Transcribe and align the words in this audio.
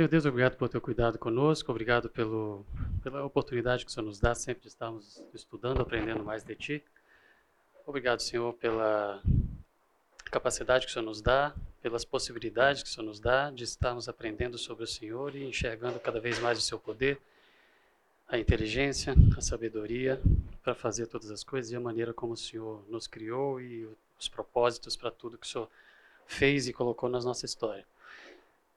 Senhor 0.00 0.08
Deus, 0.08 0.24
obrigado 0.24 0.56
pelo 0.56 0.70
teu 0.70 0.80
cuidado 0.80 1.18
conosco, 1.18 1.70
obrigado 1.70 2.08
pelo, 2.08 2.64
pela 3.02 3.22
oportunidade 3.22 3.84
que 3.84 3.90
o 3.90 3.92
Senhor 3.92 4.06
nos 4.06 4.18
dá 4.18 4.34
sempre 4.34 4.62
de 4.62 4.68
estarmos 4.68 5.22
estudando, 5.34 5.82
aprendendo 5.82 6.24
mais 6.24 6.42
de 6.42 6.54
Ti. 6.54 6.84
Obrigado, 7.84 8.22
Senhor, 8.22 8.54
pela 8.54 9.22
capacidade 10.24 10.86
que 10.86 10.90
o 10.90 10.94
Senhor 10.94 11.04
nos 11.04 11.20
dá, 11.20 11.54
pelas 11.82 12.02
possibilidades 12.02 12.82
que 12.82 12.88
o 12.88 12.90
Senhor 12.90 13.04
nos 13.04 13.20
dá 13.20 13.50
de 13.50 13.62
estarmos 13.62 14.08
aprendendo 14.08 14.56
sobre 14.56 14.84
o 14.84 14.86
Senhor 14.86 15.36
e 15.36 15.44
enxergando 15.44 16.00
cada 16.00 16.18
vez 16.18 16.38
mais 16.38 16.56
o 16.56 16.62
Seu 16.62 16.78
poder, 16.78 17.20
a 18.26 18.38
inteligência, 18.38 19.14
a 19.36 19.42
sabedoria 19.42 20.18
para 20.62 20.74
fazer 20.74 21.08
todas 21.08 21.30
as 21.30 21.44
coisas 21.44 21.72
e 21.72 21.76
a 21.76 21.80
maneira 21.80 22.14
como 22.14 22.32
o 22.32 22.38
Senhor 22.38 22.82
nos 22.88 23.06
criou 23.06 23.60
e 23.60 23.86
os 24.18 24.30
propósitos 24.30 24.96
para 24.96 25.10
tudo 25.10 25.36
que 25.36 25.46
o 25.46 25.50
Senhor 25.50 25.68
fez 26.26 26.68
e 26.68 26.72
colocou 26.72 27.10
na 27.10 27.20
nossa 27.20 27.44
história. 27.44 27.84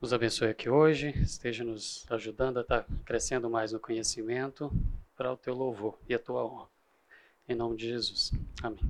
Nos 0.03 0.11
abençoe 0.11 0.49
aqui 0.49 0.69
hoje, 0.69 1.13
esteja 1.21 1.63
nos 1.63 2.05
ajudando 2.09 2.57
a 2.57 2.61
estar 2.61 2.85
crescendo 3.05 3.49
mais 3.49 3.71
no 3.71 3.79
conhecimento 3.79 4.69
para 5.15 5.31
o 5.31 5.37
teu 5.37 5.53
louvor 5.53 5.97
e 6.09 6.13
a 6.13 6.19
tua 6.19 6.43
honra. 6.43 6.67
Em 7.47 7.55
nome 7.55 7.77
de 7.77 7.87
Jesus. 7.87 8.33
Amém. 8.61 8.81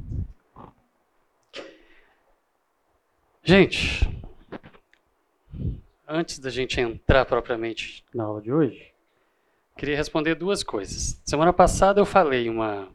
Gente, 3.43 4.09
antes 6.07 6.39
da 6.39 6.49
gente 6.49 6.81
entrar 6.81 7.25
propriamente 7.25 8.03
na 8.11 8.23
aula 8.23 8.41
de 8.41 8.51
hoje, 8.51 8.91
queria 9.77 9.95
responder 9.95 10.33
duas 10.33 10.63
coisas. 10.63 11.21
Semana 11.23 11.53
passada 11.53 12.01
eu 12.01 12.07
falei 12.07 12.49
uma. 12.49 12.89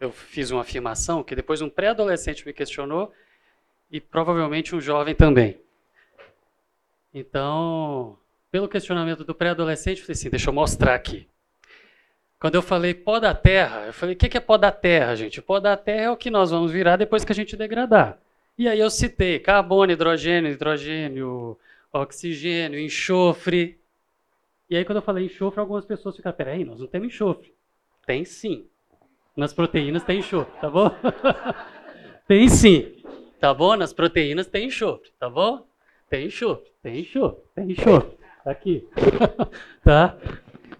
Eu 0.00 0.10
fiz 0.10 0.50
uma 0.50 0.62
afirmação 0.62 1.22
que 1.22 1.36
depois 1.36 1.60
um 1.60 1.68
pré-adolescente 1.68 2.46
me 2.46 2.54
questionou 2.54 3.12
e 3.90 4.00
provavelmente 4.00 4.74
um 4.74 4.80
jovem 4.80 5.14
também. 5.14 5.60
Então, 7.12 8.16
pelo 8.50 8.68
questionamento 8.68 9.24
do 9.24 9.34
pré-adolescente, 9.34 9.98
eu 9.98 10.04
falei 10.04 10.12
assim: 10.12 10.30
deixa 10.30 10.48
eu 10.48 10.54
mostrar 10.54 10.94
aqui. 10.94 11.28
Quando 12.38 12.54
eu 12.54 12.62
falei 12.62 12.94
pó 12.94 13.18
da 13.18 13.34
terra, 13.34 13.86
eu 13.86 13.92
falei: 13.92 14.14
o 14.14 14.18
que 14.18 14.36
é 14.36 14.40
pó 14.40 14.56
da 14.56 14.70
terra, 14.70 15.14
gente? 15.14 15.42
Pó 15.42 15.60
da 15.60 15.76
terra 15.76 16.02
é 16.02 16.10
o 16.10 16.16
que 16.16 16.30
nós 16.30 16.50
vamos 16.50 16.72
virar 16.72 16.96
depois 16.96 17.24
que 17.24 17.32
a 17.32 17.34
gente 17.34 17.56
degradar. 17.56 18.18
E 18.56 18.68
aí 18.68 18.78
eu 18.78 18.90
citei 18.90 19.38
carbono, 19.38 19.92
hidrogênio, 19.92 20.52
hidrogênio, 20.52 21.58
oxigênio, 21.92 22.78
enxofre. 22.78 23.78
E 24.68 24.76
aí 24.76 24.84
quando 24.84 24.96
eu 24.96 25.02
falei 25.02 25.26
enxofre, 25.26 25.60
algumas 25.60 25.84
pessoas 25.84 26.16
ficaram: 26.16 26.36
peraí, 26.36 26.64
nós 26.64 26.80
não 26.80 26.86
temos 26.86 27.08
enxofre. 27.08 27.52
Tem 28.06 28.24
sim. 28.24 28.66
Nas 29.36 29.52
proteínas 29.52 30.02
tem 30.02 30.18
enxofre, 30.20 30.52
tá 30.60 30.70
bom? 30.70 30.90
tem 32.26 32.48
sim. 32.48 32.96
Tá 33.38 33.54
bom? 33.54 33.76
Nas 33.76 33.92
proteínas 33.92 34.46
tem 34.46 34.66
enxofre, 34.66 35.10
tá 35.18 35.28
bom? 35.28 35.66
Tem 36.08 36.26
enxofre, 36.26 36.69
tem 36.82 37.00
enxofre. 37.70 38.18
Aqui. 38.44 38.88
tá? 39.84 40.16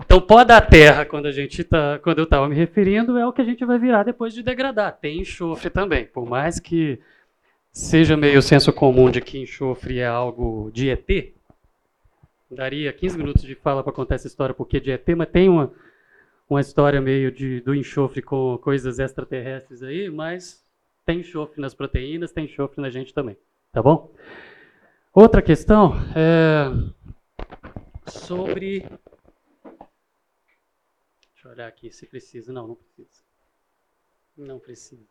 Então, 0.04 0.20
pó 0.20 0.42
da 0.44 0.60
terra, 0.60 1.04
quando 1.04 1.26
a 1.26 1.32
gente 1.32 1.62
tá, 1.62 1.98
quando 2.02 2.18
eu 2.18 2.24
estava 2.24 2.48
me 2.48 2.54
referindo, 2.54 3.18
é 3.18 3.26
o 3.26 3.32
que 3.32 3.42
a 3.42 3.44
gente 3.44 3.64
vai 3.64 3.78
virar 3.78 4.02
depois 4.02 4.32
de 4.32 4.42
degradar. 4.42 4.98
Tem 4.98 5.20
enxofre 5.20 5.68
também, 5.70 6.06
por 6.06 6.26
mais 6.26 6.58
que 6.58 6.98
seja 7.70 8.16
meio 8.16 8.40
senso 8.42 8.72
comum 8.72 9.10
de 9.10 9.20
que 9.20 9.38
enxofre 9.38 9.98
é 9.98 10.06
algo 10.06 10.70
de 10.72 10.88
ET. 10.88 11.34
Daria 12.50 12.92
15 12.92 13.18
minutos 13.18 13.42
de 13.42 13.54
fala 13.54 13.84
para 13.84 13.92
contar 13.92 14.16
essa 14.16 14.26
história 14.26 14.54
porque 14.54 14.80
de 14.80 14.90
ET, 14.90 15.06
mas 15.16 15.28
tem 15.28 15.48
uma 15.48 15.72
uma 16.50 16.60
história 16.60 17.00
meio 17.00 17.30
de, 17.30 17.60
do 17.60 17.72
enxofre 17.72 18.20
com 18.20 18.58
coisas 18.58 18.98
extraterrestres 18.98 19.84
aí, 19.84 20.10
mas 20.10 20.64
tem 21.06 21.20
enxofre 21.20 21.60
nas 21.60 21.72
proteínas, 21.72 22.32
tem 22.32 22.46
enxofre 22.46 22.82
na 22.82 22.90
gente 22.90 23.14
também, 23.14 23.36
tá 23.72 23.80
bom? 23.80 24.12
Outra 25.12 25.42
questão 25.42 25.94
é 26.14 26.70
sobre. 28.08 28.80
Deixa 31.32 31.46
eu 31.46 31.50
olhar 31.50 31.66
aqui 31.66 31.90
se 31.90 32.06
precisa. 32.06 32.52
Não, 32.52 32.68
não 32.68 32.74
precisa. 32.76 33.22
Não 34.36 34.58
precisa. 34.58 35.02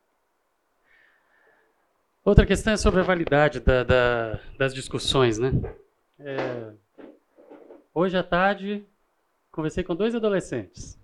Outra 2.23 2.45
questão 2.45 2.73
é 2.73 2.77
sobre 2.77 3.01
a 3.01 3.03
validade 3.03 3.59
da, 3.59 3.83
da, 3.83 4.39
das 4.57 4.73
discussões, 4.73 5.37
né? 5.37 5.51
É, 6.19 6.71
hoje 7.93 8.17
à 8.17 8.23
tarde, 8.23 8.85
conversei 9.51 9.83
com 9.83 9.95
dois 9.95 10.15
adolescentes 10.15 10.99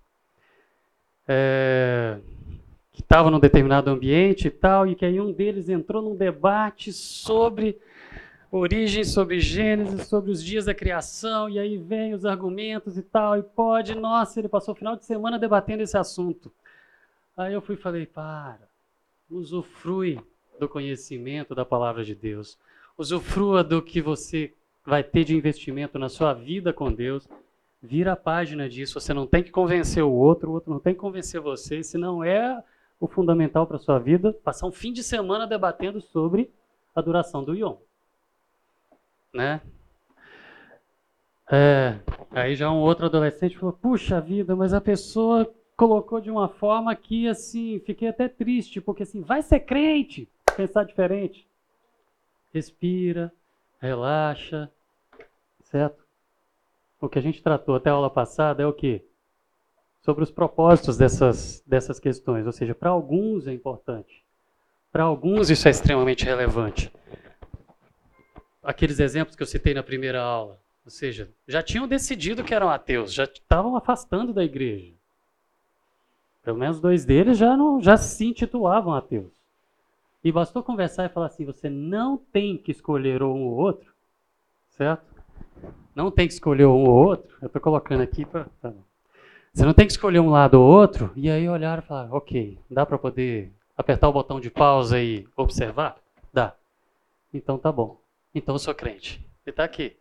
é, 1.27 2.17
que 2.91 3.01
estavam 3.01 3.31
num 3.31 3.39
determinado 3.39 3.89
ambiente 3.89 4.47
e 4.47 4.51
tal, 4.51 4.87
e 4.87 4.95
que 4.95 5.05
aí 5.05 5.19
um 5.19 5.31
deles 5.31 5.69
entrou 5.69 6.01
num 6.01 6.15
debate 6.15 6.93
sobre 6.93 7.79
origem, 8.57 9.03
sobre 9.03 9.39
Gênesis, 9.39 10.07
sobre 10.07 10.31
os 10.31 10.43
dias 10.43 10.65
da 10.65 10.73
criação, 10.73 11.49
e 11.49 11.59
aí 11.59 11.77
vem 11.77 12.13
os 12.13 12.25
argumentos 12.25 12.97
e 12.97 13.01
tal, 13.01 13.37
e 13.37 13.43
pode, 13.43 13.95
nossa, 13.95 14.39
ele 14.39 14.47
passou 14.47 14.73
o 14.73 14.77
final 14.77 14.95
de 14.95 15.05
semana 15.05 15.37
debatendo 15.37 15.83
esse 15.83 15.97
assunto. 15.97 16.51
Aí 17.35 17.53
eu 17.53 17.61
fui 17.61 17.75
e 17.75 17.77
falei, 17.77 18.05
para, 18.05 18.67
usufrui 19.29 20.19
do 20.59 20.69
conhecimento 20.69 21.53
da 21.53 21.65
palavra 21.65 22.03
de 22.03 22.15
Deus, 22.15 22.57
usufrua 22.97 23.63
do 23.63 23.81
que 23.81 24.01
você 24.01 24.53
vai 24.85 25.03
ter 25.03 25.23
de 25.23 25.35
investimento 25.35 25.99
na 25.99 26.07
sua 26.07 26.33
vida 26.33 26.71
com 26.71 26.93
Deus, 26.93 27.27
vira 27.81 28.13
a 28.13 28.17
página 28.17 28.69
disso, 28.69 28.99
você 28.99 29.13
não 29.13 29.27
tem 29.27 29.43
que 29.43 29.51
convencer 29.51 30.03
o 30.03 30.11
outro, 30.11 30.49
o 30.49 30.53
outro 30.53 30.71
não 30.71 30.79
tem 30.79 30.93
que 30.93 30.99
convencer 30.99 31.41
você, 31.41 31.83
se 31.83 31.97
não 31.97 32.23
é 32.23 32.63
o 32.99 33.07
fundamental 33.07 33.67
para 33.67 33.75
a 33.75 33.79
sua 33.79 33.99
vida, 33.99 34.31
passar 34.43 34.65
um 34.65 34.71
fim 34.71 34.93
de 34.93 35.03
semana 35.03 35.45
debatendo 35.45 35.99
sobre 35.99 36.49
a 36.95 37.01
duração 37.01 37.43
do 37.43 37.53
Yom 37.53 37.75
né? 39.35 39.61
É, 41.51 41.99
aí 42.31 42.55
já 42.55 42.71
um 42.71 42.79
outro 42.79 43.05
adolescente 43.05 43.57
falou: 43.57 43.73
Puxa 43.73 44.19
vida, 44.19 44.55
mas 44.55 44.73
a 44.73 44.81
pessoa 44.81 45.53
colocou 45.77 46.19
de 46.19 46.31
uma 46.31 46.47
forma 46.47 46.95
que 46.95 47.27
assim, 47.27 47.79
fiquei 47.85 48.07
até 48.07 48.27
triste, 48.27 48.81
porque 48.81 49.03
assim, 49.03 49.21
vai 49.21 49.43
ser 49.43 49.59
crente, 49.59 50.27
pensar 50.55 50.85
diferente. 50.85 51.47
Respira, 52.51 53.31
relaxa, 53.79 54.71
certo? 55.65 56.03
O 56.99 57.09
que 57.09 57.19
a 57.19 57.21
gente 57.21 57.43
tratou 57.43 57.75
até 57.75 57.89
a 57.89 57.93
aula 57.93 58.09
passada 58.09 58.63
é 58.63 58.65
o 58.65 58.73
quê? 58.73 59.05
Sobre 60.01 60.23
os 60.23 60.31
propósitos 60.31 60.97
dessas, 60.97 61.61
dessas 61.67 61.99
questões. 61.99 62.45
Ou 62.45 62.51
seja, 62.53 62.73
para 62.73 62.89
alguns 62.89 63.45
é 63.45 63.53
importante. 63.53 64.23
Para 64.91 65.03
alguns 65.03 65.49
isso 65.49 65.67
é 65.67 65.71
extremamente 65.71 66.23
relevante 66.23 66.91
aqueles 68.65 68.99
exemplos 68.99 69.35
que 69.35 69.43
eu 69.43 69.47
citei 69.47 69.73
na 69.73 69.83
primeira 69.83 70.21
aula. 70.21 70.59
Ou 70.83 70.91
seja, 70.91 71.29
já 71.47 71.63
tinham 71.63 71.87
decidido 71.87 72.43
que 72.43 72.53
eram 72.53 72.69
ateus, 72.69 73.13
já 73.13 73.23
estavam 73.23 73.75
afastando 73.75 74.33
da 74.33 74.43
igreja. 74.43 74.93
Pelo 76.43 76.57
menos 76.57 76.79
dois 76.79 77.05
deles 77.05 77.37
já, 77.37 77.57
não, 77.57 77.81
já 77.81 77.97
se 77.97 78.25
intitulavam 78.25 78.93
ateus. 78.93 79.33
E 80.23 80.31
bastou 80.31 80.61
conversar 80.61 81.05
e 81.05 81.09
falar 81.09 81.27
assim: 81.27 81.45
você 81.45 81.69
não 81.69 82.17
tem 82.17 82.57
que 82.57 82.71
escolher 82.71 83.23
um 83.23 83.45
ou 83.45 83.55
outro, 83.55 83.91
certo? 84.69 85.03
Não 85.95 86.11
tem 86.11 86.27
que 86.27 86.33
escolher 86.33 86.65
um 86.65 86.83
ou 86.83 87.07
outro. 87.07 87.35
Eu 87.41 87.47
estou 87.47 87.61
colocando 87.61 88.01
aqui 88.01 88.25
para. 88.25 88.45
Tá 88.61 88.71
você 89.53 89.63
não 89.63 89.73
tem 89.73 89.85
que 89.87 89.93
escolher 89.93 90.19
um 90.19 90.29
lado 90.29 90.59
ou 90.59 90.67
outro, 90.69 91.11
e 91.15 91.29
aí 91.29 91.47
olhar 91.47 91.79
e 91.79 91.81
falar: 91.81 92.13
ok, 92.13 92.59
dá 92.69 92.85
para 92.85 92.97
poder 92.97 93.51
apertar 93.77 94.09
o 94.09 94.13
botão 94.13 94.39
de 94.39 94.51
pausa 94.51 95.01
e 95.01 95.25
observar? 95.35 95.95
Dá. 96.33 96.53
Então 97.33 97.57
tá 97.57 97.71
bom. 97.71 97.97
Então 98.35 98.55
eu 98.55 98.59
sou 98.59 98.75
crente. 98.75 99.25
Ele 99.45 99.53
está 99.53 99.63
aqui. 99.63 99.95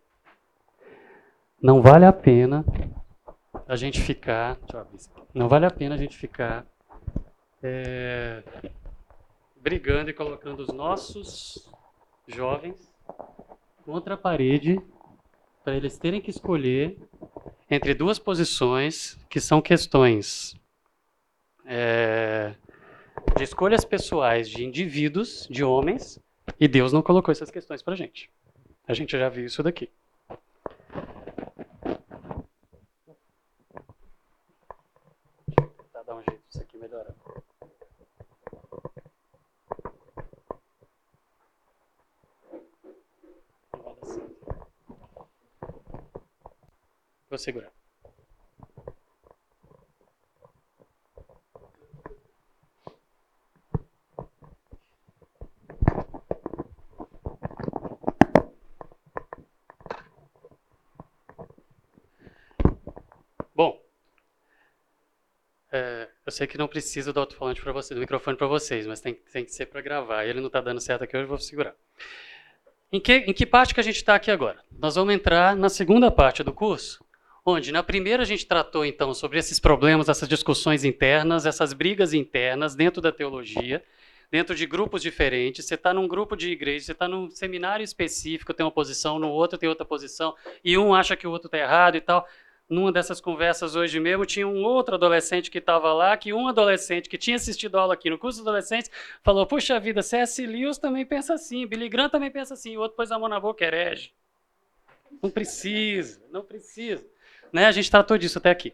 Não 1.61 1.81
vale 1.81 2.05
a 2.05 2.11
pena 2.11 2.65
a 3.65 3.77
gente 3.77 4.01
ficar. 4.01 4.59
Não 5.33 5.47
vale 5.47 5.65
a 5.65 5.71
pena 5.71 5.95
a 5.95 5.97
gente 5.97 6.17
ficar 6.17 6.67
é, 7.63 8.43
brigando 9.55 10.09
e 10.09 10.13
colocando 10.13 10.59
os 10.59 10.67
nossos 10.67 11.71
jovens 12.27 12.93
contra 13.85 14.15
a 14.15 14.17
parede 14.17 14.81
para 15.63 15.77
eles 15.77 15.97
terem 15.97 16.19
que 16.19 16.29
escolher 16.29 16.97
entre 17.71 17.93
duas 17.93 18.19
posições 18.19 19.17
que 19.29 19.39
são 19.39 19.61
questões 19.61 20.55
é, 21.65 22.53
de 23.37 23.43
escolhas 23.43 23.85
pessoais 23.85 24.49
de 24.49 24.65
indivíduos, 24.65 25.47
de 25.49 25.63
homens, 25.63 26.19
e 26.59 26.67
Deus 26.67 26.93
não 26.93 27.01
colocou 27.01 27.31
essas 27.31 27.51
questões 27.51 27.81
para 27.81 27.93
a 27.93 27.97
gente. 27.97 28.29
A 28.87 28.93
gente 28.93 29.17
já 29.17 29.29
viu 29.29 29.45
isso 29.45 29.63
daqui. 29.63 29.89
Vou 35.57 35.67
tentar 35.83 36.03
dar 36.03 36.15
um 36.15 36.23
jeito 36.23 36.41
disso 36.47 36.61
aqui 36.61 36.77
melhorar. 36.77 37.15
Vou 47.29 47.39
segurar. 47.39 47.84
Sei 66.35 66.47
que 66.47 66.57
não 66.57 66.67
precisa 66.67 67.13
do 67.13 67.19
alto-falante 67.19 67.61
para 67.61 67.71
você, 67.71 67.93
do 67.93 67.99
microfone 67.99 68.37
para 68.37 68.47
vocês, 68.47 68.85
mas 68.85 68.99
tem, 68.99 69.13
tem 69.13 69.45
que 69.45 69.53
ser 69.53 69.67
para 69.67 69.81
gravar. 69.81 70.25
Ele 70.25 70.39
não 70.39 70.47
está 70.47 70.59
dando 70.59 70.81
certo 70.81 71.03
aqui 71.03 71.15
hoje, 71.15 71.23
eu 71.23 71.29
vou 71.29 71.39
segurar. 71.39 71.73
Em 72.91 72.99
que, 72.99 73.13
em 73.13 73.33
que 73.33 73.45
parte 73.45 73.73
que 73.73 73.79
a 73.79 73.83
gente 73.83 73.97
está 73.97 74.15
aqui 74.15 74.29
agora? 74.29 74.59
Nós 74.77 74.95
vamos 74.95 75.13
entrar 75.13 75.55
na 75.55 75.69
segunda 75.69 76.11
parte 76.11 76.43
do 76.43 76.53
curso, 76.53 77.03
onde 77.45 77.71
na 77.71 77.81
primeira 77.81 78.23
a 78.23 78.25
gente 78.25 78.45
tratou 78.45 78.85
então 78.85 79.13
sobre 79.13 79.39
esses 79.39 79.59
problemas, 79.59 80.09
essas 80.09 80.27
discussões 80.27 80.83
internas, 80.83 81.45
essas 81.45 81.73
brigas 81.73 82.13
internas 82.13 82.75
dentro 82.75 83.01
da 83.01 83.11
teologia, 83.11 83.83
dentro 84.29 84.55
de 84.55 84.65
grupos 84.65 85.01
diferentes. 85.01 85.65
Você 85.65 85.75
está 85.75 85.93
num 85.93 86.07
grupo 86.07 86.35
de 86.35 86.49
igreja, 86.51 86.85
você 86.85 86.91
está 86.91 87.07
num 87.07 87.29
seminário 87.29 87.83
específico, 87.83 88.53
tem 88.53 88.65
uma 88.65 88.71
posição, 88.71 89.19
no 89.19 89.29
outro 89.29 89.57
tem 89.57 89.69
outra 89.69 89.85
posição, 89.85 90.35
e 90.63 90.77
um 90.77 90.93
acha 90.93 91.15
que 91.15 91.25
o 91.27 91.31
outro 91.31 91.47
está 91.47 91.57
errado 91.57 91.95
e 91.95 92.01
tal. 92.01 92.27
Numa 92.67 92.91
dessas 92.91 93.21
conversas 93.21 93.75
hoje 93.75 93.99
mesmo, 93.99 94.25
tinha 94.25 94.47
um 94.47 94.63
outro 94.63 94.95
adolescente 94.95 95.51
que 95.51 95.59
estava 95.59 95.93
lá, 95.93 96.17
que 96.17 96.33
um 96.33 96.47
adolescente 96.47 97.07
que 97.07 97.17
tinha 97.17 97.35
assistido 97.35 97.77
aula 97.77 97.93
aqui 97.93 98.09
no 98.09 98.17
curso 98.17 98.37
de 98.37 98.41
adolescentes 98.41 98.89
falou: 99.21 99.45
Puxa 99.45 99.79
vida, 99.79 100.01
C.S. 100.01 100.43
Lewis 100.45 100.79
também 100.79 101.05
pensa 101.05 101.35
assim, 101.35 101.67
Billy 101.67 101.87
Graham 101.87 102.09
também 102.09 102.31
pensa 102.31 102.55
assim, 102.55 102.75
o 102.75 102.79
outro 102.79 102.97
pôs 102.97 103.11
a 103.11 103.19
mão 103.19 103.29
na 103.29 103.39
boca, 103.39 103.63
herege. 103.63 104.11
Não 105.21 105.29
precisa, 105.29 106.21
não 106.31 106.43
precisa. 106.43 107.05
Né? 107.53 107.67
A 107.67 107.71
gente 107.71 107.89
tratou 107.89 108.17
disso 108.17 108.39
até 108.39 108.49
aqui. 108.49 108.73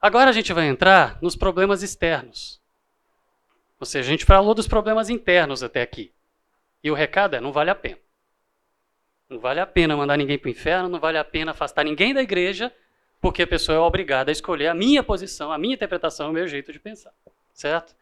Agora 0.00 0.30
a 0.30 0.32
gente 0.32 0.52
vai 0.52 0.66
entrar 0.66 1.18
nos 1.20 1.36
problemas 1.36 1.82
externos. 1.82 2.60
Ou 3.80 3.86
seja, 3.86 4.08
a 4.08 4.10
gente 4.10 4.24
falou 4.24 4.54
dos 4.54 4.68
problemas 4.68 5.10
internos 5.10 5.62
até 5.62 5.82
aqui. 5.82 6.12
E 6.84 6.90
o 6.90 6.94
recado 6.94 7.34
é: 7.34 7.40
não 7.40 7.52
vale 7.52 7.70
a 7.70 7.74
pena. 7.74 7.98
Não 9.28 9.40
vale 9.40 9.58
a 9.60 9.66
pena 9.66 9.96
mandar 9.96 10.16
ninguém 10.16 10.38
para 10.38 10.48
o 10.48 10.50
inferno, 10.50 10.88
não 10.88 11.00
vale 11.00 11.18
a 11.18 11.24
pena 11.24 11.50
afastar 11.50 11.84
ninguém 11.84 12.12
da 12.14 12.22
igreja, 12.22 12.72
porque 13.22 13.42
a 13.42 13.46
pessoa 13.46 13.76
é 13.76 13.80
obrigada 13.80 14.30
a 14.30 14.32
escolher 14.32 14.66
a 14.66 14.74
minha 14.74 15.00
posição, 15.00 15.52
a 15.52 15.56
minha 15.56 15.74
interpretação, 15.74 16.28
o 16.28 16.32
meu 16.32 16.48
jeito 16.48 16.72
de 16.72 16.80
pensar. 16.80 17.14
Certo? 17.54 17.94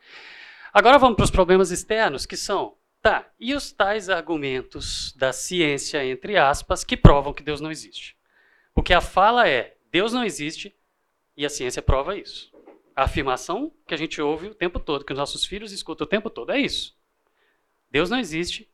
Agora 0.72 0.98
vamos 0.98 1.16
para 1.16 1.24
os 1.24 1.30
problemas 1.30 1.70
externos, 1.70 2.24
que 2.24 2.38
são, 2.38 2.74
tá, 3.02 3.28
e 3.38 3.54
os 3.54 3.70
tais 3.70 4.08
argumentos 4.08 5.12
da 5.16 5.30
ciência, 5.30 6.02
entre 6.02 6.38
aspas, 6.38 6.82
que 6.82 6.96
provam 6.96 7.34
que 7.34 7.42
Deus 7.42 7.60
não 7.60 7.70
existe? 7.70 8.16
Porque 8.72 8.94
a 8.94 9.00
fala 9.02 9.46
é: 9.46 9.76
Deus 9.92 10.14
não 10.14 10.24
existe, 10.24 10.74
e 11.36 11.44
a 11.44 11.50
ciência 11.50 11.82
prova 11.82 12.16
isso. 12.16 12.50
A 12.96 13.04
afirmação 13.04 13.70
que 13.86 13.92
a 13.92 13.98
gente 13.98 14.22
ouve 14.22 14.48
o 14.48 14.54
tempo 14.54 14.80
todo, 14.80 15.04
que 15.04 15.12
os 15.12 15.18
nossos 15.18 15.44
filhos 15.44 15.70
escutam 15.70 16.06
o 16.06 16.08
tempo 16.08 16.30
todo, 16.30 16.50
é 16.50 16.58
isso. 16.58 16.96
Deus 17.90 18.08
não 18.08 18.18
existe 18.18 18.70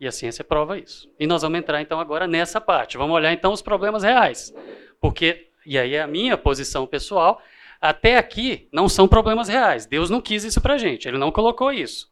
e 0.00 0.08
a 0.08 0.12
ciência 0.12 0.42
prova 0.42 0.78
isso. 0.78 1.08
E 1.20 1.26
nós 1.26 1.42
vamos 1.42 1.58
entrar 1.58 1.80
então 1.80 2.00
agora 2.00 2.26
nessa 2.26 2.60
parte. 2.60 2.96
Vamos 2.96 3.14
olhar 3.14 3.32
então 3.32 3.52
os 3.52 3.62
problemas 3.62 4.02
reais. 4.02 4.52
Porque, 5.00 5.47
e 5.68 5.78
aí 5.78 5.94
é 5.94 6.00
a 6.00 6.06
minha 6.06 6.38
posição 6.38 6.86
pessoal, 6.86 7.42
até 7.78 8.16
aqui 8.16 8.66
não 8.72 8.88
são 8.88 9.06
problemas 9.06 9.48
reais. 9.48 9.84
Deus 9.84 10.08
não 10.08 10.18
quis 10.18 10.42
isso 10.42 10.62
pra 10.62 10.78
gente, 10.78 11.06
ele 11.06 11.18
não 11.18 11.30
colocou 11.30 11.70
isso. 11.70 12.10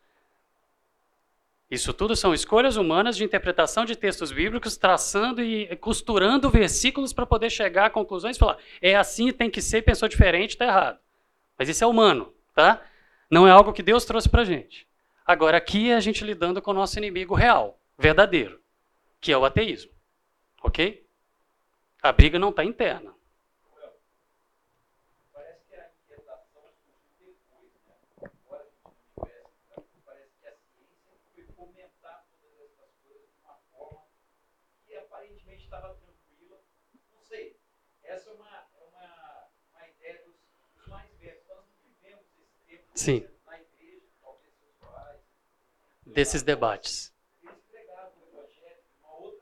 Isso 1.70 1.94
tudo 1.94 2.14
são 2.14 2.35
escolhas 2.35 2.76
humanas 2.76 3.17
de 3.17 3.25
interpretação 3.25 3.87
de 3.87 3.97
textos 3.97 4.31
bíblicos, 4.31 4.76
traçando 4.76 5.43
e 5.43 5.75
costurando 5.76 6.50
versículos 6.50 7.14
para 7.14 7.25
poder 7.25 7.49
chegar 7.49 7.87
a 7.87 7.91
conclusões 7.91 8.37
e 8.37 8.38
falar: 8.38 8.58
é 8.81 8.94
assim, 8.94 9.32
tem 9.32 9.50
que 9.50 9.62
ser, 9.62 9.81
pensou 9.81 10.06
diferente, 10.06 10.50
está 10.50 10.67
errado. 10.67 10.99
Mas 11.58 11.70
isso 11.70 11.82
é 11.82 11.87
humano, 11.87 12.35
tá? 12.55 12.82
Não 13.31 13.49
é 13.49 13.50
algo 13.50 13.73
que 13.73 13.82
Deus 13.82 14.05
trouxe 14.05 14.29
para 14.29 14.43
a 14.43 14.44
gente. 14.44 14.87
Agora, 15.25 15.56
aqui 15.56 15.91
é 15.91 15.94
a 15.94 16.00
gente 16.00 16.23
lidando 16.23 16.61
com 16.61 16.73
o 16.73 16.75
nosso 16.75 16.99
inimigo 16.99 17.35
real, 17.35 17.81
verdadeiro, 17.99 18.61
que 19.19 19.32
é 19.32 19.38
o 19.38 19.47
ateísmo. 19.47 19.91
Ok? 20.62 21.06
A 22.03 22.12
briga 22.12 22.38
não 22.38 22.50
está 22.50 22.62
interna. 22.62 23.17
Sim. 25.37 25.43
Desses 25.73 26.06
debates. 26.06 26.46
Uhum. 29.06 29.17
E 29.26 30.53
parece 30.70 31.19
que, 31.35 31.43
com 31.53 31.65
o 31.65 31.73
passar 31.73 32.25
do 32.31 32.37
tempo, 32.44 32.73
essas 32.75 32.94
coisas 33.03 33.29
foram 33.41 33.43
remexidas, 33.43 33.43
mas 33.43 33.56
com 33.73 33.81
o 33.81 33.82
olhar 38.87 39.08
não 39.17 39.26
de 39.75 39.88
dentro, 39.99 40.31
do 40.31 40.37
interno, 40.37 40.37
mas 40.61 40.70
com 40.70 40.87
o 40.87 40.91
olhar 40.94 41.06
do 41.06 41.11
externo 41.11 41.58
para 41.82 41.91
dentro. 42.03 42.26
Eu 42.69 42.79
estou 42.96 43.50
certo 43.50 43.78
nisso? 43.78 44.06
Ou... 49.02 49.37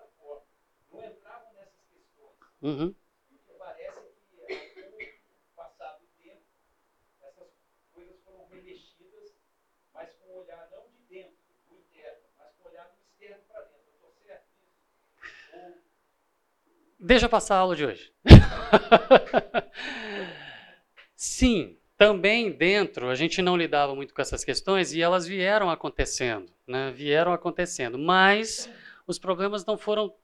Deixa 16.99 17.29
passar 17.29 17.56
a 17.56 17.59
aula 17.59 17.77
de 17.77 17.85
hoje. 17.85 18.12
Sim, 21.15 21.79
também 21.96 22.50
dentro 22.50 23.08
a 23.08 23.14
gente 23.14 23.41
não 23.41 23.56
lidava 23.56 23.94
muito 23.94 24.12
com 24.12 24.20
essas 24.20 24.44
questões 24.44 24.93
e 24.93 25.00
elas 25.00 25.26
vieram 25.26 25.70
acontecendo, 25.70 26.52
né? 26.67 26.91
Vieram 26.91 27.32
acontecendo, 27.32 27.99
mas 27.99 28.69
os 29.06 29.19
problemas 29.19 29.64
não 29.64 29.79
foram 29.79 30.14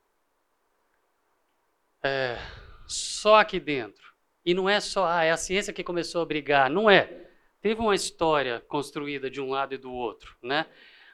é, 2.02 2.38
só 2.86 3.36
aqui 3.36 3.60
dentro. 3.60 4.10
E 4.44 4.54
não 4.54 4.68
é 4.68 4.80
só, 4.80 5.06
ah, 5.06 5.22
é 5.22 5.30
a 5.30 5.36
ciência 5.36 5.72
que 5.72 5.84
começou 5.84 6.22
a 6.22 6.26
brigar. 6.26 6.70
Não 6.70 6.90
é. 6.90 7.28
Teve 7.60 7.80
uma 7.80 7.94
história 7.94 8.60
construída 8.60 9.30
de 9.30 9.40
um 9.40 9.50
lado 9.50 9.74
e 9.74 9.78
do 9.78 9.92
outro, 9.92 10.34
né? 10.42 10.66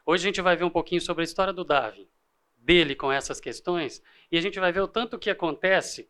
Hoje 0.05 0.23
a 0.23 0.29
gente 0.29 0.41
vai 0.41 0.57
ver 0.57 0.65
um 0.65 0.71
pouquinho 0.71 1.01
sobre 1.01 1.23
a 1.23 1.25
história 1.25 1.53
do 1.53 1.65
Darwin, 1.65 2.09
dele 2.57 2.95
com 2.95 3.11
essas 3.11 3.41
questões, 3.41 4.01
e 4.31 4.39
a 4.39 4.41
gente 4.41 4.61
vai 4.61 4.71
ver 4.71 4.81
o 4.81 4.87
tanto 4.87 5.19
que 5.19 5.29
acontece. 5.29 6.09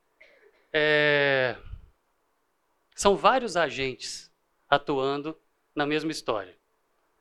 É, 0.71 1.57
são 2.95 3.17
vários 3.17 3.57
agentes 3.57 4.31
atuando 4.69 5.37
na 5.75 5.87
mesma 5.87 6.11
história. 6.11 6.57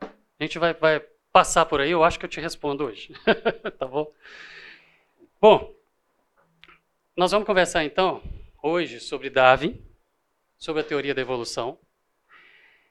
A 0.01 0.43
gente 0.43 0.59
vai, 0.59 0.73
vai 0.73 0.99
passar 1.31 1.65
por 1.65 1.81
aí, 1.81 1.91
eu 1.91 2.03
acho 2.03 2.19
que 2.19 2.25
eu 2.25 2.29
te 2.29 2.39
respondo 2.39 2.85
hoje. 2.85 3.13
tá 3.77 3.85
bom? 3.85 4.11
Bom, 5.39 5.75
nós 7.15 7.31
vamos 7.31 7.45
conversar 7.45 7.83
então 7.83 8.21
hoje 8.61 8.99
sobre 8.99 9.29
Darwin, 9.29 9.81
sobre 10.57 10.81
a 10.81 10.85
teoria 10.85 11.13
da 11.13 11.21
evolução. 11.21 11.79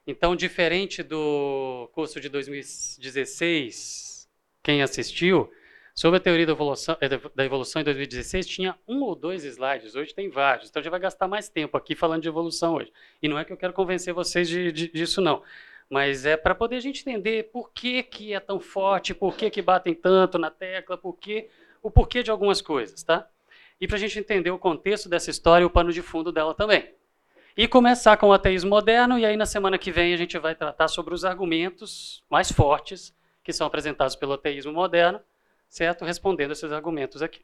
Então, 0.07 0.35
diferente 0.35 1.01
do 1.01 1.89
curso 1.93 2.21
de 2.21 2.29
2016, 2.29 4.29
quem 4.61 4.83
assistiu, 4.83 5.51
Sobre 5.97 6.17
a 6.17 6.19
teoria 6.19 6.45
da 6.45 6.51
evolução, 6.51 6.97
eh, 6.99 7.07
da 7.07 7.45
evolução 7.45 7.81
em 7.81 7.85
2016, 7.85 8.45
tinha 8.45 8.77
um 8.85 9.01
ou 9.01 9.15
dois 9.15 9.45
slides, 9.45 9.95
hoje 9.95 10.13
tem 10.13 10.29
vários. 10.29 10.69
Então 10.69 10.81
a 10.81 10.83
gente 10.83 10.91
vai 10.91 10.99
gastar 10.99 11.25
mais 11.25 11.47
tempo 11.47 11.77
aqui 11.77 11.95
falando 11.95 12.21
de 12.21 12.27
evolução 12.27 12.75
hoje. 12.75 12.91
E 13.23 13.29
não 13.29 13.39
é 13.39 13.45
que 13.45 13.53
eu 13.53 13.55
quero 13.55 13.71
convencer 13.71 14.13
vocês 14.13 14.49
de, 14.49 14.73
de, 14.73 14.91
disso, 14.91 15.21
não. 15.21 15.41
Mas 15.89 16.25
é 16.25 16.35
para 16.35 16.53
poder 16.53 16.75
a 16.75 16.79
gente 16.81 16.99
entender 16.99 17.49
por 17.49 17.71
que, 17.71 18.03
que 18.03 18.33
é 18.33 18.41
tão 18.41 18.59
forte, 18.59 19.13
por 19.13 19.37
que, 19.37 19.49
que 19.49 19.61
batem 19.61 19.93
tanto 19.93 20.37
na 20.37 20.51
tecla, 20.51 20.97
por 20.97 21.13
que, 21.13 21.47
o 21.81 21.89
porquê 21.89 22.21
de 22.21 22.29
algumas 22.29 22.61
coisas, 22.61 23.01
tá? 23.01 23.25
E 23.79 23.87
para 23.87 23.95
a 23.95 23.99
gente 23.99 24.19
entender 24.19 24.51
o 24.51 24.59
contexto 24.59 25.07
dessa 25.07 25.29
história 25.29 25.63
e 25.63 25.65
o 25.65 25.69
pano 25.69 25.93
de 25.93 26.01
fundo 26.01 26.29
dela 26.29 26.53
também. 26.53 26.93
E 27.55 27.69
começar 27.69 28.17
com 28.17 28.27
o 28.27 28.33
ateísmo 28.33 28.69
moderno, 28.69 29.17
e 29.17 29.25
aí 29.25 29.37
na 29.37 29.45
semana 29.45 29.77
que 29.77 29.91
vem 29.91 30.13
a 30.13 30.17
gente 30.17 30.37
vai 30.37 30.55
tratar 30.55 30.89
sobre 30.89 31.13
os 31.13 31.23
argumentos 31.23 32.21
mais 32.29 32.51
fortes 32.51 33.15
que 33.41 33.53
são 33.53 33.65
apresentados 33.65 34.13
pelo 34.17 34.33
ateísmo 34.33 34.73
moderno 34.73 35.21
certo? 35.75 36.05
Respondendo 36.05 36.51
esses 36.51 36.71
argumentos 36.71 37.21
aqui. 37.21 37.41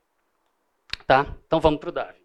Tá? 1.05 1.35
Então 1.45 1.59
vamos 1.59 1.81
para 1.81 1.89
o 1.89 1.91
Darwin. 1.91 2.21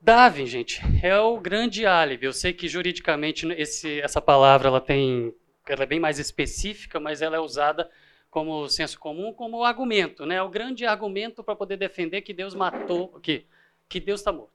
Darwin, 0.00 0.46
gente, 0.46 0.80
é 1.04 1.16
o 1.16 1.38
grande 1.38 1.86
álibi. 1.86 2.26
Eu 2.26 2.32
sei 2.32 2.52
que 2.52 2.66
juridicamente 2.66 3.46
esse, 3.52 4.00
essa 4.00 4.20
palavra 4.20 4.66
ela 4.66 4.80
tem, 4.80 5.32
ela 5.68 5.84
é 5.84 5.86
bem 5.86 6.00
mais 6.00 6.18
específica, 6.18 6.98
mas 6.98 7.22
ela 7.22 7.36
é 7.36 7.40
usada 7.40 7.88
como 8.28 8.68
senso 8.68 8.98
comum, 8.98 9.32
como 9.32 9.62
argumento, 9.62 10.26
né? 10.26 10.42
O 10.42 10.48
grande 10.48 10.84
argumento 10.84 11.44
para 11.44 11.54
poder 11.54 11.76
defender 11.76 12.22
que 12.22 12.34
Deus 12.34 12.54
matou, 12.54 13.20
que 13.20 13.46
que 13.88 14.00
Deus 14.00 14.20
está 14.20 14.30
morto. 14.30 14.52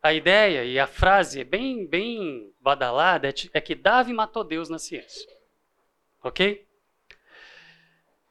A 0.00 0.12
ideia 0.12 0.64
e 0.64 0.78
a 0.78 0.86
frase 0.86 1.42
bem 1.42 1.86
bem 1.86 2.52
badalada 2.60 3.28
é, 3.28 3.32
é 3.54 3.60
que 3.60 3.74
Darwin 3.74 4.12
matou 4.12 4.44
Deus 4.44 4.68
na 4.68 4.78
ciência, 4.78 5.28
ok? 6.22 6.67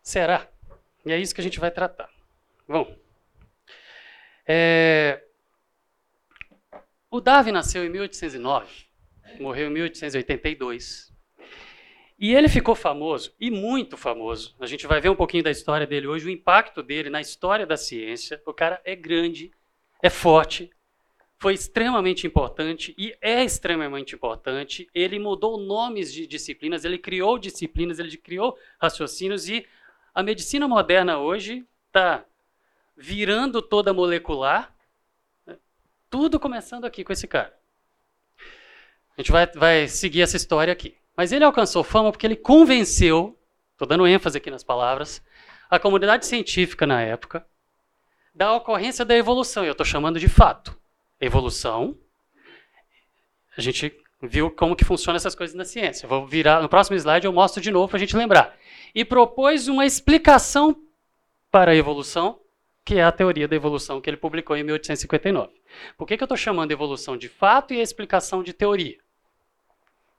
Será? 0.08 0.50
E 1.06 1.12
é 1.12 1.20
isso 1.20 1.36
que 1.36 1.42
a 1.42 1.44
gente 1.44 1.60
vai 1.60 1.70
tratar. 1.70 2.10
Bom, 2.66 2.96
é... 4.48 5.22
o 7.12 7.20
Darwin 7.20 7.52
nasceu 7.52 7.84
em 7.84 7.90
1809, 7.90 8.86
morreu 9.42 9.68
em 9.68 9.72
1882. 9.72 11.14
E 12.18 12.34
ele 12.34 12.48
ficou 12.48 12.74
famoso, 12.74 13.36
e 13.38 13.52
muito 13.52 13.98
famoso. 13.98 14.56
A 14.62 14.66
gente 14.66 14.88
vai 14.88 15.02
ver 15.02 15.10
um 15.10 15.16
pouquinho 15.16 15.44
da 15.44 15.52
história 15.52 15.86
dele 15.86 16.08
hoje, 16.08 16.26
o 16.26 16.30
impacto 16.30 16.82
dele 16.82 17.10
na 17.10 17.20
história 17.20 17.66
da 17.66 17.76
ciência. 17.76 18.42
O 18.46 18.54
cara 18.54 18.82
é 18.86 18.96
grande, 18.96 19.52
é 20.02 20.10
forte, 20.10 20.72
foi 21.38 21.54
extremamente 21.54 22.26
importante 22.26 22.96
e 22.98 23.14
é 23.22 23.44
extremamente 23.44 24.16
importante. 24.16 24.90
Ele 24.96 25.20
mudou 25.20 25.58
nomes 25.58 26.14
de 26.14 26.26
disciplinas, 26.26 26.86
ele 26.86 26.98
criou 26.98 27.38
disciplinas, 27.38 28.00
ele 28.00 28.16
criou 28.16 28.58
raciocínios 28.80 29.50
e 29.50 29.66
a 30.18 30.24
medicina 30.24 30.68
moderna 30.68 31.20
hoje 31.20 31.64
está 31.86 32.26
virando 32.96 33.62
toda 33.62 33.94
molecular. 33.94 34.74
Né? 35.46 35.56
Tudo 36.10 36.40
começando 36.40 36.86
aqui 36.86 37.04
com 37.04 37.14
esse 37.14 37.28
cara. 37.28 37.56
A 39.16 39.22
gente 39.22 39.32
vai, 39.32 39.46
vai 39.46 39.88
seguir 39.88 40.24
essa 40.24 40.36
história 40.36 40.74
aqui. 40.74 40.98
Mas 41.16 41.32
ele 41.32 41.44
alcançou 41.44 41.84
fama 41.84 42.12
porque 42.12 42.26
ele 42.26 42.36
convenceu, 42.36 43.38
estou 43.74 43.88
dando 43.88 44.08
ênfase 44.08 44.40
aqui 44.40 44.50
nas 44.50 44.64
palavras, 44.64 45.22
a 45.70 45.78
comunidade 45.78 46.26
científica 46.26 46.88
na 46.88 47.00
época 47.00 47.46
da 48.34 48.56
ocorrência 48.56 49.06
da 49.06 49.16
evolução. 49.16 49.66
Eu 49.66 49.74
estou 49.74 49.86
chamando 49.86 50.20
de 50.20 50.28
fato 50.28 50.76
evolução. 51.22 51.96
A 53.56 53.62
gente 53.62 53.96
viu 54.20 54.50
como 54.50 54.76
que 54.76 54.84
funcionam 54.84 55.18
essas 55.18 55.36
coisas 55.36 55.56
na 55.56 55.64
ciência. 55.64 56.06
Eu 56.06 56.10
vou 56.10 56.26
virar 56.26 56.60
no 56.60 56.68
próximo 56.68 56.98
slide 56.98 57.28
eu 57.28 57.34
mostro 57.34 57.62
de 57.62 57.70
novo 57.70 57.88
para 57.88 57.98
a 57.98 58.00
gente 58.00 58.18
lembrar. 58.18 58.58
E 58.94 59.06
propôs 59.06 59.68
uma 59.68 59.86
explicação 59.86 60.76
para 61.52 61.72
a 61.72 61.76
evolução, 61.76 62.40
que 62.84 62.96
é 62.96 63.04
a 63.04 63.12
teoria 63.12 63.48
da 63.48 63.56
evolução 63.56 64.00
que 64.00 64.10
ele 64.10 64.18
publicou 64.18 64.56
em 64.56 64.64
1859. 64.64 65.54
Por 65.98 66.08
que, 66.08 66.18
que 66.18 66.24
eu 66.24 66.26
estou 66.26 66.38
chamando 66.38 66.72
evolução 66.72 67.18
de 67.18 67.28
fato 67.28 67.74
e 67.74 67.80
a 67.80 67.84
explicação 67.84 68.42
de 68.42 68.54
teoria? 68.54 68.98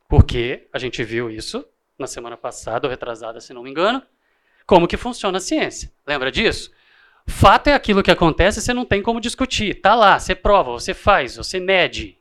Porque 0.08 0.68
a 0.72 0.78
gente 0.78 1.02
viu 1.04 1.30
isso 1.30 1.64
na 1.98 2.06
semana 2.06 2.36
passada, 2.36 2.86
ou 2.86 2.90
retrasada, 2.90 3.40
se 3.40 3.52
não 3.52 3.62
me 3.62 3.70
engano, 3.70 4.02
como 4.66 4.86
que 4.86 4.96
funciona 4.96 5.38
a 5.38 5.40
ciência. 5.40 5.90
Lembra 6.06 6.30
disso? 6.30 6.70
Fato 7.26 7.68
é 7.68 7.74
aquilo 7.74 8.02
que 8.02 8.10
acontece, 8.10 8.60
você 8.60 8.72
não 8.72 8.84
tem 8.86 9.02
como 9.02 9.20
discutir. 9.20 9.80
Tá 9.80 9.94
lá, 9.94 10.18
você 10.18 10.34
prova, 10.34 10.72
você 10.72 10.94
faz, 10.94 11.36
você 11.36 11.60
mede, 11.60 12.18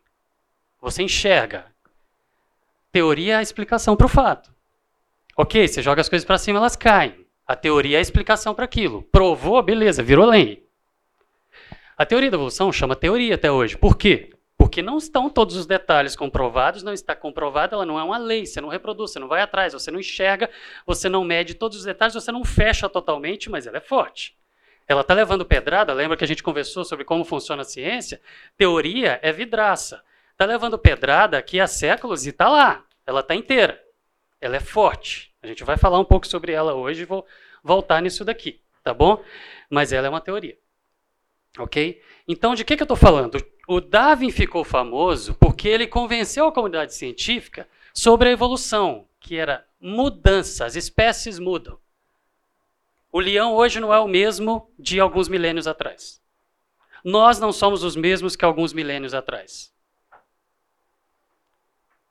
você 0.82 1.04
enxerga. 1.04 1.66
Teoria 2.92 3.34
é 3.34 3.38
a 3.38 3.42
explicação 3.42 3.96
para 3.96 4.06
o 4.06 4.10
fato. 4.10 4.54
Ok, 5.40 5.68
você 5.68 5.84
joga 5.84 6.02
as 6.02 6.10
coisas 6.10 6.26
para 6.26 6.40
cima, 6.40 6.58
elas 6.58 6.76
caem. 6.76 7.24
A 7.46 7.56
teoria 7.56 7.98
é 7.98 8.00
a 8.00 8.02
explicação 8.02 8.56
para 8.56 8.66
aquilo. 8.66 9.04
Provou, 9.04 9.62
beleza, 9.62 10.02
virou 10.02 10.26
lei. 10.26 10.66
A 11.96 12.04
teoria 12.08 12.32
da 12.32 12.38
evolução 12.38 12.72
chama 12.72 12.96
teoria 12.96 13.36
até 13.36 13.52
hoje. 13.52 13.78
Por 13.78 13.96
quê? 13.96 14.32
Porque 14.58 14.82
não 14.82 14.98
estão 14.98 15.30
todos 15.30 15.56
os 15.56 15.68
detalhes 15.68 16.16
comprovados, 16.16 16.82
não 16.82 16.92
está 16.92 17.16
comprovado, 17.16 17.76
ela 17.76 17.86
não 17.86 18.00
é 18.00 18.04
uma 18.04 18.18
lei, 18.18 18.48
você 18.48 18.60
não 18.60 18.68
reproduz, 18.68 19.12
você 19.12 19.20
não 19.20 19.28
vai 19.28 19.44
atrás, 19.44 19.74
você 19.74 19.92
não 19.92 20.00
enxerga, 20.00 20.50
você 20.88 21.08
não 21.08 21.24
mede 21.24 21.54
todos 21.54 21.78
os 21.78 21.84
detalhes, 21.84 22.16
você 22.16 22.32
não 22.32 22.44
fecha 22.44 22.90
totalmente, 22.90 23.48
mas 23.48 23.68
ela 23.68 23.78
é 23.78 23.82
forte. 23.82 24.36
Ela 24.88 25.02
está 25.02 25.14
levando 25.14 25.46
pedrada, 25.46 25.94
lembra 25.94 26.18
que 26.18 26.24
a 26.24 26.28
gente 26.28 26.42
conversou 26.42 26.84
sobre 26.84 27.06
como 27.06 27.24
funciona 27.24 27.62
a 27.62 27.66
ciência? 27.66 28.20
Teoria 28.58 29.20
é 29.22 29.32
vidraça. 29.32 30.04
Está 30.32 30.46
levando 30.46 30.80
pedrada 30.80 31.38
aqui 31.38 31.60
há 31.60 31.68
séculos 31.68 32.26
e 32.26 32.30
está 32.30 32.50
lá. 32.50 32.84
Ela 33.06 33.20
está 33.20 33.36
inteira. 33.36 33.87
Ela 34.40 34.58
é 34.58 34.60
forte. 34.60 35.34
A 35.42 35.48
gente 35.48 35.64
vai 35.64 35.78
falar 35.78 36.00
um 36.00 36.06
pouco 36.06 36.28
sobre 36.28 36.52
ela 36.52 36.74
hoje 36.74 37.02
e 37.02 37.06
vou 37.06 37.26
voltar 37.64 38.02
nisso 38.02 38.24
daqui, 38.24 38.62
tá 38.84 38.94
bom? 38.94 39.24
Mas 39.70 39.92
ela 39.92 40.08
é 40.08 40.10
uma 40.10 40.22
teoria. 40.22 40.58
Ok? 41.58 42.02
Então, 42.28 42.54
de 42.54 42.64
que, 42.64 42.76
que 42.76 42.84
eu 42.84 42.86
estou 42.86 42.98
falando? 42.98 43.38
O 43.68 43.82
Darwin 43.82 44.32
ficou 44.32 44.64
famoso 44.64 45.34
porque 45.36 45.68
ele 45.68 45.88
convenceu 45.88 46.48
a 46.48 46.52
comunidade 46.52 46.94
científica 46.94 47.68
sobre 47.94 48.30
a 48.30 48.32
evolução, 48.32 49.08
que 49.20 49.36
era 49.36 49.66
mudança, 49.80 50.66
as 50.66 50.76
espécies 50.76 51.40
mudam. 51.40 51.78
O 53.12 53.20
leão 53.20 53.54
hoje 53.56 53.80
não 53.80 53.94
é 53.94 54.00
o 54.00 54.08
mesmo 54.08 54.70
de 54.78 55.00
alguns 55.00 55.28
milênios 55.28 55.68
atrás. 55.68 56.22
Nós 57.04 57.40
não 57.40 57.52
somos 57.52 57.84
os 57.84 57.96
mesmos 57.96 58.36
que 58.36 58.46
alguns 58.46 58.74
milênios 58.74 59.14
atrás. 59.14 59.74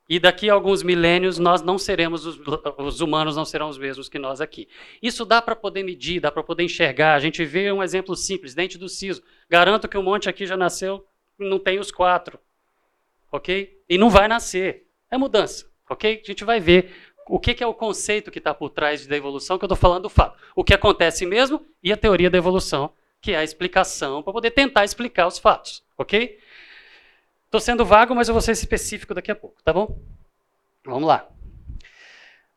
E 0.09 0.19
daqui 0.19 0.49
a 0.49 0.53
alguns 0.53 0.83
milênios 0.83 1.37
nós 1.37 1.61
não 1.61 1.77
seremos, 1.77 2.25
os, 2.25 2.39
os 2.77 3.01
humanos 3.01 3.35
não 3.35 3.43
serão 3.43 3.67
os 3.67 3.77
mesmos 3.77 4.07
que 4.07 4.17
nós 4.17 4.39
aqui. 4.39 4.67
Isso 5.01 5.25
dá 5.25 5.41
para 5.41 5.55
poder 5.55 5.83
medir, 5.83 6.21
dá 6.21 6.31
para 6.31 6.43
poder 6.43 6.63
enxergar. 6.63 7.15
A 7.15 7.19
gente 7.19 7.43
vê 7.43 7.71
um 7.71 7.83
exemplo 7.83 8.15
simples, 8.15 8.53
dente 8.53 8.77
do 8.77 8.87
siso. 8.87 9.21
Garanto 9.49 9.87
que 9.87 9.97
um 9.97 10.03
monte 10.03 10.29
aqui 10.29 10.45
já 10.45 10.55
nasceu, 10.55 11.05
não 11.37 11.59
tem 11.59 11.77
os 11.77 11.91
quatro. 11.91 12.39
Ok? 13.31 13.81
E 13.89 13.97
não 13.97 14.09
vai 14.09 14.27
nascer. 14.29 14.87
É 15.11 15.17
mudança. 15.17 15.69
Ok? 15.89 16.21
A 16.23 16.27
gente 16.27 16.43
vai 16.45 16.59
ver 16.59 16.93
o 17.27 17.39
que, 17.39 17.53
que 17.53 17.63
é 17.63 17.67
o 17.67 17.73
conceito 17.73 18.31
que 18.31 18.39
está 18.39 18.53
por 18.53 18.69
trás 18.69 19.05
da 19.05 19.17
evolução, 19.17 19.57
que 19.57 19.65
eu 19.65 19.67
estou 19.67 19.77
falando 19.77 20.03
do 20.03 20.09
fato. 20.09 20.39
O 20.55 20.63
que 20.63 20.73
acontece 20.73 21.25
mesmo 21.25 21.65
e 21.83 21.91
a 21.91 21.97
teoria 21.97 22.29
da 22.29 22.37
evolução, 22.37 22.93
que 23.21 23.33
é 23.33 23.37
a 23.37 23.43
explicação, 23.43 24.23
para 24.23 24.33
poder 24.33 24.51
tentar 24.51 24.85
explicar 24.85 25.27
os 25.27 25.37
fatos, 25.37 25.83
ok? 25.97 26.37
Estou 27.47 27.59
sendo 27.59 27.83
vago, 27.83 28.13
mas 28.13 28.29
eu 28.29 28.33
vou 28.33 28.41
ser 28.41 28.51
específico 28.51 29.13
daqui 29.13 29.31
a 29.31 29.35
pouco, 29.35 29.61
tá 29.63 29.73
bom? 29.73 29.99
Vamos 30.85 31.07
lá. 31.07 31.27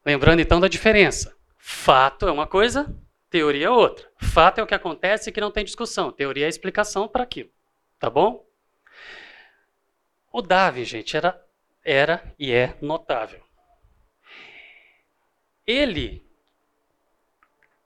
Lembrando 0.05 0.41
então 0.41 0.61
da 0.61 0.69
diferença. 0.69 1.35
Fato 1.57 2.29
é 2.29 2.31
uma 2.31 2.47
coisa, 2.47 2.95
teoria 3.31 3.67
é 3.67 3.71
outra. 3.71 4.11
Fato 4.17 4.59
é 4.59 4.63
o 4.63 4.67
que 4.67 4.75
acontece 4.75 5.31
e 5.31 5.33
que 5.33 5.41
não 5.41 5.51
tem 5.51 5.65
discussão. 5.65 6.13
Teoria 6.13 6.45
é 6.45 6.47
a 6.47 6.51
explicação 6.51 7.09
para 7.09 7.23
aquilo, 7.23 7.51
tá 7.99 8.11
bom? 8.11 8.45
O 10.33 10.43
Darwin, 10.43 10.85
gente, 10.85 11.17
era, 11.17 11.43
era 11.83 12.35
e 12.39 12.53
é 12.53 12.77
notável 12.81 13.41
ele 15.71 16.27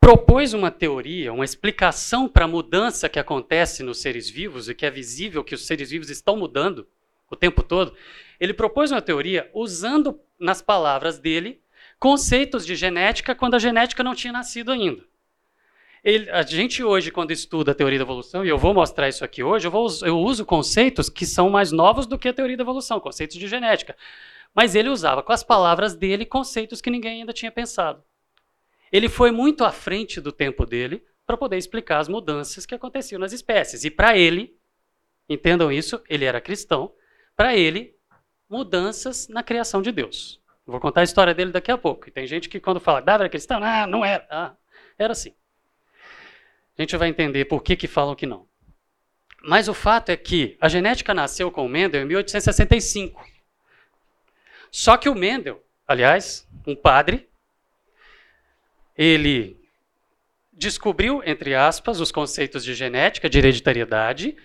propôs 0.04 0.52
uma 0.52 0.70
teoria, 0.70 1.32
uma 1.32 1.46
explicação 1.46 2.28
para 2.28 2.44
a 2.44 2.48
mudança 2.48 3.08
que 3.08 3.18
acontece 3.18 3.82
nos 3.82 4.02
seres 4.02 4.28
vivos 4.28 4.68
e 4.68 4.74
que 4.74 4.84
é 4.84 4.90
visível 4.90 5.42
que 5.42 5.54
os 5.54 5.66
seres 5.66 5.88
vivos 5.88 6.10
estão 6.10 6.36
mudando 6.36 6.86
o 7.30 7.34
tempo 7.34 7.62
todo. 7.62 7.96
Ele 8.38 8.52
propôs 8.52 8.92
uma 8.92 9.00
teoria 9.00 9.50
usando 9.54 10.20
nas 10.38 10.60
palavras 10.60 11.18
dele 11.18 11.62
conceitos 11.98 12.66
de 12.66 12.76
genética 12.76 13.34
quando 13.34 13.54
a 13.54 13.58
genética 13.58 14.04
não 14.04 14.14
tinha 14.14 14.30
nascido 14.30 14.72
ainda. 14.72 15.02
Ele, 16.04 16.28
a 16.28 16.42
gente 16.42 16.84
hoje, 16.84 17.10
quando 17.10 17.30
estuda 17.30 17.72
a 17.72 17.74
teoria 17.74 17.98
da 17.98 18.04
evolução, 18.04 18.44
e 18.44 18.50
eu 18.50 18.58
vou 18.58 18.74
mostrar 18.74 19.08
isso 19.08 19.24
aqui 19.24 19.42
hoje, 19.42 19.66
eu, 19.66 19.70
vou, 19.70 19.88
eu 20.02 20.18
uso 20.18 20.44
conceitos 20.44 21.08
que 21.08 21.24
são 21.24 21.48
mais 21.48 21.72
novos 21.72 22.06
do 22.06 22.18
que 22.18 22.28
a 22.28 22.34
teoria 22.34 22.58
da 22.58 22.62
evolução, 22.62 23.00
conceitos 23.00 23.38
de 23.38 23.48
genética. 23.48 23.96
Mas 24.54 24.74
ele 24.74 24.90
usava 24.90 25.22
com 25.22 25.32
as 25.32 25.42
palavras 25.42 25.94
dele 25.94 26.26
conceitos 26.26 26.82
que 26.82 26.90
ninguém 26.90 27.20
ainda 27.20 27.32
tinha 27.32 27.50
pensado. 27.50 28.04
Ele 28.94 29.08
foi 29.08 29.32
muito 29.32 29.64
à 29.64 29.72
frente 29.72 30.20
do 30.20 30.30
tempo 30.30 30.64
dele 30.64 31.04
para 31.26 31.36
poder 31.36 31.56
explicar 31.56 31.98
as 31.98 32.06
mudanças 32.06 32.64
que 32.64 32.76
aconteciam 32.76 33.18
nas 33.18 33.32
espécies. 33.32 33.82
E 33.84 33.90
para 33.90 34.16
ele, 34.16 34.56
entendam 35.28 35.72
isso, 35.72 36.00
ele 36.08 36.24
era 36.24 36.40
cristão, 36.40 36.94
para 37.34 37.56
ele, 37.56 37.96
mudanças 38.48 39.26
na 39.26 39.42
criação 39.42 39.82
de 39.82 39.90
Deus. 39.90 40.40
Vou 40.64 40.78
contar 40.78 41.00
a 41.00 41.04
história 41.04 41.34
dele 41.34 41.50
daqui 41.50 41.72
a 41.72 41.76
pouco. 41.76 42.08
E 42.08 42.12
tem 42.12 42.24
gente 42.24 42.48
que 42.48 42.60
quando 42.60 42.78
fala, 42.78 43.02
Davi 43.02 43.22
era 43.22 43.28
cristão? 43.28 43.60
Ah, 43.64 43.84
não 43.84 44.04
era. 44.04 44.24
Ah, 44.30 44.54
era 44.96 45.10
assim. 45.10 45.34
A 46.78 46.82
gente 46.82 46.96
vai 46.96 47.08
entender 47.08 47.46
por 47.46 47.64
que, 47.64 47.74
que 47.74 47.88
falam 47.88 48.14
que 48.14 48.26
não. 48.26 48.46
Mas 49.42 49.66
o 49.66 49.74
fato 49.74 50.10
é 50.10 50.16
que 50.16 50.56
a 50.60 50.68
genética 50.68 51.12
nasceu 51.12 51.50
com 51.50 51.66
o 51.66 51.68
Mendel 51.68 52.02
em 52.02 52.04
1865. 52.04 53.20
Só 54.70 54.96
que 54.96 55.08
o 55.08 55.16
Mendel, 55.16 55.60
aliás, 55.84 56.48
um 56.64 56.76
padre, 56.76 57.28
ele 58.96 59.56
descobriu, 60.52 61.22
entre 61.24 61.54
aspas, 61.54 62.00
os 62.00 62.12
conceitos 62.12 62.64
de 62.64 62.74
genética, 62.74 63.28
de 63.28 63.38
hereditariedade, 63.38 64.36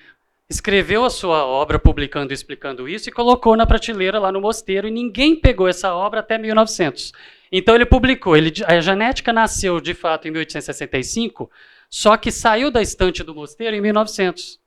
escreveu 0.50 1.06
a 1.06 1.10
sua 1.10 1.46
obra 1.46 1.78
publicando 1.78 2.34
e 2.34 2.36
explicando 2.36 2.90
isso 2.90 3.08
e 3.08 3.12
colocou 3.12 3.56
na 3.56 3.68
prateleira 3.68 4.20
lá 4.20 4.32
no 4.32 4.42
mosteiro 4.42 4.88
e 4.88 4.92
ninguém 4.92 5.36
pegou 5.36 5.68
essa 5.68 5.94
obra 5.94 6.22
até 6.22 6.38
1900. 6.38 7.14
Então 7.52 7.76
ele 7.76 7.86
publicou, 7.86 8.36
ele, 8.36 8.52
a 8.66 8.80
genética 8.80 9.32
nasceu 9.32 9.80
de 9.80 9.94
fato 9.94 10.28
em 10.28 10.32
1865, 10.32 11.50
só 11.90 12.18
que 12.18 12.32
saiu 12.32 12.72
da 12.72 12.82
estante 12.82 13.24
do 13.24 13.36
mosteiro 13.36 13.76
em 13.76 13.82
1900. 13.82 14.60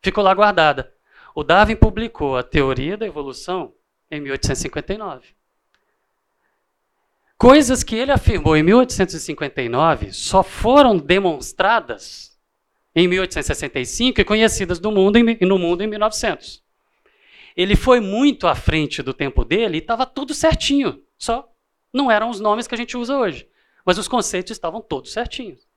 Ficou 0.00 0.22
lá 0.22 0.34
guardada. 0.34 0.92
O 1.34 1.42
Darwin 1.42 1.76
publicou 1.76 2.36
a 2.36 2.42
teoria 2.42 2.96
da 2.96 3.06
evolução 3.06 3.72
em 4.10 4.20
1859. 4.20 5.26
Coisas 7.44 7.84
que 7.84 7.94
ele 7.94 8.10
afirmou 8.10 8.56
em 8.56 8.62
1859 8.62 10.14
só 10.14 10.42
foram 10.42 10.96
demonstradas 10.96 12.40
em 12.96 13.06
1865 13.06 14.18
e 14.18 14.24
conhecidas 14.24 14.80
no 14.80 14.90
mundo 14.90 15.18
em, 15.18 15.36
no 15.42 15.58
mundo 15.58 15.82
em 15.82 15.86
1900. 15.86 16.64
Ele 17.54 17.76
foi 17.76 18.00
muito 18.00 18.46
à 18.46 18.54
frente 18.54 19.02
do 19.02 19.12
tempo 19.12 19.44
dele 19.44 19.76
e 19.76 19.80
estava 19.80 20.06
tudo 20.06 20.32
certinho, 20.32 21.04
só 21.18 21.46
não 21.92 22.10
eram 22.10 22.30
os 22.30 22.40
nomes 22.40 22.66
que 22.66 22.74
a 22.74 22.78
gente 22.78 22.96
usa 22.96 23.14
hoje, 23.14 23.46
mas 23.84 23.98
os 23.98 24.08
conceitos 24.08 24.52
estavam 24.52 24.80
todos 24.80 25.12
certinhos. 25.12 25.68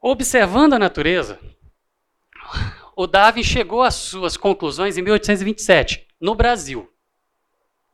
Observando 0.00 0.72
a 0.72 0.78
natureza, 0.80 1.38
o 2.96 3.06
Darwin 3.06 3.44
chegou 3.44 3.82
às 3.82 3.94
suas 3.94 4.36
conclusões 4.36 4.98
em 4.98 5.02
1827, 5.02 6.08
no 6.20 6.34
Brasil 6.34 6.90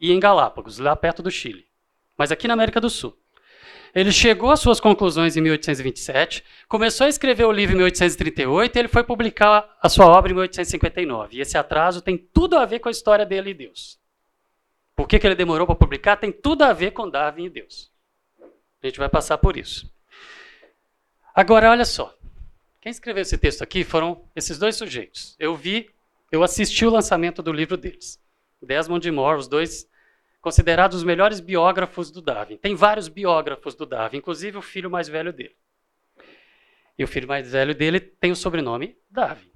e 0.01 0.13
em 0.13 0.21
Galápagos, 0.21 0.79
lá 0.79 0.95
perto 0.95 1.23
do 1.23 1.31
Chile, 1.31 1.67
mas 2.17 2.31
aqui 2.31 2.47
na 2.47 2.55
América 2.55 2.81
do 2.81 2.91
Sul. 2.91 3.17
Ele 3.95 4.13
chegou 4.13 4.51
às 4.51 4.61
suas 4.61 4.79
conclusões 4.79 5.37
em 5.37 5.41
1827, 5.41 6.45
começou 6.69 7.07
a 7.07 7.09
escrever 7.09 7.45
o 7.45 7.53
livro 7.53 7.75
em 7.75 7.79
1838 7.79 8.77
e 8.77 8.79
ele 8.79 8.89
foi 8.89 9.03
publicar 9.03 9.75
a 9.81 9.89
sua 9.89 10.05
obra 10.05 10.31
em 10.31 10.35
1859. 10.35 11.37
E 11.37 11.41
esse 11.41 11.57
atraso 11.57 12.03
tem 12.03 12.19
tudo 12.19 12.59
a 12.59 12.67
ver 12.67 12.81
com 12.81 12.89
a 12.89 12.93
história 12.93 13.25
dele 13.25 13.51
e 13.51 13.55
Deus. 13.55 13.99
Por 14.95 15.09
que, 15.09 15.19
que 15.19 15.27
ele 15.27 15.35
demorou 15.35 15.67
para 15.67 15.77
publicar? 15.77 16.17
Tem 16.17 16.31
tudo 16.31 16.63
a 16.63 16.75
ver 16.75 16.91
com 16.91 17.09
Darwin 17.09 17.47
e 17.47 17.51
Deus. 17.51 17.91
A 18.83 18.87
gente 18.87 18.99
vai 18.99 19.09
passar 19.09 19.39
por 19.39 19.57
isso. 19.57 19.91
Agora, 21.35 21.71
olha 21.71 21.85
só. 21.87 22.15
Quem 22.81 22.91
escreveu 22.91 23.23
esse 23.23 23.37
texto 23.37 23.63
aqui 23.63 23.83
foram 23.83 24.29
esses 24.37 24.59
dois 24.59 24.77
sujeitos. 24.77 25.35
Eu 25.39 25.57
vi, 25.57 25.91
eu 26.31 26.43
assisti 26.43 26.85
o 26.85 26.91
lançamento 26.91 27.43
do 27.43 27.53
livro 27.53 27.77
deles. 27.77 28.19
Desmond 28.63 29.11
Moore, 29.11 29.39
os 29.39 29.49
dois 29.49 29.89
considerados 30.41 30.99
os 30.99 31.05
melhores 31.05 31.41
biógrafos 31.41 32.11
do 32.11 32.23
Darwin. 32.23 32.57
Tem 32.57 32.75
vários 32.75 33.09
biógrafos 33.09 33.75
do 33.75 33.85
Darwin, 33.85 34.19
inclusive 34.19 34.57
o 34.57 34.63
filho 34.63 34.91
mais 34.91 35.09
velho 35.09 35.33
dele. 35.33 35.57
E 36.99 37.05
o 37.05 37.09
filho 37.09 37.29
mais 37.29 37.51
velho 37.51 37.75
dele 37.75 38.01
tem 38.01 38.31
o 38.31 38.37
sobrenome 38.37 38.97
Darwin. 39.11 39.51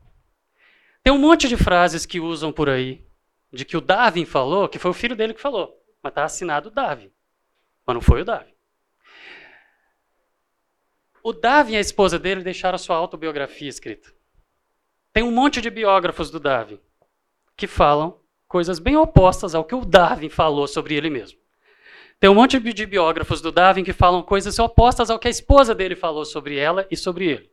Tem 1.02 1.12
um 1.12 1.18
monte 1.18 1.48
de 1.48 1.56
frases 1.56 2.04
que 2.04 2.20
usam 2.20 2.52
por 2.52 2.68
aí 2.68 3.06
de 3.52 3.64
que 3.64 3.76
o 3.76 3.80
Darwin 3.80 4.24
falou, 4.24 4.68
que 4.68 4.78
foi 4.78 4.90
o 4.90 4.94
filho 4.94 5.16
dele 5.16 5.34
que 5.34 5.40
falou, 5.40 5.80
mas 6.02 6.10
está 6.10 6.24
assinado 6.24 6.70
Darwin. 6.70 7.10
Mas 7.86 7.94
não 7.94 8.00
foi 8.00 8.22
o 8.22 8.24
Darwin. 8.24 8.54
O 11.22 11.32
Darwin 11.32 11.72
e 11.72 11.76
a 11.76 11.80
esposa 11.80 12.18
dele 12.18 12.42
deixaram 12.42 12.78
sua 12.78 12.96
autobiografia 12.96 13.68
escrita. 13.68 14.12
Tem 15.12 15.22
um 15.22 15.30
monte 15.30 15.60
de 15.60 15.70
biógrafos 15.70 16.30
do 16.30 16.38
Darwin 16.38 16.80
que 17.56 17.66
falam 17.66 18.19
coisas 18.50 18.80
bem 18.80 18.96
opostas 18.96 19.54
ao 19.54 19.64
que 19.64 19.76
o 19.76 19.84
Darwin 19.84 20.28
falou 20.28 20.66
sobre 20.66 20.96
ele 20.96 21.08
mesmo. 21.08 21.38
Tem 22.18 22.28
um 22.28 22.34
monte 22.34 22.58
de 22.58 22.84
biógrafos 22.84 23.40
do 23.40 23.52
Darwin 23.52 23.84
que 23.84 23.92
falam 23.92 24.24
coisas 24.24 24.58
opostas 24.58 25.08
ao 25.08 25.20
que 25.20 25.28
a 25.28 25.30
esposa 25.30 25.72
dele 25.72 25.94
falou 25.94 26.24
sobre 26.24 26.56
ela 26.58 26.84
e 26.90 26.96
sobre 26.96 27.28
ele. 27.28 27.50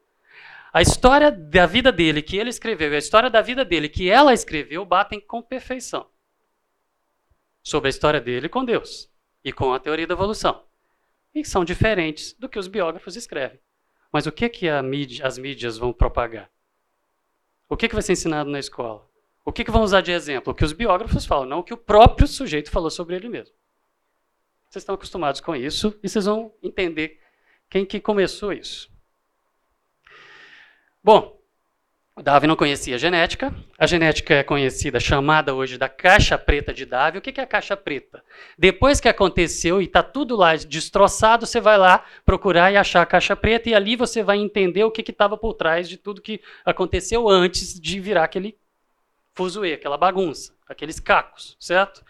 A 0.73 0.81
história 0.81 1.31
da 1.31 1.67
vida 1.67 1.91
dele 1.91 2.23
que 2.23 2.35
ele 2.35 2.49
escreveu 2.49 2.91
e 2.91 2.95
a 2.95 2.97
história 2.97 3.29
da 3.29 3.43
vida 3.43 3.63
dele 3.63 3.87
que 3.87 4.09
ela 4.09 4.33
escreveu 4.33 4.83
batem 4.83 5.21
com 5.21 5.39
perfeição 5.39 6.07
sobre 7.61 7.89
a 7.89 7.91
história 7.91 8.19
dele 8.19 8.49
com 8.49 8.65
Deus 8.65 9.07
e 9.43 9.53
com 9.53 9.71
a 9.73 9.79
teoria 9.79 10.07
da 10.07 10.15
evolução. 10.15 10.63
E 11.31 11.45
são 11.45 11.63
diferentes 11.63 12.33
do 12.33 12.49
que 12.49 12.57
os 12.57 12.67
biógrafos 12.67 13.15
escrevem. 13.15 13.59
Mas 14.11 14.25
o 14.25 14.31
que, 14.31 14.49
que 14.49 14.81
mídia, 14.81 15.27
as 15.27 15.37
mídias 15.37 15.77
vão 15.77 15.93
propagar? 15.93 16.49
O 17.69 17.77
que, 17.77 17.87
que 17.87 17.93
vai 17.93 18.01
ser 18.01 18.13
ensinado 18.13 18.49
na 18.49 18.57
escola? 18.57 19.07
O 19.47 19.51
que, 19.53 19.63
que 19.63 19.71
vão 19.71 19.81
usar 19.81 20.01
de 20.01 20.11
exemplo? 20.11 20.51
O 20.51 20.53
que 20.53 20.65
os 20.65 20.73
biógrafos 20.73 21.25
falam, 21.25 21.45
não 21.45 21.59
o 21.59 21.63
que 21.63 21.73
o 21.73 21.77
próprio 21.77 22.27
sujeito 22.27 22.69
falou 22.69 22.91
sobre 22.91 23.15
ele 23.15 23.29
mesmo. 23.29 23.55
Vocês 24.69 24.81
estão 24.81 24.95
acostumados 24.95 25.39
com 25.39 25.55
isso 25.55 25.97
e 26.03 26.09
vocês 26.09 26.25
vão 26.25 26.53
entender 26.61 27.21
quem 27.69 27.85
que 27.85 27.97
começou 27.97 28.51
isso. 28.51 28.91
Bom, 31.01 31.39
Darwin 32.21 32.47
não 32.47 32.57
conhecia 32.57 32.95
a 32.95 32.97
genética. 32.97 33.55
A 33.79 33.87
genética 33.87 34.33
é 34.33 34.43
conhecida, 34.43 34.99
chamada 34.99 35.55
hoje 35.55 35.77
da 35.77 35.87
caixa 35.87 36.37
preta 36.37 36.73
de 36.73 36.85
Darwin. 36.85 37.19
O 37.19 37.21
que 37.21 37.39
é 37.39 37.43
a 37.45 37.47
caixa 37.47 37.77
preta? 37.77 38.21
Depois 38.57 38.99
que 38.99 39.07
aconteceu 39.07 39.81
e 39.81 39.85
está 39.85 40.03
tudo 40.03 40.35
lá 40.35 40.57
destroçado, 40.57 41.45
você 41.45 41.61
vai 41.61 41.77
lá 41.77 42.03
procurar 42.25 42.73
e 42.73 42.75
achar 42.75 43.01
a 43.01 43.05
caixa 43.05 43.33
preta 43.33 43.69
e 43.69 43.73
ali 43.73 43.95
você 43.95 44.21
vai 44.21 44.39
entender 44.39 44.83
o 44.83 44.91
que 44.91 45.09
estava 45.09 45.37
por 45.37 45.53
trás 45.53 45.87
de 45.87 45.95
tudo 45.95 46.21
que 46.21 46.41
aconteceu 46.65 47.29
antes 47.29 47.79
de 47.79 47.97
virar 48.01 48.25
aquele 48.25 48.57
fuzuê, 49.37 49.73
aquela 49.73 49.97
bagunça, 49.97 50.53
aqueles 50.67 50.99
cacos, 50.99 51.55
certo? 51.59 52.03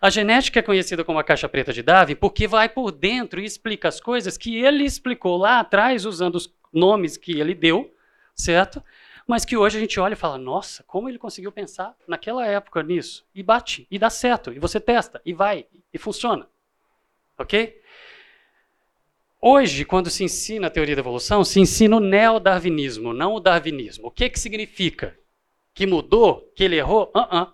A 0.00 0.10
genética 0.10 0.58
é 0.58 0.62
conhecida 0.62 1.04
como 1.04 1.18
a 1.18 1.24
caixa 1.24 1.48
preta 1.48 1.72
de 1.72 1.82
Darwin 1.82 2.16
porque 2.16 2.48
vai 2.48 2.68
por 2.68 2.90
dentro 2.90 3.40
e 3.40 3.44
explica 3.44 3.88
as 3.88 4.00
coisas 4.00 4.36
que 4.36 4.56
ele 4.56 4.84
explicou 4.84 5.36
lá 5.36 5.60
atrás 5.60 6.04
usando 6.04 6.34
os 6.34 6.52
nomes 6.72 7.16
que 7.16 7.38
ele 7.38 7.54
deu, 7.54 7.94
certo? 8.34 8.82
mas 9.26 9.44
que 9.44 9.56
hoje 9.56 9.76
a 9.76 9.80
gente 9.80 9.98
olha 9.98 10.12
e 10.12 10.16
fala: 10.16 10.38
nossa, 10.38 10.84
como 10.84 11.08
ele 11.08 11.18
conseguiu 11.18 11.50
pensar 11.50 11.96
naquela 12.06 12.46
época 12.46 12.82
nisso? 12.82 13.26
E 13.34 13.42
bate, 13.42 13.86
e 13.90 13.98
dá 13.98 14.08
certo, 14.08 14.52
e 14.52 14.58
você 14.58 14.78
testa, 14.78 15.20
e 15.24 15.32
vai, 15.32 15.66
e 15.92 15.98
funciona. 15.98 16.48
Ok? 17.36 17.80
Hoje, 19.40 19.84
quando 19.84 20.10
se 20.10 20.24
ensina 20.24 20.68
a 20.68 20.70
teoria 20.70 20.94
da 20.94 21.00
evolução, 21.00 21.44
se 21.44 21.60
ensina 21.60 21.96
o 21.96 22.00
neodarwinismo, 22.00 23.12
não 23.12 23.34
o 23.34 23.40
darwinismo. 23.40 24.06
O 24.06 24.10
que, 24.10 24.30
que 24.30 24.40
significa? 24.40 25.18
Que 25.76 25.86
mudou? 25.86 26.50
Que 26.56 26.64
ele 26.64 26.76
errou? 26.76 27.12
Uh 27.14 27.20
-uh. 27.20 27.52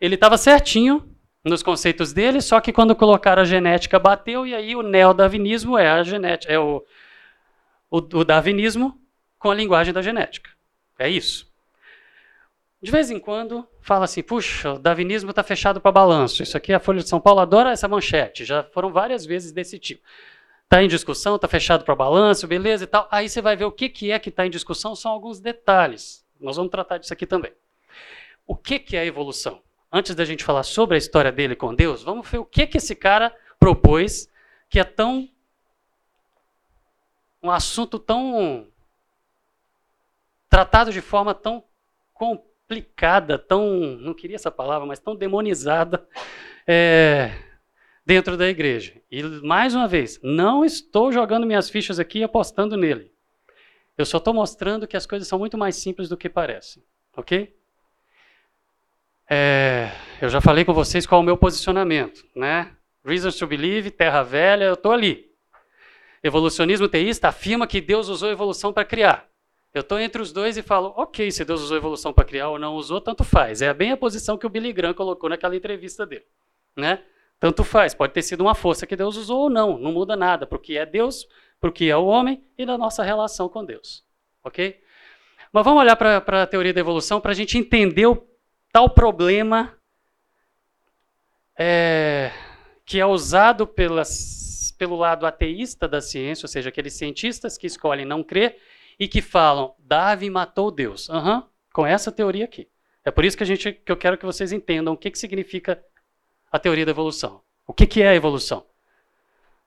Ele 0.00 0.16
estava 0.16 0.36
certinho 0.36 1.08
nos 1.44 1.62
conceitos 1.62 2.12
dele, 2.12 2.40
só 2.40 2.60
que 2.60 2.72
quando 2.72 2.96
colocaram 2.96 3.42
a 3.42 3.44
genética 3.44 4.00
bateu, 4.00 4.44
e 4.44 4.52
aí 4.52 4.74
o 4.74 4.82
neodarwinismo 4.82 5.78
é 5.78 5.88
a 5.88 6.02
genética, 6.02 6.52
é 6.52 6.58
o, 6.58 6.84
o, 7.88 7.98
o 7.98 8.24
darwinismo 8.24 9.00
com 9.38 9.48
a 9.48 9.54
linguagem 9.54 9.94
da 9.94 10.02
genética. 10.02 10.50
É 10.98 11.08
isso. 11.08 11.48
De 12.82 12.90
vez 12.90 13.12
em 13.12 13.20
quando, 13.20 13.66
fala 13.80 14.06
assim, 14.06 14.24
puxa, 14.24 14.72
o 14.72 14.78
darwinismo 14.80 15.30
está 15.30 15.44
fechado 15.44 15.80
para 15.80 15.92
balanço. 15.92 16.42
Isso 16.42 16.56
aqui, 16.56 16.72
a 16.72 16.80
Folha 16.80 17.00
de 17.00 17.08
São 17.08 17.20
Paulo 17.20 17.38
adora 17.38 17.70
essa 17.70 17.86
manchete. 17.86 18.44
Já 18.44 18.64
foram 18.64 18.92
várias 18.92 19.24
vezes 19.24 19.52
desse 19.52 19.78
tipo. 19.78 20.02
Está 20.64 20.82
em 20.82 20.88
discussão, 20.88 21.36
está 21.36 21.46
fechado 21.46 21.84
para 21.84 21.94
balanço, 21.94 22.48
beleza 22.48 22.82
e 22.82 22.86
tal. 22.88 23.06
Aí 23.08 23.28
você 23.28 23.40
vai 23.40 23.54
ver 23.54 23.66
o 23.66 23.72
que, 23.72 23.88
que 23.88 24.10
é 24.10 24.18
que 24.18 24.30
está 24.30 24.44
em 24.44 24.50
discussão, 24.50 24.96
são 24.96 25.12
alguns 25.12 25.38
detalhes. 25.38 26.25
Nós 26.40 26.56
vamos 26.56 26.70
tratar 26.70 26.98
disso 26.98 27.12
aqui 27.12 27.26
também. 27.26 27.52
O 28.46 28.54
que, 28.54 28.78
que 28.78 28.96
é 28.96 29.00
a 29.00 29.06
evolução? 29.06 29.62
Antes 29.92 30.14
da 30.14 30.24
gente 30.24 30.44
falar 30.44 30.62
sobre 30.62 30.94
a 30.94 30.98
história 30.98 31.32
dele 31.32 31.56
com 31.56 31.74
Deus, 31.74 32.02
vamos 32.02 32.28
ver 32.28 32.38
o 32.38 32.44
que, 32.44 32.66
que 32.66 32.78
esse 32.78 32.94
cara 32.94 33.34
propôs 33.58 34.30
que 34.68 34.78
é 34.78 34.84
tão. 34.84 35.28
um 37.42 37.50
assunto 37.50 37.98
tão 37.98 38.68
tratado 40.48 40.92
de 40.92 41.00
forma 41.00 41.34
tão 41.34 41.64
complicada, 42.12 43.38
tão, 43.38 43.96
não 44.00 44.14
queria 44.14 44.36
essa 44.36 44.50
palavra, 44.50 44.86
mas 44.86 44.98
tão 44.98 45.14
demonizada 45.14 46.06
é, 46.66 47.32
dentro 48.04 48.36
da 48.36 48.48
igreja. 48.48 48.94
E 49.10 49.22
mais 49.22 49.74
uma 49.74 49.86
vez, 49.86 50.20
não 50.22 50.64
estou 50.64 51.12
jogando 51.12 51.46
minhas 51.46 51.68
fichas 51.70 51.98
aqui 51.98 52.20
e 52.20 52.24
apostando 52.24 52.76
nele. 52.76 53.12
Eu 53.96 54.04
só 54.04 54.18
estou 54.18 54.34
mostrando 54.34 54.86
que 54.86 54.96
as 54.96 55.06
coisas 55.06 55.26
são 55.26 55.38
muito 55.38 55.56
mais 55.56 55.76
simples 55.76 56.08
do 56.08 56.16
que 56.16 56.28
parecem, 56.28 56.82
ok? 57.16 57.56
É, 59.28 59.90
eu 60.20 60.28
já 60.28 60.40
falei 60.40 60.64
com 60.64 60.72
vocês 60.72 61.06
qual 61.06 61.20
é 61.20 61.22
o 61.22 61.26
meu 61.26 61.36
posicionamento, 61.36 62.24
né? 62.34 62.76
Reasons 63.04 63.36
to 63.36 63.46
Believe, 63.46 63.90
Terra 63.90 64.22
Velha, 64.22 64.64
eu 64.64 64.74
estou 64.74 64.92
ali. 64.92 65.30
Evolucionismo 66.22 66.88
teísta 66.88 67.28
afirma 67.28 67.66
que 67.66 67.80
Deus 67.80 68.08
usou 68.08 68.28
a 68.28 68.32
evolução 68.32 68.72
para 68.72 68.84
criar. 68.84 69.28
Eu 69.72 69.80
estou 69.80 69.98
entre 69.98 70.22
os 70.22 70.32
dois 70.32 70.56
e 70.56 70.62
falo, 70.62 70.92
ok, 70.96 71.30
se 71.30 71.44
Deus 71.44 71.60
usou 71.60 71.76
evolução 71.76 72.12
para 72.12 72.24
criar 72.24 72.48
ou 72.48 72.58
não 72.58 72.74
usou, 72.74 73.00
tanto 73.00 73.22
faz. 73.22 73.60
É 73.60 73.72
bem 73.74 73.92
a 73.92 73.96
posição 73.96 74.38
que 74.38 74.46
o 74.46 74.48
Billy 74.48 74.72
Graham 74.72 74.94
colocou 74.94 75.28
naquela 75.28 75.54
entrevista 75.54 76.06
dele. 76.06 76.24
Né? 76.74 77.02
Tanto 77.38 77.62
faz, 77.62 77.94
pode 77.94 78.12
ter 78.12 78.22
sido 78.22 78.40
uma 78.40 78.54
força 78.54 78.86
que 78.86 78.96
Deus 78.96 79.16
usou 79.16 79.42
ou 79.42 79.50
não, 79.50 79.76
não 79.76 79.92
muda 79.92 80.16
nada 80.16 80.46
para 80.46 80.56
o 80.56 80.60
que 80.60 80.78
é 80.78 80.86
Deus, 80.86 81.28
para 81.60 81.70
o 81.70 81.72
que 81.72 81.90
é 81.90 81.96
o 81.96 82.06
homem 82.06 82.44
e 82.56 82.64
da 82.64 82.76
nossa 82.76 83.02
relação 83.02 83.48
com 83.48 83.64
Deus. 83.64 84.04
Ok? 84.42 84.80
Mas 85.52 85.64
vamos 85.64 85.80
olhar 85.80 85.96
para 85.96 86.42
a 86.42 86.46
teoria 86.46 86.72
da 86.72 86.80
evolução 86.80 87.20
para 87.20 87.32
a 87.32 87.34
gente 87.34 87.56
entender 87.56 88.06
o 88.06 88.26
tal 88.72 88.90
problema 88.90 89.76
é, 91.58 92.30
que 92.84 93.00
é 93.00 93.06
usado 93.06 93.66
pelas, 93.66 94.74
pelo 94.78 94.96
lado 94.96 95.26
ateísta 95.26 95.88
da 95.88 96.00
ciência, 96.00 96.44
ou 96.44 96.48
seja, 96.48 96.68
aqueles 96.68 96.94
cientistas 96.94 97.56
que 97.56 97.66
escolhem 97.66 98.04
não 98.04 98.22
crer 98.22 98.60
e 98.98 99.08
que 99.08 99.22
falam 99.22 99.74
Darwin 99.78 100.30
matou 100.30 100.70
Deus. 100.70 101.08
Uhum, 101.08 101.42
com 101.72 101.86
essa 101.86 102.12
teoria 102.12 102.44
aqui. 102.44 102.68
É 103.04 103.10
por 103.10 103.24
isso 103.24 103.36
que, 103.36 103.42
a 103.42 103.46
gente, 103.46 103.72
que 103.72 103.92
eu 103.92 103.96
quero 103.96 104.18
que 104.18 104.24
vocês 104.24 104.52
entendam 104.52 104.94
o 104.94 104.96
que, 104.96 105.10
que 105.10 105.18
significa 105.18 105.82
a 106.50 106.58
teoria 106.58 106.84
da 106.84 106.90
evolução. 106.90 107.40
O 107.66 107.72
que, 107.72 107.86
que 107.86 108.02
é 108.02 108.08
a 108.08 108.14
evolução? 108.14 108.66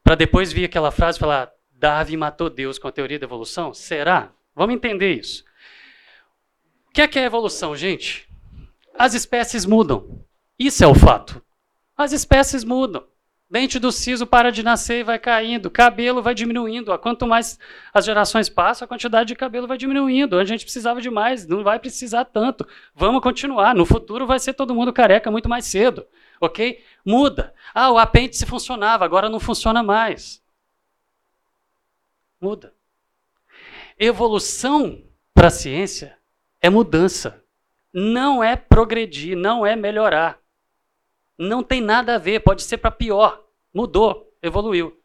Para 0.03 0.15
depois 0.15 0.51
vir 0.51 0.65
aquela 0.65 0.91
frase 0.91 1.17
e 1.17 1.19
falar 1.19 1.51
Darwin 1.79 2.17
matou 2.17 2.49
Deus 2.49 2.77
com 2.77 2.89
a 2.89 2.91
teoria 2.91 3.17
da 3.17 3.25
evolução? 3.25 3.73
Será? 3.73 4.33
Vamos 4.53 4.75
entender 4.75 5.13
isso. 5.13 5.45
O 6.89 6.91
que 6.91 7.01
é, 7.01 7.07
que 7.07 7.17
é 7.17 7.23
evolução, 7.23 7.73
gente? 7.73 8.27
As 8.97 9.13
espécies 9.13 9.65
mudam. 9.65 10.25
Isso 10.57 10.83
é 10.83 10.87
o 10.87 10.93
fato. 10.93 11.41
As 11.95 12.11
espécies 12.11 12.65
mudam. 12.65 13.07
Dente 13.49 13.79
do 13.79 13.91
siso 13.93 14.27
para 14.27 14.51
de 14.51 14.61
nascer 14.61 14.99
e 14.99 15.03
vai 15.03 15.17
caindo, 15.17 15.71
cabelo 15.71 16.21
vai 16.21 16.35
diminuindo. 16.35 16.95
Quanto 16.99 17.25
mais 17.25 17.57
as 17.93 18.05
gerações 18.05 18.49
passam, 18.49 18.85
a 18.85 18.87
quantidade 18.87 19.29
de 19.29 19.35
cabelo 19.35 19.65
vai 19.65 19.77
diminuindo. 19.77 20.37
A 20.37 20.43
gente 20.43 20.65
precisava 20.65 21.01
de 21.01 21.09
mais, 21.09 21.47
não 21.47 21.63
vai 21.63 21.79
precisar 21.79 22.25
tanto. 22.25 22.67
Vamos 22.93 23.23
continuar. 23.23 23.73
No 23.73 23.85
futuro 23.85 24.27
vai 24.27 24.37
ser 24.37 24.53
todo 24.53 24.75
mundo 24.75 24.91
careca 24.91 25.31
muito 25.31 25.47
mais 25.47 25.65
cedo. 25.65 26.05
Ok? 26.41 26.83
Muda. 27.05 27.53
Ah, 27.73 27.89
o 27.89 27.97
apêndice 27.97 28.45
funcionava, 28.45 29.05
agora 29.05 29.29
não 29.29 29.39
funciona 29.39 29.81
mais. 29.81 30.43
Muda. 32.39 32.73
Evolução 33.97 35.03
para 35.33 35.47
a 35.47 35.51
ciência 35.51 36.17
é 36.61 36.69
mudança. 36.69 37.43
Não 37.93 38.43
é 38.43 38.55
progredir, 38.55 39.35
não 39.35 39.65
é 39.65 39.75
melhorar. 39.75 40.39
Não 41.37 41.63
tem 41.63 41.81
nada 41.81 42.15
a 42.15 42.17
ver, 42.17 42.41
pode 42.41 42.63
ser 42.63 42.77
para 42.77 42.91
pior. 42.91 43.43
Mudou, 43.73 44.33
evoluiu. 44.41 44.97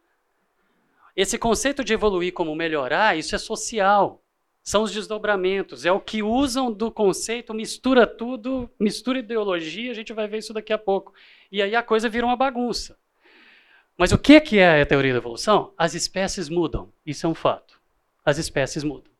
esse 1.16 1.38
conceito 1.38 1.84
de 1.84 1.92
evoluir 1.92 2.32
como 2.32 2.54
melhorar, 2.54 3.16
isso 3.16 3.34
é 3.34 3.38
social. 3.38 4.20
São 4.62 4.82
os 4.82 4.92
desdobramentos, 4.92 5.84
é 5.84 5.92
o 5.92 6.00
que 6.00 6.22
usam 6.22 6.72
do 6.72 6.90
conceito, 6.90 7.52
mistura 7.52 8.06
tudo, 8.06 8.70
mistura 8.80 9.18
ideologia, 9.18 9.90
a 9.90 9.94
gente 9.94 10.12
vai 10.12 10.26
ver 10.26 10.38
isso 10.38 10.54
daqui 10.54 10.72
a 10.72 10.78
pouco. 10.78 11.12
E 11.52 11.60
aí 11.60 11.76
a 11.76 11.82
coisa 11.82 12.08
vira 12.08 12.24
uma 12.24 12.36
bagunça. 12.36 12.98
Mas 13.96 14.12
o 14.12 14.18
que 14.18 14.58
é 14.58 14.82
a 14.82 14.86
teoria 14.86 15.12
da 15.12 15.18
evolução? 15.18 15.72
As 15.78 15.94
espécies 15.94 16.48
mudam, 16.48 16.92
isso 17.06 17.26
é 17.26 17.28
um 17.28 17.34
fato. 17.34 17.80
As 18.24 18.38
espécies 18.38 18.82
mudam. 18.82 19.12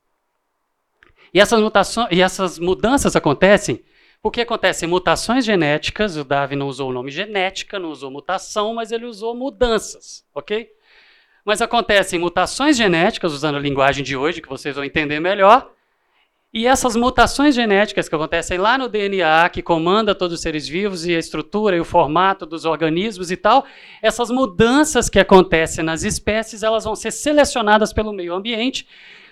E 1.33 1.41
essas, 1.41 1.61
mutações, 1.61 2.09
e 2.11 2.21
essas 2.21 2.59
mudanças 2.59 3.15
acontecem 3.17 3.85
porque 4.25 4.41
acontecem 4.41 4.89
mutações 4.89 5.45
genéticas, 5.45 6.17
o 6.17 6.25
Darwin 6.25 6.57
não 6.57 6.67
usou 6.67 6.89
o 6.89 6.93
nome 6.95 7.11
genética, 7.11 7.79
não 7.79 7.91
usou 7.91 8.11
mutação, 8.11 8.73
mas 8.73 8.91
ele 8.91 9.05
usou 9.05 9.35
mudanças, 9.37 10.25
ok? 10.35 10.67
Mas 11.45 11.61
acontecem 11.61 12.19
mutações 12.19 12.75
genéticas, 12.75 13.35
usando 13.35 13.57
a 13.57 13.61
linguagem 13.61 14.03
de 14.03 14.17
hoje, 14.17 14.41
que 14.41 14.49
vocês 14.49 14.77
vão 14.77 14.83
entender 14.83 15.21
melhor, 15.21 15.71
e 16.55 16.69
essas 16.69 16.95
mutações 16.95 17.53
genéticas 17.53 18.09
que 18.09 18.15
acontecem 18.15 18.59
lá 18.59 18.79
no 18.79 18.89
DNA, 18.89 19.49
que 19.49 19.61
comanda 19.61 20.15
todos 20.15 20.35
os 20.37 20.41
seres 20.41 20.69
vivos 20.69 21.05
e 21.05 21.13
a 21.13 21.19
estrutura 21.19 21.75
e 21.75 21.81
o 21.81 21.85
formato 21.85 22.47
dos 22.47 22.65
organismos 22.65 23.33
e 23.33 23.37
tal, 23.37 23.67
essas 24.01 24.31
mudanças 24.31 25.09
que 25.09 25.19
acontecem 25.19 25.85
nas 25.85 26.05
espécies, 26.05 26.63
elas 26.63 26.85
vão 26.85 26.95
ser 26.95 27.11
selecionadas 27.11 27.93
pelo 27.93 28.13
meio 28.13 28.33
ambiente, 28.33 28.87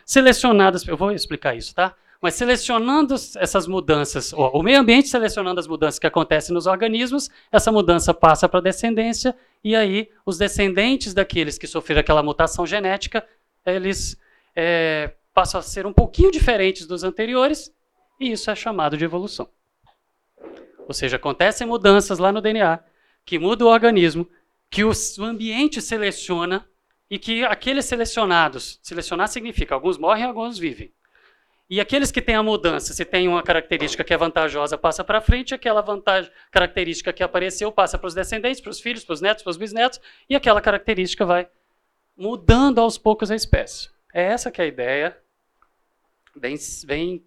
selecionadas, 0.04 0.84
eu 0.88 0.96
vou 0.96 1.12
explicar 1.12 1.56
isso, 1.56 1.72
tá? 1.72 1.94
Mas 2.20 2.34
selecionando 2.34 3.14
essas 3.14 3.68
mudanças, 3.68 4.32
o 4.32 4.60
meio 4.60 4.80
ambiente 4.80 5.08
selecionando 5.08 5.60
as 5.60 5.68
mudanças 5.68 6.00
que 6.00 6.06
acontecem 6.08 6.52
nos 6.52 6.66
organismos, 6.66 7.30
essa 7.52 7.70
mudança 7.70 8.12
passa 8.12 8.48
para 8.48 8.58
a 8.58 8.62
descendência, 8.62 9.32
e 9.62 9.76
aí 9.76 10.08
os 10.26 10.38
descendentes 10.38 11.14
daqueles 11.14 11.56
que 11.56 11.68
sofreram 11.68 12.00
aquela 12.00 12.22
mutação 12.22 12.66
genética, 12.66 13.24
eles 13.64 14.16
é, 14.56 15.12
passam 15.32 15.58
a 15.58 15.62
ser 15.62 15.86
um 15.86 15.92
pouquinho 15.92 16.30
diferentes 16.30 16.86
dos 16.86 17.04
anteriores, 17.04 17.74
e 18.20 18.32
isso 18.32 18.50
é 18.50 18.54
chamado 18.54 18.96
de 18.96 19.04
evolução. 19.04 19.48
Ou 20.86 20.94
seja, 20.94 21.16
acontecem 21.16 21.66
mudanças 21.66 22.18
lá 22.18 22.32
no 22.32 22.40
DNA, 22.40 22.80
que 23.24 23.38
muda 23.38 23.64
o 23.64 23.68
organismo, 23.68 24.28
que 24.70 24.84
o 24.84 24.92
ambiente 25.20 25.80
seleciona, 25.80 26.66
e 27.10 27.18
que 27.18 27.44
aqueles 27.44 27.84
selecionados, 27.84 28.80
selecionar 28.82 29.28
significa 29.28 29.74
alguns 29.74 29.98
morrem, 29.98 30.24
alguns 30.24 30.58
vivem. 30.58 30.90
E 31.68 31.80
aqueles 31.80 32.10
que 32.10 32.22
têm 32.22 32.34
a 32.34 32.42
mudança, 32.42 32.92
se 32.92 33.04
tem 33.04 33.28
uma 33.28 33.42
característica 33.42 34.02
que 34.02 34.14
é 34.14 34.16
vantajosa, 34.16 34.78
passa 34.78 35.04
para 35.04 35.20
frente, 35.20 35.54
aquela 35.54 35.80
vantagem, 35.82 36.30
característica 36.50 37.12
que 37.12 37.22
apareceu 37.22 37.70
passa 37.70 37.98
para 37.98 38.08
os 38.08 38.14
descendentes, 38.14 38.60
para 38.60 38.70
os 38.70 38.80
filhos, 38.80 39.04
para 39.04 39.12
os 39.12 39.20
netos, 39.20 39.42
para 39.42 39.50
os 39.50 39.56
bisnetos, 39.56 40.00
e 40.28 40.34
aquela 40.34 40.60
característica 40.60 41.24
vai 41.24 41.48
mudando 42.16 42.80
aos 42.80 42.96
poucos 42.96 43.30
a 43.30 43.34
espécie. 43.34 43.90
É 44.12 44.22
essa 44.22 44.50
que 44.50 44.60
é 44.60 44.64
a 44.64 44.68
ideia 44.68 45.21
bem, 46.36 46.56
bem 46.86 47.24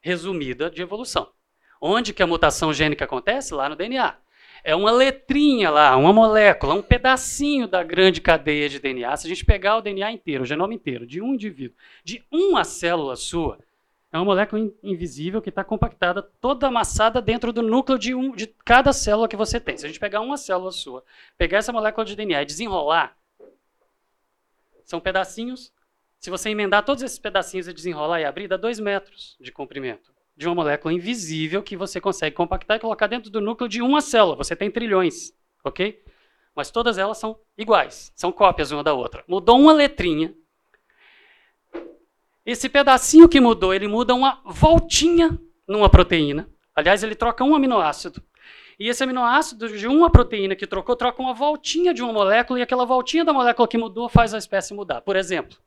resumida 0.00 0.70
de 0.70 0.82
evolução. 0.82 1.30
Onde 1.80 2.12
que 2.12 2.22
a 2.22 2.26
mutação 2.26 2.72
gênica 2.72 3.04
acontece? 3.04 3.54
Lá 3.54 3.68
no 3.68 3.76
DNA. 3.76 4.16
É 4.64 4.74
uma 4.74 4.90
letrinha 4.90 5.70
lá, 5.70 5.96
uma 5.96 6.12
molécula, 6.12 6.74
um 6.74 6.82
pedacinho 6.82 7.68
da 7.68 7.84
grande 7.84 8.20
cadeia 8.20 8.68
de 8.68 8.80
DNA. 8.80 9.16
Se 9.16 9.26
a 9.26 9.28
gente 9.28 9.44
pegar 9.44 9.76
o 9.76 9.80
DNA 9.80 10.10
inteiro, 10.10 10.42
o 10.42 10.46
genoma 10.46 10.74
inteiro, 10.74 11.06
de 11.06 11.20
um 11.20 11.34
indivíduo, 11.34 11.76
de 12.02 12.24
uma 12.32 12.64
célula 12.64 13.14
sua, 13.14 13.58
é 14.12 14.18
uma 14.18 14.24
molécula 14.24 14.72
invisível 14.82 15.42
que 15.42 15.50
está 15.50 15.62
compactada, 15.62 16.22
toda 16.40 16.68
amassada 16.68 17.20
dentro 17.20 17.52
do 17.52 17.62
núcleo 17.62 17.98
de, 17.98 18.14
um, 18.14 18.32
de 18.34 18.46
cada 18.64 18.92
célula 18.92 19.28
que 19.28 19.36
você 19.36 19.60
tem. 19.60 19.76
Se 19.76 19.84
a 19.84 19.88
gente 19.88 20.00
pegar 20.00 20.20
uma 20.20 20.36
célula 20.36 20.72
sua, 20.72 21.04
pegar 21.36 21.58
essa 21.58 21.72
molécula 21.72 22.04
de 22.04 22.16
DNA 22.16 22.42
e 22.42 22.46
desenrolar, 22.46 23.16
são 24.84 25.00
pedacinhos. 25.00 25.72
Se 26.18 26.30
você 26.30 26.50
emendar 26.50 26.84
todos 26.84 27.02
esses 27.02 27.18
pedacinhos 27.18 27.68
e 27.68 27.72
desenrolar 27.72 28.20
e 28.20 28.24
abrir, 28.24 28.48
dá 28.48 28.56
dois 28.56 28.80
metros 28.80 29.36
de 29.40 29.52
comprimento 29.52 30.14
de 30.36 30.46
uma 30.46 30.54
molécula 30.54 30.92
invisível 30.92 31.62
que 31.62 31.76
você 31.76 32.00
consegue 32.00 32.36
compactar 32.36 32.76
e 32.76 32.80
colocar 32.80 33.06
dentro 33.06 33.30
do 33.30 33.40
núcleo 33.40 33.68
de 33.68 33.80
uma 33.80 34.00
célula. 34.00 34.36
Você 34.36 34.54
tem 34.54 34.70
trilhões, 34.70 35.32
ok? 35.64 36.02
Mas 36.54 36.70
todas 36.70 36.98
elas 36.98 37.18
são 37.18 37.38
iguais, 37.56 38.12
são 38.14 38.30
cópias 38.30 38.70
uma 38.70 38.82
da 38.82 38.92
outra. 38.92 39.24
Mudou 39.26 39.58
uma 39.58 39.72
letrinha, 39.72 40.34
esse 42.46 42.68
pedacinho 42.68 43.28
que 43.28 43.40
mudou, 43.40 43.74
ele 43.74 43.88
muda 43.88 44.14
uma 44.14 44.40
voltinha 44.46 45.36
numa 45.66 45.90
proteína. 45.90 46.48
Aliás, 46.76 47.02
ele 47.02 47.16
troca 47.16 47.42
um 47.42 47.56
aminoácido. 47.56 48.22
E 48.78 48.88
esse 48.88 49.02
aminoácido 49.02 49.68
de 49.68 49.88
uma 49.88 50.10
proteína 50.10 50.54
que 50.54 50.64
trocou, 50.64 50.94
troca 50.94 51.20
uma 51.20 51.34
voltinha 51.34 51.92
de 51.92 52.02
uma 52.02 52.12
molécula, 52.12 52.60
e 52.60 52.62
aquela 52.62 52.84
voltinha 52.84 53.24
da 53.24 53.32
molécula 53.32 53.66
que 53.66 53.76
mudou 53.76 54.08
faz 54.08 54.32
a 54.32 54.38
espécie 54.38 54.74
mudar. 54.74 55.00
Por 55.00 55.16
exemplo, 55.16 55.58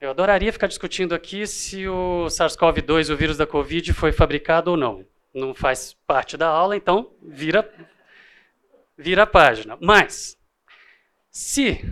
eu 0.00 0.10
adoraria 0.10 0.52
ficar 0.52 0.66
discutindo 0.66 1.14
aqui 1.14 1.46
se 1.46 1.88
o 1.88 2.26
SARS-CoV-2, 2.26 3.12
o 3.12 3.16
vírus 3.16 3.36
da 3.36 3.46
Covid, 3.46 3.92
foi 3.94 4.12
fabricado 4.12 4.70
ou 4.70 4.76
não. 4.76 5.06
Não 5.32 5.54
faz 5.54 5.94
parte 6.06 6.36
da 6.36 6.46
aula, 6.48 6.76
então 6.76 7.12
vira, 7.22 7.70
vira 8.96 9.22
a 9.22 9.26
página. 9.26 9.78
Mas, 9.80 10.38
se 11.30 11.82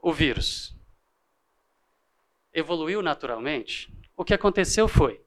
o 0.00 0.12
vírus 0.12 0.76
evoluiu 2.52 3.02
naturalmente, 3.02 3.92
o 4.16 4.24
que 4.24 4.34
aconteceu 4.34 4.88
foi: 4.88 5.20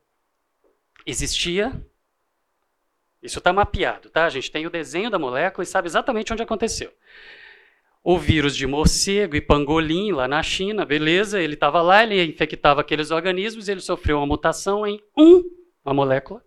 existia. 1.06 1.72
Isso 3.22 3.38
está 3.38 3.54
mapeado, 3.54 4.10
tá? 4.10 4.26
A 4.26 4.30
gente 4.30 4.50
tem 4.50 4.66
o 4.66 4.70
desenho 4.70 5.12
da 5.12 5.20
molécula 5.20 5.64
e 5.64 5.68
sabe 5.68 5.88
exatamente 5.88 6.34
onde 6.34 6.42
aconteceu. 6.42 6.92
O 8.04 8.18
vírus 8.18 8.56
de 8.56 8.66
morcego 8.66 9.36
e 9.36 9.42
pangolim 9.42 10.12
lá 10.12 10.28
na 10.28 10.42
China, 10.42 10.84
beleza, 10.86 11.40
ele 11.40 11.54
estava 11.54 11.82
lá, 11.82 12.04
ele 12.04 12.24
infectava 12.24 12.82
aqueles 12.82 13.12
organismos, 13.12 13.70
ele 13.70 13.80
sofreu 13.80 14.18
uma 14.18 14.26
mutação 14.26 14.88
em 14.88 15.00
um, 15.16 15.44
uma 15.86 15.94
molécula, 15.94 16.44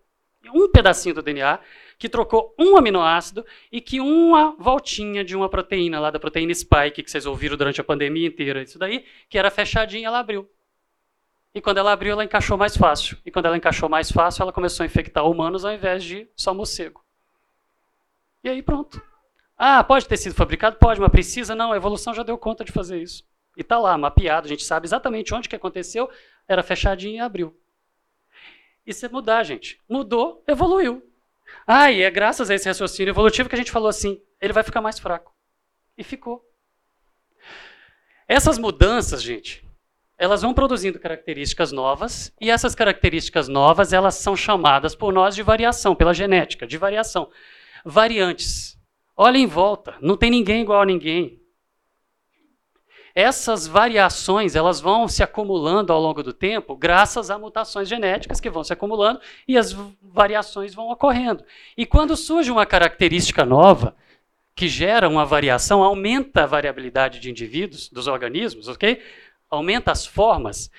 um 0.53 0.69
pedacinho 0.69 1.15
do 1.15 1.21
DNA, 1.21 1.59
que 1.97 2.09
trocou 2.09 2.53
um 2.59 2.75
aminoácido 2.75 3.45
e 3.71 3.79
que 3.79 4.01
uma 4.01 4.53
voltinha 4.59 5.23
de 5.23 5.33
uma 5.35 5.47
proteína 5.47 5.99
lá 5.99 6.11
da 6.11 6.19
proteína 6.19 6.53
spike, 6.53 7.03
que 7.03 7.09
vocês 7.09 7.25
ouviram 7.25 7.55
durante 7.55 7.79
a 7.79 7.85
pandemia 7.85 8.27
inteira, 8.27 8.61
isso 8.61 8.77
daí, 8.77 9.05
que 9.29 9.37
era 9.37 9.49
fechadinha, 9.49 10.07
ela 10.07 10.19
abriu. 10.19 10.49
E 11.53 11.61
quando 11.61 11.77
ela 11.77 11.93
abriu, 11.93 12.11
ela 12.11 12.25
encaixou 12.25 12.57
mais 12.57 12.75
fácil. 12.75 13.17
E 13.25 13.31
quando 13.31 13.45
ela 13.45 13.55
encaixou 13.55 13.87
mais 13.87 14.11
fácil, 14.11 14.41
ela 14.43 14.51
começou 14.51 14.83
a 14.83 14.87
infectar 14.87 15.25
humanos 15.25 15.63
ao 15.63 15.71
invés 15.71 16.03
de 16.03 16.27
só 16.35 16.53
morcego. 16.53 17.01
E 18.43 18.49
aí 18.49 18.61
pronto. 18.61 19.01
Ah, 19.57 19.83
pode 19.83 20.07
ter 20.07 20.17
sido 20.17 20.35
fabricado? 20.35 20.77
Pode, 20.77 20.99
mas 20.99 21.11
precisa? 21.11 21.55
Não, 21.55 21.71
a 21.71 21.77
evolução 21.77 22.13
já 22.13 22.23
deu 22.23 22.37
conta 22.37 22.63
de 22.63 22.71
fazer 22.71 23.01
isso. 23.01 23.23
E 23.55 23.61
está 23.61 23.79
lá, 23.79 23.97
mapeado, 23.97 24.47
a 24.47 24.49
gente 24.49 24.63
sabe 24.63 24.85
exatamente 24.85 25.33
onde 25.33 25.47
que 25.47 25.55
aconteceu, 25.55 26.09
era 26.47 26.61
fechadinho 26.61 27.15
e 27.15 27.19
abriu. 27.19 27.57
Isso 28.85 29.05
é 29.05 29.09
mudar, 29.09 29.43
gente. 29.43 29.81
Mudou, 29.89 30.43
evoluiu. 30.47 31.01
Ah, 31.65 31.91
e 31.91 32.01
é 32.01 32.11
graças 32.11 32.49
a 32.49 32.55
esse 32.55 32.67
raciocínio 32.67 33.11
evolutivo 33.11 33.47
que 33.47 33.55
a 33.55 33.57
gente 33.57 33.71
falou 33.71 33.87
assim, 33.87 34.21
ele 34.41 34.53
vai 34.53 34.63
ficar 34.63 34.81
mais 34.81 34.99
fraco. 34.99 35.33
E 35.97 36.03
ficou. 36.03 36.43
Essas 38.27 38.57
mudanças, 38.57 39.21
gente, 39.21 39.65
elas 40.17 40.41
vão 40.41 40.53
produzindo 40.53 40.99
características 40.99 41.71
novas, 41.71 42.33
e 42.39 42.49
essas 42.49 42.75
características 42.75 43.47
novas, 43.47 43.93
elas 43.93 44.15
são 44.15 44.35
chamadas 44.35 44.95
por 44.95 45.13
nós 45.13 45.35
de 45.35 45.43
variação, 45.43 45.95
pela 45.95 46.13
genética, 46.13 46.67
de 46.67 46.77
variação. 46.77 47.29
Variantes. 47.83 48.74
Olha 49.15 49.37
em 49.37 49.45
volta, 49.45 49.95
não 50.01 50.17
tem 50.17 50.29
ninguém 50.29 50.61
igual 50.61 50.81
a 50.81 50.85
ninguém. 50.85 51.41
Essas 53.13 53.65
variações, 53.65 54.55
elas 54.55 54.81
vão 54.81 55.07
se 55.07 55.23
acumulando 55.23 55.93
ao 55.93 56.01
longo 56.01 56.21
do 56.21 56.33
tempo, 56.33 56.75
graças 56.75 57.29
a 57.29 57.39
mutações 57.39 57.87
genéticas 57.87 58.41
que 58.41 58.49
vão 58.49 58.63
se 58.63 58.73
acumulando 58.73 59.21
e 59.47 59.57
as 59.57 59.71
variações 60.01 60.75
vão 60.75 60.89
ocorrendo. 60.89 61.43
E 61.77 61.85
quando 61.85 62.17
surge 62.17 62.51
uma 62.51 62.65
característica 62.65 63.45
nova, 63.45 63.95
que 64.53 64.67
gera 64.67 65.07
uma 65.07 65.25
variação, 65.25 65.81
aumenta 65.81 66.43
a 66.43 66.45
variabilidade 66.45 67.19
de 67.19 67.29
indivíduos, 67.29 67.89
dos 67.89 68.07
organismos, 68.07 68.67
ok? 68.67 69.01
aumenta 69.49 69.91
as 69.91 70.05
formas, 70.05 70.69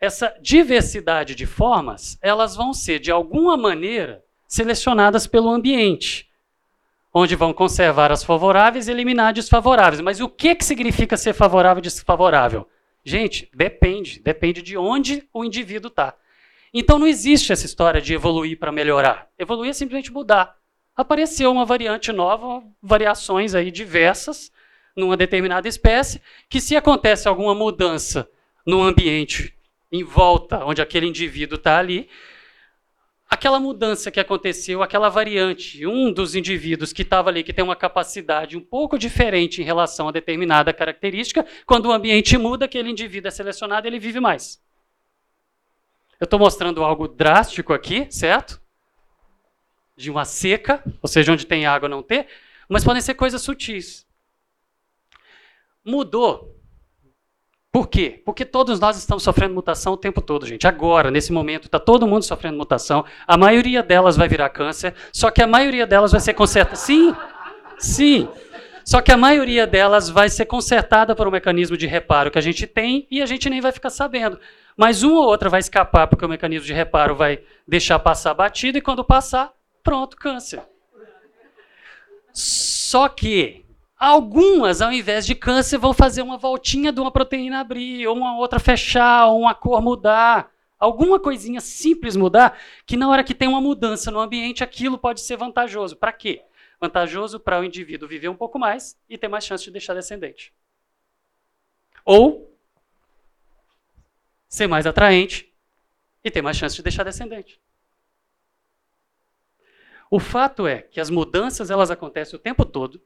essa 0.00 0.34
diversidade 0.40 1.34
de 1.34 1.46
formas, 1.46 2.18
elas 2.20 2.54
vão 2.54 2.72
ser, 2.72 2.98
de 2.98 3.10
alguma 3.10 3.56
maneira, 3.56 4.22
selecionadas 4.46 5.26
pelo 5.26 5.48
ambiente, 5.48 6.25
onde 7.18 7.34
vão 7.34 7.50
conservar 7.50 8.12
as 8.12 8.22
favoráveis 8.22 8.88
e 8.88 8.90
eliminar 8.90 9.32
desfavoráveis. 9.32 10.02
Mas 10.02 10.20
o 10.20 10.28
que, 10.28 10.54
que 10.54 10.62
significa 10.62 11.16
ser 11.16 11.32
favorável 11.32 11.78
e 11.78 11.82
desfavorável? 11.82 12.68
Gente, 13.02 13.48
depende. 13.54 14.20
Depende 14.20 14.60
de 14.60 14.76
onde 14.76 15.26
o 15.32 15.42
indivíduo 15.42 15.88
está. 15.88 16.14
Então 16.74 16.98
não 16.98 17.06
existe 17.06 17.54
essa 17.54 17.64
história 17.64 18.02
de 18.02 18.12
evoluir 18.12 18.58
para 18.58 18.70
melhorar. 18.70 19.28
Evoluir 19.38 19.70
é 19.70 19.72
simplesmente 19.72 20.12
mudar. 20.12 20.56
Apareceu 20.94 21.50
uma 21.50 21.64
variante 21.64 22.12
nova, 22.12 22.62
variações 22.82 23.54
aí 23.54 23.70
diversas, 23.70 24.52
numa 24.94 25.16
determinada 25.16 25.66
espécie, 25.66 26.20
que 26.50 26.60
se 26.60 26.76
acontece 26.76 27.26
alguma 27.26 27.54
mudança 27.54 28.28
no 28.66 28.82
ambiente 28.82 29.56
em 29.90 30.04
volta 30.04 30.62
onde 30.66 30.82
aquele 30.82 31.06
indivíduo 31.06 31.56
está 31.56 31.78
ali, 31.78 32.10
aquela 33.28 33.58
mudança 33.58 34.10
que 34.10 34.20
aconteceu, 34.20 34.82
aquela 34.82 35.08
variante, 35.08 35.86
um 35.86 36.12
dos 36.12 36.34
indivíduos 36.34 36.92
que 36.92 37.02
estava 37.02 37.28
ali, 37.28 37.42
que 37.42 37.52
tem 37.52 37.64
uma 37.64 37.76
capacidade 37.76 38.56
um 38.56 38.60
pouco 38.60 38.98
diferente 38.98 39.60
em 39.60 39.64
relação 39.64 40.08
a 40.08 40.12
determinada 40.12 40.72
característica, 40.72 41.44
quando 41.66 41.86
o 41.86 41.92
ambiente 41.92 42.38
muda, 42.38 42.64
aquele 42.64 42.90
indivíduo 42.90 43.28
é 43.28 43.30
selecionado 43.30 43.86
e 43.86 43.88
ele 43.88 43.98
vive 43.98 44.20
mais. 44.20 44.62
Eu 46.18 46.24
estou 46.24 46.38
mostrando 46.38 46.82
algo 46.82 47.08
drástico 47.08 47.72
aqui, 47.72 48.06
certo? 48.10 48.60
De 49.96 50.10
uma 50.10 50.24
seca, 50.24 50.82
ou 51.02 51.08
seja, 51.08 51.32
onde 51.32 51.46
tem 51.46 51.66
água 51.66 51.88
não 51.88 52.02
ter, 52.02 52.28
mas 52.68 52.84
podem 52.84 53.02
ser 53.02 53.14
coisas 53.14 53.42
sutis. 53.42 54.06
Mudou. 55.84 56.55
Por 57.76 57.88
quê? 57.88 58.22
Porque 58.24 58.46
todos 58.46 58.80
nós 58.80 58.96
estamos 58.96 59.22
sofrendo 59.22 59.52
mutação 59.52 59.92
o 59.92 59.98
tempo 59.98 60.22
todo, 60.22 60.46
gente. 60.46 60.66
Agora, 60.66 61.10
nesse 61.10 61.30
momento, 61.30 61.66
está 61.66 61.78
todo 61.78 62.06
mundo 62.06 62.22
sofrendo 62.22 62.56
mutação. 62.56 63.04
A 63.26 63.36
maioria 63.36 63.82
delas 63.82 64.16
vai 64.16 64.26
virar 64.26 64.48
câncer, 64.48 64.94
só 65.12 65.30
que 65.30 65.42
a 65.42 65.46
maioria 65.46 65.86
delas 65.86 66.10
vai 66.10 66.20
ser 66.22 66.32
consertada. 66.32 66.74
Sim, 66.74 67.14
sim. 67.78 68.30
Só 68.82 69.02
que 69.02 69.12
a 69.12 69.16
maioria 69.18 69.66
delas 69.66 70.08
vai 70.08 70.30
ser 70.30 70.46
consertada 70.46 71.14
por 71.14 71.28
um 71.28 71.30
mecanismo 71.30 71.76
de 71.76 71.86
reparo 71.86 72.30
que 72.30 72.38
a 72.38 72.40
gente 72.40 72.66
tem 72.66 73.06
e 73.10 73.20
a 73.20 73.26
gente 73.26 73.50
nem 73.50 73.60
vai 73.60 73.72
ficar 73.72 73.90
sabendo. 73.90 74.40
Mas 74.74 75.02
uma 75.02 75.20
ou 75.20 75.26
outra 75.26 75.50
vai 75.50 75.60
escapar 75.60 76.06
porque 76.06 76.24
o 76.24 76.28
mecanismo 76.30 76.66
de 76.66 76.72
reparo 76.72 77.14
vai 77.14 77.40
deixar 77.68 77.98
passar 77.98 78.32
batido 78.32 78.78
e 78.78 78.80
quando 78.80 79.04
passar, 79.04 79.52
pronto, 79.84 80.16
câncer. 80.16 80.62
Só 82.32 83.06
que 83.06 83.65
algumas, 83.98 84.82
ao 84.82 84.92
invés 84.92 85.26
de 85.26 85.34
câncer, 85.34 85.78
vão 85.78 85.92
fazer 85.92 86.22
uma 86.22 86.36
voltinha 86.36 86.92
de 86.92 87.00
uma 87.00 87.10
proteína 87.10 87.60
abrir, 87.60 88.06
ou 88.06 88.16
uma 88.16 88.36
outra 88.38 88.58
fechar, 88.58 89.26
ou 89.26 89.40
uma 89.40 89.54
cor 89.54 89.80
mudar. 89.82 90.50
Alguma 90.78 91.18
coisinha 91.18 91.60
simples 91.60 92.16
mudar, 92.16 92.58
que 92.84 92.96
na 92.96 93.08
hora 93.08 93.24
que 93.24 93.34
tem 93.34 93.48
uma 93.48 93.60
mudança 93.60 94.10
no 94.10 94.20
ambiente, 94.20 94.62
aquilo 94.62 94.98
pode 94.98 95.22
ser 95.22 95.36
vantajoso. 95.36 95.96
Para 95.96 96.12
quê? 96.12 96.42
Vantajoso 96.78 97.40
para 97.40 97.58
o 97.58 97.64
indivíduo 97.64 98.06
viver 98.06 98.28
um 98.28 98.36
pouco 98.36 98.58
mais 98.58 98.98
e 99.08 99.16
ter 99.16 99.28
mais 99.28 99.44
chance 99.44 99.64
de 99.64 99.70
deixar 99.70 99.94
descendente. 99.94 100.52
Ou 102.04 102.54
ser 104.48 104.66
mais 104.66 104.86
atraente 104.86 105.52
e 106.22 106.30
ter 106.30 106.42
mais 106.42 106.56
chance 106.56 106.76
de 106.76 106.82
deixar 106.82 107.04
descendente. 107.04 107.58
O 110.10 110.20
fato 110.20 110.66
é 110.66 110.82
que 110.82 111.00
as 111.00 111.10
mudanças 111.10 111.70
elas 111.70 111.90
acontecem 111.90 112.36
o 112.38 112.42
tempo 112.42 112.64
todo. 112.64 113.00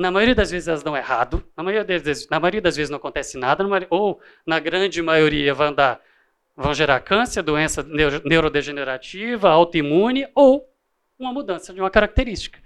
Na 0.00 0.10
maioria 0.10 0.34
das 0.34 0.50
vezes 0.50 0.66
elas 0.66 0.82
dão 0.82 0.96
errado, 0.96 1.44
na 1.54 1.62
maioria 1.62 1.84
das 1.84 2.02
vezes, 2.02 2.26
na 2.30 2.40
maioria 2.40 2.62
das 2.62 2.74
vezes 2.74 2.88
não 2.88 2.96
acontece 2.96 3.36
nada, 3.36 3.62
ou 3.90 4.18
na 4.46 4.58
grande 4.58 5.02
maioria 5.02 5.52
vão, 5.52 5.74
dar, 5.74 6.00
vão 6.56 6.72
gerar 6.72 7.00
câncer, 7.00 7.42
doença 7.42 7.86
neurodegenerativa, 8.24 9.50
autoimune, 9.50 10.26
ou 10.34 10.66
uma 11.20 11.32
mudança 11.32 11.72
de 11.74 11.80
uma 11.80 11.90
característica. 11.90 12.58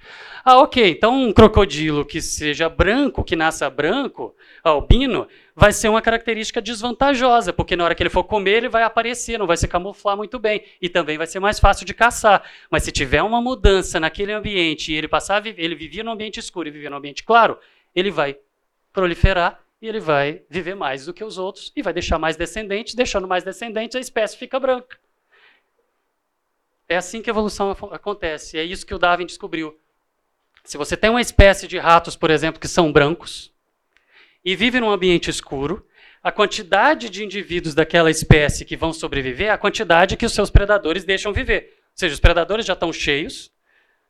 Ah, 0.44 0.58
ok, 0.58 0.90
então 0.90 1.14
um 1.14 1.32
crocodilo 1.32 2.04
que 2.04 2.20
seja 2.20 2.68
branco, 2.68 3.24
que 3.24 3.34
nasça 3.34 3.68
branco, 3.68 4.34
albino, 4.62 5.26
vai 5.56 5.72
ser 5.72 5.88
uma 5.88 6.00
característica 6.00 6.62
desvantajosa, 6.62 7.52
porque 7.52 7.74
na 7.74 7.84
hora 7.84 7.94
que 7.94 8.02
ele 8.02 8.10
for 8.10 8.22
comer, 8.22 8.58
ele 8.58 8.68
vai 8.68 8.84
aparecer, 8.84 9.38
não 9.38 9.46
vai 9.46 9.56
se 9.56 9.66
camuflar 9.66 10.16
muito 10.16 10.38
bem, 10.38 10.64
e 10.80 10.88
também 10.88 11.18
vai 11.18 11.26
ser 11.26 11.40
mais 11.40 11.58
fácil 11.58 11.84
de 11.84 11.92
caçar. 11.92 12.42
Mas 12.70 12.84
se 12.84 12.92
tiver 12.92 13.22
uma 13.22 13.42
mudança 13.42 13.98
naquele 13.98 14.32
ambiente 14.32 14.92
e 14.92 14.96
ele 14.96 15.08
passar, 15.08 15.44
ele 15.44 15.74
vivia 15.74 16.04
no 16.04 16.12
ambiente 16.12 16.38
escuro 16.38 16.68
e 16.68 16.70
vivia 16.70 16.90
no 16.90 16.96
ambiente 16.96 17.24
claro, 17.24 17.58
ele 17.94 18.10
vai 18.10 18.36
proliferar 18.92 19.60
e 19.82 19.88
ele 19.88 20.00
vai 20.00 20.42
viver 20.48 20.76
mais 20.76 21.06
do 21.06 21.12
que 21.12 21.24
os 21.24 21.38
outros 21.38 21.72
e 21.74 21.82
vai 21.82 21.92
deixar 21.92 22.18
mais 22.18 22.36
descendentes, 22.36 22.94
deixando 22.94 23.26
mais 23.26 23.42
descendentes, 23.42 23.96
a 23.96 24.00
espécie 24.00 24.36
fica 24.36 24.60
branca. 24.60 24.96
É 26.94 26.96
assim 26.96 27.20
que 27.20 27.28
a 27.28 27.32
evolução 27.32 27.72
acontece. 27.90 28.56
É 28.56 28.62
isso 28.62 28.86
que 28.86 28.94
o 28.94 28.98
Darwin 28.98 29.26
descobriu. 29.26 29.76
Se 30.62 30.78
você 30.78 30.96
tem 30.96 31.10
uma 31.10 31.20
espécie 31.20 31.66
de 31.66 31.76
ratos, 31.76 32.14
por 32.14 32.30
exemplo, 32.30 32.60
que 32.60 32.68
são 32.68 32.92
brancos 32.92 33.52
e 34.44 34.54
vive 34.54 34.78
num 34.78 34.90
ambiente 34.90 35.28
escuro, 35.28 35.84
a 36.22 36.30
quantidade 36.30 37.10
de 37.10 37.24
indivíduos 37.24 37.74
daquela 37.74 38.12
espécie 38.12 38.64
que 38.64 38.76
vão 38.76 38.92
sobreviver 38.92 39.48
é 39.48 39.50
a 39.50 39.58
quantidade 39.58 40.16
que 40.16 40.24
os 40.24 40.32
seus 40.32 40.50
predadores 40.50 41.02
deixam 41.02 41.32
viver. 41.32 41.74
Ou 41.78 41.96
seja, 41.96 42.14
os 42.14 42.20
predadores 42.20 42.64
já 42.64 42.74
estão 42.74 42.92
cheios, 42.92 43.50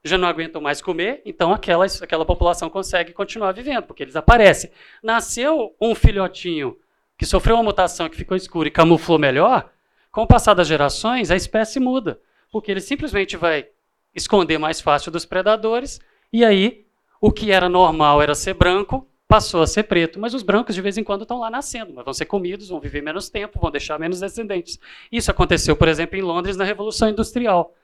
já 0.05 0.19
não 0.19 0.29
aguentam 0.29 0.61
mais 0.61 0.83
comer, 0.83 1.23
então 1.25 1.55
aquela, 1.55 1.87
aquela 1.87 2.27
população 2.27 2.69
consegue 2.69 3.15
continuar 3.15 3.53
vivendo, 3.53 3.85
porque 3.85 4.03
eles 4.03 4.15
aparecem. 4.15 4.71
Nasceu 5.03 5.75
um 5.81 5.95
filhotinho 5.95 6.77
que 7.17 7.25
sofreu 7.25 7.57
uma 7.57 7.65
mutação 7.65 8.11
que 8.11 8.17
ficou 8.17 8.37
escuro 8.37 8.69
e 8.69 8.71
camuflou 8.71 9.19
melhor, 9.19 9.71
com 10.13 10.21
o 10.21 10.27
passar 10.27 10.53
das 10.53 10.69
gerações, 10.69 11.31
a 11.31 11.37
espécie 11.37 11.81
muda 11.81 12.21
porque 12.55 12.71
ele 12.71 12.81
simplesmente 12.81 13.37
vai 13.37 13.67
esconder 14.15 14.59
mais 14.59 14.81
fácil 14.81 15.11
dos 15.11 15.25
predadores, 15.27 16.01
e 16.33 16.45
aí 16.45 16.87
o 17.21 17.33
que 17.33 17.51
era 17.51 17.69
normal 17.69 18.23
era 18.23 18.33
ser 18.33 18.55
branco, 18.55 19.11
passou 19.27 19.61
a 19.61 19.67
ser 19.67 19.83
preto, 19.83 20.21
mas 20.21 20.35
os 20.35 20.45
brancos 20.45 20.73
de 20.73 20.81
vez 20.81 20.97
em 20.97 21.03
quando 21.03 21.23
estão 21.23 21.41
lá 21.41 21.51
nascendo, 21.51 21.93
mas 21.93 22.05
vão 22.05 22.15
ser 22.15 22.27
comidos, 22.27 22.69
vão 22.69 22.79
viver 22.79 23.03
menos 23.03 23.29
tempo, 23.29 23.59
vão 23.59 23.73
deixar 23.73 23.99
menos 23.99 24.21
descendentes. 24.21 24.79
Isso 25.11 25.33
aconteceu, 25.33 25.75
por 25.75 25.89
exemplo, 25.89 26.17
em 26.17 26.23
Londres 26.23 26.57
na 26.57 26.63
Revolução 26.63 27.09
Industrial. 27.09 27.75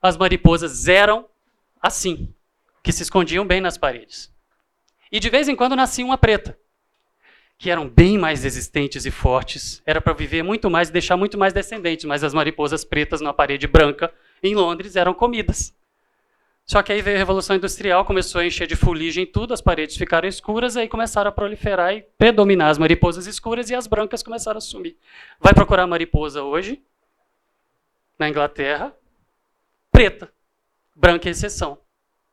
As 0.00 0.16
mariposas 0.16 0.86
eram 0.86 1.26
assim, 1.82 2.32
que 2.84 2.92
se 2.92 3.02
escondiam 3.02 3.44
bem 3.44 3.60
nas 3.60 3.76
paredes. 3.76 4.32
E 5.10 5.18
de 5.18 5.28
vez 5.28 5.48
em 5.48 5.56
quando 5.56 5.74
nascia 5.74 6.04
uma 6.04 6.16
preta 6.16 6.56
que 7.58 7.70
eram 7.70 7.88
bem 7.88 8.18
mais 8.18 8.44
resistentes 8.44 9.06
e 9.06 9.10
fortes, 9.10 9.82
era 9.86 10.00
para 10.00 10.12
viver 10.12 10.42
muito 10.42 10.68
mais 10.68 10.88
e 10.88 10.92
deixar 10.92 11.16
muito 11.16 11.38
mais 11.38 11.52
descendentes, 11.52 12.04
mas 12.04 12.24
as 12.24 12.34
mariposas 12.34 12.84
pretas 12.84 13.20
na 13.20 13.32
parede 13.32 13.66
branca 13.66 14.12
em 14.42 14.54
Londres 14.54 14.96
eram 14.96 15.14
comidas. 15.14 15.74
Só 16.66 16.82
que 16.82 16.92
aí 16.92 17.02
veio 17.02 17.16
a 17.16 17.18
Revolução 17.18 17.56
Industrial, 17.56 18.04
começou 18.06 18.40
a 18.40 18.46
encher 18.46 18.66
de 18.66 18.74
fuligem 18.74 19.26
tudo, 19.26 19.52
as 19.52 19.60
paredes 19.60 19.96
ficaram 19.96 20.26
escuras, 20.26 20.76
aí 20.76 20.88
começaram 20.88 21.28
a 21.28 21.32
proliferar 21.32 21.94
e 21.94 22.02
predominar 22.16 22.70
as 22.70 22.78
mariposas 22.78 23.26
escuras 23.26 23.68
e 23.68 23.74
as 23.74 23.86
brancas 23.86 24.22
começaram 24.22 24.58
a 24.58 24.62
sumir. 24.62 24.96
Vai 25.38 25.52
procurar 25.52 25.86
mariposa 25.86 26.42
hoje, 26.42 26.82
na 28.18 28.28
Inglaterra, 28.28 28.94
preta. 29.92 30.32
Branca 30.96 31.28
é 31.28 31.32
exceção. 31.32 31.78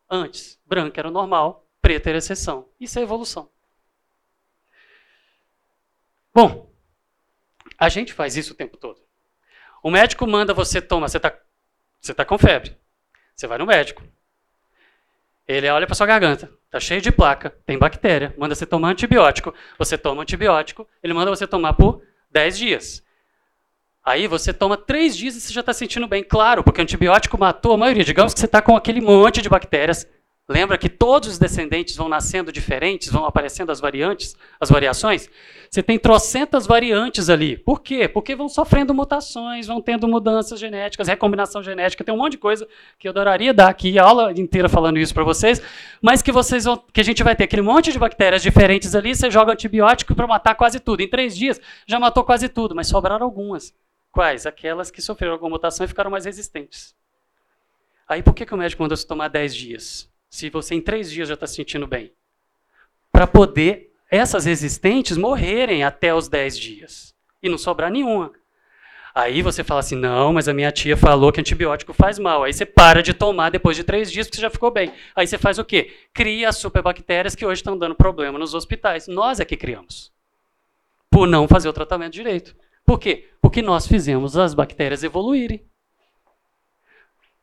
Antes, 0.10 0.60
branca 0.66 1.02
era 1.02 1.10
o 1.10 1.12
normal, 1.12 1.68
preta 1.82 2.10
era 2.10 2.20
exceção. 2.20 2.68
Isso 2.80 3.00
é 3.00 3.02
evolução. 3.02 3.50
Bom, 6.34 6.72
a 7.78 7.90
gente 7.90 8.14
faz 8.14 8.38
isso 8.38 8.54
o 8.54 8.56
tempo 8.56 8.78
todo. 8.78 9.02
O 9.84 9.90
médico 9.90 10.28
manda 10.28 10.54
você 10.54 10.82
tomar, 10.82 11.10
você 11.10 11.18
está 11.18 11.36
você 12.02 12.14
tá 12.14 12.26
com 12.26 12.38
febre. 12.38 12.76
Você 13.36 13.46
vai 13.46 13.60
no 13.60 13.66
médico. 13.66 14.04
Ele 15.48 15.70
olha 15.70 15.86
para 15.86 15.96
sua 15.96 16.08
garganta, 16.08 16.52
está 16.66 16.80
cheio 16.80 17.02
de 17.02 17.12
placa, 17.12 17.50
tem 17.66 17.78
bactéria, 17.78 18.34
manda 18.38 18.56
você 18.56 18.66
tomar 18.66 18.90
antibiótico. 18.90 19.54
Você 19.78 19.98
toma 19.98 20.24
antibiótico, 20.24 20.88
ele 21.04 21.14
manda 21.14 21.30
você 21.30 21.46
tomar 21.46 21.74
por 21.74 22.02
10 22.32 22.58
dias. 22.58 23.04
Aí 24.04 24.28
você 24.28 24.54
toma 24.54 24.78
3 24.78 25.16
dias 25.16 25.36
e 25.36 25.42
você 25.42 25.54
já 25.54 25.60
está 25.60 25.74
sentindo 25.74 26.08
bem. 26.08 26.24
Claro, 26.24 26.64
porque 26.64 26.82
o 26.82 26.84
antibiótico 26.84 27.38
matou 27.38 27.74
a 27.74 27.78
maioria. 27.78 28.04
Digamos 28.04 28.34
que 28.34 28.40
você 28.40 28.46
está 28.46 28.62
com 28.62 28.76
aquele 28.76 29.02
monte 29.02 29.42
de 29.42 29.50
bactérias 29.50 30.08
Lembra 30.52 30.78
que 30.78 30.90
todos 30.90 31.30
os 31.30 31.40
descendentes 31.40 31.96
vão 31.96 32.10
nascendo 32.10 32.52
diferentes, 32.52 33.08
vão 33.08 33.24
aparecendo 33.24 33.72
as 33.72 33.80
variantes, 33.80 34.36
as 34.60 34.70
variações? 34.70 35.30
Você 35.70 35.82
tem 35.82 35.98
trocentas 35.98 36.68
variantes 36.68 37.30
ali. 37.30 37.58
Por 37.58 37.82
quê? 37.82 38.06
Porque 38.06 38.36
vão 38.36 38.50
sofrendo 38.50 38.94
mutações, 38.94 39.68
vão 39.68 39.82
tendo 39.82 40.10
mudanças 40.10 40.60
genéticas, 40.60 41.08
recombinação 41.08 41.64
genética, 41.64 42.04
tem 42.04 42.14
um 42.14 42.18
monte 42.18 42.34
de 42.34 42.38
coisa 42.38 42.68
que 43.00 43.08
eu 43.08 43.12
adoraria 43.12 43.54
dar 43.54 43.70
aqui 43.70 43.98
a 43.98 44.04
aula 44.04 44.34
inteira 44.34 44.68
falando 44.68 45.00
isso 45.00 45.14
para 45.14 45.24
vocês, 45.24 45.62
mas 46.02 46.22
que 46.22 46.34
vocês 46.34 46.66
vão, 46.66 46.84
que 46.92 47.00
a 47.00 47.06
gente 47.06 47.24
vai 47.24 47.34
ter 47.34 47.46
aquele 47.46 47.62
monte 47.62 47.90
de 47.94 47.98
bactérias 47.98 48.44
diferentes 48.44 48.94
ali, 48.94 49.16
você 49.16 49.32
joga 49.32 49.54
antibiótico 49.54 50.14
para 50.14 50.28
matar 50.28 50.56
quase 50.56 50.82
tudo. 50.82 51.00
Em 51.00 51.08
três 51.08 51.34
dias 51.34 51.62
já 51.88 51.98
matou 51.98 52.26
quase 52.26 52.50
tudo, 52.50 52.76
mas 52.76 52.88
sobraram 52.88 53.26
algumas. 53.26 53.74
Quais? 54.12 54.46
Aquelas 54.46 54.92
que 54.92 55.02
sofreram 55.02 55.32
alguma 55.32 55.52
mutação 55.52 55.86
e 55.86 55.88
ficaram 55.88 56.12
mais 56.12 56.26
resistentes. 56.26 56.94
Aí 58.06 58.22
por 58.22 58.34
que, 58.34 58.46
que 58.46 58.54
o 58.54 58.58
médico 58.58 58.84
mandou 58.84 58.98
você 58.98 59.08
tomar 59.08 59.30
10 59.30 59.56
dias? 59.56 60.11
Se 60.32 60.50
você 60.50 60.74
em 60.74 60.82
três 60.82 61.12
dias 61.12 61.28
já 61.28 61.34
está 61.34 61.46
se 61.46 61.56
sentindo 61.56 61.86
bem, 61.86 62.12
para 63.12 63.28
poder 63.28 63.92
essas 64.10 64.46
resistentes 64.46 65.18
morrerem 65.18 65.84
até 65.84 66.16
os 66.16 66.30
dez 66.30 66.58
dias 66.58 67.14
e 67.44 67.50
não 67.50 67.58
sobrar 67.58 67.92
nenhuma. 67.92 68.32
Aí 69.14 69.42
você 69.42 69.62
fala 69.62 69.82
assim, 69.82 69.98
não, 69.98 70.32
mas 70.32 70.48
a 70.48 70.54
minha 70.54 70.72
tia 70.72 70.96
falou 70.96 71.34
que 71.34 71.42
antibiótico 71.42 71.94
faz 71.94 72.18
mal. 72.18 72.46
Aí 72.46 72.54
você 72.54 72.66
para 72.66 73.04
de 73.04 73.14
tomar 73.14 73.50
depois 73.50 73.76
de 73.76 73.84
três 73.84 74.10
dias 74.10 74.26
porque 74.26 74.38
você 74.38 74.42
já 74.42 74.50
ficou 74.50 74.72
bem. 74.72 74.94
Aí 75.14 75.28
você 75.28 75.38
faz 75.38 75.60
o 75.60 75.66
quê? 75.66 75.94
Cria 76.14 76.48
as 76.48 76.56
superbactérias 76.58 77.36
que 77.36 77.46
hoje 77.46 77.60
estão 77.60 77.78
dando 77.78 77.94
problema 77.94 78.40
nos 78.40 78.54
hospitais. 78.54 79.10
Nós 79.10 79.42
é 79.42 79.46
que 79.46 79.58
criamos. 79.58 80.14
Por 81.10 81.28
não 81.28 81.46
fazer 81.46 81.68
o 81.68 81.74
tratamento 81.74 82.14
direito. 82.14 82.56
Por 82.86 82.98
quê? 82.98 83.30
Porque 83.42 83.62
nós 83.62 83.86
fizemos 83.86 84.38
as 84.38 84.54
bactérias 84.54 85.04
evoluírem. 85.04 85.62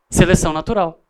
Seleção 0.08 0.54
natural. 0.54 1.04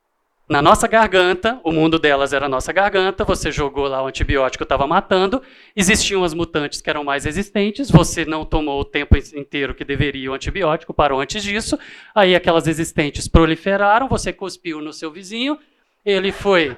Na 0.48 0.62
nossa 0.62 0.88
garganta, 0.88 1.60
o 1.62 1.70
mundo 1.70 1.98
delas 1.98 2.32
era 2.32 2.46
a 2.46 2.48
nossa 2.48 2.72
garganta, 2.72 3.22
você 3.22 3.52
jogou 3.52 3.86
lá 3.86 4.02
o 4.02 4.06
antibiótico, 4.06 4.64
estava 4.64 4.86
matando, 4.86 5.42
existiam 5.76 6.24
as 6.24 6.32
mutantes 6.32 6.80
que 6.80 6.88
eram 6.88 7.04
mais 7.04 7.26
resistentes, 7.26 7.90
você 7.90 8.24
não 8.24 8.46
tomou 8.46 8.80
o 8.80 8.84
tempo 8.84 9.14
inteiro 9.16 9.74
que 9.74 9.84
deveria 9.84 10.30
o 10.30 10.34
antibiótico, 10.34 10.94
parou 10.94 11.20
antes 11.20 11.42
disso, 11.42 11.78
aí 12.14 12.34
aquelas 12.34 12.66
resistentes 12.66 13.28
proliferaram, 13.28 14.08
você 14.08 14.32
cuspiu 14.32 14.80
no 14.80 14.92
seu 14.92 15.10
vizinho, 15.10 15.58
ele 16.02 16.32
foi 16.32 16.74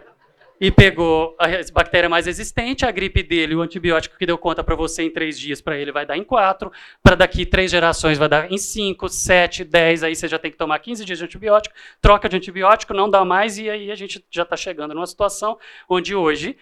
e 0.61 0.71
pegou 0.71 1.35
a 1.39 1.47
bactéria 1.73 2.09
mais 2.09 2.27
resistente, 2.27 2.85
a 2.85 2.91
gripe 2.91 3.23
dele, 3.23 3.55
o 3.55 3.63
antibiótico 3.63 4.19
que 4.19 4.27
deu 4.27 4.37
conta 4.37 4.63
para 4.63 4.77
você 4.77 5.03
em 5.03 5.11
três 5.11 5.39
dias, 5.39 5.61
para 5.63 5.79
ele 5.79 5.91
vai 5.91 6.05
dar 6.05 6.19
em 6.19 6.23
quatro, 6.23 6.71
para 7.03 7.17
daqui 7.17 7.47
três 7.47 7.71
gerações 7.71 8.19
vai 8.19 8.29
dar 8.29 8.53
em 8.53 8.59
cinco, 8.59 9.09
sete, 9.09 9.65
dez, 9.65 10.03
aí 10.03 10.15
você 10.15 10.29
já 10.29 10.39
tem 10.39 10.51
que 10.51 10.59
tomar 10.59 10.79
15 10.79 11.03
dias 11.05 11.19
de 11.19 11.25
antibiótico, 11.25 11.75
troca 12.01 12.29
de 12.29 12.37
antibiótico, 12.37 12.93
não 12.93 13.09
dá 13.09 13.25
mais, 13.25 13.57
e 13.57 13.71
aí 13.71 13.91
a 13.91 13.95
gente 13.95 14.23
já 14.31 14.43
está 14.43 14.57
chegando 14.57 14.95
numa 14.95 15.07
situação 15.07 15.59
onde 15.89 16.15
hoje 16.15 16.57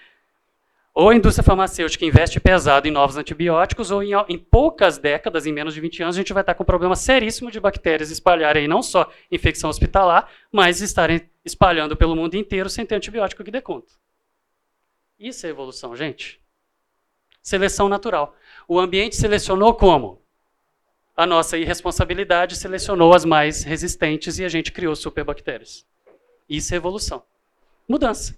ou 0.99 1.11
a 1.11 1.15
indústria 1.15 1.45
farmacêutica 1.45 2.05
investe 2.05 2.41
pesado 2.41 2.89
em 2.89 2.91
novos 2.91 3.17
antibióticos, 3.17 3.93
ou 3.93 4.03
em, 4.03 4.15
em, 4.29 4.37
poucas 4.37 4.99
décadas, 4.99 5.47
em 5.47 5.53
menos 5.53 5.73
de 5.73 5.81
20 5.81 6.03
anos, 6.03 6.17
a 6.17 6.19
gente 6.19 6.33
vai 6.33 6.41
estar 6.41 6.55
com 6.55 6.65
um 6.65 6.67
problema 6.67 6.97
seríssimo 6.97 7.53
de 7.53 7.61
bactérias 7.61 8.11
espalharem 8.11 8.67
não 8.67 8.83
só 8.83 9.09
infecção 9.31 9.71
hospitalar, 9.71 10.29
mas 10.51 10.81
estarem 10.81 11.31
espalhando 11.45 11.97
pelo 11.97 12.17
mundo 12.17 12.35
inteiro 12.35 12.69
sem 12.69 12.85
ter 12.85 12.97
antibiótico 12.97 13.45
que 13.45 13.51
dê 13.53 13.61
conta. 13.61 13.93
Isso 15.21 15.47
é 15.47 15.51
evolução, 15.51 15.95
gente. 15.95 16.41
Seleção 17.41 17.89
natural. 17.89 18.35
O 18.67 18.81
ambiente 18.81 19.15
selecionou 19.15 19.75
como? 19.75 20.21
A 21.17 21.25
nossa 21.25 21.57
irresponsabilidade 21.57 22.57
selecionou 22.57 23.15
as 23.15 23.25
mais 23.25 23.63
resistentes 23.63 24.41
e 24.41 24.45
a 24.45 24.49
gente 24.49 24.73
criou 24.73 24.97
superbactérias. 24.97 25.87
Isso 26.49 26.75
é 26.75 26.77
evolução. 26.77 27.23
Mudança. 27.89 28.37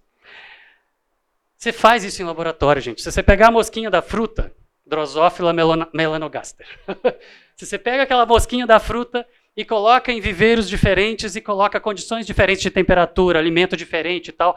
Você 1.61 1.75
faz 1.75 2.03
isso 2.05 2.23
em 2.23 2.25
laboratório, 2.25 2.81
gente. 2.81 3.03
Se 3.03 3.12
você 3.12 3.23
pegar 3.23 3.49
a 3.49 3.51
mosquinha 3.51 3.90
da 3.90 4.01
fruta, 4.01 4.51
Drosophila 4.87 5.53
melanogaster. 5.92 6.66
Se 7.55 7.66
você 7.66 7.79
pega 7.79 8.03
aquela 8.03 8.25
mosquinha 8.25 8.66
da 8.66 8.81
fruta 8.81 9.29
e 9.55 9.62
coloca 9.62 10.11
em 10.11 10.23
viveiros 10.23 10.66
diferentes 10.66 11.37
e 11.37 11.40
coloca 11.42 11.79
condições 11.79 12.25
diferentes 12.25 12.62
de 12.62 12.70
temperatura, 12.70 13.38
alimento 13.38 13.77
diferente 13.77 14.29
e 14.29 14.33
tal, 14.33 14.57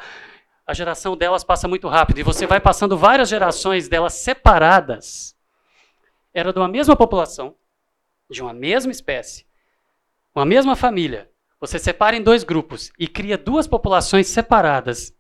a 0.66 0.74
geração 0.74 1.18
delas 1.18 1.44
passa 1.44 1.68
muito 1.68 1.90
rápido. 1.90 2.20
E 2.20 2.24
você 2.24 2.48
vai 2.48 2.62
passando 2.62 2.98
várias 2.98 3.28
gerações 3.28 3.90
delas 3.90 4.14
separadas. 4.14 5.36
Era 6.34 6.54
de 6.54 6.60
uma 6.60 6.70
mesma 6.70 6.96
população, 6.96 7.54
de 8.32 8.42
uma 8.42 8.54
mesma 8.54 8.94
espécie, 8.94 9.46
uma 10.34 10.46
mesma 10.46 10.74
família. 10.74 11.30
Você 11.60 11.78
separa 11.78 12.16
em 12.16 12.24
dois 12.24 12.46
grupos 12.46 12.94
e 12.98 13.10
cria 13.10 13.38
duas 13.38 13.68
populações 13.68 14.28
separadas 14.28 15.14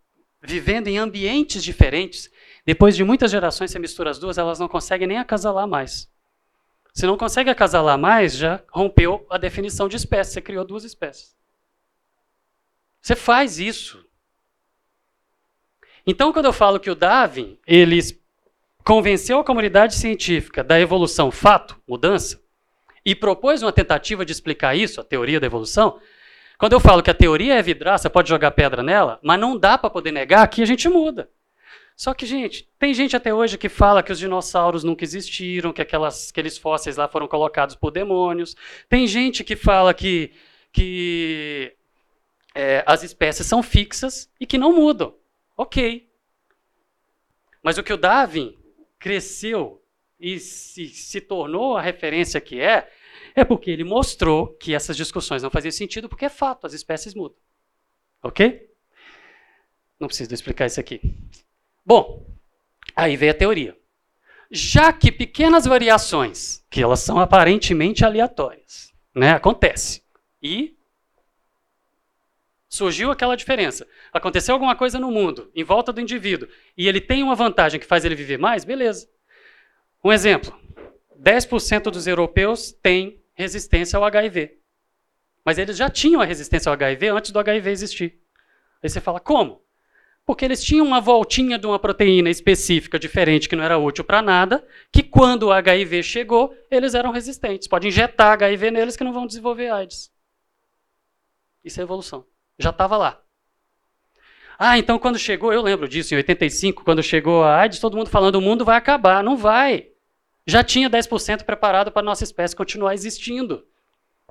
vivendo 0.44 0.88
em 0.88 0.98
ambientes 0.98 1.64
diferentes, 1.64 2.30
depois 2.66 2.96
de 2.96 3.04
muitas 3.04 3.32
gerações 3.32 3.72
você 3.72 3.80
mistura 3.80 4.10
as 4.10 4.20
duas, 4.20 4.38
elas 4.38 4.60
não 4.60 4.68
conseguem 4.68 5.08
nem 5.08 5.18
acasalar 5.18 5.68
mais. 5.68 6.12
Se 6.94 7.08
não 7.08 7.18
consegue 7.18 7.50
acasalar 7.50 7.98
mais, 7.98 8.36
já 8.36 8.62
rompeu 8.72 9.26
a 9.30 9.38
definição 9.38 9.88
de 9.88 9.96
espécie, 9.96 10.34
você 10.34 10.42
criou 10.42 10.64
duas 10.64 10.84
espécies. 10.84 11.36
Você 13.02 13.16
faz 13.16 13.58
isso. 13.60 14.06
Então, 16.06 16.32
quando 16.32 16.46
eu 16.46 16.54
falo 16.54 16.80
que 16.80 16.90
o 16.90 16.96
Darwin, 16.96 17.58
ele 17.66 18.00
convenceu 18.84 19.40
a 19.40 19.44
comunidade 19.44 19.96
científica 19.96 20.64
da 20.64 20.80
evolução 20.80 21.32
fato, 21.32 21.82
mudança, 21.88 22.42
e 23.06 23.16
propôs 23.16 23.62
uma 23.62 23.72
tentativa 23.72 24.26
de 24.26 24.32
explicar 24.32 24.76
isso, 24.76 25.02
a 25.02 25.04
teoria 25.04 25.40
da 25.40 25.48
evolução, 25.48 26.00
quando 26.64 26.72
eu 26.72 26.80
falo 26.80 27.04
que 27.04 27.12
a 27.12 27.14
teoria 27.14 27.56
é 27.56 27.62
vidraça, 27.62 28.10
pode 28.10 28.30
jogar 28.30 28.52
pedra 28.52 28.82
nela, 28.82 29.20
mas 29.22 29.38
não 29.38 29.58
dá 29.58 29.78
para 29.78 29.90
poder 29.90 30.14
negar 30.14 30.48
que 30.48 30.62
a 30.62 30.66
gente 30.66 30.88
muda. 30.88 31.30
Só 31.94 32.14
que, 32.14 32.26
gente, 32.26 32.72
tem 32.80 32.94
gente 32.94 33.18
até 33.18 33.34
hoje 33.34 33.58
que 33.58 33.68
fala 33.68 34.02
que 34.02 34.14
os 34.14 34.18
dinossauros 34.18 34.82
nunca 34.82 35.04
existiram, 35.04 35.74
que 35.74 35.82
aquelas, 35.82 36.30
aqueles 36.30 36.58
fósseis 36.58 36.96
lá 36.96 37.06
foram 37.10 37.28
colocados 37.28 37.76
por 37.76 37.92
demônios. 37.92 38.56
Tem 38.88 39.06
gente 39.06 39.44
que 39.44 39.58
fala 39.58 39.94
que, 39.94 40.32
que 40.72 41.76
é, 42.56 42.82
as 42.88 43.04
espécies 43.04 43.46
são 43.46 43.62
fixas 43.62 44.32
e 44.40 44.46
que 44.46 44.58
não 44.58 44.72
mudam. 44.72 45.14
Ok. 45.58 46.08
Mas 47.62 47.78
o 47.78 47.84
que 47.84 47.92
o 47.92 47.98
Darwin 47.98 48.58
cresceu 48.98 49.84
e 50.18 50.40
se, 50.40 50.88
se 50.88 51.20
tornou 51.20 51.76
a 51.76 51.82
referência 51.82 52.40
que 52.40 52.62
é, 52.62 52.90
é 53.36 53.44
porque 53.44 53.72
ele 53.72 53.84
mostrou 53.84 54.48
que 54.56 54.74
essas 54.74 54.98
discussões 54.98 55.44
não 55.44 55.50
faziam 55.50 55.72
sentido, 55.72 56.10
porque 56.10 56.26
é 56.26 56.30
fato, 56.30 56.66
as 56.66 56.74
espécies 56.74 57.14
mudam. 57.14 57.38
Ok? 58.22 58.70
Não 60.00 60.08
preciso 60.08 60.34
explicar 60.34 60.66
isso 60.66 60.80
aqui. 60.80 61.02
Bom, 61.86 62.26
aí 62.96 63.16
veio 63.16 63.32
a 63.32 63.36
teoria. 63.36 63.78
Já 64.52 64.94
que 64.94 65.12
pequenas 65.12 65.66
variações, 65.66 66.64
que 66.70 66.82
elas 66.82 67.00
são 67.00 67.20
aparentemente 67.20 68.06
aleatórias, 68.06 68.94
né, 69.16 69.32
acontece. 69.32 70.04
E 70.42 70.78
surgiu 72.74 73.12
aquela 73.12 73.38
diferença. 73.38 73.88
Aconteceu 74.12 74.54
alguma 74.54 74.76
coisa 74.76 75.00
no 75.00 75.12
mundo, 75.12 75.52
em 75.56 75.64
volta 75.64 75.94
do 75.94 76.02
indivíduo, 76.02 76.48
e 76.76 76.88
ele 76.88 77.00
tem 77.00 77.22
uma 77.22 77.36
vantagem 77.36 77.80
que 77.80 77.86
faz 77.86 78.04
ele 78.04 78.16
viver 78.16 78.38
mais, 78.38 78.64
beleza. 78.64 79.08
Um 80.04 80.12
exemplo: 80.12 80.58
10% 81.20 81.92
dos 81.92 82.08
europeus 82.08 82.72
têm 82.72 83.22
resistência 83.34 83.98
ao 83.98 84.06
HIV. 84.06 84.58
Mas 85.44 85.58
eles 85.58 85.78
já 85.78 85.90
tinham 85.90 86.22
a 86.22 86.26
resistência 86.26 86.70
ao 86.70 86.74
HIV 86.74 87.10
antes 87.10 87.32
do 87.32 87.40
HIV 87.40 87.70
existir. 87.70 88.20
Aí 88.82 88.90
você 88.90 89.02
fala, 89.02 89.20
como? 89.20 89.62
Porque 90.26 90.46
eles 90.46 90.64
tinham 90.64 90.86
uma 90.86 91.02
voltinha 91.02 91.58
de 91.60 91.68
uma 91.68 91.78
proteína 91.78 92.30
específica 92.30 92.98
diferente 92.98 93.50
que 93.50 93.56
não 93.56 93.64
era 93.64 93.78
útil 93.78 94.06
para 94.06 94.22
nada, 94.22 94.66
que 94.92 95.04
quando 95.04 95.44
o 95.44 95.52
HIV 95.52 96.02
chegou, 96.04 96.56
eles 96.72 96.94
eram 96.94 97.12
resistentes. 97.12 97.68
Pode 97.68 97.88
injetar 97.88 98.32
HIV 98.34 98.72
neles 98.72 98.96
que 98.96 99.04
não 99.04 99.12
vão 99.12 99.28
desenvolver 99.28 99.70
AIDS. 99.70 100.12
Isso 101.64 101.80
é 101.80 101.84
evolução. 101.84 102.26
Já 102.58 102.70
estava 102.70 102.96
lá. 102.96 103.22
Ah, 104.58 104.78
então 104.78 104.98
quando 104.98 105.20
chegou, 105.20 105.52
eu 105.52 105.62
lembro 105.62 105.90
disso, 105.90 106.14
em 106.14 106.18
85, 106.18 106.86
quando 106.86 107.04
chegou 107.04 107.44
a 107.44 107.60
AIDS, 107.60 107.80
todo 107.80 107.98
mundo 107.98 108.10
falando 108.10 108.36
o 108.36 108.42
mundo 108.42 108.64
vai 108.64 108.78
acabar. 108.78 109.24
Não 109.24 109.36
vai 109.36 109.93
já 110.46 110.64
tinha 110.64 110.90
10% 110.90 111.44
preparado 111.44 111.92
para 111.92 112.02
a 112.02 112.06
nossa 112.06 112.24
espécie 112.24 112.56
continuar 112.56 112.94
existindo. 112.94 113.66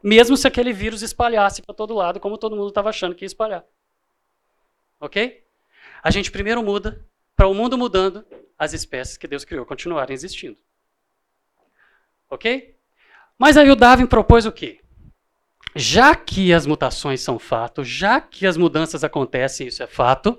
Mesmo 0.02 0.36
se 0.36 0.46
aquele 0.46 0.72
vírus 0.72 1.02
espalhasse 1.02 1.62
para 1.62 1.74
todo 1.74 1.94
lado, 1.94 2.20
como 2.20 2.36
todo 2.36 2.56
mundo 2.56 2.68
estava 2.68 2.90
achando 2.90 3.14
que 3.14 3.24
ia 3.24 3.26
espalhar. 3.26 3.64
Ok? 5.00 5.44
A 6.02 6.10
gente 6.10 6.30
primeiro 6.30 6.62
muda, 6.62 7.06
para 7.36 7.46
o 7.46 7.54
mundo 7.54 7.78
mudando, 7.78 8.24
as 8.58 8.72
espécies 8.72 9.16
que 9.16 9.28
Deus 9.28 9.44
criou 9.44 9.64
continuarem 9.64 10.14
existindo. 10.14 10.56
Ok? 12.28 12.76
Mas 13.38 13.56
aí 13.56 13.70
o 13.70 13.76
Darwin 13.76 14.06
propôs 14.06 14.46
o 14.46 14.52
quê? 14.52 14.80
Já 15.74 16.14
que 16.14 16.52
as 16.52 16.66
mutações 16.66 17.20
são 17.20 17.38
fato, 17.38 17.82
já 17.82 18.20
que 18.20 18.46
as 18.46 18.56
mudanças 18.56 19.02
acontecem, 19.02 19.68
isso 19.68 19.82
é 19.82 19.86
fato, 19.86 20.38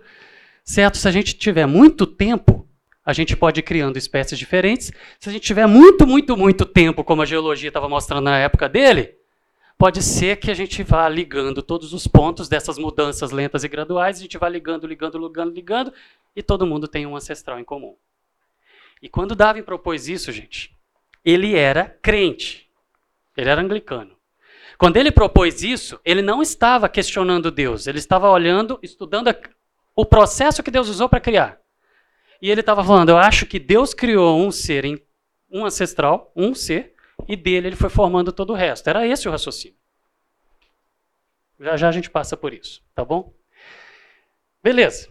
certo? 0.63 0.97
Se 0.97 1.07
a 1.07 1.11
gente 1.11 1.35
tiver 1.35 1.65
muito 1.65 2.05
tempo 2.05 2.62
a 3.05 3.11
gente 3.11 3.35
pode 3.35 3.59
ir 3.59 3.63
criando 3.63 3.97
espécies 3.97 4.39
diferentes. 4.39 4.91
Se 5.19 5.29
a 5.29 5.31
gente 5.31 5.43
tiver 5.43 5.67
muito, 5.67 6.07
muito, 6.07 6.37
muito 6.37 6.65
tempo, 6.65 7.03
como 7.03 7.21
a 7.21 7.25
geologia 7.25 7.67
estava 7.67 7.89
mostrando 7.89 8.25
na 8.25 8.37
época 8.37 8.69
dele, 8.69 9.15
pode 9.77 10.01
ser 10.01 10.37
que 10.37 10.49
a 10.49 10.53
gente 10.53 10.81
vá 10.83 11.07
ligando 11.09 11.61
todos 11.61 11.93
os 11.93 12.07
pontos 12.07 12.47
dessas 12.47 12.77
mudanças 12.77 13.31
lentas 13.31 13.63
e 13.63 13.67
graduais, 13.67 14.17
a 14.17 14.21
gente 14.21 14.37
vai 14.37 14.49
ligando, 14.49 14.87
ligando, 14.87 15.17
ligando, 15.17 15.53
ligando, 15.53 15.93
e 16.35 16.41
todo 16.41 16.65
mundo 16.65 16.87
tem 16.87 17.05
um 17.05 17.15
ancestral 17.15 17.59
em 17.59 17.63
comum. 17.63 17.95
E 19.01 19.09
quando 19.09 19.35
Darwin 19.35 19.63
propôs 19.63 20.07
isso, 20.07 20.31
gente, 20.31 20.73
ele 21.25 21.55
era 21.55 21.97
crente. 22.01 22.69
Ele 23.35 23.49
era 23.49 23.61
anglicano. 23.61 24.15
Quando 24.77 24.97
ele 24.97 25.11
propôs 25.11 25.61
isso, 25.61 25.99
ele 26.05 26.21
não 26.21 26.41
estava 26.41 26.87
questionando 26.87 27.51
Deus, 27.51 27.87
ele 27.87 27.99
estava 27.99 28.29
olhando, 28.29 28.79
estudando 28.81 29.33
o 29.95 30.05
processo 30.05 30.63
que 30.63 30.71
Deus 30.71 30.87
usou 30.87 31.07
para 31.07 31.19
criar. 31.19 31.62
E 32.43 32.51
ele 32.51 32.59
estava 32.59 32.83
falando, 32.83 33.07
eu 33.07 33.17
acho 33.17 33.45
que 33.45 33.57
Deus 33.57 33.93
criou 33.93 34.37
um 34.37 34.51
ser, 34.51 34.83
um 35.49 35.65
ancestral, 35.65 36.29
um 36.35 36.53
ser, 36.53 36.93
e 37.25 37.37
dele 37.37 37.67
ele 37.67 37.75
foi 37.77 37.89
formando 37.89 38.33
todo 38.33 38.49
o 38.49 38.53
resto. 38.53 38.89
Era 38.89 39.07
esse 39.07 39.29
o 39.29 39.31
raciocínio. 39.31 39.77
Já 41.57 41.77
já 41.77 41.87
a 41.87 41.91
gente 41.93 42.09
passa 42.09 42.35
por 42.35 42.53
isso, 42.53 42.83
tá 42.93 43.05
bom? 43.05 43.33
Beleza. 44.61 45.09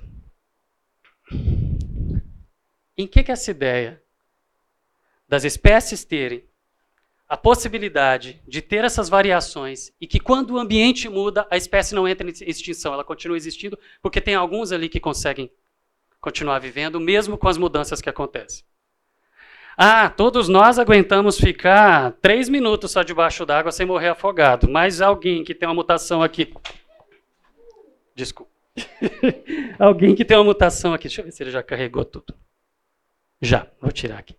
Em 2.99 3.07
que, 3.07 3.23
que 3.23 3.33
essa 3.33 3.51
ideia 3.51 4.03
das 5.27 5.45
espécies 5.45 6.05
terem 6.05 6.45
a 7.27 7.37
possibilidade 7.39 8.43
de 8.47 8.61
ter 8.61 8.85
essas 8.85 9.09
variações 9.09 9.91
e 9.99 10.07
que 10.07 10.21
quando 10.21 10.51
o 10.51 10.59
ambiente 10.59 11.09
muda, 11.09 11.47
a 11.51 11.57
espécie 11.57 11.95
não 11.95 12.07
entra 12.07 12.29
em 12.29 12.31
extinção, 12.47 12.93
ela 12.93 13.03
continua 13.03 13.39
existindo, 13.39 13.79
porque 14.03 14.21
tem 14.21 14.35
alguns 14.35 14.71
ali 14.71 14.87
que 14.87 15.01
conseguem 15.01 15.51
continuar 16.23 16.61
vivendo, 16.61 17.01
mesmo 17.01 17.37
com 17.37 17.49
as 17.49 17.59
mudanças 17.59 18.01
que 18.01 18.09
acontecem. 18.09 18.65
Ah, 19.77 20.09
todos 20.09 20.49
nós 20.49 20.79
aguentamos 20.79 21.37
ficar 21.37 22.13
três 22.23 22.49
minutos 22.49 22.93
só 22.93 23.03
debaixo 23.03 23.45
d'água 23.45 23.73
sem 23.73 23.85
morrer 23.85 24.11
afogado, 24.11 24.71
mas 24.71 25.01
alguém 25.01 25.43
que 25.43 25.55
tem 25.55 25.69
uma 25.69 25.75
mutação 25.75 26.23
aqui. 26.23 26.55
Desculpa. 28.15 28.53
Alguém 29.79 30.15
que 30.15 30.25
tem 30.25 30.37
uma 30.37 30.45
mutação 30.45 30.95
aqui. 30.95 31.09
Deixa 31.09 31.21
eu 31.21 31.25
ver 31.27 31.31
se 31.33 31.43
ele 31.43 31.51
já 31.51 31.63
carregou 31.63 32.05
tudo. 32.05 32.35
Já, 33.41 33.67
vou 33.81 33.93
tirar 33.93 34.19
aqui. 34.19 34.35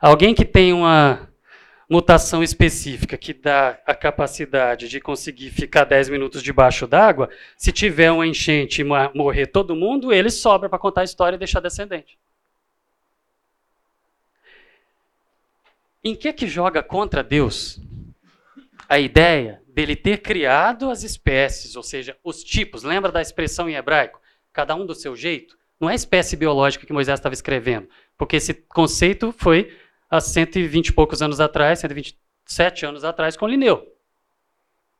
Alguém 0.00 0.34
que 0.34 0.44
tem 0.44 0.72
uma 0.72 1.28
mutação 1.88 2.42
específica 2.42 3.16
que 3.16 3.32
dá 3.32 3.80
a 3.86 3.94
capacidade 3.94 4.88
de 4.88 5.00
conseguir 5.00 5.50
ficar 5.50 5.84
10 5.84 6.08
minutos 6.08 6.42
debaixo 6.42 6.86
d'água, 6.86 7.30
se 7.56 7.70
tiver 7.70 8.10
uma 8.10 8.26
enchente 8.26 8.82
e 8.82 8.84
morrer 8.84 9.46
todo 9.46 9.76
mundo, 9.76 10.12
ele 10.12 10.30
sobra 10.30 10.68
para 10.68 10.78
contar 10.78 11.02
a 11.02 11.04
história 11.04 11.36
e 11.36 11.38
deixar 11.38 11.60
descendente. 11.60 12.18
Em 16.02 16.14
que 16.14 16.32
que 16.32 16.46
joga 16.46 16.82
contra 16.82 17.22
Deus 17.22 17.80
a 18.88 18.98
ideia 18.98 19.60
dele 19.68 19.96
ter 19.96 20.18
criado 20.18 20.90
as 20.90 21.02
espécies, 21.02 21.76
ou 21.76 21.82
seja, 21.82 22.16
os 22.22 22.42
tipos? 22.42 22.82
Lembra 22.82 23.10
da 23.10 23.20
expressão 23.20 23.68
em 23.68 23.74
hebraico? 23.74 24.20
Cada 24.52 24.74
um 24.74 24.86
do 24.86 24.94
seu 24.94 25.16
jeito? 25.16 25.56
Não 25.78 25.90
é 25.90 25.94
espécie 25.94 26.36
biológica 26.36 26.86
que 26.86 26.92
Moisés 26.92 27.18
estava 27.18 27.34
escrevendo, 27.34 27.88
porque 28.16 28.36
esse 28.36 28.54
conceito 28.54 29.34
foi 29.36 29.76
há 30.10 30.20
120 30.20 30.88
e 30.88 30.92
poucos 30.92 31.22
anos 31.22 31.40
atrás, 31.40 31.80
127 31.80 32.86
anos 32.86 33.04
atrás, 33.04 33.36
com 33.36 33.46
Linneu. 33.46 33.86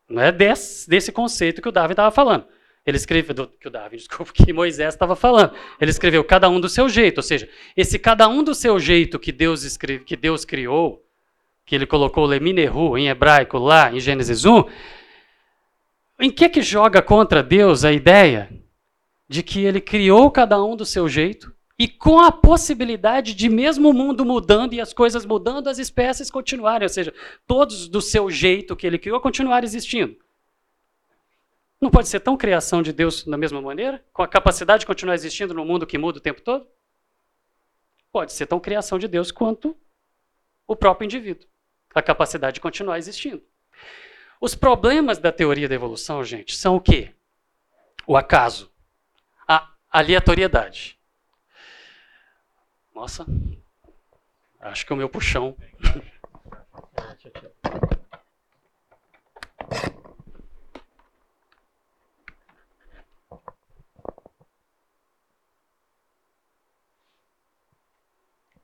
Não 0.08 0.22
é 0.22 0.30
desse, 0.30 0.88
desse 0.88 1.10
conceito 1.10 1.60
que 1.60 1.68
o 1.68 1.72
Davi 1.72 1.92
estava 1.92 2.10
falando. 2.10 2.46
Ele 2.84 2.96
escreveu, 2.96 3.48
que 3.48 3.66
o 3.66 3.70
Davi, 3.70 3.96
desculpa, 3.98 4.32
que 4.32 4.52
Moisés 4.52 4.94
estava 4.94 5.16
falando. 5.16 5.52
Ele 5.80 5.90
escreveu 5.90 6.22
cada 6.22 6.48
um 6.48 6.60
do 6.60 6.68
seu 6.68 6.88
jeito, 6.88 7.18
ou 7.18 7.22
seja, 7.22 7.48
esse 7.76 7.98
cada 7.98 8.28
um 8.28 8.42
do 8.42 8.54
seu 8.54 8.78
jeito 8.78 9.18
que 9.18 9.32
Deus, 9.32 9.64
escreve, 9.64 10.04
que 10.04 10.16
Deus 10.16 10.44
criou, 10.44 11.04
que 11.64 11.74
ele 11.74 11.86
colocou 11.86 12.24
Lemineru 12.24 12.96
em 12.96 13.08
hebraico 13.08 13.58
lá 13.58 13.92
em 13.92 13.98
Gênesis 13.98 14.44
1, 14.44 14.64
em 16.20 16.30
que 16.30 16.48
que 16.48 16.62
joga 16.62 17.02
contra 17.02 17.42
Deus 17.42 17.84
a 17.84 17.92
ideia 17.92 18.48
de 19.28 19.42
que 19.42 19.64
ele 19.64 19.80
criou 19.80 20.30
cada 20.30 20.62
um 20.62 20.76
do 20.76 20.86
seu 20.86 21.08
jeito 21.08 21.52
e 21.78 21.86
com 21.86 22.20
a 22.20 22.32
possibilidade 22.32 23.34
de 23.34 23.48
mesmo 23.48 23.90
o 23.90 23.94
mundo 23.94 24.24
mudando 24.24 24.72
e 24.72 24.80
as 24.80 24.92
coisas 24.92 25.26
mudando, 25.26 25.68
as 25.68 25.78
espécies 25.78 26.30
continuarem, 26.30 26.86
ou 26.86 26.88
seja, 26.88 27.12
todos 27.46 27.86
do 27.86 28.00
seu 28.00 28.30
jeito 28.30 28.74
que 28.74 28.86
ele 28.86 28.98
criou 28.98 29.20
continuar 29.20 29.62
existindo. 29.62 30.16
Não 31.78 31.90
pode 31.90 32.08
ser 32.08 32.20
tão 32.20 32.36
criação 32.36 32.82
de 32.82 32.92
Deus 32.92 33.24
da 33.24 33.36
mesma 33.36 33.60
maneira, 33.60 34.02
com 34.12 34.22
a 34.22 34.28
capacidade 34.28 34.80
de 34.80 34.86
continuar 34.86 35.14
existindo 35.14 35.52
no 35.52 35.64
mundo 35.64 35.86
que 35.86 35.98
muda 35.98 36.18
o 36.18 36.22
tempo 36.22 36.40
todo? 36.40 36.66
Pode 38.10 38.32
ser 38.32 38.46
tão 38.46 38.58
criação 38.58 38.98
de 38.98 39.06
Deus 39.06 39.30
quanto 39.30 39.76
o 40.66 40.74
próprio 40.74 41.04
indivíduo, 41.04 41.46
a 41.94 42.00
capacidade 42.00 42.54
de 42.54 42.60
continuar 42.60 42.96
existindo. 42.96 43.42
Os 44.40 44.54
problemas 44.54 45.18
da 45.18 45.30
teoria 45.30 45.68
da 45.68 45.74
evolução, 45.74 46.24
gente, 46.24 46.56
são 46.56 46.76
o 46.76 46.80
quê? 46.80 47.14
O 48.06 48.16
acaso, 48.16 48.72
a 49.46 49.70
aleatoriedade. 49.90 50.95
Nossa, 52.96 53.26
acho 54.58 54.86
que 54.86 54.90
é 54.90 54.94
o 54.94 54.96
meu 54.96 55.06
puxão. 55.06 55.54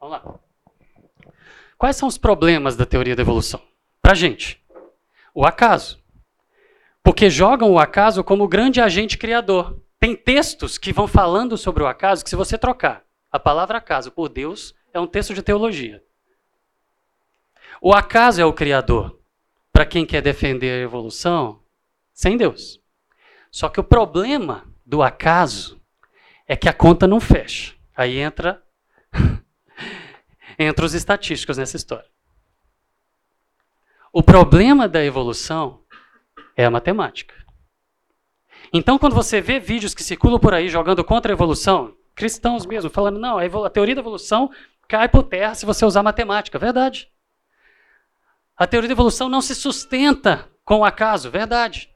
Vamos 0.01 0.16
lá. 0.16 0.41
Quais 1.76 1.97
são 1.97 2.09
os 2.09 2.16
problemas 2.16 2.74
da 2.74 2.87
teoria 2.87 3.14
da 3.14 3.20
evolução? 3.20 3.61
Para 4.01 4.12
a 4.12 4.14
gente, 4.14 4.64
o 5.35 5.45
acaso. 5.45 6.03
Porque 7.03 7.28
jogam 7.28 7.70
o 7.70 7.78
acaso 7.78 8.24
como 8.24 8.49
grande 8.49 8.80
agente 8.80 9.18
criador. 9.18 9.78
Tem 10.01 10.16
textos 10.16 10.78
que 10.78 10.91
vão 10.91 11.07
falando 11.07 11.59
sobre 11.59 11.83
o 11.83 11.87
acaso 11.87 12.24
que, 12.24 12.30
se 12.30 12.35
você 12.37 12.57
trocar 12.57 13.01
a 13.33 13.41
palavra 13.41 13.78
acaso 13.78 14.12
por 14.12 14.28
Deus 14.28 14.74
é 14.93 15.01
um 15.01 15.07
texto 15.07 15.33
de 15.33 15.43
teologia. 15.43 16.05
O 17.80 17.95
acaso 17.95 18.41
é 18.41 18.45
o 18.45 18.53
criador. 18.53 19.18
Para 19.72 19.87
quem 19.87 20.05
quer 20.05 20.20
defender 20.20 20.70
a 20.70 20.85
evolução, 20.85 21.62
sem 22.12 22.37
Deus. 22.37 22.78
Só 23.51 23.70
que 23.70 23.80
o 23.80 23.85
problema 23.85 24.70
do 24.85 25.03
acaso 25.03 25.80
é 26.47 26.55
que 26.55 26.68
a 26.68 26.74
conta 26.74 27.07
não 27.07 27.18
fecha. 27.18 27.74
Aí 27.97 28.18
entra 28.18 28.62
entra 30.59 30.85
os 30.85 30.93
estatísticos 30.93 31.57
nessa 31.57 31.76
história. 31.76 32.11
O 34.12 34.22
problema 34.22 34.87
da 34.87 35.03
evolução 35.03 35.83
é 36.55 36.66
a 36.66 36.70
matemática. 36.70 37.35
Então, 38.70 38.99
quando 38.99 39.14
você 39.14 39.41
vê 39.41 39.59
vídeos 39.59 39.95
que 39.95 40.05
circulam 40.05 40.39
por 40.39 40.53
aí 40.53 40.68
jogando 40.68 41.03
contra 41.03 41.33
a 41.33 41.35
evolução, 41.35 41.97
cristãos 42.15 42.67
mesmo, 42.67 42.91
falando, 42.91 43.19
não, 43.19 43.39
a, 43.39 43.71
teoria 43.71 43.95
da 43.95 44.01
evolução 44.01 44.51
cai 44.89 45.09
por 45.09 45.25
terra 45.25 45.55
se 45.55 45.67
você 45.67 45.85
usar 45.85 46.03
matemática. 46.03 46.59
Verdade. 46.59 47.11
A 48.57 48.67
teoria 48.67 48.89
da 48.89 48.95
evolução 48.95 49.29
não 49.29 49.41
se 49.41 49.55
sustenta 49.55 50.51
com 50.65 50.81
o 50.81 50.85
acaso. 50.85 51.31
Verdade. 51.31 51.91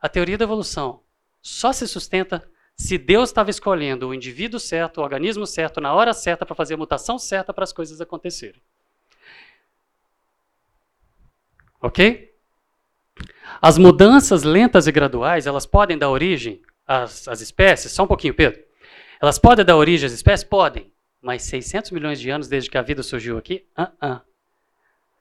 A 0.00 0.08
teoria 0.08 0.36
da 0.36 0.44
evolução 0.44 1.02
só 1.40 1.72
se 1.72 1.86
sustenta 1.88 2.48
se 2.76 2.98
Deus 2.98 3.28
estava 3.28 3.50
escolhendo 3.50 4.08
o 4.08 4.14
indivíduo 4.14 4.58
certo, 4.58 5.00
o 5.00 5.04
organismo 5.04 5.46
certo, 5.46 5.80
na 5.80 5.92
hora 5.94 6.12
certa, 6.12 6.44
para 6.44 6.54
fazer 6.54 6.74
a 6.74 6.78
mutação 6.78 7.18
certa 7.18 7.52
para 7.52 7.64
as 7.64 7.72
coisas 7.72 8.00
acontecerem. 8.00 8.60
Ok? 11.80 12.32
As 13.60 13.76
mudanças 13.78 14.42
lentas 14.42 14.86
e 14.86 14.92
graduais, 14.92 15.46
elas 15.46 15.66
podem 15.66 15.98
dar 15.98 16.10
origem 16.10 16.62
às, 16.86 17.28
às 17.28 17.40
espécies. 17.40 17.92
Só 17.92 18.04
um 18.04 18.06
pouquinho, 18.06 18.34
Pedro. 18.34 18.62
Elas 19.22 19.38
podem 19.38 19.64
dar 19.64 19.76
origem 19.76 20.04
às 20.04 20.12
espécies? 20.12 20.42
Podem. 20.42 20.92
Mas 21.22 21.42
600 21.44 21.92
milhões 21.92 22.20
de 22.20 22.28
anos 22.28 22.48
desde 22.48 22.68
que 22.68 22.76
a 22.76 22.82
vida 22.82 23.04
surgiu 23.04 23.38
aqui? 23.38 23.64
Uh 23.78 23.86
-uh. 24.04 24.20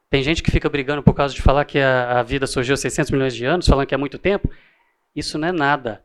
Tem 0.10 0.24
gente 0.24 0.42
que 0.42 0.50
fica 0.50 0.68
brigando 0.68 1.04
por 1.04 1.14
causa 1.14 1.36
de 1.36 1.42
falar 1.42 1.64
que 1.66 1.78
a, 1.78 2.20
a 2.20 2.24
vida 2.24 2.48
surgiu 2.48 2.74
há 2.74 2.78
600 2.78 3.12
milhões 3.12 3.36
de 3.36 3.46
anos, 3.46 3.68
falando 3.68 3.86
que 3.86 3.94
é 3.94 3.98
muito 3.98 4.18
tempo. 4.18 4.50
Isso 5.16 5.38
não 5.38 5.50
é 5.50 5.52
nada. 5.52 6.04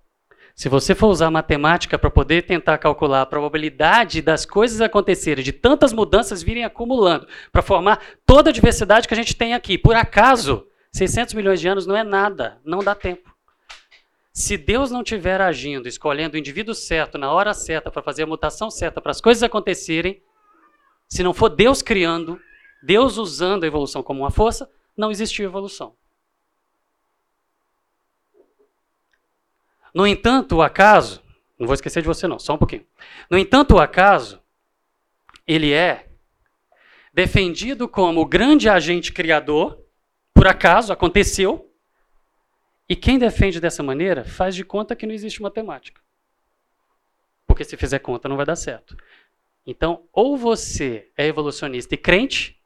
Se 0.55 0.69
você 0.69 0.95
for 0.95 1.09
usar 1.09 1.31
matemática 1.31 1.99
para 1.99 2.11
poder 2.11 2.43
tentar 2.43 2.79
calcular 2.79 3.23
a 3.23 3.27
probabilidade 3.27 4.21
das 4.21 4.45
coisas 4.45 4.81
acontecerem, 4.81 5.43
de 5.43 5.53
tantas 5.53 5.93
mudanças 5.93 6.43
virem 6.43 6.65
acumulando, 6.65 7.27
para 7.51 7.63
formar 7.63 8.01
toda 8.27 8.51
a 8.51 8.53
diversidade 8.53 9.09
que 9.09 9.15
a 9.15 9.17
gente 9.17 9.35
tem 9.35 9.55
aqui, 9.55 9.77
por 9.79 9.97
acaso, 9.97 10.67
600 10.93 11.35
milhões 11.35 11.61
de 11.61 11.69
anos 11.69 11.87
não 11.87 11.97
é 11.97 12.05
nada, 12.05 12.59
não 12.65 12.79
dá 12.79 12.95
tempo. 12.95 13.36
Se 14.37 14.59
Deus 14.59 14.91
não 14.91 15.01
estiver 15.01 15.41
agindo, 15.41 15.89
escolhendo 15.89 16.37
o 16.37 16.39
indivíduo 16.39 16.75
certo, 16.75 17.17
na 17.17 17.33
hora 17.33 17.55
certa, 17.55 17.91
para 17.91 18.03
fazer 18.03 18.25
a 18.25 18.27
mutação 18.27 18.71
certa, 18.71 19.01
para 19.01 19.11
as 19.11 19.19
coisas 19.19 19.43
acontecerem, 19.43 20.23
se 21.09 21.23
não 21.23 21.33
for 21.33 21.49
Deus 21.49 21.81
criando, 21.81 22.39
Deus 22.83 23.17
usando 23.17 23.65
a 23.65 23.67
evolução 23.67 24.03
como 24.03 24.21
uma 24.21 24.31
força, 24.31 24.71
não 24.95 25.11
existiu 25.11 25.47
evolução. 25.47 25.97
No 29.95 30.07
entanto, 30.07 30.57
o 30.57 30.63
acaso, 30.63 31.23
não 31.59 31.67
vou 31.67 31.73
esquecer 31.73 32.03
de 32.03 32.07
você 32.07 32.29
não, 32.29 32.39
só 32.39 32.57
um 32.57 32.59
pouquinho. 32.59 32.87
No 33.31 33.39
entanto, 33.39 33.77
o 33.77 33.81
acaso, 33.81 34.43
ele 35.47 35.73
é 35.73 36.11
defendido 37.11 37.89
como 37.89 38.21
o 38.21 38.27
grande 38.27 38.69
agente 38.69 39.15
criador, 39.15 39.83
por 40.35 40.47
acaso 40.47 40.93
aconteceu, 40.93 41.73
e 42.89 42.95
quem 42.95 43.19
defende 43.19 43.61
dessa 43.61 43.83
maneira 43.83 44.25
faz 44.25 44.55
de 44.55 44.65
conta 44.65 44.95
que 44.95 45.07
não 45.07 45.15
existe 45.15 45.43
matemática. 45.43 46.01
Porque 47.47 47.65
se 47.65 47.77
fizer 47.77 47.99
conta 47.99 48.29
não 48.29 48.37
vai 48.37 48.47
dar 48.47 48.57
certo. 48.57 48.97
Então, 49.67 50.07
ou 50.13 50.37
você 50.37 51.11
é 51.17 51.27
evolucionista 51.27 51.95
e 51.95 51.99
crente, 51.99 52.63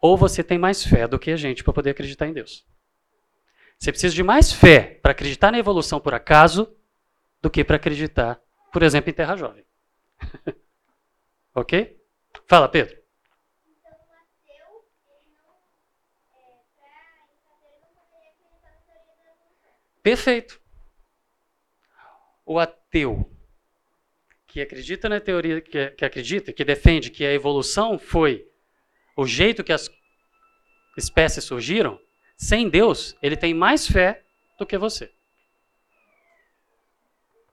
ou 0.00 0.16
você 0.16 0.42
tem 0.42 0.58
mais 0.58 0.84
fé 0.84 1.06
do 1.06 1.18
que 1.18 1.30
a 1.30 1.36
gente 1.36 1.62
para 1.62 1.72
poder 1.72 1.90
acreditar 1.90 2.26
em 2.26 2.32
Deus. 2.32 2.66
Você 3.78 3.92
precisa 3.92 4.14
de 4.14 4.22
mais 4.22 4.52
fé 4.52 4.98
para 5.00 5.12
acreditar 5.12 5.52
na 5.52 5.58
evolução 5.58 6.00
por 6.00 6.14
acaso 6.14 6.74
do 7.40 7.48
que 7.48 7.64
para 7.64 7.76
acreditar, 7.76 8.40
por 8.72 8.82
exemplo, 8.82 9.10
em 9.10 9.14
Terra 9.14 9.36
Jovem. 9.36 9.64
ok? 11.54 11.96
Fala, 12.46 12.68
Pedro. 12.68 12.99
Perfeito. 20.02 20.60
O 22.44 22.58
ateu 22.58 23.30
que 24.46 24.60
acredita 24.60 25.08
na 25.08 25.20
teoria, 25.20 25.60
que, 25.60 25.90
que 25.90 26.04
acredita, 26.04 26.52
que 26.52 26.64
defende 26.64 27.10
que 27.10 27.24
a 27.24 27.32
evolução 27.32 27.98
foi 27.98 28.48
o 29.16 29.24
jeito 29.24 29.62
que 29.62 29.72
as 29.72 29.88
espécies 30.96 31.44
surgiram, 31.44 32.00
sem 32.36 32.68
Deus, 32.68 33.16
ele 33.22 33.36
tem 33.36 33.54
mais 33.54 33.86
fé 33.86 34.24
do 34.58 34.66
que 34.66 34.76
você. 34.76 35.12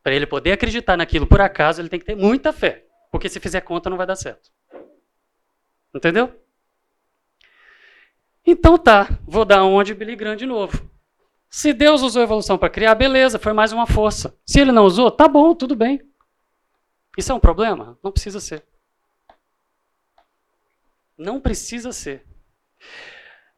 Para 0.02 0.16
ele 0.16 0.26
poder 0.26 0.54
acreditar 0.54 0.98
naquilo 0.98 1.28
por 1.28 1.42
acaso, 1.42 1.82
ele 1.82 1.90
tem 1.90 2.00
que 2.00 2.06
ter 2.06 2.16
muita 2.16 2.54
fé. 2.54 2.86
Porque 3.12 3.30
se 3.30 3.40
fizer 3.40 3.62
conta, 3.62 3.90
não 3.90 3.98
vai 3.98 4.08
dar 4.08 4.16
certo. 4.16 4.50
Entendeu? 5.94 6.34
Então 8.46 8.78
tá, 8.78 9.20
vou 9.28 9.44
dar 9.44 9.64
onde 9.66 9.94
Billy 9.94 10.16
Graham 10.16 10.36
de 10.36 10.46
novo. 10.46 10.90
Se 11.50 11.74
Deus 11.74 12.02
usou 12.02 12.22
a 12.22 12.24
evolução 12.24 12.58
para 12.58 12.70
criar, 12.70 12.96
beleza, 12.96 13.40
foi 13.40 13.54
mais 13.54 13.72
uma 13.72 13.88
força. 13.88 14.38
Se 14.46 14.60
ele 14.60 14.72
não 14.72 14.86
usou, 14.86 15.10
tá 15.10 15.28
bom, 15.28 15.56
tudo 15.56 15.76
bem. 15.76 16.02
Isso 17.18 17.32
é 17.32 17.36
um 17.36 17.40
problema? 17.40 17.98
Não 18.04 18.12
precisa 18.12 18.40
ser. 18.40 18.64
Não 21.18 21.40
precisa 21.40 21.92
ser. 21.92 22.24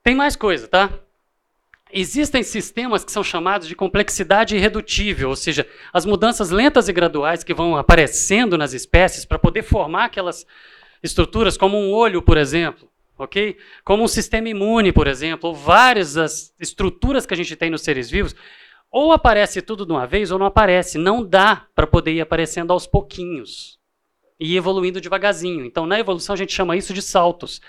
Tem 0.01 0.15
mais 0.15 0.35
coisa, 0.35 0.67
tá? 0.67 0.89
Existem 1.91 2.43
sistemas 2.43 3.03
que 3.03 3.11
são 3.11 3.23
chamados 3.23 3.67
de 3.67 3.75
complexidade 3.75 4.55
irredutível, 4.55 5.29
ou 5.29 5.35
seja, 5.35 5.67
as 5.91 6.05
mudanças 6.05 6.51
lentas 6.51 6.87
e 6.87 6.93
graduais 6.93 7.43
que 7.43 7.53
vão 7.53 7.75
aparecendo 7.75 8.57
nas 8.57 8.73
espécies 8.73 9.25
para 9.25 9.39
poder 9.39 9.63
formar 9.63 10.05
aquelas 10.05 10.45
estruturas, 11.01 11.57
como 11.57 11.77
um 11.77 11.91
olho, 11.91 12.21
por 12.21 12.37
exemplo, 12.37 12.87
ok? 13.23 13.57
Como 13.83 14.03
um 14.03 14.07
sistema 14.07 14.49
imune, 14.49 14.91
por 14.91 15.07
exemplo, 15.07 15.49
ou 15.49 15.55
várias 15.55 16.53
estruturas 16.59 17.25
que 17.25 17.33
a 17.33 17.37
gente 17.37 17.55
tem 17.55 17.69
nos 17.69 17.81
seres 17.81 18.09
vivos, 18.09 18.35
ou 18.91 19.11
aparece 19.11 19.61
tudo 19.61 19.85
de 19.85 19.91
uma 19.91 20.07
vez 20.07 20.31
ou 20.31 20.39
não 20.39 20.45
aparece. 20.45 20.97
Não 20.97 21.23
dá 21.23 21.67
para 21.75 21.85
poder 21.85 22.13
ir 22.13 22.21
aparecendo 22.21 22.71
aos 22.71 22.87
pouquinhos 22.87 23.77
e 24.39 24.55
evoluindo 24.55 25.01
devagarzinho. 25.01 25.65
Então, 25.65 25.85
na 25.85 25.99
evolução, 25.99 26.33
a 26.33 26.37
gente 26.37 26.53
chama 26.53 26.75
isso 26.75 26.93
de 26.93 27.01
saltos. 27.01 27.61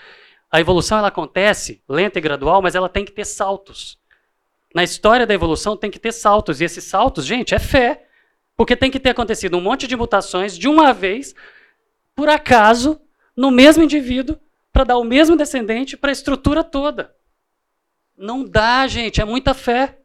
A 0.49 0.59
evolução 0.59 0.97
ela 0.97 1.09
acontece 1.09 1.81
lenta 1.87 2.17
e 2.17 2.21
gradual, 2.21 2.61
mas 2.61 2.75
ela 2.75 2.89
tem 2.89 3.05
que 3.05 3.11
ter 3.11 3.25
saltos. 3.25 3.99
Na 4.73 4.83
história 4.83 5.27
da 5.27 5.33
evolução 5.33 5.77
tem 5.77 5.91
que 5.91 5.99
ter 5.99 6.11
saltos. 6.11 6.59
E 6.59 6.63
esses 6.63 6.83
saltos, 6.83 7.25
gente, 7.25 7.53
é 7.53 7.59
fé. 7.59 8.05
Porque 8.55 8.75
tem 8.75 8.91
que 8.91 8.99
ter 8.99 9.09
acontecido 9.09 9.57
um 9.57 9.61
monte 9.61 9.87
de 9.87 9.95
mutações 9.95 10.57
de 10.57 10.67
uma 10.67 10.93
vez, 10.93 11.33
por 12.15 12.29
acaso, 12.29 13.01
no 13.35 13.49
mesmo 13.49 13.83
indivíduo, 13.83 14.37
para 14.71 14.83
dar 14.83 14.97
o 14.97 15.03
mesmo 15.03 15.35
descendente 15.35 15.97
para 15.97 16.11
a 16.11 16.13
estrutura 16.13 16.63
toda. 16.63 17.15
Não 18.17 18.43
dá, 18.43 18.87
gente, 18.87 19.21
é 19.21 19.25
muita 19.25 19.53
fé. 19.53 19.99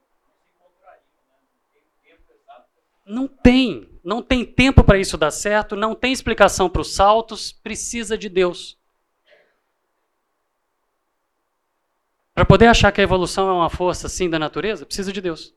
Não 3.05 3.29
tem. 3.29 3.89
Não 4.03 4.23
tem 4.23 4.45
tempo 4.45 4.85
para 4.85 4.99
isso 4.99 5.17
dar 5.17 5.33
certo, 5.33 5.75
não 5.75 5.93
tem 5.95 6.13
explicação 6.13 6.71
para 6.71 6.81
os 6.81 6.95
saltos, 6.95 7.53
precisa 7.53 8.17
de 8.17 8.29
Deus. 8.29 8.79
Para 12.33 12.45
poder 12.45 12.69
achar 12.69 12.93
que 12.93 13.01
a 13.01 13.05
evolução 13.05 13.49
é 13.49 13.53
uma 13.53 13.69
força 13.71 14.07
assim 14.07 14.31
da 14.31 14.39
natureza, 14.39 14.87
precisa 14.87 15.13
de 15.13 15.21
Deus. 15.21 15.55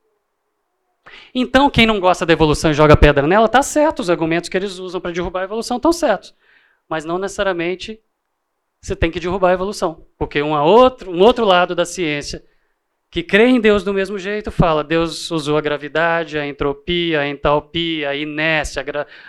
Então, 1.34 1.70
quem 1.70 1.86
não 1.86 2.00
gosta 2.00 2.26
da 2.26 2.34
evolução 2.34 2.72
e 2.72 2.74
joga 2.74 2.98
pedra 2.98 3.28
nela, 3.28 3.46
está 3.46 3.62
certo. 3.62 4.00
Os 4.00 4.10
argumentos 4.10 4.50
que 4.50 4.58
eles 4.58 4.80
usam 4.80 5.00
para 5.00 5.12
derrubar 5.12 5.42
a 5.42 5.44
evolução 5.44 5.78
estão 5.78 5.92
certos. 5.94 6.34
Mas 6.88 7.06
não 7.06 7.18
necessariamente 7.18 8.02
você 8.82 8.96
tem 8.96 9.12
que 9.12 9.20
derrubar 9.20 9.50
a 9.50 9.54
evolução. 9.54 10.06
Porque 10.18 10.42
um 10.42 10.58
outro, 10.58 11.12
um 11.12 11.22
outro 11.22 11.46
lado 11.46 11.76
da 11.76 11.86
ciência 11.86 12.44
que 13.12 13.24
crê 13.24 13.48
em 13.48 13.60
Deus 13.60 13.84
do 13.84 13.94
mesmo 13.94 14.18
jeito 14.20 14.52
fala: 14.52 14.84
Deus 14.84 15.30
usou 15.32 15.58
a 15.58 15.62
gravidade, 15.62 16.38
a 16.38 16.46
entropia, 16.46 17.22
a 17.22 17.28
entalpia, 17.28 18.10
a 18.10 18.16
inércia, 18.16 18.84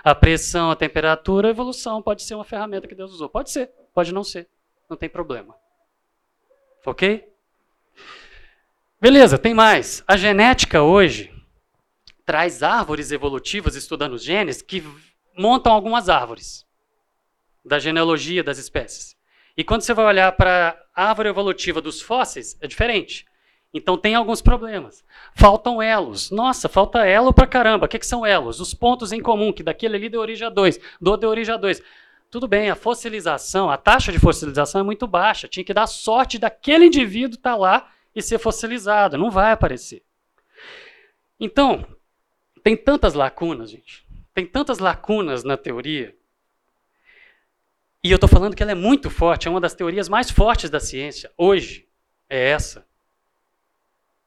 a, 0.04 0.10
a 0.10 0.14
pressão, 0.14 0.70
a 0.70 0.76
temperatura, 0.76 1.48
a 1.48 1.50
evolução 1.50 2.02
pode 2.02 2.22
ser 2.22 2.34
uma 2.34 2.44
ferramenta 2.44 2.86
que 2.86 2.94
Deus 2.94 3.12
usou. 3.12 3.28
Pode 3.28 3.50
ser, 3.50 3.70
pode 3.94 4.12
não 4.12 4.22
ser. 4.22 4.48
Não 4.88 4.96
tem 4.96 5.08
problema. 5.08 5.54
Ok? 6.84 7.28
Beleza, 9.00 9.38
tem 9.38 9.54
mais. 9.54 10.04
A 10.06 10.16
genética 10.16 10.82
hoje 10.82 11.32
traz 12.26 12.62
árvores 12.62 13.10
evolutivas 13.10 13.74
estudando 13.74 14.12
os 14.12 14.22
genes 14.22 14.60
que 14.60 14.84
montam 15.36 15.72
algumas 15.72 16.08
árvores 16.08 16.66
da 17.64 17.78
genealogia 17.78 18.44
das 18.44 18.58
espécies. 18.58 19.16
E 19.56 19.64
quando 19.64 19.82
você 19.82 19.92
vai 19.92 20.04
olhar 20.04 20.32
para 20.32 20.78
a 20.94 21.08
árvore 21.08 21.28
evolutiva 21.28 21.80
dos 21.80 22.00
fósseis, 22.00 22.56
é 22.60 22.66
diferente. 22.66 23.26
Então 23.72 23.96
tem 23.96 24.14
alguns 24.14 24.42
problemas. 24.42 25.04
Faltam 25.34 25.80
elos. 25.80 26.30
Nossa, 26.30 26.68
falta 26.68 27.06
elo 27.06 27.32
pra 27.32 27.46
caramba. 27.46 27.86
O 27.86 27.88
que, 27.88 27.98
que 27.98 28.06
são 28.06 28.26
elos? 28.26 28.60
Os 28.60 28.74
pontos 28.74 29.12
em 29.12 29.20
comum, 29.20 29.52
que 29.52 29.62
daquele 29.62 29.96
ali 29.96 30.08
deu 30.08 30.20
origem 30.20 30.46
a 30.46 30.50
dois, 30.50 30.78
do 31.00 31.16
deu 31.16 31.30
origem 31.30 31.54
a 31.54 31.58
dois. 31.58 31.82
Tudo 32.30 32.46
bem, 32.46 32.70
a 32.70 32.76
fossilização, 32.76 33.70
a 33.70 33.76
taxa 33.76 34.12
de 34.12 34.18
fossilização 34.18 34.80
é 34.80 34.84
muito 34.84 35.06
baixa. 35.06 35.48
Tinha 35.48 35.64
que 35.64 35.74
dar 35.74 35.86
sorte 35.86 36.38
daquele 36.38 36.86
indivíduo 36.86 37.36
estar 37.36 37.52
tá 37.52 37.56
lá 37.56 37.90
e 38.14 38.22
ser 38.22 38.38
fossilizado. 38.38 39.18
Não 39.18 39.30
vai 39.30 39.52
aparecer. 39.52 40.02
Então, 41.38 41.84
tem 42.62 42.76
tantas 42.76 43.14
lacunas, 43.14 43.70
gente. 43.70 44.06
Tem 44.34 44.46
tantas 44.46 44.78
lacunas 44.78 45.42
na 45.42 45.56
teoria. 45.56 46.14
E 48.02 48.10
eu 48.10 48.14
estou 48.14 48.28
falando 48.28 48.56
que 48.56 48.62
ela 48.62 48.72
é 48.72 48.74
muito 48.74 49.10
forte, 49.10 49.46
é 49.46 49.50
uma 49.50 49.60
das 49.60 49.74
teorias 49.74 50.08
mais 50.08 50.30
fortes 50.30 50.70
da 50.70 50.80
ciência. 50.80 51.30
Hoje, 51.36 51.86
é 52.28 52.50
essa. 52.50 52.86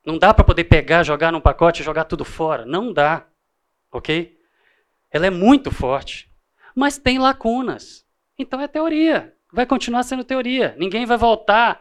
Não 0.05 0.17
dá 0.17 0.33
para 0.33 0.43
poder 0.43 0.65
pegar, 0.65 1.03
jogar 1.03 1.31
num 1.31 1.41
pacote 1.41 1.81
e 1.81 1.85
jogar 1.85 2.03
tudo 2.03 2.23
fora. 2.25 2.65
Não 2.65 2.91
dá. 2.91 3.25
Ok? 3.91 4.37
Ela 5.09 5.27
é 5.27 5.29
muito 5.29 5.71
forte. 5.71 6.29
Mas 6.75 6.97
tem 6.97 7.17
lacunas. 7.17 8.05
Então 8.37 8.59
é 8.59 8.67
teoria. 8.67 9.33
Vai 9.51 9.65
continuar 9.65 10.03
sendo 10.03 10.23
teoria. 10.23 10.75
Ninguém 10.77 11.05
vai 11.05 11.17
voltar 11.17 11.79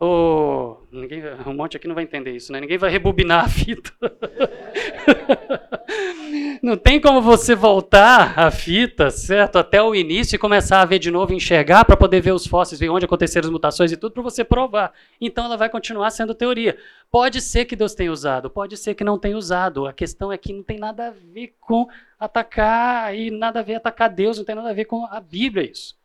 o, 0.00 0.76
ninguém, 0.92 1.22
um 1.44 1.54
monte 1.54 1.76
aqui 1.76 1.88
não 1.88 1.94
vai 1.94 2.04
entender 2.04 2.30
isso, 2.30 2.52
né? 2.52 2.60
Ninguém 2.60 2.78
vai 2.78 2.88
rebobinar 2.88 3.44
a 3.44 3.48
fita. 3.48 3.90
não 6.62 6.76
tem 6.76 7.00
como 7.00 7.20
você 7.20 7.54
voltar 7.54 8.38
a 8.38 8.48
fita, 8.50 9.10
certo? 9.10 9.58
Até 9.58 9.82
o 9.82 9.96
início 9.96 10.36
e 10.36 10.38
começar 10.38 10.82
a 10.82 10.84
ver 10.84 11.00
de 11.00 11.10
novo, 11.10 11.34
enxergar 11.34 11.84
para 11.84 11.96
poder 11.96 12.20
ver 12.20 12.32
os 12.32 12.46
fósseis, 12.46 12.78
ver 12.78 12.90
onde 12.90 13.06
aconteceram 13.06 13.46
as 13.46 13.52
mutações 13.52 13.90
e 13.90 13.96
tudo 13.96 14.12
para 14.12 14.22
você 14.22 14.44
provar. 14.44 14.92
Então 15.20 15.44
ela 15.44 15.56
vai 15.56 15.68
continuar 15.68 16.10
sendo 16.10 16.32
teoria. 16.32 16.78
Pode 17.10 17.40
ser 17.40 17.64
que 17.64 17.74
Deus 17.74 17.92
tenha 17.92 18.12
usado, 18.12 18.48
pode 18.48 18.76
ser 18.76 18.94
que 18.94 19.02
não 19.02 19.18
tenha 19.18 19.36
usado. 19.36 19.84
A 19.84 19.92
questão 19.92 20.30
é 20.30 20.38
que 20.38 20.52
não 20.52 20.62
tem 20.62 20.78
nada 20.78 21.08
a 21.08 21.10
ver 21.10 21.56
com 21.60 21.88
atacar 22.20 23.16
e 23.16 23.32
nada 23.32 23.58
a 23.58 23.64
ver 23.64 23.74
atacar 23.74 24.10
Deus, 24.10 24.38
não 24.38 24.44
tem 24.44 24.54
nada 24.54 24.70
a 24.70 24.74
ver 24.74 24.84
com 24.84 25.04
a 25.06 25.20
Bíblia 25.20 25.68
isso. 25.68 25.98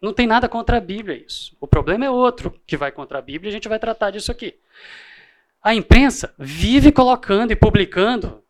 Não 0.00 0.12
tem 0.12 0.26
nada 0.26 0.48
contra 0.48 0.78
a 0.78 0.80
Bíblia 0.80 1.22
isso. 1.26 1.56
O 1.60 1.66
problema 1.66 2.04
é 2.04 2.10
outro 2.10 2.54
que 2.66 2.76
vai 2.76 2.90
contra 2.90 3.18
a 3.18 3.22
Bíblia 3.22 3.48
e 3.48 3.50
a 3.50 3.52
gente 3.52 3.68
vai 3.68 3.78
tratar 3.78 4.10
disso 4.10 4.32
aqui. 4.32 4.54
A 5.62 5.74
imprensa 5.74 6.34
vive 6.38 6.90
colocando 6.90 7.52
e 7.52 7.56
publicando 7.56 8.42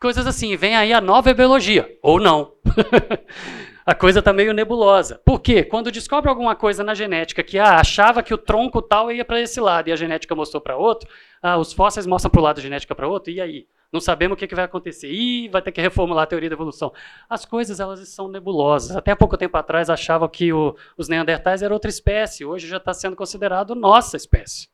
coisas 0.00 0.26
assim, 0.26 0.56
vem 0.56 0.76
aí 0.76 0.92
a 0.92 1.00
nova 1.00 1.34
biologia, 1.34 1.98
ou 2.00 2.20
não. 2.20 2.52
a 3.88 3.94
coisa 3.94 4.18
está 4.18 4.34
meio 4.34 4.52
nebulosa. 4.52 5.18
Por 5.24 5.40
quê? 5.40 5.64
Quando 5.64 5.90
descobre 5.90 6.28
alguma 6.28 6.54
coisa 6.54 6.84
na 6.84 6.94
genética 6.94 7.42
que 7.42 7.58
ah, 7.58 7.80
achava 7.80 8.22
que 8.22 8.34
o 8.34 8.36
tronco 8.36 8.82
tal 8.82 9.10
ia 9.10 9.24
para 9.24 9.40
esse 9.40 9.58
lado 9.62 9.88
e 9.88 9.92
a 9.92 9.96
genética 9.96 10.34
mostrou 10.34 10.60
para 10.60 10.76
outro, 10.76 11.08
ah, 11.40 11.56
os 11.56 11.72
fósseis 11.72 12.06
mostram 12.06 12.30
para 12.30 12.38
o 12.38 12.44
lado, 12.44 12.58
a 12.58 12.60
genética 12.60 12.94
para 12.94 13.08
outro, 13.08 13.32
e 13.32 13.40
aí? 13.40 13.66
Não 13.90 13.98
sabemos 13.98 14.34
o 14.34 14.38
que, 14.38 14.46
que 14.46 14.54
vai 14.54 14.66
acontecer. 14.66 15.10
Ih, 15.10 15.48
vai 15.48 15.62
ter 15.62 15.72
que 15.72 15.80
reformular 15.80 16.24
a 16.24 16.26
teoria 16.26 16.50
da 16.50 16.54
evolução. 16.54 16.92
As 17.30 17.46
coisas 17.46 17.80
elas 17.80 18.06
são 18.10 18.28
nebulosas. 18.28 18.94
Até 18.94 19.14
pouco 19.14 19.38
tempo 19.38 19.56
atrás 19.56 19.88
achavam 19.88 20.28
que 20.28 20.52
o, 20.52 20.76
os 20.94 21.08
neandertais 21.08 21.62
eram 21.62 21.72
outra 21.72 21.88
espécie. 21.88 22.44
Hoje 22.44 22.68
já 22.68 22.76
está 22.76 22.92
sendo 22.92 23.16
considerado 23.16 23.74
nossa 23.74 24.18
espécie. 24.18 24.68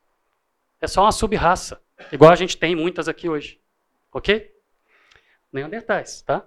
É 0.81 0.89
só 0.89 1.03
uma 1.03 1.13
sub-raça. 1.13 1.81
Igual 2.11 2.33
a 2.33 2.35
gente 2.35 2.57
tem 2.57 2.75
muitas 2.75 3.07
aqui 3.07 3.29
hoje. 3.29 3.61
Ok? 4.13 4.53
Neandertais, 5.53 6.21
tá? 6.23 6.45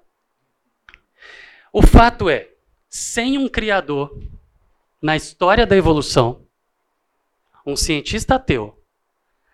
O 1.71 1.81
fato 1.81 2.29
é, 2.29 2.49
sem 2.97 3.37
um 3.37 3.47
criador 3.47 4.19
na 4.99 5.15
história 5.15 5.67
da 5.67 5.77
evolução, 5.77 6.47
um 7.63 7.75
cientista 7.75 8.35
ateu 8.35 8.83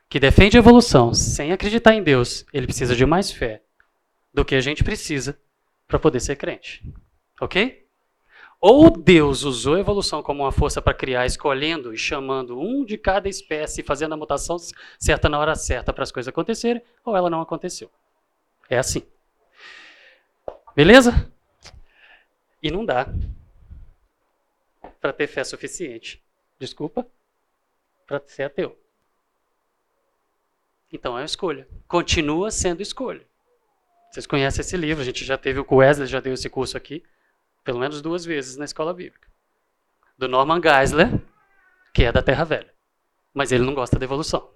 que 0.08 0.18
defende 0.18 0.56
a 0.56 0.60
evolução 0.60 1.14
sem 1.14 1.52
acreditar 1.52 1.94
em 1.94 2.02
Deus, 2.02 2.46
ele 2.54 2.68
precisa 2.68 2.96
de 2.96 3.06
mais 3.06 3.32
fé 3.32 3.62
do 4.34 4.46
que 4.46 4.56
a 4.56 4.62
gente 4.62 4.82
precisa 4.82 5.38
para 5.88 6.00
poder 6.00 6.22
ser 6.22 6.38
crente. 6.38 6.90
Ok? 7.42 7.86
Ou 8.62 8.90
Deus 8.90 9.44
usou 9.44 9.76
a 9.76 9.80
evolução 9.80 10.24
como 10.24 10.44
uma 10.44 10.52
força 10.52 10.82
para 10.82 10.94
criar, 10.94 11.26
escolhendo 11.26 11.94
e 11.94 11.98
chamando 11.98 12.58
um 12.58 12.86
de 12.86 12.98
cada 12.98 13.28
espécie, 13.28 13.84
fazendo 13.84 14.14
a 14.14 14.18
mutação 14.18 14.56
certa 14.98 15.28
na 15.28 15.38
hora 15.38 15.56
certa 15.56 15.92
para 15.92 16.04
as 16.04 16.14
coisas 16.14 16.30
acontecerem, 16.30 16.82
ou 17.04 17.18
ela 17.18 17.30
não 17.30 17.42
aconteceu. 17.42 17.92
É 18.70 18.78
assim. 18.78 19.04
Beleza? 20.74 21.33
E 22.64 22.72
não 22.72 22.86
dá 22.86 23.08
para 25.02 25.12
ter 25.12 25.28
fé 25.28 25.44
suficiente. 25.44 26.24
Desculpa, 26.58 27.06
para 28.08 28.22
ser 28.26 28.44
ateu. 28.44 28.80
Então 30.92 31.18
é 31.18 31.22
uma 31.22 31.26
escolha. 31.26 31.68
Continua 31.90 32.50
sendo 32.52 32.82
escolha. 32.82 33.28
Vocês 34.10 34.26
conhecem 34.26 34.62
esse 34.62 34.78
livro, 34.78 35.02
a 35.02 35.06
gente 35.06 35.26
já 35.26 35.38
teve 35.38 35.60
o 35.60 35.66
Wesley, 35.70 36.08
já 36.08 36.22
deu 36.22 36.34
esse 36.34 36.50
curso 36.50 36.78
aqui, 36.78 37.04
pelo 37.66 37.80
menos 37.80 38.02
duas 38.02 38.24
vezes 38.24 38.56
na 38.56 38.64
escola 38.64 38.94
bíblica. 38.94 39.28
Do 40.18 40.30
Norman 40.30 40.62
Geisler, 40.62 41.20
que 41.94 42.04
é 42.04 42.12
da 42.12 42.22
Terra 42.22 42.46
Velha. 42.46 42.74
Mas 43.34 43.52
ele 43.52 43.66
não 43.66 43.74
gosta 43.74 44.00
da 44.00 44.06
evolução. 44.06 44.54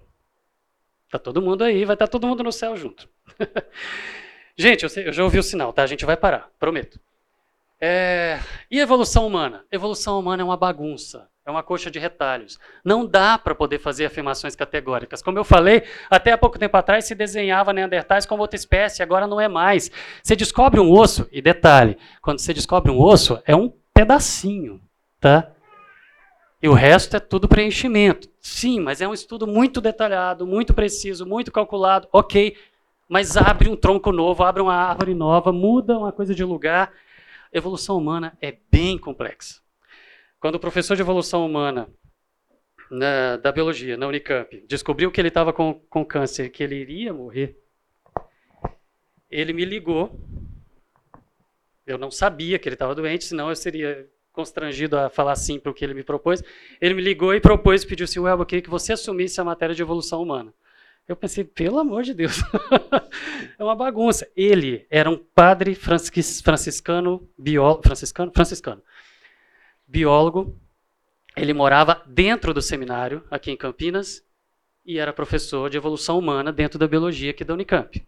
Tá 1.10 1.18
todo 1.18 1.42
mundo 1.42 1.64
aí, 1.64 1.84
vai 1.84 1.94
estar 1.94 2.06
tá 2.06 2.10
todo 2.10 2.26
mundo 2.26 2.42
no 2.42 2.52
céu 2.52 2.74
junto. 2.76 3.06
gente, 4.56 4.84
eu, 4.84 5.12
já 5.12 5.24
ouvi 5.24 5.38
o 5.38 5.42
sinal, 5.42 5.72
tá? 5.72 5.82
A 5.82 5.86
gente 5.86 6.06
vai 6.06 6.16
parar, 6.16 6.50
prometo. 6.58 7.00
É, 7.80 8.40
e 8.68 8.80
evolução 8.80 9.24
humana? 9.24 9.64
Evolução 9.70 10.18
humana 10.18 10.42
é 10.42 10.44
uma 10.44 10.56
bagunça, 10.56 11.28
é 11.46 11.50
uma 11.50 11.62
coxa 11.62 11.88
de 11.88 11.98
retalhos. 11.98 12.58
Não 12.84 13.06
dá 13.06 13.38
para 13.38 13.54
poder 13.54 13.78
fazer 13.78 14.04
afirmações 14.04 14.56
categóricas. 14.56 15.22
Como 15.22 15.38
eu 15.38 15.44
falei, 15.44 15.84
até 16.10 16.32
há 16.32 16.38
pouco 16.38 16.58
tempo 16.58 16.76
atrás 16.76 17.04
se 17.04 17.14
desenhava 17.14 17.72
Neandertais 17.72 18.26
como 18.26 18.42
outra 18.42 18.56
espécie, 18.56 19.02
agora 19.02 19.28
não 19.28 19.40
é 19.40 19.46
mais. 19.46 19.92
Você 20.22 20.34
descobre 20.34 20.80
um 20.80 20.90
osso, 20.90 21.28
e 21.30 21.40
detalhe, 21.40 21.96
quando 22.20 22.40
você 22.40 22.52
descobre 22.52 22.90
um 22.90 23.00
osso, 23.00 23.40
é 23.46 23.54
um 23.54 23.72
pedacinho, 23.94 24.80
tá? 25.20 25.48
E 26.60 26.68
o 26.68 26.72
resto 26.72 27.16
é 27.16 27.20
tudo 27.20 27.46
preenchimento. 27.46 28.28
Sim, 28.40 28.80
mas 28.80 29.00
é 29.00 29.06
um 29.06 29.14
estudo 29.14 29.46
muito 29.46 29.80
detalhado, 29.80 30.44
muito 30.44 30.74
preciso, 30.74 31.24
muito 31.24 31.52
calculado, 31.52 32.08
ok. 32.12 32.56
Mas 33.08 33.36
abre 33.36 33.68
um 33.68 33.76
tronco 33.76 34.10
novo, 34.10 34.42
abre 34.42 34.60
uma 34.60 34.74
árvore 34.74 35.14
nova, 35.14 35.52
muda 35.52 35.96
uma 35.96 36.10
coisa 36.10 36.34
de 36.34 36.42
lugar 36.42 36.92
evolução 37.52 37.96
humana 37.96 38.36
é 38.40 38.56
bem 38.70 38.98
complexa. 38.98 39.60
Quando 40.40 40.56
o 40.56 40.60
professor 40.60 40.94
de 40.94 41.02
evolução 41.02 41.44
humana 41.44 41.88
na, 42.90 43.36
da 43.36 43.50
biologia, 43.52 43.96
na 43.96 44.06
Unicamp, 44.06 44.64
descobriu 44.66 45.10
que 45.10 45.20
ele 45.20 45.28
estava 45.28 45.52
com, 45.52 45.74
com 45.88 46.04
câncer, 46.04 46.50
que 46.50 46.62
ele 46.62 46.76
iria 46.76 47.12
morrer, 47.12 47.56
ele 49.30 49.52
me 49.52 49.64
ligou. 49.64 50.18
Eu 51.86 51.98
não 51.98 52.10
sabia 52.10 52.58
que 52.58 52.68
ele 52.68 52.74
estava 52.74 52.94
doente, 52.94 53.24
senão 53.24 53.48
eu 53.48 53.56
seria 53.56 54.08
constrangido 54.32 54.96
a 54.96 55.10
falar 55.10 55.34
sim 55.34 55.58
para 55.58 55.72
o 55.72 55.74
que 55.74 55.84
ele 55.84 55.94
me 55.94 56.04
propôs. 56.04 56.42
Ele 56.80 56.94
me 56.94 57.02
ligou 57.02 57.34
e 57.34 57.40
propôs, 57.40 57.84
pediu 57.84 58.04
assim, 58.04 58.20
Well, 58.20 58.38
eu 58.38 58.46
queria 58.46 58.62
que 58.62 58.70
você 58.70 58.92
assumisse 58.92 59.40
a 59.40 59.44
matéria 59.44 59.74
de 59.74 59.82
evolução 59.82 60.22
humana. 60.22 60.54
Eu 61.08 61.16
pensei, 61.16 61.42
pelo 61.42 61.78
amor 61.78 62.02
de 62.02 62.12
Deus, 62.12 62.42
é 63.58 63.64
uma 63.64 63.74
bagunça. 63.74 64.30
Ele 64.36 64.86
era 64.90 65.08
um 65.08 65.16
padre 65.16 65.74
francis, 65.74 66.42
franciscano, 66.42 67.26
biólogo, 67.38 67.82
franciscano, 67.82 68.30
franciscano, 68.30 68.82
biólogo. 69.86 70.54
Ele 71.34 71.54
morava 71.54 72.02
dentro 72.06 72.52
do 72.52 72.60
seminário, 72.60 73.24
aqui 73.30 73.50
em 73.50 73.56
Campinas, 73.56 74.22
e 74.84 74.98
era 74.98 75.10
professor 75.10 75.70
de 75.70 75.78
evolução 75.78 76.18
humana 76.18 76.52
dentro 76.52 76.78
da 76.78 76.86
biologia 76.86 77.30
aqui 77.30 77.42
da 77.42 77.54
Unicamp. 77.54 78.04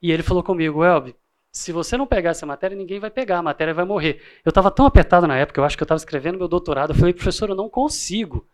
E 0.00 0.12
ele 0.12 0.22
falou 0.22 0.44
comigo, 0.44 0.84
Elbi, 0.84 1.16
se 1.50 1.72
você 1.72 1.96
não 1.96 2.06
pegar 2.06 2.30
essa 2.30 2.46
matéria, 2.46 2.76
ninguém 2.76 3.00
vai 3.00 3.10
pegar, 3.10 3.38
a 3.38 3.42
matéria 3.42 3.74
vai 3.74 3.84
morrer. 3.84 4.22
Eu 4.44 4.50
estava 4.50 4.70
tão 4.70 4.86
apertado 4.86 5.26
na 5.26 5.36
época, 5.36 5.60
eu 5.60 5.64
acho 5.64 5.76
que 5.76 5.82
eu 5.82 5.86
estava 5.86 5.98
escrevendo 5.98 6.38
meu 6.38 6.46
doutorado, 6.46 6.90
eu 6.90 6.96
falei, 6.96 7.12
professor, 7.12 7.48
eu 7.48 7.56
não 7.56 7.68
consigo. 7.68 8.46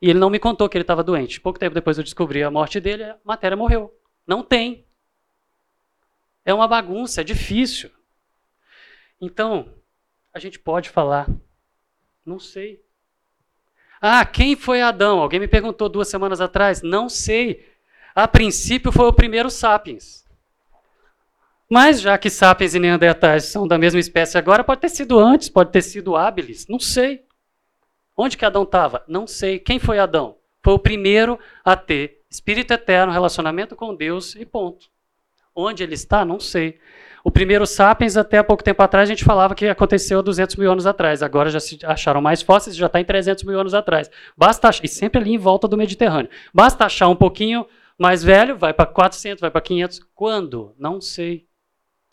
E 0.00 0.10
ele 0.10 0.18
não 0.18 0.30
me 0.30 0.38
contou 0.38 0.68
que 0.68 0.76
ele 0.76 0.82
estava 0.82 1.02
doente. 1.02 1.40
Pouco 1.40 1.58
tempo 1.58 1.74
depois 1.74 1.98
eu 1.98 2.04
descobri 2.04 2.42
a 2.42 2.50
morte 2.50 2.80
dele, 2.80 3.04
a 3.04 3.18
matéria 3.24 3.56
morreu. 3.56 3.92
Não 4.26 4.42
tem. 4.42 4.86
É 6.44 6.54
uma 6.54 6.68
bagunça, 6.68 7.20
é 7.20 7.24
difícil. 7.24 7.90
Então, 9.20 9.74
a 10.32 10.38
gente 10.38 10.58
pode 10.58 10.88
falar, 10.88 11.28
não 12.24 12.38
sei. 12.38 12.80
Ah, 14.00 14.24
quem 14.24 14.54
foi 14.54 14.80
Adão? 14.80 15.18
Alguém 15.18 15.40
me 15.40 15.48
perguntou 15.48 15.88
duas 15.88 16.08
semanas 16.08 16.40
atrás. 16.40 16.82
Não 16.82 17.08
sei. 17.08 17.66
A 18.14 18.28
princípio 18.28 18.92
foi 18.92 19.06
o 19.06 19.12
primeiro 19.12 19.50
Sapiens. 19.50 20.24
Mas 21.68 22.00
já 22.00 22.16
que 22.16 22.30
Sapiens 22.30 22.74
e 22.74 22.78
Neandertais 22.78 23.44
são 23.44 23.68
da 23.68 23.76
mesma 23.76 24.00
espécie 24.00 24.38
agora, 24.38 24.64
pode 24.64 24.80
ter 24.80 24.88
sido 24.88 25.18
antes, 25.18 25.50
pode 25.50 25.70
ter 25.70 25.82
sido 25.82 26.16
Habilis, 26.16 26.66
não 26.66 26.80
sei. 26.80 27.26
Onde 28.20 28.36
que 28.36 28.44
Adão 28.44 28.64
estava? 28.64 29.04
Não 29.06 29.28
sei. 29.28 29.60
Quem 29.60 29.78
foi 29.78 30.00
Adão? 30.00 30.38
Foi 30.60 30.74
o 30.74 30.78
primeiro 30.78 31.38
a 31.64 31.76
ter 31.76 32.20
espírito 32.28 32.72
eterno, 32.72 33.12
relacionamento 33.12 33.76
com 33.76 33.94
Deus 33.94 34.34
e 34.34 34.44
ponto. 34.44 34.88
Onde 35.54 35.84
ele 35.84 35.94
está? 35.94 36.24
Não 36.24 36.40
sei. 36.40 36.80
O 37.22 37.30
primeiro 37.30 37.64
Sapiens, 37.64 38.16
até 38.16 38.38
há 38.38 38.44
pouco 38.44 38.62
tempo 38.62 38.82
atrás, 38.82 39.08
a 39.08 39.12
gente 39.12 39.24
falava 39.24 39.54
que 39.54 39.66
aconteceu 39.68 40.20
200 40.20 40.56
mil 40.56 40.70
anos 40.70 40.84
atrás. 40.84 41.22
Agora 41.22 41.48
já 41.48 41.60
se 41.60 41.78
acharam 41.84 42.20
mais 42.20 42.42
fósseis, 42.42 42.74
já 42.74 42.86
está 42.86 43.00
em 43.00 43.04
300 43.04 43.44
mil 43.44 43.58
anos 43.58 43.72
atrás. 43.72 44.10
Basta 44.36 44.68
achar, 44.68 44.84
e 44.84 44.88
sempre 44.88 45.20
ali 45.20 45.32
em 45.32 45.38
volta 45.38 45.68
do 45.68 45.76
Mediterrâneo. 45.76 46.30
Basta 46.52 46.86
achar 46.86 47.08
um 47.08 47.16
pouquinho 47.16 47.66
mais 47.96 48.24
velho, 48.24 48.56
vai 48.56 48.74
para 48.74 48.86
400, 48.86 49.40
vai 49.40 49.50
para 49.50 49.60
500. 49.60 50.00
Quando? 50.12 50.74
Não 50.76 51.00
sei. 51.00 51.46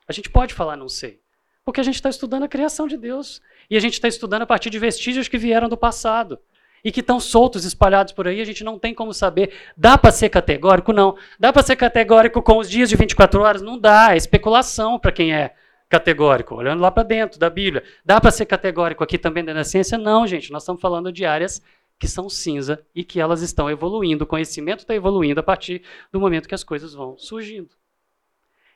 A 0.08 0.14
gente 0.14 0.30
pode 0.30 0.54
falar 0.54 0.78
não 0.78 0.88
sei. 0.88 1.20
Porque 1.64 1.80
a 1.80 1.84
gente 1.84 1.96
está 1.96 2.10
estudando 2.10 2.44
a 2.44 2.48
criação 2.48 2.88
de 2.88 2.96
Deus. 2.96 3.42
E 3.70 3.78
a 3.78 3.80
gente 3.80 3.94
está 3.94 4.08
estudando 4.08 4.44
a 4.44 4.46
partir 4.46 4.70
de 4.70 4.80
vestígios 4.80 5.28
que 5.28 5.38
vieram 5.38 5.68
do 5.68 5.78
passado 5.78 6.40
e 6.86 6.92
que 6.92 7.00
estão 7.00 7.20
soltos, 7.20 7.66
espalhados 7.66 8.14
por 8.14 8.28
aí, 8.28 8.40
a 8.40 8.46
gente 8.46 8.64
não 8.64 8.78
tem 8.78 8.94
como 8.94 9.12
saber. 9.12 9.52
Dá 9.76 9.98
para 9.98 10.12
ser 10.12 10.30
categórico? 10.30 10.94
Não. 10.94 11.18
Dá 11.40 11.52
para 11.52 11.64
ser 11.64 11.76
categórico 11.76 12.44
com 12.44 12.60
os 12.60 12.70
dias 12.70 12.90
de 12.90 12.96
24 12.96 13.42
horas? 13.42 13.62
Não 13.64 13.76
dá. 13.76 14.14
É 14.14 14.18
especulação 14.18 15.00
para 15.00 15.12
quem 15.12 15.34
é 15.34 15.56
categórico, 15.90 16.54
olhando 16.54 16.82
lá 16.82 16.92
para 16.92 17.02
dentro 17.02 17.40
da 17.40 17.50
Bíblia. 17.50 17.84
Dá 18.06 18.22
para 18.22 18.30
ser 18.30 18.46
categórico 18.46 19.04
aqui 19.04 19.18
também 19.18 19.44
da 19.44 19.64
ciência? 19.64 19.98
Não, 19.98 20.28
gente. 20.28 20.52
Nós 20.52 20.62
estamos 20.62 20.80
falando 20.80 21.12
de 21.12 21.26
áreas 21.26 21.60
que 21.98 22.08
são 22.08 22.30
cinza 22.30 22.86
e 22.94 23.04
que 23.04 23.20
elas 23.20 23.42
estão 23.42 23.68
evoluindo. 23.68 24.24
O 24.24 24.28
conhecimento 24.28 24.82
está 24.82 24.94
evoluindo 24.94 25.40
a 25.40 25.44
partir 25.44 25.82
do 26.12 26.20
momento 26.20 26.48
que 26.48 26.54
as 26.54 26.64
coisas 26.64 26.94
vão 26.94 27.18
surgindo. 27.18 27.70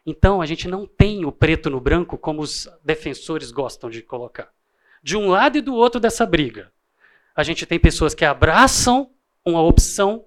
Então, 0.03 0.41
a 0.41 0.47
gente 0.47 0.67
não 0.67 0.87
tem 0.87 1.25
o 1.25 1.31
preto 1.31 1.69
no 1.69 1.79
branco 1.79 2.17
como 2.17 2.41
os 2.41 2.67
defensores 2.83 3.51
gostam 3.51 3.87
de 3.87 4.01
colocar 4.01 4.49
de 5.01 5.17
um 5.17 5.29
lado 5.29 5.57
e 5.57 5.61
do 5.61 5.73
outro 5.73 5.99
dessa 5.99 6.25
briga. 6.25 6.71
A 7.35 7.43
gente 7.43 7.65
tem 7.65 7.79
pessoas 7.79 8.13
que 8.13 8.25
abraçam 8.25 9.11
uma 9.45 9.61
opção 9.61 10.25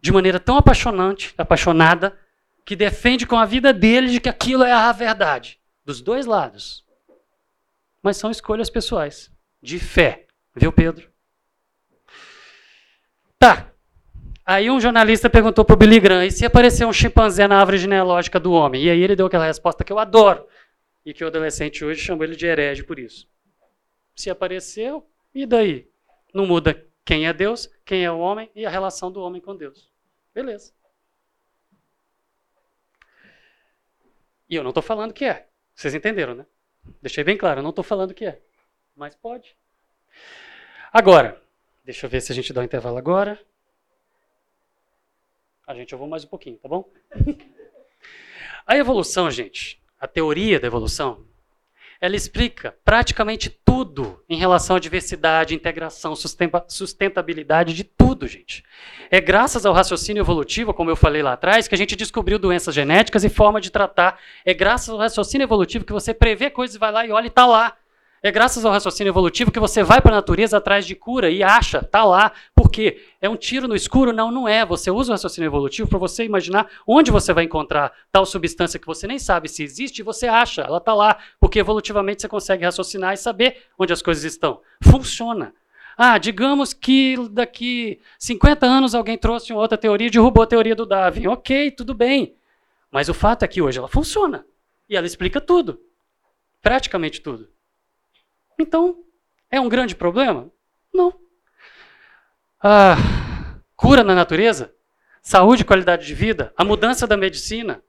de 0.00 0.10
maneira 0.10 0.40
tão 0.40 0.56
apaixonante, 0.56 1.34
apaixonada, 1.36 2.18
que 2.64 2.74
defende 2.74 3.26
com 3.26 3.36
a 3.36 3.44
vida 3.44 3.72
dele 3.72 4.08
de 4.08 4.20
que 4.20 4.28
aquilo 4.28 4.64
é 4.64 4.72
a 4.72 4.90
verdade. 4.92 5.60
Dos 5.84 6.00
dois 6.00 6.24
lados. 6.24 6.84
Mas 8.02 8.16
são 8.16 8.30
escolhas 8.30 8.70
pessoais, 8.70 9.30
de 9.62 9.78
fé. 9.78 10.26
Viu, 10.56 10.72
Pedro? 10.72 11.10
Tá. 13.38 13.70
Aí 14.44 14.70
um 14.70 14.80
jornalista 14.80 15.28
perguntou 15.28 15.64
para 15.64 15.74
o 15.74 15.76
Billy 15.76 16.00
Graham, 16.00 16.24
e 16.24 16.30
se 16.30 16.44
aparecer 16.44 16.86
um 16.86 16.92
chimpanzé 16.92 17.46
na 17.46 17.58
árvore 17.58 17.78
genealógica 17.78 18.40
do 18.40 18.52
homem? 18.52 18.84
E 18.84 18.90
aí 18.90 19.02
ele 19.02 19.14
deu 19.14 19.26
aquela 19.26 19.46
resposta 19.46 19.84
que 19.84 19.92
eu 19.92 19.98
adoro 19.98 20.46
e 21.04 21.14
que 21.14 21.24
o 21.24 21.26
adolescente 21.26 21.84
hoje 21.84 22.00
chama 22.00 22.24
ele 22.24 22.36
de 22.36 22.46
herege 22.46 22.82
por 22.82 22.98
isso. 22.98 23.28
Se 24.14 24.30
apareceu, 24.30 25.08
e 25.34 25.46
daí? 25.46 25.88
Não 26.34 26.46
muda 26.46 26.86
quem 27.04 27.26
é 27.26 27.32
Deus, 27.32 27.68
quem 27.84 28.04
é 28.04 28.10
o 28.10 28.18
homem 28.18 28.50
e 28.54 28.66
a 28.66 28.70
relação 28.70 29.10
do 29.10 29.20
homem 29.20 29.40
com 29.40 29.56
Deus. 29.56 29.90
Beleza. 30.34 30.72
E 34.48 34.54
eu 34.56 34.62
não 34.62 34.70
estou 34.70 34.82
falando 34.82 35.14
que 35.14 35.24
é. 35.24 35.48
Vocês 35.74 35.94
entenderam, 35.94 36.34
né? 36.34 36.46
Deixei 37.00 37.22
bem 37.22 37.36
claro, 37.36 37.60
eu 37.60 37.62
não 37.62 37.70
estou 37.70 37.84
falando 37.84 38.14
que 38.14 38.26
é. 38.26 38.40
Mas 38.96 39.14
pode. 39.14 39.56
Agora, 40.92 41.40
deixa 41.84 42.06
eu 42.06 42.10
ver 42.10 42.20
se 42.20 42.32
a 42.32 42.34
gente 42.34 42.52
dá 42.52 42.60
um 42.60 42.64
intervalo 42.64 42.98
agora. 42.98 43.40
A 45.66 45.74
gente, 45.74 45.92
eu 45.92 45.98
vou 45.98 46.08
mais 46.08 46.24
um 46.24 46.28
pouquinho, 46.28 46.58
tá 46.58 46.68
bom? 46.68 46.90
a 48.66 48.76
evolução, 48.76 49.30
gente, 49.30 49.79
a 50.00 50.08
teoria 50.08 50.58
da 50.58 50.66
evolução, 50.66 51.26
ela 52.00 52.16
explica 52.16 52.74
praticamente 52.82 53.50
tudo 53.50 54.24
em 54.26 54.36
relação 54.36 54.76
à 54.76 54.80
diversidade, 54.80 55.54
integração, 55.54 56.14
sustentabilidade 56.66 57.74
de 57.74 57.84
tudo, 57.84 58.26
gente. 58.26 58.64
É 59.10 59.20
graças 59.20 59.66
ao 59.66 59.74
raciocínio 59.74 60.22
evolutivo, 60.22 60.72
como 60.72 60.88
eu 60.88 60.96
falei 60.96 61.22
lá 61.22 61.34
atrás, 61.34 61.68
que 61.68 61.74
a 61.74 61.78
gente 61.78 61.94
descobriu 61.94 62.38
doenças 62.38 62.74
genéticas 62.74 63.22
e 63.22 63.28
forma 63.28 63.60
de 63.60 63.70
tratar. 63.70 64.18
É 64.46 64.54
graças 64.54 64.88
ao 64.88 64.96
raciocínio 64.96 65.44
evolutivo 65.44 65.84
que 65.84 65.92
você 65.92 66.14
prevê 66.14 66.48
coisas, 66.48 66.76
vai 66.78 66.90
lá 66.90 67.04
e 67.04 67.10
olha 67.10 67.26
e 67.26 67.28
está 67.28 67.44
lá. 67.44 67.76
É 68.22 68.30
graças 68.30 68.66
ao 68.66 68.72
raciocínio 68.72 69.10
evolutivo 69.10 69.50
que 69.50 69.58
você 69.58 69.82
vai 69.82 70.02
para 70.02 70.12
a 70.12 70.16
natureza 70.16 70.58
atrás 70.58 70.84
de 70.84 70.94
cura 70.94 71.30
e 71.30 71.42
acha, 71.42 71.82
tá 71.82 72.04
lá. 72.04 72.32
Por 72.54 72.70
quê? 72.70 73.02
É 73.18 73.26
um 73.30 73.36
tiro 73.36 73.66
no 73.66 73.74
escuro? 73.74 74.12
Não, 74.12 74.30
não 74.30 74.46
é. 74.46 74.64
Você 74.66 74.90
usa 74.90 75.10
o 75.10 75.14
raciocínio 75.14 75.48
evolutivo 75.48 75.88
para 75.88 75.98
você 75.98 76.24
imaginar 76.24 76.68
onde 76.86 77.10
você 77.10 77.32
vai 77.32 77.44
encontrar 77.44 77.90
tal 78.12 78.26
substância 78.26 78.78
que 78.78 78.86
você 78.86 79.06
nem 79.06 79.18
sabe 79.18 79.48
se 79.48 79.62
existe 79.62 80.00
e 80.00 80.02
você 80.02 80.26
acha, 80.28 80.60
ela 80.60 80.80
tá 80.80 80.92
lá, 80.92 81.16
porque 81.40 81.58
evolutivamente 81.58 82.20
você 82.20 82.28
consegue 82.28 82.62
raciocinar 82.62 83.14
e 83.14 83.16
saber 83.16 83.62
onde 83.78 83.90
as 83.90 84.02
coisas 84.02 84.22
estão. 84.22 84.60
Funciona. 84.82 85.54
Ah, 85.96 86.18
digamos 86.18 86.74
que 86.74 87.16
daqui 87.30 88.00
50 88.18 88.66
anos 88.66 88.94
alguém 88.94 89.16
trouxe 89.16 89.50
uma 89.50 89.62
outra 89.62 89.78
teoria 89.78 90.08
e 90.08 90.10
derrubou 90.10 90.42
a 90.42 90.46
teoria 90.46 90.74
do 90.74 90.84
Darwin. 90.84 91.26
OK, 91.28 91.70
tudo 91.70 91.94
bem. 91.94 92.34
Mas 92.90 93.08
o 93.08 93.14
fato 93.14 93.44
é 93.44 93.48
que 93.48 93.62
hoje 93.62 93.78
ela 93.78 93.88
funciona. 93.88 94.44
E 94.90 94.96
ela 94.96 95.06
explica 95.06 95.40
tudo. 95.40 95.80
Praticamente 96.60 97.22
tudo. 97.22 97.48
Então, 98.60 98.96
é 99.50 99.60
um 99.60 99.68
grande 99.68 99.96
problema? 99.96 100.50
Não. 100.92 101.14
Ah, 102.62 102.96
cura 103.74 104.04
na 104.04 104.14
natureza? 104.14 104.72
Saúde 105.22 105.62
e 105.62 105.64
qualidade 105.64 106.06
de 106.06 106.14
vida? 106.14 106.52
A 106.56 106.64
mudança 106.64 107.06
da 107.06 107.16
medicina? 107.16 107.82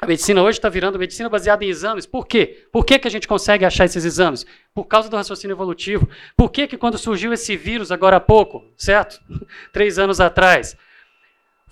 A 0.00 0.06
medicina 0.06 0.42
hoje 0.42 0.58
está 0.58 0.68
virando 0.68 0.98
medicina 0.98 1.28
baseada 1.28 1.64
em 1.64 1.68
exames. 1.68 2.06
Por 2.06 2.26
quê? 2.26 2.66
Por 2.72 2.84
que, 2.84 2.98
que 2.98 3.06
a 3.06 3.10
gente 3.10 3.28
consegue 3.28 3.64
achar 3.64 3.84
esses 3.84 4.04
exames? 4.04 4.44
Por 4.74 4.84
causa 4.84 5.08
do 5.08 5.16
raciocínio 5.16 5.54
evolutivo. 5.54 6.08
Por 6.36 6.50
que, 6.50 6.66
que 6.66 6.76
quando 6.76 6.98
surgiu 6.98 7.32
esse 7.32 7.56
vírus 7.56 7.92
agora 7.92 8.16
há 8.16 8.20
pouco, 8.20 8.64
certo? 8.76 9.20
Três 9.72 10.00
anos 10.00 10.20
atrás, 10.20 10.76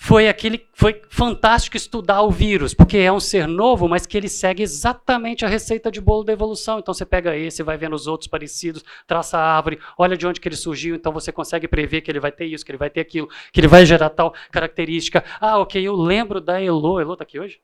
foi 0.03 0.31
aquele 0.31 0.67
foi 0.73 1.03
fantástico 1.11 1.77
estudar 1.77 2.23
o 2.23 2.31
vírus, 2.31 2.73
porque 2.73 2.97
é 2.97 3.13
um 3.13 3.21
ser 3.21 3.47
novo, 3.47 3.87
mas 3.87 4.07
que 4.07 4.17
ele 4.17 4.31
segue 4.31 4.63
exatamente 4.63 5.45
a 5.45 5.49
receita 5.49 5.91
de 5.91 6.01
bolo 6.01 6.25
da 6.25 6.33
evolução. 6.33 6.79
Então 6.79 6.95
você 6.95 7.05
pega 7.05 7.37
esse, 7.37 7.63
vai 7.63 7.77
vendo 7.77 7.95
os 7.95 8.07
outros 8.07 8.27
parecidos, 8.27 8.83
traça 9.07 9.37
a 9.37 9.57
árvore, 9.57 9.79
olha 9.99 10.17
de 10.17 10.27
onde 10.27 10.41
que 10.41 10.49
ele 10.49 10.57
surgiu, 10.57 10.97
então 10.97 11.13
você 11.13 11.31
consegue 11.31 11.69
prever 11.69 12.01
que 12.01 12.11
ele 12.11 12.19
vai 12.19 12.33
ter 12.33 12.47
isso, 12.47 12.65
que 12.65 12.71
ele 12.71 12.79
vai 12.79 12.89
ter 12.89 13.01
aquilo, 13.01 13.29
que 13.53 13.61
ele 13.61 13.69
vai 13.69 13.85
gerar 13.85 14.09
tal 14.09 14.35
característica. 14.51 15.23
Ah, 15.39 15.59
ok, 15.59 15.87
eu 15.87 15.95
lembro 15.95 16.41
da 16.41 16.59
Elo, 16.59 16.99
Elo 16.99 17.15
tá 17.15 17.25
aqui 17.25 17.39
hoje? 17.39 17.61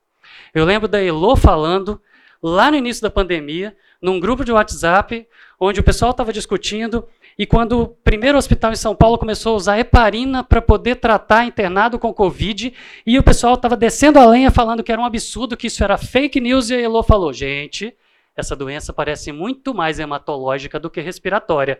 Eu 0.55 0.66
lembro 0.66 0.87
da 0.87 1.03
Elo 1.03 1.37
falando 1.37 1.99
lá 2.43 2.70
no 2.70 2.76
início 2.76 3.03
da 3.03 3.11
pandemia, 3.11 3.74
num 4.01 4.20
grupo 4.20 4.45
de 4.45 4.53
WhatsApp, 4.53 5.26
onde 5.59 5.80
o 5.80 5.82
pessoal 5.82 6.11
estava 6.11 6.34
discutindo 6.34 7.09
e 7.39 7.45
quando 7.45 7.80
o 7.82 7.89
primeiro 7.89 8.39
hospital 8.39 8.72
em 8.72 8.76
São 8.76 8.95
Paulo 8.95 9.18
começou 9.18 9.53
a 9.53 9.57
usar 9.57 9.78
heparina 9.78 10.43
para 10.43 10.62
poder 10.62 10.97
tratar 10.97 11.45
internado 11.45 11.99
com 11.99 12.12
Covid, 12.12 12.72
e 13.05 13.18
o 13.18 13.22
pessoal 13.22 13.55
estava 13.55 13.76
descendo 13.76 14.18
a 14.18 14.26
lenha 14.26 14.51
falando 14.51 14.82
que 14.82 14.91
era 14.91 15.01
um 15.01 15.05
absurdo, 15.05 15.57
que 15.57 15.66
isso 15.66 15.84
era 15.84 15.99
fake 15.99 16.41
news, 16.41 16.70
e 16.70 16.74
a 16.74 16.80
Elo 16.80 17.03
falou: 17.03 17.32
gente, 17.32 17.95
essa 18.34 18.57
doença 18.57 18.93
parece 18.93 19.32
muito 19.32 19.74
mais 19.74 19.99
hematológica 19.99 20.80
do 20.80 20.89
que 20.89 21.01
respiratória. 21.01 21.78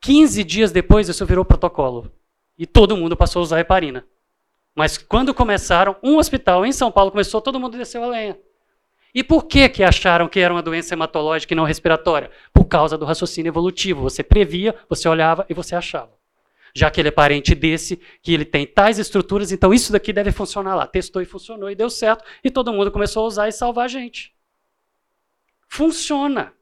15 0.00 0.44
dias 0.44 0.72
depois, 0.72 1.08
isso 1.08 1.24
virou 1.24 1.44
protocolo. 1.44 2.10
E 2.56 2.66
todo 2.66 2.96
mundo 2.96 3.16
passou 3.16 3.40
a 3.40 3.42
usar 3.44 3.60
heparina. 3.60 4.04
Mas 4.74 4.98
quando 4.98 5.34
começaram, 5.34 5.96
um 6.02 6.18
hospital 6.18 6.64
em 6.66 6.72
São 6.72 6.92
Paulo 6.92 7.10
começou, 7.10 7.40
todo 7.40 7.58
mundo 7.58 7.76
desceu 7.78 8.04
a 8.04 8.08
lenha. 8.08 8.38
E 9.14 9.24
por 9.24 9.44
que, 9.46 9.68
que 9.68 9.82
acharam 9.82 10.28
que 10.28 10.38
era 10.38 10.52
uma 10.52 10.62
doença 10.62 10.94
hematológica 10.94 11.54
e 11.54 11.56
não 11.56 11.64
respiratória? 11.64 12.30
Por 12.52 12.66
causa 12.66 12.98
do 12.98 13.04
raciocínio 13.04 13.50
evolutivo. 13.50 14.02
Você 14.02 14.22
previa, 14.22 14.74
você 14.88 15.08
olhava 15.08 15.46
e 15.48 15.54
você 15.54 15.74
achava. 15.74 16.12
Já 16.74 16.90
que 16.90 17.00
ele 17.00 17.08
é 17.08 17.12
parente 17.12 17.54
desse, 17.54 18.00
que 18.22 18.32
ele 18.32 18.44
tem 18.44 18.66
tais 18.66 18.98
estruturas, 18.98 19.50
então 19.50 19.72
isso 19.72 19.90
daqui 19.90 20.12
deve 20.12 20.30
funcionar 20.30 20.74
lá. 20.74 20.86
Testou 20.86 21.22
e 21.22 21.24
funcionou 21.24 21.70
e 21.70 21.74
deu 21.74 21.88
certo, 21.88 22.24
e 22.44 22.50
todo 22.50 22.72
mundo 22.72 22.90
começou 22.90 23.24
a 23.24 23.26
usar 23.26 23.48
e 23.48 23.52
salvar 23.52 23.86
a 23.86 23.88
gente. 23.88 24.34
Funciona. 25.66 26.52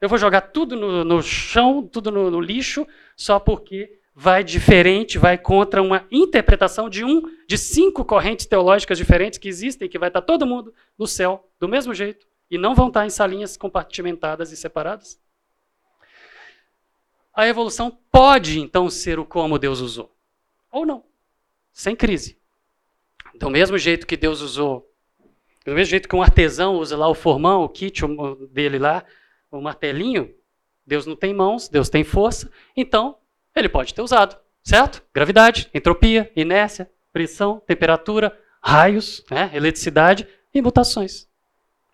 Eu 0.00 0.08
vou 0.08 0.18
jogar 0.18 0.40
tudo 0.40 0.76
no, 0.76 1.04
no 1.04 1.22
chão, 1.22 1.82
tudo 1.82 2.10
no, 2.10 2.30
no 2.30 2.40
lixo, 2.40 2.86
só 3.16 3.38
porque 3.38 3.97
vai 4.20 4.42
diferente, 4.42 5.16
vai 5.16 5.38
contra 5.38 5.80
uma 5.80 6.04
interpretação 6.10 6.90
de 6.90 7.04
um 7.04 7.22
de 7.46 7.56
cinco 7.56 8.04
correntes 8.04 8.46
teológicas 8.46 8.98
diferentes 8.98 9.38
que 9.38 9.48
existem, 9.48 9.88
que 9.88 9.96
vai 9.96 10.08
estar 10.08 10.22
todo 10.22 10.44
mundo 10.44 10.74
no 10.98 11.06
céu 11.06 11.48
do 11.60 11.68
mesmo 11.68 11.94
jeito 11.94 12.26
e 12.50 12.58
não 12.58 12.74
vão 12.74 12.88
estar 12.88 13.06
em 13.06 13.10
salinhas 13.10 13.56
compartimentadas 13.56 14.50
e 14.50 14.56
separadas? 14.56 15.20
A 17.32 17.46
evolução 17.46 17.96
pode 18.10 18.58
então 18.58 18.90
ser 18.90 19.20
o 19.20 19.24
como 19.24 19.56
Deus 19.56 19.78
usou, 19.78 20.12
ou 20.68 20.84
não, 20.84 21.04
sem 21.72 21.94
crise. 21.94 22.36
Do 23.36 23.48
mesmo 23.48 23.78
jeito 23.78 24.04
que 24.04 24.16
Deus 24.16 24.40
usou, 24.40 24.92
do 25.64 25.74
mesmo 25.74 25.90
jeito 25.90 26.08
que 26.08 26.16
um 26.16 26.22
artesão 26.22 26.74
usa 26.74 26.96
lá 26.96 27.06
o 27.06 27.14
formão, 27.14 27.62
o 27.62 27.68
kit 27.68 28.02
dele 28.50 28.80
lá, 28.80 29.04
o 29.48 29.60
martelinho, 29.60 30.34
Deus 30.84 31.06
não 31.06 31.14
tem 31.14 31.32
mãos, 31.32 31.68
Deus 31.68 31.88
tem 31.88 32.02
força, 32.02 32.50
então 32.76 33.17
ele 33.58 33.68
pode 33.68 33.94
ter 33.94 34.02
usado, 34.02 34.36
certo? 34.62 35.02
Gravidade, 35.12 35.68
entropia, 35.74 36.30
inércia, 36.34 36.90
pressão, 37.12 37.60
temperatura, 37.66 38.38
raios, 38.62 39.24
né, 39.30 39.50
eletricidade 39.54 40.28
e 40.52 40.62
mutações. 40.62 41.28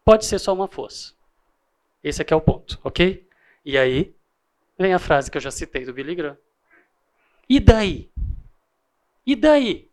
Pode 0.05 0.27
ser 0.27 0.39
só 0.39 0.53
uma 0.53 0.69
força. 0.69 1.15
Esse 2.03 2.21
aqui 2.21 2.35
é 2.35 2.37
o 2.37 2.41
ponto, 2.41 2.79
ok? 2.85 3.27
E 3.65 3.79
aí 3.79 4.15
vem 4.79 4.93
a 4.93 4.99
frase 4.99 5.31
que 5.31 5.39
eu 5.39 5.43
já 5.43 5.51
citei 5.51 5.85
do 5.85 5.95
Billy 5.95 6.15
Graham. 6.15 6.37
E 7.49 7.59
daí? 7.59 8.11
E 9.27 9.35
daí? 9.35 9.89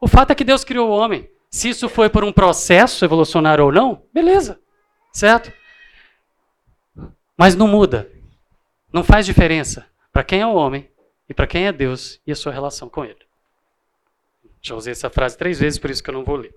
O 0.00 0.08
fato 0.08 0.30
é 0.30 0.34
que 0.34 0.44
Deus 0.44 0.64
criou 0.64 0.88
o 0.88 0.92
homem. 0.92 1.30
Se 1.50 1.68
isso 1.68 1.88
foi 1.88 2.08
por 2.08 2.24
um 2.24 2.32
processo 2.32 3.04
evolucionário 3.04 3.64
ou 3.64 3.72
não, 3.72 4.06
beleza, 4.14 4.60
certo? 5.12 5.52
Mas 7.36 7.54
não 7.54 7.66
muda. 7.66 8.10
Não 8.92 9.04
faz 9.04 9.26
diferença 9.26 9.90
para 10.20 10.24
quem 10.24 10.42
é 10.42 10.46
o 10.46 10.52
homem 10.52 10.86
e 11.30 11.32
para 11.32 11.46
quem 11.46 11.66
é 11.66 11.72
Deus 11.72 12.20
e 12.26 12.32
a 12.32 12.36
sua 12.36 12.52
relação 12.52 12.90
com 12.90 13.02
ele. 13.02 13.26
Já 14.60 14.74
usei 14.74 14.92
essa 14.92 15.08
frase 15.08 15.34
três 15.34 15.58
vezes, 15.58 15.78
por 15.78 15.90
isso 15.90 16.02
que 16.02 16.10
eu 16.10 16.14
não 16.14 16.24
vou 16.24 16.36
ler. 16.36 16.54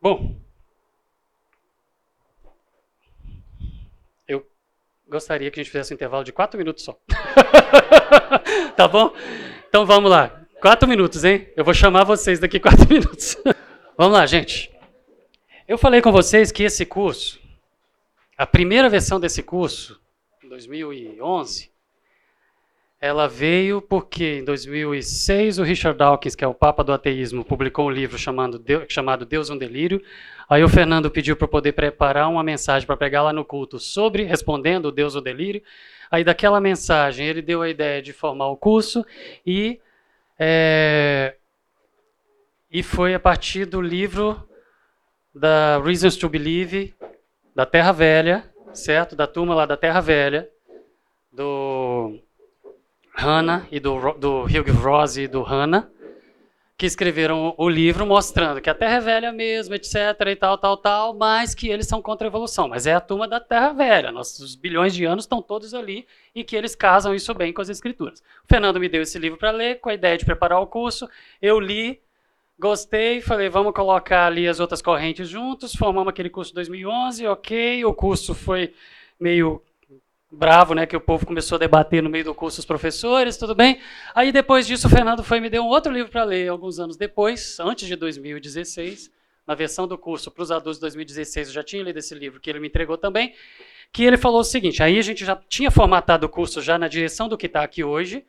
Bom, 0.00 0.40
eu 4.26 4.48
gostaria 5.06 5.50
que 5.50 5.60
a 5.60 5.62
gente 5.62 5.70
fizesse 5.70 5.92
um 5.92 5.96
intervalo 5.96 6.24
de 6.24 6.32
quatro 6.32 6.56
minutos 6.56 6.82
só. 6.82 6.98
tá 8.74 8.88
bom? 8.88 9.14
Então 9.68 9.84
vamos 9.84 10.10
lá. 10.10 10.46
Quatro 10.62 10.88
minutos, 10.88 11.24
hein? 11.24 11.52
Eu 11.54 11.62
vou 11.62 11.74
chamar 11.74 12.04
vocês 12.04 12.38
daqui 12.40 12.58
quatro 12.58 12.88
minutos. 12.88 13.36
vamos 13.98 14.14
lá, 14.14 14.24
gente. 14.24 14.74
Eu 15.68 15.76
falei 15.76 16.00
com 16.00 16.10
vocês 16.10 16.50
que 16.50 16.62
esse 16.62 16.86
curso, 16.86 17.38
a 18.34 18.46
primeira 18.46 18.88
versão 18.88 19.20
desse 19.20 19.42
curso, 19.42 20.00
em 20.42 20.48
2011, 20.48 21.70
ela 23.00 23.28
veio 23.28 23.80
porque 23.80 24.38
em 24.38 24.44
2006 24.44 25.58
o 25.58 25.62
Richard 25.62 25.96
Dawkins, 25.96 26.34
que 26.34 26.44
é 26.44 26.48
o 26.48 26.54
papa 26.54 26.82
do 26.82 26.92
ateísmo, 26.92 27.44
publicou 27.44 27.86
um 27.86 27.90
livro 27.90 28.18
chamado 28.18 28.58
Deus, 28.58 28.86
chamado 28.88 29.24
Deus 29.24 29.50
um 29.50 29.56
Delírio. 29.56 30.02
Aí 30.48 30.64
o 30.64 30.68
Fernando 30.68 31.10
pediu 31.10 31.36
para 31.36 31.46
poder 31.46 31.72
preparar 31.72 32.28
uma 32.28 32.42
mensagem 32.42 32.86
para 32.86 32.96
pegar 32.96 33.22
lá 33.22 33.32
no 33.32 33.44
culto 33.44 33.78
sobre 33.78 34.24
respondendo 34.24 34.90
Deus 34.90 35.14
o 35.14 35.20
Delírio. 35.20 35.62
Aí 36.10 36.24
daquela 36.24 36.60
mensagem 36.60 37.26
ele 37.26 37.40
deu 37.40 37.62
a 37.62 37.68
ideia 37.68 38.02
de 38.02 38.12
formar 38.12 38.48
o 38.48 38.56
curso 38.56 39.06
e 39.46 39.80
é, 40.36 41.36
e 42.70 42.82
foi 42.82 43.14
a 43.14 43.20
partir 43.20 43.64
do 43.64 43.80
livro 43.80 44.42
da 45.32 45.80
Reasons 45.80 46.16
to 46.16 46.28
Believe 46.28 46.94
da 47.54 47.64
Terra 47.64 47.92
Velha, 47.92 48.52
certo? 48.72 49.14
Da 49.14 49.26
turma 49.26 49.54
lá 49.54 49.66
da 49.66 49.76
Terra 49.76 50.00
Velha, 50.00 50.48
do 51.32 52.18
Hannah 53.18 53.66
e 53.72 53.80
do, 53.80 54.12
do 54.12 54.44
Hugh 54.44 54.70
Ross 54.80 55.16
e 55.16 55.26
do 55.26 55.42
Hannah, 55.42 55.90
que 56.76 56.86
escreveram 56.86 57.52
o 57.58 57.68
livro 57.68 58.06
mostrando 58.06 58.60
que 58.60 58.70
a 58.70 58.74
Terra 58.74 58.98
é 58.98 59.00
velha 59.00 59.32
mesmo, 59.32 59.74
etc, 59.74 59.94
e 60.28 60.36
tal, 60.36 60.56
tal, 60.56 60.76
tal, 60.76 61.14
mas 61.14 61.52
que 61.52 61.68
eles 61.68 61.88
são 61.88 62.00
contra 62.00 62.28
a 62.28 62.30
evolução. 62.30 62.68
Mas 62.68 62.86
é 62.86 62.94
a 62.94 63.00
turma 63.00 63.26
da 63.26 63.40
Terra 63.40 63.72
velha, 63.72 64.12
nossos 64.12 64.54
bilhões 64.54 64.94
de 64.94 65.04
anos 65.04 65.24
estão 65.24 65.42
todos 65.42 65.74
ali 65.74 66.06
e 66.32 66.44
que 66.44 66.54
eles 66.54 66.76
casam 66.76 67.12
isso 67.12 67.34
bem 67.34 67.52
com 67.52 67.60
as 67.60 67.68
escrituras. 67.68 68.20
O 68.44 68.48
Fernando 68.48 68.78
me 68.78 68.88
deu 68.88 69.02
esse 69.02 69.18
livro 69.18 69.36
para 69.36 69.50
ler, 69.50 69.80
com 69.80 69.88
a 69.88 69.94
ideia 69.94 70.16
de 70.16 70.24
preparar 70.24 70.60
o 70.60 70.68
curso. 70.68 71.08
Eu 71.42 71.58
li, 71.58 72.00
gostei, 72.56 73.20
falei, 73.20 73.48
vamos 73.48 73.72
colocar 73.74 74.26
ali 74.26 74.46
as 74.46 74.60
outras 74.60 74.80
correntes 74.80 75.28
juntos, 75.28 75.74
formamos 75.74 76.10
aquele 76.10 76.30
curso 76.30 76.54
2011, 76.54 77.26
ok, 77.26 77.84
o 77.84 77.92
curso 77.92 78.32
foi 78.32 78.72
meio 79.18 79.60
bravo, 80.30 80.74
né, 80.74 80.86
que 80.86 80.96
o 80.96 81.00
povo 81.00 81.26
começou 81.26 81.56
a 81.56 81.58
debater 81.58 82.02
no 82.02 82.10
meio 82.10 82.24
do 82.24 82.34
curso 82.34 82.60
os 82.60 82.66
professores, 82.66 83.36
tudo 83.36 83.54
bem. 83.54 83.80
Aí 84.14 84.30
depois 84.30 84.66
disso 84.66 84.86
o 84.86 84.90
Fernando 84.90 85.24
foi 85.24 85.40
me 85.40 85.48
deu 85.48 85.62
um 85.62 85.68
outro 85.68 85.92
livro 85.92 86.10
para 86.10 86.24
ler 86.24 86.48
alguns 86.48 86.78
anos 86.78 86.96
depois, 86.96 87.58
antes 87.60 87.88
de 87.88 87.96
2016, 87.96 89.10
na 89.46 89.54
versão 89.54 89.88
do 89.88 89.96
curso 89.96 90.30
para 90.30 90.42
os 90.42 90.50
adultos 90.50 90.76
de 90.76 90.82
2016, 90.82 91.48
eu 91.48 91.54
já 91.54 91.62
tinha 91.62 91.82
lido 91.82 91.98
esse 91.98 92.14
livro 92.14 92.38
que 92.38 92.50
ele 92.50 92.60
me 92.60 92.68
entregou 92.68 92.98
também, 92.98 93.34
que 93.90 94.04
ele 94.04 94.18
falou 94.18 94.40
o 94.40 94.44
seguinte, 94.44 94.82
aí 94.82 94.98
a 94.98 95.02
gente 95.02 95.24
já 95.24 95.34
tinha 95.48 95.70
formatado 95.70 96.26
o 96.26 96.28
curso 96.28 96.60
já 96.60 96.76
na 96.78 96.88
direção 96.88 97.28
do 97.28 97.38
que 97.38 97.46
está 97.46 97.62
aqui 97.62 97.82
hoje, 97.82 98.26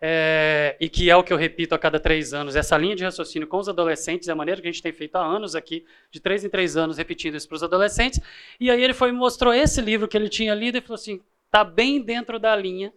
é, 0.00 0.76
e 0.80 0.88
que 0.88 1.10
é 1.10 1.16
o 1.16 1.22
que 1.22 1.32
eu 1.32 1.36
repito 1.36 1.74
a 1.74 1.78
cada 1.78 2.00
três 2.00 2.32
anos, 2.32 2.56
essa 2.56 2.76
linha 2.78 2.96
de 2.96 3.04
raciocínio 3.04 3.46
com 3.46 3.58
os 3.58 3.68
adolescentes, 3.68 4.28
é 4.28 4.32
a 4.32 4.34
maneira 4.34 4.60
que 4.60 4.66
a 4.66 4.70
gente 4.70 4.82
tem 4.82 4.92
feito 4.92 5.16
há 5.16 5.24
anos 5.24 5.54
aqui, 5.54 5.84
de 6.10 6.20
três 6.20 6.42
em 6.42 6.48
três 6.48 6.76
anos, 6.76 6.96
repetindo 6.96 7.34
isso 7.36 7.46
para 7.46 7.56
os 7.56 7.62
adolescentes. 7.62 8.18
E 8.58 8.70
aí 8.70 8.82
ele 8.82 8.94
foi 8.94 9.12
mostrou 9.12 9.52
esse 9.52 9.80
livro 9.80 10.08
que 10.08 10.16
ele 10.16 10.28
tinha 10.28 10.54
lido 10.54 10.78
e 10.78 10.80
falou 10.80 10.94
assim: 10.94 11.20
está 11.44 11.62
bem 11.62 12.00
dentro 12.00 12.38
da 12.38 12.56
linha 12.56 12.92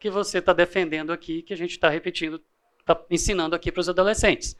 que 0.00 0.10
você 0.10 0.38
está 0.38 0.52
defendendo 0.52 1.12
aqui, 1.12 1.42
que 1.42 1.52
a 1.52 1.56
gente 1.56 1.72
está 1.72 1.88
repetindo, 1.88 2.40
está 2.80 3.00
ensinando 3.10 3.54
aqui 3.54 3.70
para 3.70 3.80
os 3.80 3.88
adolescentes. 3.88 4.56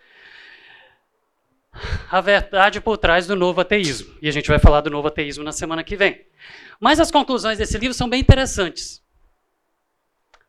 A 2.11 2.20
verdade 2.20 2.80
por 2.80 2.96
trás 2.96 3.26
do 3.26 3.36
novo 3.36 3.61
ateísmo. 3.61 4.16
E 4.20 4.28
a 4.28 4.32
gente 4.32 4.49
vai 4.49 4.59
falar 4.59 4.80
do 4.80 4.90
novo 4.90 5.09
ateísmo 5.09 5.44
na 5.44 5.53
semana 5.53 5.84
que 5.84 5.96
vem. 5.96 6.26
Mas 6.80 6.99
as 6.99 7.11
conclusões 7.11 7.59
desse 7.59 7.78
livro 7.78 7.94
são 7.94 8.09
bem 8.09 8.20
interessantes. 8.20 9.03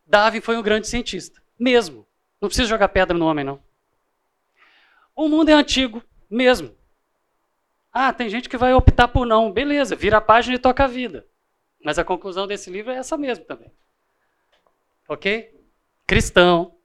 Darwin 0.10 0.42
foi 0.42 0.58
um 0.58 0.64
grande 0.64 0.88
cientista, 0.88 1.39
mesmo. 1.60 2.08
Não 2.42 2.48
precisa 2.48 2.68
jogar 2.68 2.88
pedra 2.90 3.18
no 3.18 3.26
homem, 3.26 3.44
não. 3.44 3.62
O 5.16 5.28
mundo 5.28 5.50
é 5.50 5.54
antigo, 5.54 6.02
mesmo. 6.30 6.74
Ah, 7.92 8.14
tem 8.14 8.30
gente 8.30 8.48
que 8.48 8.58
vai 8.58 8.74
optar 8.74 9.10
por 9.10 9.26
não. 9.26 9.52
Beleza, 9.52 9.96
vira 9.96 10.18
a 10.18 10.22
página 10.22 10.56
e 10.56 10.60
toca 10.60 10.86
a 10.86 10.88
vida. 10.88 11.28
Mas 11.84 12.00
a 12.00 12.04
conclusão 12.06 12.48
desse 12.48 12.70
livro 12.70 12.92
é 12.92 12.98
essa 12.98 13.18
mesmo 13.18 13.44
também. 13.46 13.72
Ok? 15.08 15.54
Cristão, 16.08 16.76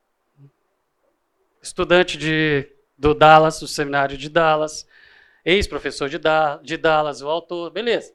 estudante 1.63 2.19
de, 2.19 2.69
do 2.97 3.15
Dallas, 3.15 3.61
do 3.61 3.69
seminário 3.69 4.17
de 4.17 4.29
Dallas, 4.29 4.87
ex-professor 5.45 6.09
de, 6.09 6.19
da, 6.19 6.57
de 6.57 6.77
Dallas, 6.77 7.23
o 7.23 7.29
autor, 7.29 7.71
beleza. 7.71 8.15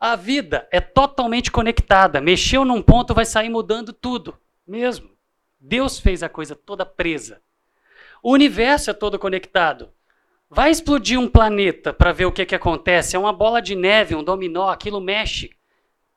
A 0.00 0.16
vida 0.16 0.66
é 0.72 0.80
totalmente 0.80 1.50
conectada. 1.50 2.20
Mexeu 2.20 2.64
num 2.64 2.82
ponto, 2.82 3.14
vai 3.14 3.24
sair 3.24 3.48
mudando 3.48 3.92
tudo. 3.92 4.36
Mesmo. 4.66 5.11
Deus 5.64 6.00
fez 6.00 6.24
a 6.24 6.28
coisa 6.28 6.56
toda 6.56 6.84
presa. 6.84 7.40
O 8.20 8.32
universo 8.32 8.90
é 8.90 8.92
todo 8.92 9.16
conectado. 9.16 9.92
Vai 10.50 10.72
explodir 10.72 11.20
um 11.20 11.28
planeta 11.28 11.92
para 11.92 12.10
ver 12.10 12.24
o 12.24 12.32
que, 12.32 12.44
que 12.44 12.56
acontece. 12.56 13.14
É 13.14 13.18
uma 13.18 13.32
bola 13.32 13.62
de 13.62 13.76
neve, 13.76 14.16
um 14.16 14.24
dominó, 14.24 14.70
aquilo 14.70 15.00
mexe. 15.00 15.52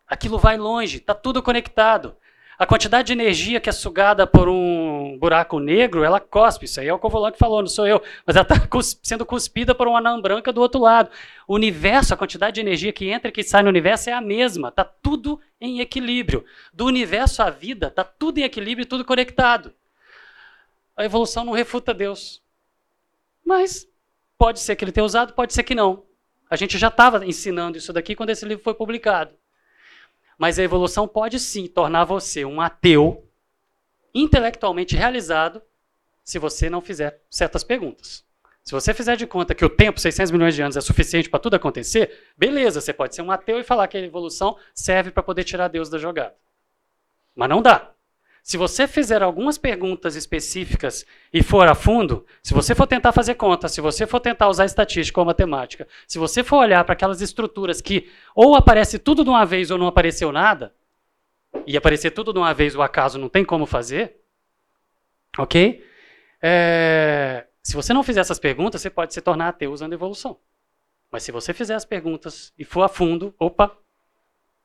Aquilo 0.08 0.40
vai 0.40 0.58
longe, 0.58 0.98
está 0.98 1.14
tudo 1.14 1.44
conectado. 1.44 2.18
A 2.58 2.66
quantidade 2.66 3.08
de 3.08 3.14
energia 3.14 3.60
que 3.60 3.70
é 3.70 3.72
sugada 3.74 4.26
por 4.26 4.48
um 4.48 5.18
buraco 5.20 5.60
negro, 5.60 6.04
ela 6.04 6.20
cospe. 6.20 6.66
Isso 6.66 6.80
aí 6.80 6.88
é 6.88 6.94
o 6.94 7.00
Covolan 7.00 7.32
que 7.32 7.38
falou, 7.38 7.62
não 7.62 7.68
sou 7.68 7.86
eu. 7.86 8.02
Mas 8.26 8.36
ela 8.36 8.46
está 8.48 8.80
sendo 9.04 9.26
cuspida 9.26 9.76
por 9.76 9.88
uma 9.88 10.00
anã 10.00 10.20
branca 10.20 10.54
do 10.54 10.62
outro 10.62 10.80
lado. 10.80 11.10
O 11.48 11.56
universo, 11.56 12.14
a 12.14 12.18
quantidade 12.18 12.56
de 12.56 12.62
energia 12.62 12.94
que 12.94 13.10
entra 13.10 13.28
e 13.28 13.32
que 13.32 13.44
sai 13.44 13.62
no 13.62 13.70
universo 13.70 14.10
é 14.10 14.14
a 14.14 14.22
mesma. 14.22 14.70
Está 14.70 14.86
tudo 14.86 15.40
em 15.60 15.82
equilíbrio. 15.82 16.46
Do 16.74 16.86
universo 16.86 17.44
à 17.44 17.50
vida, 17.50 17.88
está 17.88 18.04
tudo 18.04 18.38
em 18.38 18.44
equilíbrio 18.44 18.86
tudo 18.86 19.04
conectado. 19.04 19.74
A 20.96 21.04
evolução 21.04 21.44
não 21.44 21.52
refuta 21.52 21.94
Deus. 21.94 22.42
Mas 23.46 23.86
pode 24.38 24.62
ser 24.62 24.76
que 24.76 24.86
ele 24.86 24.94
tenha 24.94 25.06
usado, 25.06 25.34
pode 25.34 25.54
ser 25.54 25.64
que 25.64 25.76
não. 25.76 26.06
A 26.50 26.56
gente 26.56 26.78
já 26.78 26.88
estava 26.88 27.26
ensinando 27.26 27.78
isso 27.78 27.92
daqui 27.92 28.16
quando 28.16 28.30
esse 28.30 28.46
livro 28.46 28.64
foi 28.64 28.74
publicado. 28.74 29.36
Mas 30.38 30.60
a 30.60 30.64
evolução 30.64 31.08
pode 31.08 31.40
sim 31.40 31.68
tornar 31.68 32.06
você 32.06 32.44
um 32.44 32.60
ateu 32.60 33.28
intelectualmente 34.14 34.96
realizado 34.96 35.62
se 36.24 36.40
você 36.40 36.70
não 36.70 36.82
fizer 36.82 37.22
certas 37.30 37.64
perguntas. 37.64 38.26
Se 38.64 38.72
você 38.72 38.94
fizer 38.94 39.16
de 39.16 39.28
conta 39.28 39.54
que 39.54 39.64
o 39.64 39.70
tempo, 39.70 40.00
600 40.00 40.32
milhões 40.32 40.56
de 40.56 40.62
anos, 40.62 40.76
é 40.76 40.82
suficiente 40.82 41.30
para 41.30 41.40
tudo 41.40 41.56
acontecer, 41.56 42.34
beleza, 42.36 42.82
você 42.82 42.92
pode 42.92 43.14
ser 43.14 43.22
um 43.22 43.30
ateu 43.30 43.60
e 43.60 43.64
falar 43.64 43.88
que 43.88 43.96
a 43.96 44.02
evolução 44.02 44.58
serve 44.74 45.12
para 45.12 45.22
poder 45.22 45.44
tirar 45.44 45.68
Deus 45.68 45.88
da 45.88 46.00
jogada. 46.00 46.36
Mas 47.36 47.48
não 47.48 47.62
dá. 47.62 47.95
Se 48.46 48.58
você 48.58 48.88
fizer 48.88 49.24
algumas 49.24 49.58
perguntas 49.58 50.16
específicas 50.16 51.04
e 51.34 51.42
for 51.42 51.68
a 51.68 51.74
fundo, 51.74 52.28
se 52.44 52.54
você 52.54 52.76
for 52.76 52.86
tentar 52.86 53.12
fazer 53.12 53.34
conta, 53.34 53.68
se 53.68 53.82
você 53.82 54.06
for 54.06 54.20
tentar 54.20 54.48
usar 54.48 54.66
estatística 54.66 55.20
ou 55.20 55.26
matemática, 55.26 55.88
se 56.08 56.20
você 56.20 56.44
for 56.44 56.58
olhar 56.58 56.84
para 56.84 56.94
aquelas 56.94 57.22
estruturas 57.22 57.82
que 57.82 58.08
ou 58.36 58.56
aparece 58.56 59.00
tudo 59.00 59.24
de 59.24 59.32
uma 59.32 59.44
vez 59.48 59.72
ou 59.72 59.80
não 59.80 59.88
apareceu 59.88 60.32
nada, 60.32 60.76
e 61.66 61.76
aparecer 61.76 62.12
tudo 62.12 62.32
de 62.32 62.38
uma 62.38 62.54
vez 62.54 62.76
o 62.76 62.84
acaso 62.84 63.18
não 63.18 63.30
tem 63.30 63.44
como 63.44 63.66
fazer, 63.66 64.22
ok? 65.40 65.84
É, 66.40 67.48
se 67.64 67.74
você 67.74 67.94
não 67.94 68.04
fizer 68.04 68.20
essas 68.20 68.38
perguntas, 68.38 68.80
você 68.80 68.92
pode 68.92 69.12
se 69.12 69.22
tornar 69.22 69.48
ateu 69.48 69.72
usando 69.72 69.94
evolução. 69.94 70.40
Mas 71.12 71.24
se 71.24 71.32
você 71.32 71.52
fizer 71.52 71.74
as 71.74 71.84
perguntas 71.84 72.54
e 72.60 72.64
for 72.64 72.84
a 72.84 72.88
fundo, 72.88 73.34
opa, 73.40 73.76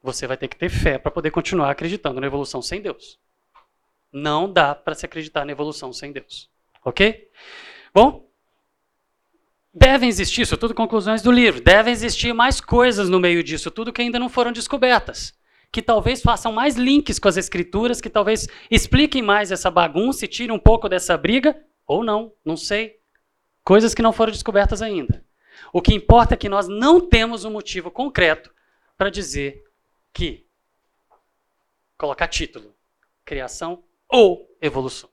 você 0.03 0.27
vai 0.27 0.37
ter 0.37 0.49
que 0.49 0.57
ter 0.59 0.69
fé 0.69 0.99
para 0.99 1.11
poder 1.11 1.31
continuar 1.31 1.71
acreditando 1.71 2.21
na 2.21 2.27
evolução 2.27 2.61
sem 2.61 2.83
Deus. 2.83 3.19
Não 4.13 4.53
dá 4.53 4.75
para 4.75 4.95
se 4.95 5.07
acreditar 5.07 5.45
na 5.45 5.53
evolução 5.53 5.93
sem 5.93 6.13
Deus. 6.13 6.51
Ok? 6.85 7.29
Bom, 7.95 8.29
devem 9.73 10.09
existir, 10.09 10.43
isso 10.43 10.57
tudo 10.57 10.75
conclusões 10.75 11.23
do 11.23 11.31
livro, 11.31 11.61
devem 11.61 11.93
existir 11.93 12.33
mais 12.33 12.61
coisas 12.61 13.09
no 13.09 13.21
meio 13.21 13.43
disso 13.43 13.71
tudo 13.71 13.93
que 13.93 14.03
ainda 14.03 14.19
não 14.19 14.29
foram 14.29 14.53
descobertas. 14.53 15.39
Que 15.73 15.81
talvez 15.81 16.21
façam 16.21 16.53
mais 16.53 16.75
links 16.75 17.21
com 17.21 17.29
as 17.29 17.37
escrituras, 17.37 18.01
que 18.01 18.11
talvez 18.11 18.49
expliquem 18.69 19.23
mais 19.23 19.53
essa 19.53 19.71
bagunça 19.71 20.25
e 20.25 20.29
tirem 20.29 20.55
um 20.55 20.59
pouco 20.59 20.89
dessa 20.89 21.17
briga, 21.17 21.57
ou 21.87 22.03
não, 22.03 22.33
não 22.45 22.57
sei. 22.57 22.99
Coisas 23.63 23.95
que 23.95 24.03
não 24.03 24.13
foram 24.13 24.33
descobertas 24.33 24.83
ainda. 24.83 25.25
O 25.73 25.81
que 25.81 25.95
importa 25.95 26.35
é 26.35 26.37
que 26.37 26.49
nós 26.49 26.67
não 26.67 27.01
temos 27.01 27.45
um 27.45 27.53
motivo 27.53 27.89
concreto 27.89 28.53
para 28.97 29.11
dizer 29.11 29.63
que 30.13 30.45
colocar 31.97 32.27
título, 32.27 32.75
criação 33.25 33.85
ou 34.11 34.57
evolução. 34.61 35.09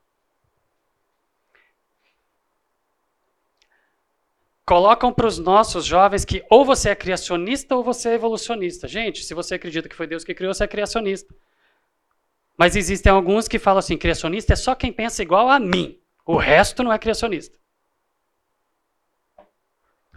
Colocam 4.65 5.13
para 5.13 5.27
os 5.27 5.37
nossos 5.37 5.85
jovens 5.85 6.25
que 6.25 6.43
ou 6.49 6.65
você 6.65 6.89
é 6.89 6.95
criacionista 6.95 7.73
ou 7.75 7.83
você 7.83 8.09
é 8.09 8.13
evolucionista. 8.15 8.87
Gente, 8.87 9.23
se 9.23 9.33
você 9.33 9.55
acredita 9.55 9.87
que 9.87 9.95
foi 9.95 10.07
Deus 10.07 10.25
que 10.25 10.33
criou, 10.33 10.53
você 10.53 10.65
é 10.65 10.67
criacionista. 10.67 11.33
Mas 12.57 12.75
existem 12.75 13.11
alguns 13.11 13.47
que 13.47 13.59
falam 13.59 13.79
assim: 13.79 13.97
criacionista 13.97 14.53
é 14.53 14.55
só 14.57 14.75
quem 14.75 14.91
pensa 14.91 15.21
igual 15.21 15.47
a 15.47 15.57
mim. 15.57 16.01
O 16.25 16.35
resto 16.35 16.83
não 16.83 16.91
é 16.91 16.99
criacionista. 16.99 17.57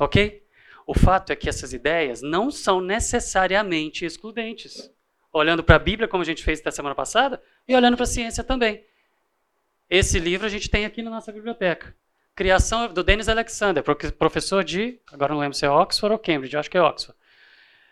Ok? 0.00 0.42
O 0.84 0.94
fato 0.94 1.30
é 1.30 1.36
que 1.36 1.48
essas 1.48 1.72
ideias 1.72 2.20
não 2.20 2.50
são 2.50 2.80
necessariamente 2.80 4.04
excludentes 4.04 4.90
olhando 5.32 5.62
para 5.62 5.76
a 5.76 5.78
Bíblia, 5.78 6.08
como 6.08 6.22
a 6.22 6.26
gente 6.26 6.42
fez 6.42 6.60
da 6.60 6.70
semana 6.70 6.94
passada, 6.94 7.40
e 7.66 7.74
olhando 7.74 7.96
para 7.96 8.04
a 8.04 8.06
ciência 8.06 8.42
também. 8.42 8.84
Esse 9.88 10.18
livro 10.18 10.46
a 10.46 10.50
gente 10.50 10.70
tem 10.70 10.84
aqui 10.84 11.02
na 11.02 11.10
nossa 11.10 11.32
biblioteca. 11.32 11.94
Criação 12.34 12.92
do 12.92 13.02
Dennis 13.02 13.28
Alexander, 13.28 13.82
professor 14.18 14.64
de, 14.64 15.00
agora 15.12 15.34
não 15.34 15.40
lembro 15.40 15.56
se 15.56 15.66
é 15.66 15.70
Oxford 15.70 16.12
ou 16.12 16.18
Cambridge, 16.18 16.56
acho 16.56 16.70
que 16.70 16.78
é 16.78 16.82
Oxford. 16.82 17.18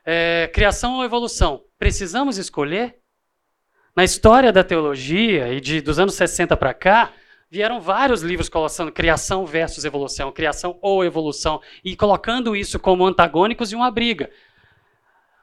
É, 0.05 0.49
criação 0.55 0.95
ou 0.95 1.05
evolução? 1.05 1.65
Precisamos 1.79 2.39
escolher? 2.39 2.99
Na 3.95 4.05
história 4.05 4.53
da 4.53 4.63
teologia 4.63 5.53
e 5.53 5.61
de, 5.61 5.81
dos 5.81 5.99
anos 5.99 6.15
60 6.15 6.57
para 6.57 6.73
cá, 6.73 7.13
vieram 7.51 7.81
vários 7.81 8.23
livros 8.23 8.49
colocando 8.49 8.93
criação 8.93 9.45
versus 9.45 9.85
evolução, 9.85 10.31
criação 10.31 10.79
ou 10.81 11.05
evolução, 11.05 11.61
e 11.85 11.97
colocando 11.97 12.55
isso 12.55 12.79
como 12.79 13.05
antagônicos 13.05 13.73
e 13.73 13.75
uma 13.75 13.91
briga. 13.91 14.31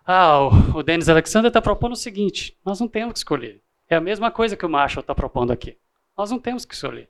Ah, 0.05 0.39
o, 0.39 0.49
o 0.49 1.11
Alexander 1.11 1.47
está 1.47 1.61
propondo 1.61 1.93
o 1.93 1.97
seguinte: 1.97 2.57
nós 2.63 2.79
não 2.79 2.87
temos 2.87 3.13
que 3.13 3.19
escolher. 3.19 3.61
É 3.89 3.95
a 3.95 4.01
mesma 4.01 4.29
coisa 4.29 4.55
que 4.55 4.65
o 4.65 4.69
Marshall 4.69 5.01
está 5.01 5.15
propondo 5.15 5.51
aqui. 5.51 5.77
Nós 6.15 6.29
não 6.29 6.39
temos 6.39 6.63
que 6.63 6.73
escolher. 6.73 7.09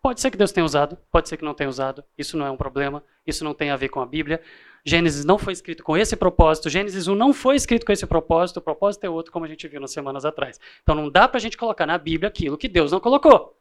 Pode 0.00 0.20
ser 0.20 0.30
que 0.30 0.36
Deus 0.36 0.52
tenha 0.52 0.64
usado, 0.64 0.96
pode 1.10 1.28
ser 1.28 1.36
que 1.36 1.44
não 1.44 1.52
tenha 1.52 1.68
usado. 1.68 2.04
Isso 2.16 2.36
não 2.36 2.46
é 2.46 2.50
um 2.50 2.56
problema. 2.56 3.02
Isso 3.26 3.44
não 3.44 3.52
tem 3.52 3.70
a 3.70 3.76
ver 3.76 3.88
com 3.88 4.00
a 4.00 4.06
Bíblia. 4.06 4.40
Gênesis 4.84 5.24
não 5.24 5.36
foi 5.36 5.52
escrito 5.52 5.82
com 5.82 5.96
esse 5.96 6.16
propósito. 6.16 6.70
Gênesis 6.70 7.08
1 7.08 7.14
não 7.14 7.32
foi 7.32 7.56
escrito 7.56 7.84
com 7.84 7.92
esse 7.92 8.06
propósito. 8.06 8.58
O 8.58 8.62
propósito 8.62 9.04
é 9.04 9.10
outro, 9.10 9.32
como 9.32 9.44
a 9.44 9.48
gente 9.48 9.66
viu 9.66 9.80
nas 9.80 9.90
semanas 9.90 10.24
atrás. 10.24 10.60
Então 10.82 10.94
não 10.94 11.10
dá 11.10 11.26
para 11.26 11.38
a 11.38 11.40
gente 11.40 11.56
colocar 11.56 11.86
na 11.86 11.98
Bíblia 11.98 12.28
aquilo 12.28 12.56
que 12.56 12.68
Deus 12.68 12.92
não 12.92 13.00
colocou. 13.00 13.58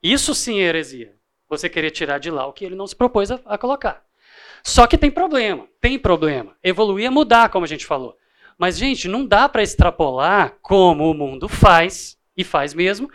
Isso 0.00 0.32
sim 0.32 0.60
é 0.60 0.64
heresia. 0.66 1.16
Você 1.48 1.68
querer 1.68 1.90
tirar 1.90 2.18
de 2.18 2.30
lá 2.30 2.46
o 2.46 2.52
que 2.52 2.64
ele 2.64 2.76
não 2.76 2.86
se 2.86 2.94
propôs 2.94 3.30
a, 3.32 3.40
a 3.44 3.58
colocar. 3.58 4.05
Só 4.66 4.84
que 4.84 4.98
tem 4.98 5.12
problema, 5.12 5.68
tem 5.80 5.96
problema. 5.96 6.56
Evoluir 6.60 7.06
é 7.06 7.10
mudar, 7.10 7.50
como 7.50 7.64
a 7.64 7.68
gente 7.68 7.86
falou. 7.86 8.16
Mas, 8.58 8.76
gente, 8.76 9.06
não 9.06 9.24
dá 9.24 9.48
para 9.48 9.62
extrapolar 9.62 10.56
como 10.60 11.08
o 11.08 11.14
mundo 11.14 11.48
faz, 11.48 12.18
e 12.36 12.42
faz 12.42 12.74
mesmo, 12.74 13.08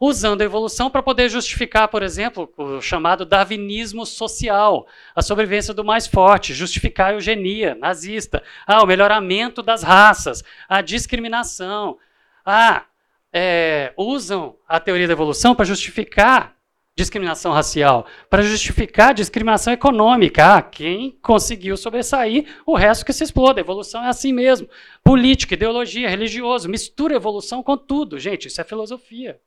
usando 0.00 0.40
a 0.40 0.44
evolução 0.46 0.88
para 0.88 1.02
poder 1.02 1.28
justificar, 1.28 1.88
por 1.88 2.02
exemplo, 2.02 2.50
o 2.56 2.80
chamado 2.80 3.26
darwinismo 3.26 4.06
social, 4.06 4.86
a 5.14 5.20
sobrevivência 5.20 5.74
do 5.74 5.84
mais 5.84 6.06
forte, 6.06 6.54
justificar 6.54 7.10
a 7.10 7.12
eugenia 7.12 7.74
nazista, 7.74 8.42
ah, 8.66 8.82
o 8.82 8.86
melhoramento 8.86 9.62
das 9.62 9.82
raças, 9.82 10.42
a 10.66 10.80
discriminação. 10.80 11.98
Ah, 12.42 12.84
é, 13.30 13.92
usam 13.98 14.56
a 14.66 14.80
teoria 14.80 15.06
da 15.06 15.12
evolução 15.12 15.54
para 15.54 15.66
justificar 15.66 16.55
discriminação 16.96 17.52
racial, 17.52 18.06
para 18.30 18.42
justificar 18.42 19.12
discriminação 19.12 19.70
econômica. 19.72 20.56
Ah, 20.56 20.62
quem 20.62 21.18
conseguiu 21.20 21.76
sobressair, 21.76 22.46
o 22.64 22.74
resto 22.74 23.04
que 23.04 23.12
se 23.12 23.22
exploda. 23.22 23.60
Evolução 23.60 24.02
é 24.02 24.08
assim 24.08 24.32
mesmo. 24.32 24.66
Política, 25.04 25.54
ideologia, 25.54 26.08
religioso, 26.08 26.70
mistura 26.70 27.14
evolução 27.14 27.62
com 27.62 27.76
tudo. 27.76 28.18
Gente, 28.18 28.48
isso 28.48 28.60
é 28.60 28.64
filosofia. 28.64 29.38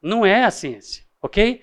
Não 0.00 0.24
é 0.24 0.44
a 0.44 0.50
ciência, 0.52 1.04
ok? 1.20 1.60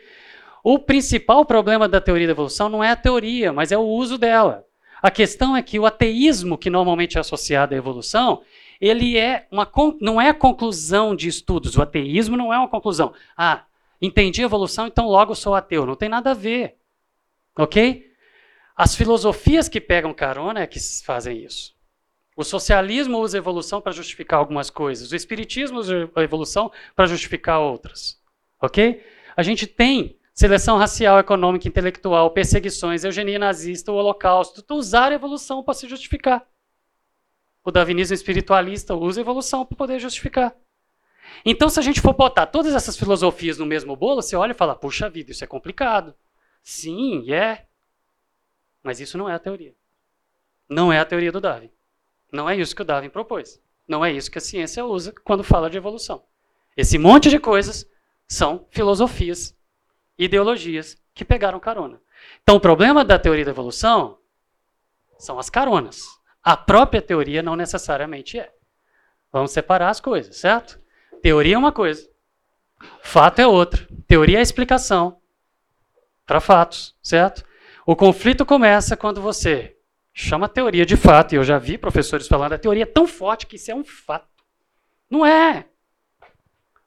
O 0.61 0.77
principal 0.77 1.45
problema 1.45 1.87
da 1.87 2.01
teoria 2.01 2.27
da 2.27 2.31
evolução 2.31 2.67
não 2.67 2.83
é 2.83 2.91
a 2.91 2.95
teoria, 2.95 3.53
mas 3.53 3.71
é 3.71 3.77
o 3.77 3.87
uso 3.87 4.17
dela. 4.17 4.65
A 5.01 5.09
questão 5.09 5.55
é 5.55 5.61
que 5.61 5.79
o 5.79 5.85
ateísmo, 5.85 6.57
que 6.57 6.69
normalmente 6.69 7.17
é 7.17 7.21
associado 7.21 7.73
à 7.73 7.77
evolução, 7.77 8.41
ele 8.81 9.17
é 9.17 9.47
uma, 9.49 9.69
não 10.01 10.19
é 10.19 10.29
a 10.29 10.33
conclusão 10.33 11.15
de 11.15 11.29
estudos. 11.29 11.77
O 11.77 11.81
ateísmo 11.81 12.35
não 12.35 12.53
é 12.53 12.57
uma 12.57 12.67
conclusão. 12.67 13.13
Ah, 13.35 13.63
Entendi 14.01 14.41
evolução, 14.41 14.87
então 14.87 15.07
logo 15.07 15.33
sou 15.33 15.55
ateu. 15.55 15.85
Não 15.85 15.95
tem 15.95 16.09
nada 16.09 16.31
a 16.31 16.35
ver. 16.35 16.77
Ok? 17.57 18.11
As 18.75 18.95
filosofias 18.95 19.67
que 19.67 19.81
pegam 19.81 20.13
carona 20.13 20.61
é 20.61 20.67
que 20.67 20.79
fazem 21.03 21.43
isso. 21.43 21.75
O 22.35 22.43
socialismo 22.43 23.17
usa 23.17 23.39
evolução 23.39 23.81
para 23.81 23.91
justificar 23.91 24.37
algumas 24.37 24.69
coisas. 24.69 25.11
O 25.11 25.15
espiritismo 25.15 25.79
usa 25.79 26.07
evolução 26.17 26.71
para 26.95 27.07
justificar 27.07 27.59
outras. 27.59 28.21
Ok? 28.61 29.03
A 29.35 29.41
gente 29.41 29.65
tem 29.65 30.19
seleção 30.31 30.77
racial, 30.77 31.17
econômica, 31.17 31.67
intelectual, 31.67 32.29
perseguições, 32.29 33.03
eugenia 33.03 33.39
nazista, 33.39 33.91
o 33.91 33.95
holocausto. 33.95 34.63
Usar 34.75 35.11
a 35.11 35.15
evolução 35.15 35.63
para 35.63 35.73
se 35.73 35.89
justificar. 35.89 36.47
O 37.63 37.71
darwinismo 37.71 38.13
espiritualista 38.13 38.93
usa 38.93 39.19
evolução 39.19 39.65
para 39.65 39.75
poder 39.75 39.99
justificar. 39.99 40.55
Então, 41.45 41.69
se 41.69 41.79
a 41.79 41.83
gente 41.83 42.01
for 42.01 42.13
botar 42.13 42.45
todas 42.47 42.75
essas 42.75 42.97
filosofias 42.97 43.57
no 43.57 43.65
mesmo 43.65 43.95
bolo, 43.95 44.21
você 44.21 44.35
olha 44.35 44.51
e 44.51 44.55
fala: 44.55 44.75
puxa 44.75 45.09
vida, 45.09 45.31
isso 45.31 45.43
é 45.43 45.47
complicado. 45.47 46.13
Sim, 46.61 47.31
é. 47.31 47.65
Mas 48.83 48.99
isso 48.99 49.17
não 49.17 49.29
é 49.29 49.33
a 49.33 49.39
teoria. 49.39 49.73
Não 50.69 50.91
é 50.91 50.99
a 50.99 51.05
teoria 51.05 51.31
do 51.31 51.41
Darwin. 51.41 51.71
Não 52.31 52.49
é 52.49 52.55
isso 52.55 52.75
que 52.75 52.81
o 52.81 52.85
Darwin 52.85 53.09
propôs. 53.09 53.61
Não 53.87 54.03
é 54.03 54.11
isso 54.11 54.29
que 54.29 54.37
a 54.37 54.41
ciência 54.41 54.85
usa 54.85 55.13
quando 55.23 55.43
fala 55.43 55.69
de 55.69 55.77
evolução. 55.77 56.23
Esse 56.75 56.97
monte 56.97 57.29
de 57.29 57.39
coisas 57.39 57.89
são 58.27 58.67
filosofias 58.69 59.55
ideologias 60.17 60.97
que 61.13 61.23
pegaram 61.23 61.59
carona. 61.59 62.01
Então, 62.43 62.55
o 62.55 62.59
problema 62.59 63.05
da 63.05 63.17
teoria 63.17 63.45
da 63.45 63.51
evolução 63.51 64.19
são 65.17 65.39
as 65.39 65.49
caronas. 65.49 66.05
A 66.43 66.55
própria 66.55 67.01
teoria 67.01 67.41
não 67.41 67.55
necessariamente 67.55 68.39
é. 68.39 68.53
Vamos 69.31 69.51
separar 69.51 69.89
as 69.89 69.99
coisas, 69.99 70.35
certo? 70.37 70.79
Teoria 71.27 71.55
é 71.55 71.57
uma 71.57 71.73
coisa, 71.73 72.09
fato 73.03 73.39
é 73.39 73.45
outra. 73.45 73.85
Teoria 74.07 74.39
é 74.39 74.41
explicação 74.41 75.19
para 76.25 76.39
fatos, 76.39 76.95
certo? 77.03 77.43
O 77.85 77.97
conflito 77.97 78.45
começa 78.45 78.95
quando 78.95 79.21
você 79.21 79.75
chama 80.13 80.45
a 80.45 80.49
teoria 80.49 80.85
de 80.85 80.95
fato, 80.95 81.33
e 81.33 81.35
eu 81.35 81.43
já 81.43 81.57
vi 81.57 81.77
professores 81.77 82.29
falando, 82.29 82.53
a 82.53 82.57
teoria 82.57 82.83
é 82.83 82.85
tão 82.85 83.05
forte 83.05 83.45
que 83.45 83.57
isso 83.57 83.69
é 83.69 83.75
um 83.75 83.83
fato. 83.83 84.45
Não 85.09 85.25
é. 85.25 85.65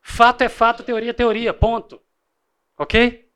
Fato 0.01 0.41
é 0.41 0.49
fato, 0.49 0.83
teoria 0.83 1.11
é 1.11 1.13
teoria, 1.13 1.53
ponto. 1.53 2.01
Ok? 2.79 3.29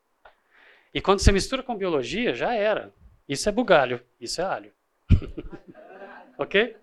E 0.95 1.03
quando 1.03 1.19
você 1.19 1.33
mistura 1.33 1.63
com 1.63 1.77
biologia, 1.77 2.33
já 2.33 2.55
era. 2.55 2.95
Isso 3.29 3.47
é 3.47 3.53
bugalho, 3.53 4.01
isso 4.19 4.41
é 4.41 4.45
alho. 4.45 4.73
ok? 6.39 6.75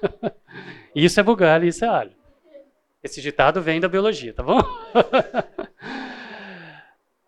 isso 0.94 1.18
é 1.18 1.24
bugalho, 1.24 1.66
isso 1.66 1.84
é 1.84 1.88
alho. 1.88 2.23
Esse 3.04 3.20
ditado 3.20 3.60
vem 3.60 3.78
da 3.78 3.86
biologia, 3.86 4.32
tá 4.32 4.42
bom? 4.42 4.58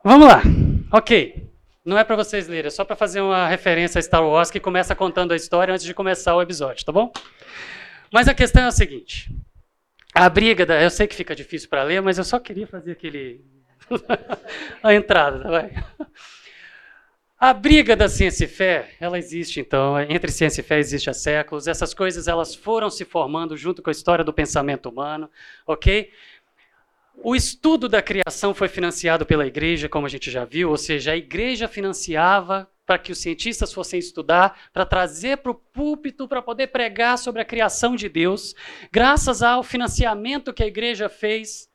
Vamos 0.02 0.26
lá. 0.26 0.40
Ok. 0.90 1.50
Não 1.84 1.98
é 1.98 2.02
para 2.02 2.16
vocês 2.16 2.48
lerem, 2.48 2.68
é 2.68 2.70
só 2.70 2.82
para 2.82 2.96
fazer 2.96 3.20
uma 3.20 3.46
referência 3.46 3.98
a 3.98 4.02
Star 4.02 4.26
Wars 4.26 4.50
que 4.50 4.58
começa 4.58 4.94
contando 4.94 5.32
a 5.32 5.36
história 5.36 5.74
antes 5.74 5.84
de 5.84 5.92
começar 5.92 6.34
o 6.34 6.40
episódio, 6.40 6.84
tá 6.84 6.90
bom? 6.90 7.12
Mas 8.10 8.26
a 8.26 8.34
questão 8.34 8.62
é 8.62 8.66
a 8.66 8.72
seguinte: 8.72 9.30
a 10.14 10.26
briga, 10.30 10.64
da, 10.64 10.82
eu 10.82 10.88
sei 10.88 11.06
que 11.06 11.14
fica 11.14 11.36
difícil 11.36 11.68
para 11.68 11.82
ler, 11.82 12.00
mas 12.00 12.16
eu 12.16 12.24
só 12.24 12.40
queria 12.40 12.66
fazer 12.66 12.92
aquele 12.92 13.44
a 14.82 14.94
entrada, 14.94 15.48
vai. 15.48 15.72
A 17.38 17.52
briga 17.52 17.94
da 17.94 18.08
ciência 18.08 18.46
e 18.46 18.48
fé, 18.48 18.94
ela 18.98 19.18
existe 19.18 19.60
então, 19.60 20.00
entre 20.00 20.32
ciência 20.32 20.62
e 20.62 20.64
fé 20.64 20.78
existe 20.78 21.10
há 21.10 21.12
séculos. 21.12 21.66
Essas 21.66 21.92
coisas 21.92 22.26
elas 22.26 22.54
foram 22.54 22.88
se 22.88 23.04
formando 23.04 23.58
junto 23.58 23.82
com 23.82 23.90
a 23.90 23.92
história 23.92 24.24
do 24.24 24.32
pensamento 24.32 24.88
humano, 24.88 25.30
ok? 25.66 26.10
O 27.22 27.36
estudo 27.36 27.90
da 27.90 28.00
criação 28.00 28.54
foi 28.54 28.68
financiado 28.68 29.26
pela 29.26 29.46
igreja, 29.46 29.86
como 29.86 30.06
a 30.06 30.08
gente 30.08 30.30
já 30.30 30.46
viu, 30.46 30.70
ou 30.70 30.78
seja, 30.78 31.12
a 31.12 31.16
igreja 31.16 31.68
financiava 31.68 32.70
para 32.86 32.98
que 32.98 33.12
os 33.12 33.18
cientistas 33.18 33.70
fossem 33.70 33.98
estudar, 33.98 34.70
para 34.72 34.86
trazer 34.86 35.38
para 35.38 35.50
o 35.52 35.54
púlpito, 35.54 36.26
para 36.26 36.40
poder 36.40 36.68
pregar 36.68 37.18
sobre 37.18 37.42
a 37.42 37.44
criação 37.44 37.96
de 37.96 38.08
Deus, 38.08 38.54
graças 38.90 39.42
ao 39.42 39.62
financiamento 39.62 40.54
que 40.54 40.62
a 40.62 40.66
igreja 40.66 41.10
fez 41.10 41.65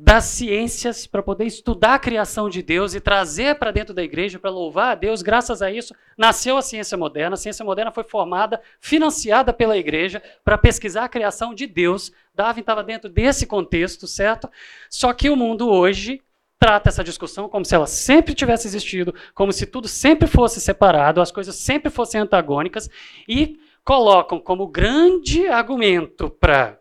das 0.00 0.24
ciências 0.24 1.06
para 1.06 1.22
poder 1.22 1.44
estudar 1.44 1.94
a 1.94 1.98
criação 1.98 2.48
de 2.48 2.62
Deus 2.62 2.94
e 2.94 3.00
trazer 3.00 3.58
para 3.58 3.70
dentro 3.70 3.92
da 3.92 4.02
igreja 4.02 4.38
para 4.38 4.50
louvar 4.50 4.92
a 4.92 4.94
Deus. 4.94 5.22
Graças 5.22 5.60
a 5.60 5.70
isso, 5.70 5.94
nasceu 6.16 6.56
a 6.56 6.62
ciência 6.62 6.96
moderna. 6.96 7.34
A 7.34 7.36
ciência 7.36 7.64
moderna 7.64 7.90
foi 7.90 8.04
formada, 8.04 8.60
financiada 8.80 9.52
pela 9.52 9.76
igreja 9.76 10.22
para 10.44 10.56
pesquisar 10.56 11.04
a 11.04 11.08
criação 11.08 11.52
de 11.52 11.66
Deus. 11.66 12.12
Darwin 12.34 12.60
estava 12.60 12.82
dentro 12.82 13.10
desse 13.10 13.46
contexto, 13.46 14.06
certo? 14.06 14.48
Só 14.88 15.12
que 15.12 15.28
o 15.28 15.36
mundo 15.36 15.68
hoje 15.68 16.22
trata 16.58 16.88
essa 16.88 17.04
discussão 17.04 17.48
como 17.48 17.64
se 17.64 17.74
ela 17.74 17.86
sempre 17.86 18.34
tivesse 18.34 18.66
existido, 18.66 19.14
como 19.34 19.52
se 19.52 19.66
tudo 19.66 19.88
sempre 19.88 20.26
fosse 20.26 20.60
separado, 20.60 21.20
as 21.20 21.30
coisas 21.30 21.56
sempre 21.56 21.90
fossem 21.90 22.20
antagônicas 22.20 22.88
e 23.28 23.58
colocam 23.84 24.40
como 24.40 24.66
grande 24.66 25.46
argumento 25.46 26.28
para 26.28 26.77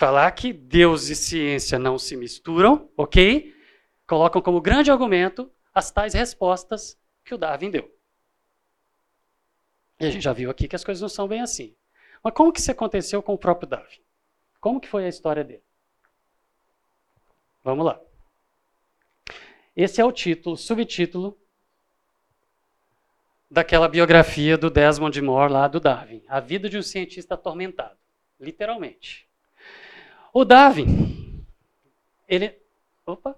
falar 0.00 0.30
que 0.30 0.50
Deus 0.50 1.10
e 1.10 1.14
ciência 1.14 1.78
não 1.78 1.98
se 1.98 2.16
misturam, 2.16 2.90
ok? 2.96 3.54
Colocam 4.06 4.40
como 4.40 4.58
grande 4.58 4.90
argumento 4.90 5.52
as 5.74 5.90
tais 5.90 6.14
respostas 6.14 6.98
que 7.22 7.34
o 7.34 7.38
Darwin 7.38 7.70
deu. 7.70 7.94
E 10.00 10.06
a 10.06 10.10
gente 10.10 10.22
já 10.22 10.32
viu 10.32 10.50
aqui 10.50 10.66
que 10.66 10.74
as 10.74 10.82
coisas 10.82 11.02
não 11.02 11.08
são 11.10 11.28
bem 11.28 11.42
assim. 11.42 11.76
Mas 12.24 12.32
como 12.32 12.50
que 12.50 12.60
isso 12.60 12.70
aconteceu 12.70 13.22
com 13.22 13.34
o 13.34 13.38
próprio 13.38 13.68
Darwin? 13.68 14.00
Como 14.58 14.80
que 14.80 14.88
foi 14.88 15.04
a 15.04 15.08
história 15.08 15.44
dele? 15.44 15.62
Vamos 17.62 17.84
lá. 17.84 18.00
Esse 19.76 20.00
é 20.00 20.04
o 20.04 20.10
título, 20.10 20.56
subtítulo 20.56 21.38
daquela 23.50 23.86
biografia 23.86 24.56
do 24.56 24.70
Desmond 24.70 25.20
Moore 25.20 25.52
lá 25.52 25.68
do 25.68 25.78
Darwin, 25.78 26.24
A 26.26 26.40
Vida 26.40 26.70
de 26.70 26.78
um 26.78 26.82
Cientista 26.82 27.34
Atormentado, 27.34 27.98
literalmente. 28.40 29.29
O 30.32 30.44
Darwin, 30.44 31.44
ele. 32.28 32.56
Opa! 33.04 33.36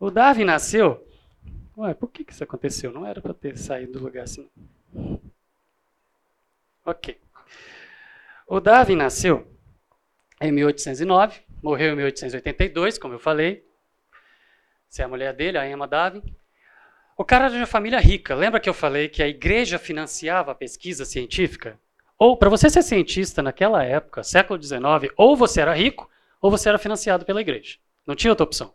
O 0.00 0.10
Darwin 0.10 0.44
nasceu. 0.44 1.06
Ué, 1.76 1.94
por 1.94 2.10
que, 2.10 2.24
que 2.24 2.32
isso 2.32 2.42
aconteceu? 2.42 2.90
Não 2.90 3.06
era 3.06 3.20
para 3.20 3.32
ter 3.32 3.56
saído 3.56 3.92
do 3.92 4.04
lugar 4.04 4.24
assim. 4.24 4.50
Ok. 6.84 7.18
O 8.46 8.58
Darwin 8.58 8.96
nasceu 8.96 9.46
em 10.40 10.50
1809, 10.50 11.40
morreu 11.62 11.92
em 11.92 11.96
1882, 11.96 12.98
como 12.98 13.14
eu 13.14 13.18
falei. 13.18 13.64
Essa 14.90 15.02
é 15.02 15.04
a 15.04 15.08
mulher 15.08 15.32
dele, 15.34 15.56
a 15.56 15.68
Emma 15.68 15.86
Darwin. 15.86 16.22
O 17.16 17.24
cara 17.24 17.44
era 17.44 17.52
de 17.52 17.60
uma 17.60 17.66
família 17.66 18.00
rica. 18.00 18.34
Lembra 18.34 18.58
que 18.58 18.68
eu 18.68 18.74
falei 18.74 19.08
que 19.08 19.22
a 19.22 19.28
igreja 19.28 19.78
financiava 19.78 20.50
a 20.50 20.54
pesquisa 20.54 21.04
científica? 21.04 21.78
Ou, 22.22 22.36
para 22.36 22.48
você 22.48 22.70
ser 22.70 22.82
cientista 22.82 23.42
naquela 23.42 23.82
época, 23.82 24.22
século 24.22 24.62
XIX, 24.62 25.12
ou 25.16 25.36
você 25.36 25.60
era 25.60 25.74
rico, 25.74 26.08
ou 26.40 26.52
você 26.52 26.68
era 26.68 26.78
financiado 26.78 27.24
pela 27.24 27.40
igreja. 27.40 27.78
Não 28.06 28.14
tinha 28.14 28.30
outra 28.30 28.44
opção. 28.44 28.72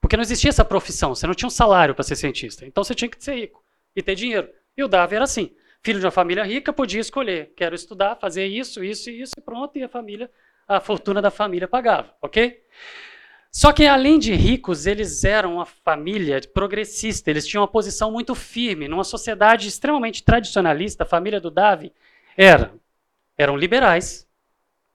Porque 0.00 0.16
não 0.16 0.22
existia 0.22 0.50
essa 0.50 0.64
profissão, 0.64 1.12
você 1.12 1.26
não 1.26 1.34
tinha 1.34 1.48
um 1.48 1.50
salário 1.50 1.92
para 1.92 2.04
ser 2.04 2.14
cientista. 2.14 2.64
Então 2.64 2.84
você 2.84 2.94
tinha 2.94 3.08
que 3.08 3.16
ser 3.20 3.34
rico 3.34 3.64
e 3.96 4.00
ter 4.00 4.14
dinheiro. 4.14 4.48
E 4.76 4.84
o 4.84 4.86
Davi 4.86 5.16
era 5.16 5.24
assim. 5.24 5.50
Filho 5.82 5.98
de 5.98 6.06
uma 6.06 6.12
família 6.12 6.44
rica 6.44 6.72
podia 6.72 7.00
escolher, 7.00 7.52
quero 7.56 7.74
estudar, 7.74 8.14
fazer 8.14 8.46
isso, 8.46 8.84
isso 8.84 9.10
e 9.10 9.22
isso, 9.22 9.32
e 9.36 9.40
pronto, 9.40 9.76
e 9.76 9.82
a 9.82 9.88
família, 9.88 10.30
a 10.68 10.78
fortuna 10.78 11.20
da 11.20 11.32
família 11.32 11.66
pagava, 11.66 12.14
ok? 12.22 12.62
Só 13.50 13.72
que 13.72 13.88
além 13.88 14.20
de 14.20 14.34
ricos, 14.34 14.86
eles 14.86 15.24
eram 15.24 15.54
uma 15.54 15.66
família 15.66 16.40
progressista, 16.54 17.28
eles 17.28 17.44
tinham 17.44 17.62
uma 17.62 17.68
posição 17.68 18.12
muito 18.12 18.36
firme, 18.36 18.86
numa 18.86 19.02
sociedade 19.02 19.66
extremamente 19.66 20.22
tradicionalista, 20.22 21.02
a 21.02 21.06
família 21.06 21.40
do 21.40 21.50
Davi 21.50 21.92
era, 22.38 22.72
eram 23.36 23.56
liberais 23.56 24.24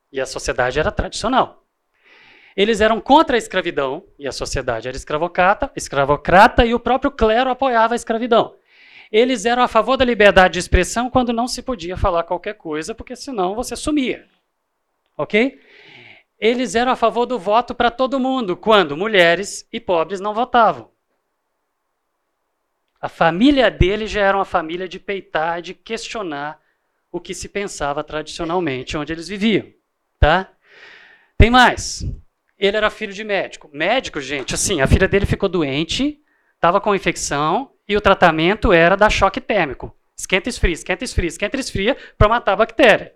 e 0.09 0.21
a 0.21 0.25
sociedade 0.25 0.79
era 0.79 0.89
tradicional. 0.89 1.65
Eles 2.55 2.79
eram 2.79 3.01
contra 3.01 3.35
a 3.35 3.37
escravidão 3.37 4.05
e 4.17 4.25
a 4.25 4.31
sociedade 4.31 4.87
era 4.87 4.95
escravocrata, 4.95 5.69
escravocrata 5.75 6.65
e 6.65 6.73
o 6.73 6.79
próprio 6.79 7.11
clero 7.11 7.49
apoiava 7.49 7.93
a 7.93 7.97
escravidão. 7.97 8.55
Eles 9.11 9.43
eram 9.43 9.61
a 9.61 9.67
favor 9.67 9.97
da 9.97 10.05
liberdade 10.05 10.53
de 10.53 10.59
expressão 10.59 11.09
quando 11.09 11.33
não 11.33 11.47
se 11.47 11.61
podia 11.61 11.97
falar 11.97 12.23
qualquer 12.23 12.53
coisa, 12.53 12.95
porque 12.95 13.15
senão 13.15 13.53
você 13.55 13.75
sumia. 13.75 14.25
Ok? 15.17 15.59
Eles 16.39 16.75
eram 16.75 16.93
a 16.93 16.95
favor 16.95 17.25
do 17.25 17.37
voto 17.37 17.75
para 17.75 17.91
todo 17.91 18.19
mundo, 18.19 18.55
quando 18.55 18.95
mulheres 18.95 19.67
e 19.71 19.79
pobres 19.81 20.21
não 20.21 20.33
votavam. 20.33 20.89
A 23.01 23.09
família 23.09 23.69
dele 23.69 24.07
já 24.07 24.21
era 24.21 24.37
uma 24.37 24.45
família 24.45 24.87
de 24.87 24.99
peitar, 24.99 25.61
de 25.61 25.73
questionar 25.73 26.62
o 27.13 27.21
que 27.21 27.35
se 27.35 27.47
pensava 27.47 28.03
tradicionalmente 28.03 28.97
onde 28.97 29.13
eles 29.13 29.27
viviam, 29.27 29.71
tá? 30.19 30.51
Tem 31.37 31.47
mais. 31.47 32.03
Ele 32.57 32.75
era 32.75 32.89
filho 32.89 33.13
de 33.13 33.23
médico. 33.23 33.69
Médico, 33.71 34.19
gente, 34.19 34.55
assim, 34.55 34.81
a 34.81 34.87
filha 34.87 35.07
dele 35.07 35.27
ficou 35.27 35.47
doente, 35.47 36.19
estava 36.55 36.81
com 36.81 36.95
infecção 36.95 37.71
e 37.87 37.95
o 37.95 38.01
tratamento 38.01 38.73
era 38.73 38.97
dar 38.97 39.11
choque 39.11 39.39
térmico. 39.39 39.95
Esquenta, 40.17 40.49
esfria, 40.49 40.73
esquenta, 40.73 41.03
esfria, 41.03 41.27
esquenta, 41.27 41.59
esfria 41.59 41.95
para 42.17 42.29
matar 42.29 42.53
a 42.53 42.57
bactéria. 42.57 43.13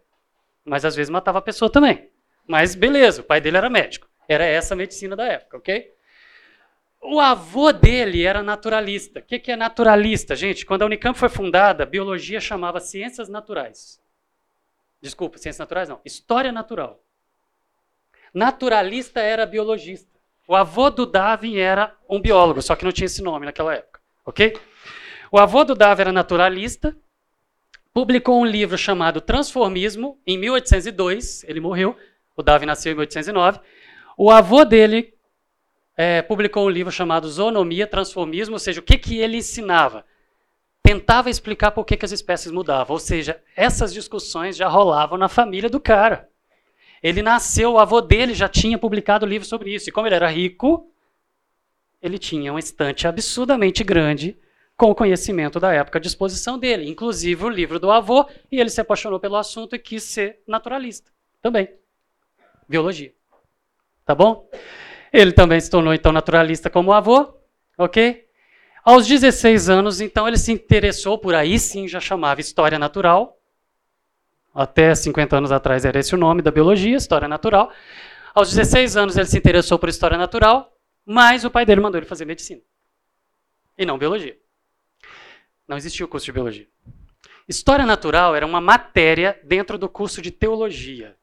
Mas 0.63 0.85
às 0.85 0.95
vezes 0.95 1.09
matava 1.09 1.39
a 1.39 1.41
pessoa 1.41 1.71
também. 1.71 2.07
Mas 2.47 2.75
beleza, 2.75 3.21
o 3.21 3.25
pai 3.25 3.41
dele 3.41 3.57
era 3.57 3.69
médico. 3.69 4.07
Era 4.29 4.45
essa 4.45 4.75
a 4.75 4.77
medicina 4.77 5.15
da 5.15 5.25
época, 5.25 5.57
ok? 5.57 5.91
O 7.01 7.19
avô 7.19 7.71
dele 7.71 8.23
era 8.23 8.43
naturalista. 8.43 9.19
O 9.19 9.23
que 9.23 9.51
é 9.51 9.55
naturalista? 9.55 10.35
Gente, 10.35 10.65
quando 10.65 10.81
a 10.81 10.85
Unicamp 10.85 11.17
foi 11.17 11.29
fundada, 11.29 11.85
biologia 11.85 12.41
chamava 12.41 12.79
ciências 12.79 13.29
naturais. 13.29 14.01
Desculpa, 15.01 15.37
ciências 15.37 15.59
naturais 15.59 15.87
não. 15.87 16.01
História 16.03 16.51
natural. 16.51 17.01
Naturalista 18.33 19.21
era 19.21 19.45
biologista. 19.45 20.17
O 20.47 20.55
avô 20.55 20.89
do 20.89 21.05
Darwin 21.05 21.57
era 21.57 21.95
um 22.09 22.21
biólogo, 22.21 22.61
só 22.61 22.75
que 22.75 22.85
não 22.85 22.91
tinha 22.91 23.05
esse 23.05 23.21
nome 23.21 23.45
naquela 23.45 23.73
época. 23.75 23.99
Ok? 24.25 24.57
O 25.31 25.37
avô 25.37 25.63
do 25.63 25.75
Darwin 25.75 26.01
era 26.01 26.11
naturalista, 26.11 26.95
publicou 27.93 28.39
um 28.39 28.45
livro 28.45 28.77
chamado 28.77 29.19
Transformismo 29.19 30.19
em 30.25 30.37
1802. 30.37 31.43
Ele 31.43 31.59
morreu. 31.59 31.97
O 32.35 32.43
Darwin 32.43 32.65
nasceu 32.65 32.91
em 32.91 32.95
1809. 32.95 33.59
O 34.17 34.31
avô 34.31 34.63
dele 34.63 35.16
é, 35.97 36.21
publicou 36.21 36.67
um 36.67 36.69
livro 36.69 36.91
chamado 36.91 37.27
Zoonomia, 37.27 37.87
Transformismo, 37.87 38.53
ou 38.53 38.59
seja, 38.59 38.79
o 38.79 38.83
que, 38.83 38.99
que 38.99 39.17
ele 39.17 39.37
ensinava? 39.37 40.05
Tentava 40.83 41.29
explicar 41.29 41.71
por 41.71 41.83
que, 41.83 41.97
que 41.97 42.05
as 42.05 42.11
espécies 42.11 42.51
mudavam, 42.51 42.93
ou 42.93 42.99
seja, 42.99 43.41
essas 43.55 43.91
discussões 43.91 44.55
já 44.55 44.67
rolavam 44.67 45.17
na 45.17 45.27
família 45.27 45.69
do 45.69 45.79
cara. 45.79 46.29
Ele 47.01 47.21
nasceu, 47.23 47.73
o 47.73 47.79
avô 47.79 47.99
dele 47.99 48.35
já 48.35 48.47
tinha 48.47 48.77
publicado 48.77 49.25
livro 49.25 49.47
sobre 49.47 49.73
isso, 49.73 49.89
e 49.89 49.91
como 49.91 50.07
ele 50.07 50.15
era 50.15 50.29
rico, 50.29 50.89
ele 52.01 52.19
tinha 52.19 52.53
uma 52.53 52.59
estante 52.59 53.07
absurdamente 53.07 53.83
grande 53.83 54.37
com 54.77 54.91
o 54.91 54.95
conhecimento 54.95 55.59
da 55.59 55.73
época 55.73 55.97
à 55.97 56.01
disposição 56.01 56.59
dele, 56.59 56.87
inclusive 56.87 57.43
o 57.43 57.49
livro 57.49 57.79
do 57.79 57.91
avô, 57.91 58.29
e 58.51 58.59
ele 58.59 58.69
se 58.69 58.79
apaixonou 58.79 59.19
pelo 59.19 59.35
assunto 59.35 59.75
e 59.75 59.79
quis 59.79 60.03
ser 60.03 60.39
naturalista 60.47 61.11
também. 61.41 61.67
Biologia. 62.69 63.11
Tá 64.05 64.13
bom? 64.13 64.47
Ele 65.11 65.31
também 65.31 65.59
se 65.59 65.69
tornou 65.69 65.93
então 65.93 66.11
naturalista 66.11 66.69
como 66.69 66.93
avô, 66.93 67.33
ok? 67.77 68.25
Aos 68.87 69.05
16 69.05 69.67
anos, 69.69 69.99
então, 69.99 70.25
ele 70.25 70.37
se 70.37 70.49
interessou 70.49 71.17
por 71.17 71.35
aí 71.35 71.59
sim, 71.59 71.89
já 71.89 71.99
chamava 71.99 72.39
história 72.39 72.79
natural. 72.79 73.37
Até 74.55 74.95
50 74.95 75.35
anos 75.35 75.51
atrás 75.51 75.83
era 75.83 75.99
esse 75.99 76.15
o 76.15 76.17
nome 76.17 76.41
da 76.41 76.51
biologia, 76.51 76.95
história 76.95 77.27
natural. 77.27 77.69
Aos 78.33 78.47
16 78.49 78.95
anos 78.95 79.17
ele 79.17 79.25
se 79.25 79.37
interessou 79.37 79.77
por 79.77 79.89
história 79.89 80.17
natural, 80.17 80.73
mas 81.05 81.43
o 81.43 81.51
pai 81.51 81.65
dele 81.65 81.81
mandou 81.81 81.99
ele 81.99 82.05
fazer 82.05 82.23
medicina. 82.23 82.61
E 83.77 83.85
não 83.85 83.97
biologia. 83.97 84.37
Não 85.67 85.75
existia 85.75 86.05
o 86.05 86.07
curso 86.07 86.27
de 86.27 86.31
biologia. 86.31 86.67
História 87.45 87.85
natural 87.85 88.37
era 88.37 88.45
uma 88.45 88.61
matéria 88.61 89.37
dentro 89.43 89.77
do 89.77 89.89
curso 89.89 90.21
de 90.21 90.31
teologia. 90.31 91.16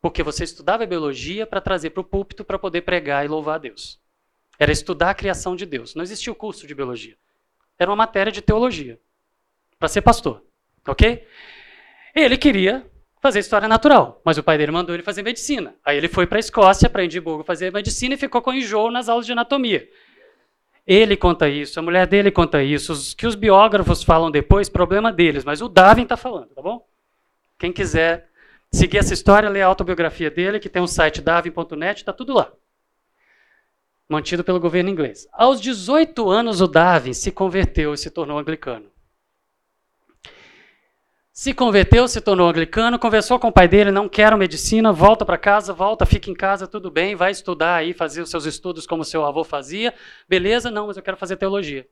Porque 0.00 0.22
você 0.22 0.44
estudava 0.44 0.86
biologia 0.86 1.46
para 1.46 1.60
trazer 1.60 1.90
para 1.90 2.00
o 2.00 2.04
púlpito 2.04 2.44
para 2.44 2.58
poder 2.58 2.82
pregar 2.82 3.24
e 3.24 3.28
louvar 3.28 3.56
a 3.56 3.58
Deus. 3.58 4.00
Era 4.58 4.72
estudar 4.72 5.10
a 5.10 5.14
criação 5.14 5.56
de 5.56 5.66
Deus. 5.66 5.94
Não 5.94 6.02
existia 6.02 6.32
o 6.32 6.36
curso 6.36 6.66
de 6.66 6.74
biologia. 6.74 7.16
Era 7.78 7.90
uma 7.90 7.96
matéria 7.96 8.32
de 8.32 8.42
teologia. 8.42 8.98
Para 9.78 9.88
ser 9.88 10.02
pastor. 10.02 10.42
Ok? 10.86 11.26
Ele 12.14 12.36
queria 12.36 12.84
fazer 13.20 13.40
história 13.40 13.68
natural, 13.68 14.20
mas 14.24 14.38
o 14.38 14.42
pai 14.42 14.56
dele 14.56 14.72
mandou 14.72 14.94
ele 14.94 15.02
fazer 15.02 15.22
medicina. 15.22 15.74
Aí 15.84 15.96
ele 15.96 16.08
foi 16.08 16.26
para 16.26 16.38
a 16.38 16.40
Escócia, 16.40 16.88
para 16.88 17.04
Edimburgo, 17.04 17.44
fazer 17.44 17.72
medicina 17.72 18.14
e 18.14 18.18
ficou 18.18 18.40
com 18.40 18.52
enjoo 18.52 18.90
nas 18.90 19.08
aulas 19.08 19.26
de 19.26 19.32
anatomia. 19.32 19.88
Ele 20.86 21.16
conta 21.16 21.48
isso, 21.48 21.78
a 21.78 21.82
mulher 21.82 22.06
dele 22.06 22.30
conta 22.30 22.62
isso, 22.62 22.92
os 22.92 23.12
que 23.12 23.26
os 23.26 23.34
biógrafos 23.34 24.02
falam 24.02 24.30
depois, 24.30 24.70
problema 24.70 25.12
deles, 25.12 25.44
mas 25.44 25.60
o 25.60 25.68
Darwin 25.68 26.04
está 26.04 26.16
falando, 26.16 26.48
tá 26.54 26.62
bom? 26.62 26.86
Quem 27.58 27.70
quiser 27.70 28.30
seguir 28.72 28.98
essa 28.98 29.14
história, 29.14 29.48
lê 29.48 29.62
a 29.62 29.66
autobiografia 29.66 30.30
dele, 30.30 30.60
que 30.60 30.68
tem 30.68 30.82
um 30.82 30.86
site 30.86 31.20
darwin.net, 31.20 31.98
está 31.98 32.12
tudo 32.12 32.34
lá. 32.34 32.52
Mantido 34.08 34.42
pelo 34.42 34.58
governo 34.58 34.88
inglês. 34.88 35.28
Aos 35.32 35.60
18 35.60 36.30
anos, 36.30 36.60
o 36.60 36.66
Darwin 36.66 37.12
se 37.12 37.30
converteu 37.30 37.92
e 37.92 37.98
se 37.98 38.10
tornou 38.10 38.38
anglicano. 38.38 38.90
Se 41.30 41.54
converteu, 41.54 42.08
se 42.08 42.20
tornou 42.20 42.48
anglicano, 42.48 42.98
conversou 42.98 43.38
com 43.38 43.46
o 43.46 43.52
pai 43.52 43.68
dele, 43.68 43.92
não 43.92 44.08
quero 44.08 44.36
medicina, 44.36 44.92
volta 44.92 45.24
para 45.24 45.38
casa, 45.38 45.72
volta, 45.72 46.04
fica 46.04 46.28
em 46.30 46.34
casa, 46.34 46.66
tudo 46.66 46.90
bem, 46.90 47.14
vai 47.14 47.30
estudar 47.30 47.76
aí, 47.76 47.92
fazer 47.92 48.22
os 48.22 48.30
seus 48.30 48.44
estudos 48.44 48.88
como 48.88 49.04
seu 49.04 49.24
avô 49.24 49.44
fazia. 49.44 49.94
Beleza? 50.28 50.68
Não, 50.70 50.88
mas 50.88 50.96
eu 50.96 51.02
quero 51.02 51.16
fazer 51.16 51.36
teologia. 51.36 51.86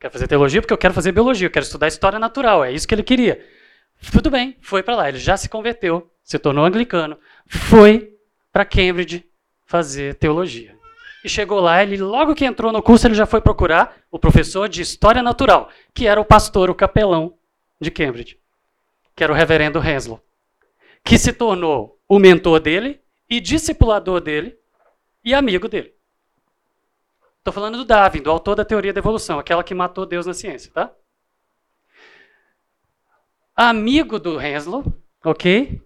Quero 0.00 0.12
fazer 0.12 0.26
teologia 0.26 0.60
porque 0.60 0.72
eu 0.72 0.78
quero 0.78 0.92
fazer 0.92 1.12
biologia, 1.12 1.46
eu 1.46 1.52
quero 1.52 1.64
estudar 1.64 1.86
história 1.86 2.18
natural, 2.18 2.64
é 2.64 2.72
isso 2.72 2.88
que 2.88 2.94
ele 2.94 3.04
queria. 3.04 3.46
Tudo 4.12 4.30
bem, 4.30 4.56
foi 4.60 4.82
para 4.82 4.96
lá, 4.96 5.08
ele 5.08 5.18
já 5.18 5.36
se 5.36 5.48
converteu, 5.48 6.10
se 6.22 6.38
tornou 6.38 6.64
anglicano, 6.64 7.18
foi 7.48 8.14
para 8.52 8.64
Cambridge 8.64 9.24
fazer 9.66 10.14
teologia. 10.14 10.76
E 11.24 11.28
chegou 11.28 11.58
lá, 11.58 11.82
ele 11.82 11.96
logo 11.96 12.34
que 12.34 12.44
entrou 12.44 12.70
no 12.70 12.82
curso, 12.82 13.06
ele 13.06 13.14
já 13.14 13.26
foi 13.26 13.40
procurar 13.40 13.96
o 14.10 14.18
professor 14.18 14.68
de 14.68 14.82
história 14.82 15.22
natural, 15.22 15.70
que 15.94 16.06
era 16.06 16.20
o 16.20 16.24
pastor, 16.24 16.68
o 16.68 16.74
capelão 16.74 17.34
de 17.80 17.90
Cambridge 17.90 18.38
que 19.14 19.22
era 19.22 19.32
o 19.32 19.36
reverendo 19.36 19.78
Henslow, 19.78 20.20
que 21.04 21.18
se 21.18 21.32
tornou 21.32 22.00
o 22.08 22.18
mentor 22.18 22.60
dele 22.60 23.00
e 23.28 23.40
discipulador 23.40 24.20
dele 24.20 24.58
e 25.24 25.32
amigo 25.32 25.68
dele. 25.68 25.94
Estou 27.38 27.52
falando 27.52 27.76
do 27.76 27.84
Darwin, 27.84 28.22
do 28.22 28.30
autor 28.30 28.56
da 28.56 28.64
teoria 28.64 28.92
da 28.92 28.98
evolução, 28.98 29.38
aquela 29.38 29.62
que 29.62 29.74
matou 29.74 30.06
Deus 30.06 30.26
na 30.26 30.34
ciência, 30.34 30.72
tá? 30.72 30.92
Amigo 33.56 34.18
do 34.18 34.40
Henslow, 34.40 34.84
ok? 35.24 35.80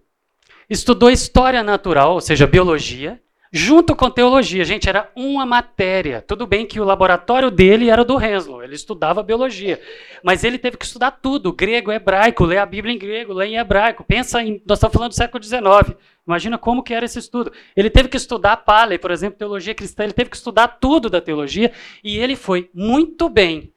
Estudou 0.67 1.11
história 1.11 1.61
natural, 1.61 2.13
ou 2.13 2.21
seja, 2.21 2.47
biologia, 2.47 3.21
junto 3.51 3.95
com 3.95 4.09
teologia. 4.09 4.65
Gente, 4.65 4.89
era 4.89 5.11
uma 5.15 5.45
matéria. 5.45 6.19
Tudo 6.19 6.47
bem 6.47 6.65
que 6.65 6.79
o 6.79 6.83
laboratório 6.83 7.51
dele 7.51 7.91
era 7.91 8.03
do 8.03 8.19
Henslow, 8.19 8.63
ele 8.63 8.73
estudava 8.73 9.21
biologia. 9.21 9.79
Mas 10.23 10.43
ele 10.43 10.57
teve 10.57 10.77
que 10.77 10.85
estudar 10.85 11.11
tudo: 11.11 11.53
grego, 11.53 11.91
hebraico, 11.91 12.43
ler 12.43 12.57
a 12.57 12.65
Bíblia 12.65 12.95
em 12.95 12.97
grego, 12.97 13.33
ler 13.33 13.49
em 13.49 13.57
hebraico. 13.57 14.03
Pensa 14.03 14.41
em. 14.41 14.59
Nós 14.65 14.79
estamos 14.79 14.93
falando 14.95 15.11
do 15.11 15.15
século 15.15 15.43
XIX. 15.43 15.95
Imagina 16.25 16.57
como 16.57 16.81
que 16.81 16.93
era 16.95 17.05
esse 17.05 17.19
estudo. 17.19 17.51
Ele 17.75 17.91
teve 17.91 18.09
que 18.09 18.17
estudar 18.17 18.57
Paley, 18.57 18.97
por 18.97 19.11
exemplo, 19.11 19.37
teologia 19.37 19.75
cristã, 19.75 20.05
ele 20.05 20.13
teve 20.13 20.31
que 20.31 20.37
estudar 20.37 20.67
tudo 20.67 21.07
da 21.07 21.21
teologia 21.21 21.71
e 22.03 22.17
ele 22.17 22.35
foi 22.35 22.67
muito 22.73 23.29
bem. 23.29 23.71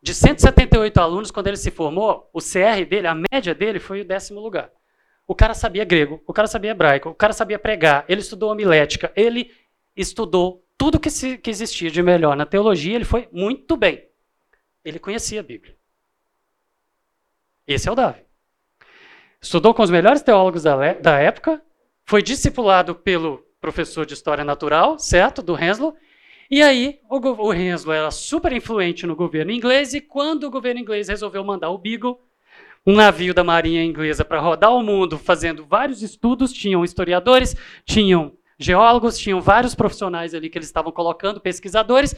De 0.00 0.14
178 0.14 0.98
alunos, 0.98 1.30
quando 1.30 1.48
ele 1.48 1.56
se 1.56 1.70
formou, 1.70 2.30
o 2.32 2.40
CR 2.40 2.84
dele, 2.88 3.08
a 3.08 3.16
média 3.32 3.54
dele 3.54 3.80
foi 3.80 4.00
o 4.00 4.04
décimo 4.04 4.40
lugar. 4.40 4.70
O 5.26 5.34
cara 5.34 5.54
sabia 5.54 5.84
grego, 5.84 6.22
o 6.26 6.32
cara 6.32 6.46
sabia 6.46 6.70
hebraico, 6.70 7.10
o 7.10 7.14
cara 7.14 7.32
sabia 7.32 7.58
pregar, 7.58 8.04
ele 8.08 8.20
estudou 8.20 8.50
homilética, 8.50 9.12
ele 9.14 9.52
estudou 9.96 10.64
tudo 10.78 11.00
que, 11.00 11.10
se, 11.10 11.36
que 11.36 11.50
existia 11.50 11.90
de 11.90 12.02
melhor 12.02 12.36
na 12.36 12.46
teologia, 12.46 12.94
ele 12.94 13.04
foi 13.04 13.28
muito 13.32 13.76
bem. 13.76 14.08
Ele 14.84 14.98
conhecia 14.98 15.40
a 15.40 15.42
Bíblia. 15.42 15.76
Esse 17.66 17.88
é 17.88 17.92
o 17.92 17.94
Davi. 17.94 18.24
Estudou 19.40 19.74
com 19.74 19.82
os 19.82 19.90
melhores 19.90 20.22
teólogos 20.22 20.62
da, 20.62 20.94
da 20.94 21.18
época, 21.18 21.62
foi 22.04 22.22
discipulado 22.22 22.94
pelo 22.94 23.44
professor 23.60 24.06
de 24.06 24.14
História 24.14 24.44
Natural, 24.44 24.98
certo? 24.98 25.42
Do 25.42 25.62
Henslow. 25.62 25.94
E 26.50 26.62
aí, 26.62 26.98
o, 27.10 27.18
o 27.18 27.52
Henslow 27.52 27.94
era 27.94 28.10
super 28.10 28.52
influente 28.52 29.06
no 29.06 29.14
governo 29.14 29.52
inglês, 29.52 29.92
e 29.92 30.00
quando 30.00 30.44
o 30.44 30.50
governo 30.50 30.80
inglês 30.80 31.08
resolveu 31.08 31.44
mandar 31.44 31.68
o 31.68 31.76
Beagle 31.76 32.18
um 32.86 32.94
navio 32.94 33.34
da 33.34 33.44
marinha 33.44 33.84
inglesa 33.84 34.24
para 34.24 34.40
rodar 34.40 34.74
o 34.74 34.82
mundo 34.82 35.18
fazendo 35.18 35.66
vários 35.66 36.02
estudos, 36.02 36.50
tinham 36.50 36.82
historiadores, 36.82 37.54
tinham 37.84 38.32
geólogos, 38.58 39.18
tinham 39.18 39.42
vários 39.42 39.74
profissionais 39.74 40.34
ali 40.34 40.48
que 40.48 40.56
eles 40.56 40.68
estavam 40.68 40.90
colocando, 40.90 41.38
pesquisadores, 41.38 42.14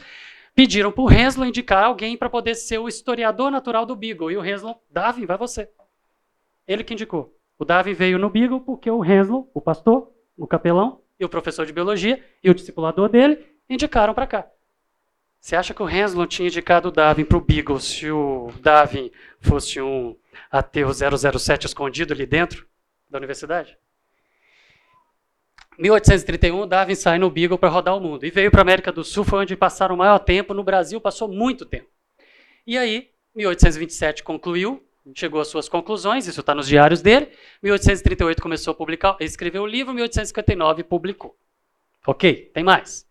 pediram 0.55 0.93
para 0.93 1.03
o 1.03 1.11
Henslow 1.11 1.45
indicar 1.45 1.83
alguém 1.83 2.15
para 2.15 2.29
poder 2.29 2.55
ser 2.55 2.77
o 2.77 2.87
historiador 2.87 3.51
natural 3.51 3.85
do 3.85 3.97
Beagle. 3.97 4.31
E 4.31 4.37
o 4.37 4.45
Henslow, 4.45 4.81
Darwin, 4.89 5.25
vai 5.25 5.37
você. 5.37 5.69
Ele 6.65 6.85
que 6.85 6.93
indicou. 6.93 7.37
O 7.59 7.65
Darwin 7.65 7.93
veio 7.93 8.17
no 8.17 8.29
Beagle 8.29 8.61
porque 8.61 8.89
o 8.89 9.03
Henslow, 9.03 9.51
o 9.53 9.59
pastor, 9.59 10.09
o 10.37 10.47
capelão 10.47 11.01
e 11.19 11.25
o 11.25 11.29
professor 11.29 11.65
de 11.65 11.73
biologia 11.73 12.23
e 12.41 12.49
o 12.49 12.55
discipulador 12.55 13.09
dele 13.09 13.50
indicaram 13.73 14.13
para 14.13 14.27
cá. 14.27 14.47
Você 15.39 15.55
acha 15.55 15.73
que 15.73 15.81
o 15.81 15.89
Henslow 15.89 16.27
tinha 16.27 16.47
indicado 16.47 16.89
o 16.89 16.91
Darwin 16.91 17.25
para 17.25 17.37
o 17.37 17.41
Beagle 17.41 17.79
se 17.79 18.11
o 18.11 18.51
Darwin 18.59 19.11
fosse 19.39 19.81
um 19.81 20.15
ateu 20.51 20.87
007 20.93 21.65
escondido 21.65 22.13
ali 22.13 22.27
dentro 22.27 22.67
da 23.09 23.17
universidade? 23.17 23.75
1831, 25.79 26.67
Darwin 26.67 26.93
sai 26.93 27.17
no 27.17 27.29
Beagle 27.29 27.57
para 27.57 27.69
rodar 27.69 27.97
o 27.97 27.99
mundo. 27.99 28.23
E 28.23 28.29
veio 28.29 28.51
para 28.51 28.59
a 28.59 28.61
América 28.61 28.91
do 28.91 29.03
Sul, 29.03 29.23
foi 29.23 29.39
onde 29.39 29.55
passaram 29.55 29.95
o 29.95 29.97
maior 29.97 30.19
tempo. 30.19 30.53
No 30.53 30.63
Brasil, 30.63 31.01
passou 31.01 31.27
muito 31.27 31.65
tempo. 31.65 31.89
E 32.67 32.77
aí, 32.77 33.09
1827 33.33 34.21
concluiu, 34.21 34.85
chegou 35.15 35.41
às 35.41 35.47
suas 35.47 35.67
conclusões, 35.67 36.27
isso 36.27 36.41
está 36.41 36.53
nos 36.53 36.67
diários 36.67 37.01
dele. 37.01 37.31
1838 37.63 38.39
começou 38.39 38.73
a 38.73 38.75
publicar, 38.75 39.17
escreveu 39.19 39.63
o 39.63 39.67
livro, 39.67 39.91
1859 39.91 40.83
publicou. 40.83 41.35
Ok, 42.05 42.51
tem 42.53 42.63
mais. 42.63 43.09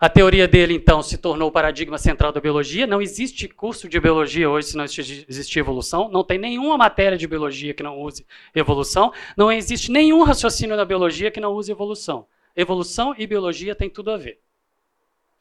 A 0.00 0.08
teoria 0.08 0.48
dele, 0.48 0.72
então, 0.72 1.02
se 1.02 1.18
tornou 1.18 1.50
o 1.50 1.52
paradigma 1.52 1.98
central 1.98 2.32
da 2.32 2.40
biologia. 2.40 2.86
Não 2.86 3.02
existe 3.02 3.46
curso 3.46 3.86
de 3.86 4.00
biologia 4.00 4.48
hoje 4.48 4.68
se 4.68 4.76
não 4.76 4.84
existir 4.84 5.58
evolução. 5.58 6.08
Não 6.08 6.24
tem 6.24 6.38
nenhuma 6.38 6.78
matéria 6.78 7.18
de 7.18 7.26
biologia 7.26 7.74
que 7.74 7.82
não 7.82 8.00
use 8.00 8.26
evolução. 8.54 9.12
Não 9.36 9.52
existe 9.52 9.92
nenhum 9.92 10.22
raciocínio 10.22 10.74
da 10.74 10.86
biologia 10.86 11.30
que 11.30 11.38
não 11.38 11.52
use 11.52 11.70
evolução. 11.70 12.26
Evolução 12.56 13.14
e 13.18 13.26
biologia 13.26 13.74
têm 13.74 13.90
tudo 13.90 14.10
a 14.10 14.16
ver. 14.16 14.40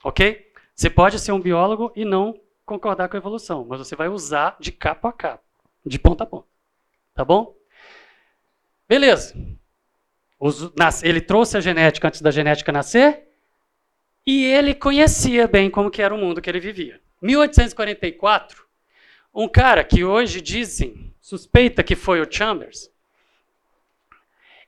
Ok? 0.03 0.51
Você 0.75 0.89
pode 0.89 1.19
ser 1.19 1.31
um 1.31 1.39
biólogo 1.39 1.93
e 1.95 2.03
não 2.03 2.37
concordar 2.65 3.07
com 3.07 3.15
a 3.15 3.19
evolução, 3.19 3.65
mas 3.67 3.79
você 3.79 3.95
vai 3.95 4.09
usar 4.09 4.57
de 4.59 4.73
capa 4.73 5.07
a 5.07 5.13
capa, 5.13 5.43
de 5.85 5.97
ponta 5.97 6.25
a 6.25 6.27
ponta. 6.27 6.47
Tá 7.15 7.23
bom? 7.23 7.55
Beleza. 8.89 9.33
Ele 11.01 11.21
trouxe 11.21 11.55
a 11.55 11.61
genética 11.61 12.09
antes 12.09 12.21
da 12.21 12.29
genética 12.29 12.73
nascer 12.73 13.28
e 14.29 14.45
ele 14.45 14.75
conhecia 14.75 15.47
bem 15.47 15.71
como 15.71 15.89
que 15.89 16.03
era 16.03 16.13
o 16.13 16.17
mundo 16.17 16.39
que 16.39 16.47
ele 16.47 16.59
vivia. 16.59 17.01
1844, 17.19 18.63
um 19.33 19.47
cara 19.47 19.83
que 19.83 20.03
hoje 20.03 20.39
dizem, 20.39 21.11
suspeita 21.19 21.81
que 21.81 21.95
foi 21.95 22.21
o 22.21 22.27
Chambers, 22.29 22.91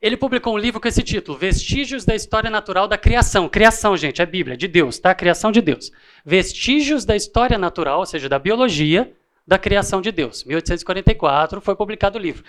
ele 0.00 0.16
publicou 0.16 0.54
um 0.54 0.58
livro 0.58 0.80
com 0.80 0.88
esse 0.88 1.00
título, 1.00 1.38
Vestígios 1.38 2.04
da 2.04 2.12
História 2.12 2.50
Natural 2.50 2.88
da 2.88 2.98
Criação. 2.98 3.48
Criação, 3.48 3.96
gente, 3.96 4.20
é 4.20 4.26
Bíblia, 4.26 4.56
de 4.56 4.66
Deus, 4.66 4.98
tá? 4.98 5.14
Criação 5.14 5.52
de 5.52 5.60
Deus. 5.60 5.92
Vestígios 6.26 7.04
da 7.04 7.14
História 7.14 7.56
Natural, 7.56 8.00
ou 8.00 8.06
seja, 8.06 8.28
da 8.28 8.40
biologia 8.40 9.12
da 9.46 9.60
criação 9.60 10.00
de 10.00 10.10
Deus. 10.10 10.42
1844 10.42 11.60
foi 11.60 11.76
publicado 11.76 12.18
o 12.18 12.20
livro. 12.20 12.42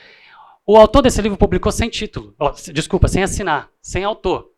O 0.65 0.75
autor 0.75 1.03
desse 1.03 1.21
livro 1.21 1.37
publicou 1.37 1.71
sem 1.71 1.89
título, 1.89 2.35
desculpa, 2.73 3.07
sem 3.07 3.21
assinar, 3.21 3.69
sem 3.83 4.03
autor. 4.03 4.52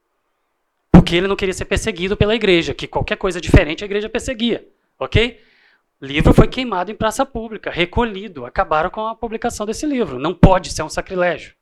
Porque 0.95 1.17
ele 1.17 1.27
não 1.27 1.35
queria 1.35 1.53
ser 1.53 1.65
perseguido 1.65 2.15
pela 2.15 2.34
igreja, 2.34 2.73
que 2.73 2.88
qualquer 2.88 3.17
coisa 3.17 3.41
diferente 3.41 3.84
a 3.84 3.85
igreja 3.85 4.07
perseguia. 4.07 4.65
Ok? 4.97 5.41
Livro 6.01 6.34
foi 6.34 6.47
queimado 6.47 6.89
em 6.89 6.95
praça 6.95 7.26
pública, 7.26 7.69
recolhido. 7.69 8.45
Acabaram 8.45 8.89
com 8.89 9.05
a 9.05 9.13
publicação 9.13 9.65
desse 9.65 9.85
livro. 9.85 10.17
Não 10.17 10.34
pode 10.34 10.72
ser 10.72 10.84
um 10.84 10.89
sacrilégio. 10.89 11.53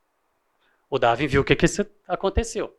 O 0.87 0.99
Darwin 0.99 1.25
viu 1.25 1.41
o 1.41 1.43
que, 1.43 1.55
que 1.55 1.65
aconteceu. 2.07 2.77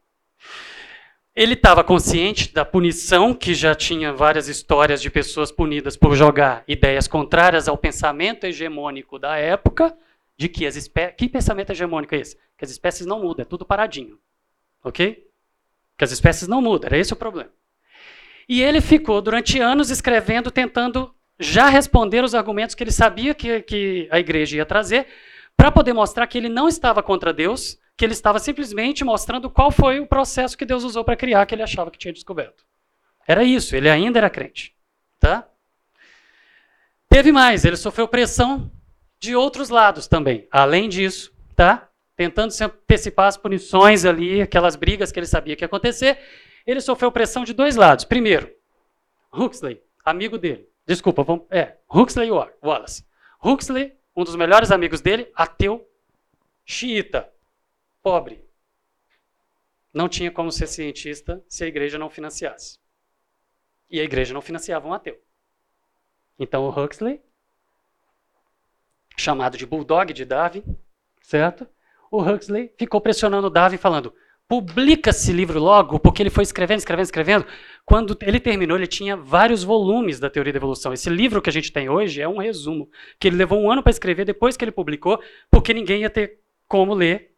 Ele 1.34 1.54
estava 1.54 1.82
consciente 1.82 2.54
da 2.54 2.64
punição, 2.64 3.34
que 3.34 3.52
já 3.52 3.74
tinha 3.74 4.12
várias 4.12 4.46
histórias 4.46 5.02
de 5.02 5.10
pessoas 5.10 5.50
punidas 5.50 5.96
por 5.96 6.14
jogar 6.14 6.62
ideias 6.68 7.08
contrárias 7.08 7.66
ao 7.66 7.76
pensamento 7.76 8.44
hegemônico 8.44 9.18
da 9.18 9.36
época, 9.36 9.92
de 10.36 10.48
que 10.48 10.64
as 10.64 10.76
espécies. 10.76 11.16
Que 11.18 11.28
pensamento 11.28 11.70
hegemônico 11.70 12.14
é 12.14 12.18
esse? 12.18 12.36
Que 12.56 12.64
as 12.64 12.70
espécies 12.70 13.06
não 13.06 13.20
mudam, 13.20 13.42
é 13.42 13.44
tudo 13.44 13.66
paradinho. 13.66 14.20
Ok? 14.84 15.33
Que 15.96 16.04
as 16.04 16.12
espécies 16.12 16.48
não 16.48 16.60
mudam, 16.60 16.88
era 16.88 16.98
esse 16.98 17.12
o 17.12 17.16
problema. 17.16 17.50
E 18.48 18.62
ele 18.62 18.80
ficou 18.80 19.22
durante 19.22 19.58
anos 19.58 19.90
escrevendo, 19.90 20.50
tentando 20.50 21.14
já 21.38 21.68
responder 21.68 22.22
os 22.22 22.34
argumentos 22.34 22.74
que 22.74 22.82
ele 22.82 22.92
sabia 22.92 23.34
que, 23.34 23.62
que 23.62 24.08
a 24.10 24.18
igreja 24.18 24.56
ia 24.56 24.66
trazer, 24.66 25.06
para 25.56 25.70
poder 25.70 25.92
mostrar 25.92 26.26
que 26.26 26.36
ele 26.36 26.48
não 26.48 26.68
estava 26.68 27.02
contra 27.02 27.32
Deus, 27.32 27.78
que 27.96 28.04
ele 28.04 28.12
estava 28.12 28.38
simplesmente 28.38 29.04
mostrando 29.04 29.48
qual 29.48 29.70
foi 29.70 30.00
o 30.00 30.06
processo 30.06 30.58
que 30.58 30.64
Deus 30.64 30.84
usou 30.84 31.04
para 31.04 31.16
criar 31.16 31.46
que 31.46 31.54
ele 31.54 31.62
achava 31.62 31.90
que 31.90 31.98
tinha 31.98 32.12
descoberto. 32.12 32.64
Era 33.26 33.44
isso, 33.44 33.74
ele 33.74 33.88
ainda 33.88 34.18
era 34.18 34.28
crente. 34.28 34.74
Tá? 35.18 35.48
Teve 37.08 37.32
mais, 37.32 37.64
ele 37.64 37.76
sofreu 37.76 38.08
pressão 38.08 38.70
de 39.18 39.34
outros 39.34 39.70
lados 39.70 40.06
também. 40.06 40.46
Além 40.50 40.88
disso, 40.88 41.32
tá? 41.54 41.88
Tentando 42.16 42.52
se 42.52 42.62
antecipar 42.62 43.26
as 43.26 43.36
punições 43.36 44.04
ali, 44.04 44.40
aquelas 44.40 44.76
brigas 44.76 45.10
que 45.10 45.18
ele 45.18 45.26
sabia 45.26 45.56
que 45.56 45.64
ia 45.64 45.66
acontecer, 45.66 46.18
ele 46.66 46.80
sofreu 46.80 47.10
pressão 47.10 47.44
de 47.44 47.52
dois 47.52 47.76
lados. 47.76 48.04
Primeiro, 48.04 48.52
Huxley, 49.32 49.82
amigo 50.04 50.38
dele. 50.38 50.68
Desculpa, 50.86 51.22
vamos, 51.22 51.46
é, 51.50 51.78
Huxley 51.92 52.30
Wallace. 52.30 53.04
Huxley, 53.42 53.96
um 54.14 54.22
dos 54.22 54.36
melhores 54.36 54.70
amigos 54.70 55.00
dele, 55.00 55.30
ateu, 55.34 55.88
xiita 56.64 57.30
pobre. 58.02 58.44
Não 59.92 60.08
tinha 60.08 60.30
como 60.30 60.52
ser 60.52 60.66
cientista 60.66 61.42
se 61.48 61.64
a 61.64 61.66
igreja 61.66 61.98
não 61.98 62.10
financiasse. 62.10 62.78
E 63.90 64.00
a 64.00 64.04
igreja 64.04 64.34
não 64.34 64.42
financiava 64.42 64.86
um 64.86 64.92
ateu. 64.92 65.20
Então 66.38 66.64
o 66.64 66.68
Huxley, 66.68 67.22
chamado 69.16 69.56
de 69.56 69.66
Bulldog 69.66 70.12
de 70.12 70.24
Darwin, 70.24 70.64
certo? 71.20 71.68
O 72.14 72.22
Huxley 72.22 72.70
ficou 72.78 73.00
pressionando 73.00 73.48
o 73.48 73.50
Darwin 73.50 73.76
falando: 73.76 74.14
publica 74.46 75.10
esse 75.10 75.32
livro 75.32 75.58
logo, 75.58 75.98
porque 75.98 76.22
ele 76.22 76.30
foi 76.30 76.44
escrevendo, 76.44 76.78
escrevendo, 76.78 77.06
escrevendo. 77.06 77.46
Quando 77.84 78.16
ele 78.22 78.38
terminou, 78.38 78.76
ele 78.76 78.86
tinha 78.86 79.16
vários 79.16 79.64
volumes 79.64 80.20
da 80.20 80.30
teoria 80.30 80.52
da 80.52 80.58
evolução. 80.58 80.92
Esse 80.92 81.10
livro 81.10 81.42
que 81.42 81.50
a 81.50 81.52
gente 81.52 81.72
tem 81.72 81.88
hoje 81.88 82.22
é 82.22 82.28
um 82.28 82.38
resumo, 82.38 82.88
que 83.18 83.26
ele 83.26 83.36
levou 83.36 83.60
um 83.60 83.68
ano 83.68 83.82
para 83.82 83.90
escrever 83.90 84.24
depois 84.24 84.56
que 84.56 84.64
ele 84.64 84.70
publicou, 84.70 85.20
porque 85.50 85.74
ninguém 85.74 86.02
ia 86.02 86.10
ter 86.10 86.38
como 86.68 86.94
ler 86.94 87.32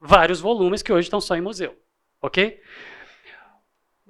vários 0.00 0.40
volumes 0.40 0.82
que 0.82 0.90
hoje 0.90 1.06
estão 1.06 1.20
só 1.20 1.36
em 1.36 1.42
museu. 1.42 1.76
Ok? 2.22 2.58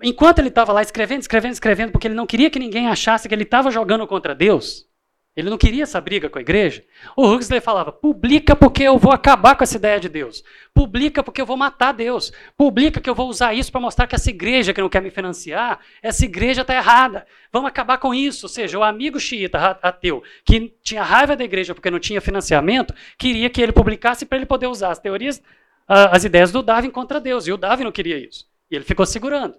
Enquanto 0.00 0.38
ele 0.38 0.48
estava 0.48 0.72
lá 0.72 0.80
escrevendo, 0.80 1.22
escrevendo, 1.22 1.54
escrevendo, 1.54 1.90
porque 1.90 2.06
ele 2.06 2.14
não 2.14 2.26
queria 2.26 2.50
que 2.50 2.60
ninguém 2.60 2.86
achasse 2.86 3.28
que 3.28 3.34
ele 3.34 3.42
estava 3.42 3.68
jogando 3.68 4.06
contra 4.06 4.32
Deus, 4.32 4.88
ele 5.36 5.50
não 5.50 5.58
queria 5.58 5.82
essa 5.82 6.00
briga 6.00 6.30
com 6.30 6.38
a 6.38 6.40
igreja. 6.40 6.84
O 7.16 7.26
Huxley 7.26 7.60
falava: 7.60 7.90
publica 7.90 8.54
porque 8.54 8.84
eu 8.84 8.96
vou 8.96 9.12
acabar 9.12 9.56
com 9.56 9.64
essa 9.64 9.76
ideia 9.76 9.98
de 9.98 10.08
Deus. 10.08 10.44
Publica 10.72 11.22
porque 11.24 11.40
eu 11.40 11.46
vou 11.46 11.56
matar 11.56 11.92
Deus. 11.92 12.32
Publica 12.56 13.00
que 13.00 13.10
eu 13.10 13.14
vou 13.14 13.28
usar 13.28 13.52
isso 13.52 13.72
para 13.72 13.80
mostrar 13.80 14.06
que 14.06 14.14
essa 14.14 14.30
igreja 14.30 14.72
que 14.72 14.80
não 14.80 14.88
quer 14.88 15.02
me 15.02 15.10
financiar, 15.10 15.80
essa 16.00 16.24
igreja 16.24 16.62
está 16.62 16.74
errada. 16.74 17.26
Vamos 17.52 17.68
acabar 17.68 17.98
com 17.98 18.14
isso. 18.14 18.46
Ou 18.46 18.50
seja, 18.50 18.78
o 18.78 18.84
amigo 18.84 19.18
xiita 19.18 19.78
ateu, 19.82 20.22
que 20.44 20.72
tinha 20.82 21.02
raiva 21.02 21.34
da 21.34 21.44
igreja 21.44 21.74
porque 21.74 21.90
não 21.90 21.98
tinha 21.98 22.20
financiamento, 22.20 22.94
queria 23.18 23.50
que 23.50 23.60
ele 23.60 23.72
publicasse 23.72 24.24
para 24.24 24.38
ele 24.38 24.46
poder 24.46 24.68
usar 24.68 24.90
as 24.90 24.98
teorias 24.98 25.42
as 25.86 26.24
ideias 26.24 26.50
do 26.50 26.62
Darwin 26.62 26.90
contra 26.90 27.20
Deus. 27.20 27.46
E 27.46 27.52
o 27.52 27.56
Darwin 27.56 27.84
não 27.84 27.92
queria 27.92 28.16
isso. 28.16 28.48
E 28.70 28.76
ele 28.76 28.84
ficou 28.84 29.04
segurando. 29.04 29.58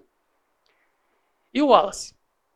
E 1.54 1.62
o 1.62 1.68
Wallace? 1.68 2.14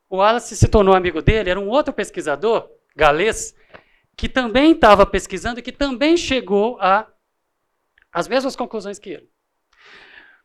O 0.09 0.17
Wallace 0.17 0.57
se 0.57 0.69
tornou 0.69 0.95
amigo 0.95 1.23
dele, 1.23 1.51
era 1.51 1.61
um 1.61 1.69
outro 1.69 1.93
pesquisador 1.93 2.69
galês 2.97 3.55
que 4.17 4.29
também 4.29 4.73
estava 4.73 5.07
pesquisando 5.07 5.61
e 5.61 5.63
que 5.63 5.73
também 5.73 6.17
chegou 6.17 6.79
as 8.13 8.29
mesmas 8.29 8.55
conclusões 8.55 8.99
que 8.99 9.11
ele. 9.11 9.31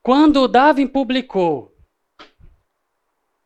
Quando 0.01 0.47
Darwin 0.47 0.87
publicou 0.87 1.75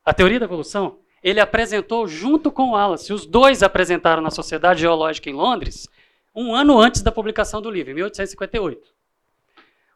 a 0.06 0.14
teoria 0.14 0.40
da 0.40 0.46
evolução, 0.46 1.00
ele 1.24 1.40
apresentou 1.40 2.08
junto 2.08 2.52
com 2.52 2.72
Wallace, 2.72 3.14
os 3.14 3.26
dois 3.26 3.64
apresentaram 3.64 4.22
na 4.22 4.30
Sociedade 4.30 4.82
Geológica 4.82 5.30
em 5.30 5.34
Londres, 5.34 5.88
um 6.36 6.54
ano 6.54 6.80
antes 6.80 7.02
da 7.02 7.12
publicação 7.12 7.62
do 7.62 7.70
livro, 7.70 7.92
em 7.92 7.96
1858. 7.96 8.99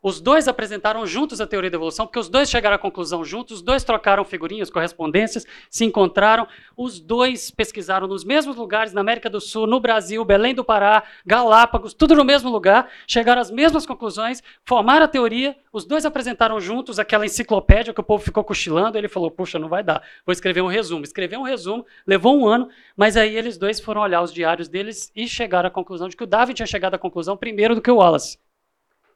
Os 0.03 0.19
dois 0.19 0.49
apresentaram 0.49 1.07
juntos 1.07 1.39
a 1.39 1.47
teoria 1.47 1.71
da 1.71 1.77
evolução, 1.77 2.05
porque 2.05 2.19
os 2.19 2.27
dois 2.27 2.49
chegaram 2.49 2.75
à 2.75 2.79
conclusão 2.79 3.23
juntos, 3.23 3.59
os 3.59 3.61
dois 3.61 3.85
trocaram 3.85 4.25
figurinhas, 4.25 4.69
correspondências, 4.69 5.45
se 5.69 5.85
encontraram, 5.85 6.45
os 6.75 6.99
dois 6.99 7.49
pesquisaram 7.49 8.05
nos 8.05 8.25
mesmos 8.25 8.57
lugares, 8.57 8.91
na 8.91 8.99
América 8.99 9.29
do 9.29 9.39
Sul, 9.39 9.65
no 9.65 9.79
Brasil, 9.79 10.25
Belém 10.25 10.53
do 10.53 10.61
Pará, 10.61 11.03
Galápagos, 11.25 11.93
tudo 11.93 12.15
no 12.15 12.25
mesmo 12.25 12.49
lugar, 12.49 12.89
chegaram 13.07 13.41
às 13.41 13.49
mesmas 13.49 13.85
conclusões, 13.85 14.43
formaram 14.65 15.05
a 15.05 15.07
teoria, 15.07 15.55
os 15.71 15.85
dois 15.85 16.05
apresentaram 16.05 16.59
juntos 16.59 16.99
aquela 16.99 17.25
enciclopédia 17.25 17.93
que 17.93 18.01
o 18.01 18.03
povo 18.03 18.21
ficou 18.21 18.43
cochilando, 18.43 18.97
ele 18.97 19.07
falou, 19.07 19.31
puxa, 19.31 19.57
não 19.57 19.69
vai 19.69 19.83
dar, 19.83 20.03
vou 20.25 20.33
escrever 20.33 20.61
um 20.61 20.67
resumo. 20.67 21.05
Escreveu 21.05 21.39
um 21.39 21.43
resumo, 21.43 21.85
levou 22.05 22.37
um 22.37 22.45
ano, 22.45 22.67
mas 22.97 23.15
aí 23.15 23.37
eles 23.37 23.57
dois 23.57 23.79
foram 23.79 24.01
olhar 24.01 24.21
os 24.21 24.33
diários 24.33 24.67
deles 24.67 25.13
e 25.15 25.29
chegaram 25.29 25.69
à 25.69 25.71
conclusão 25.71 26.09
de 26.09 26.17
que 26.17 26.23
o 26.23 26.27
Darwin 26.27 26.53
tinha 26.53 26.67
chegado 26.67 26.95
à 26.95 26.99
conclusão 26.99 27.37
primeiro 27.37 27.73
do 27.73 27.81
que 27.81 27.89
o 27.89 27.95
Wallace. 27.95 28.42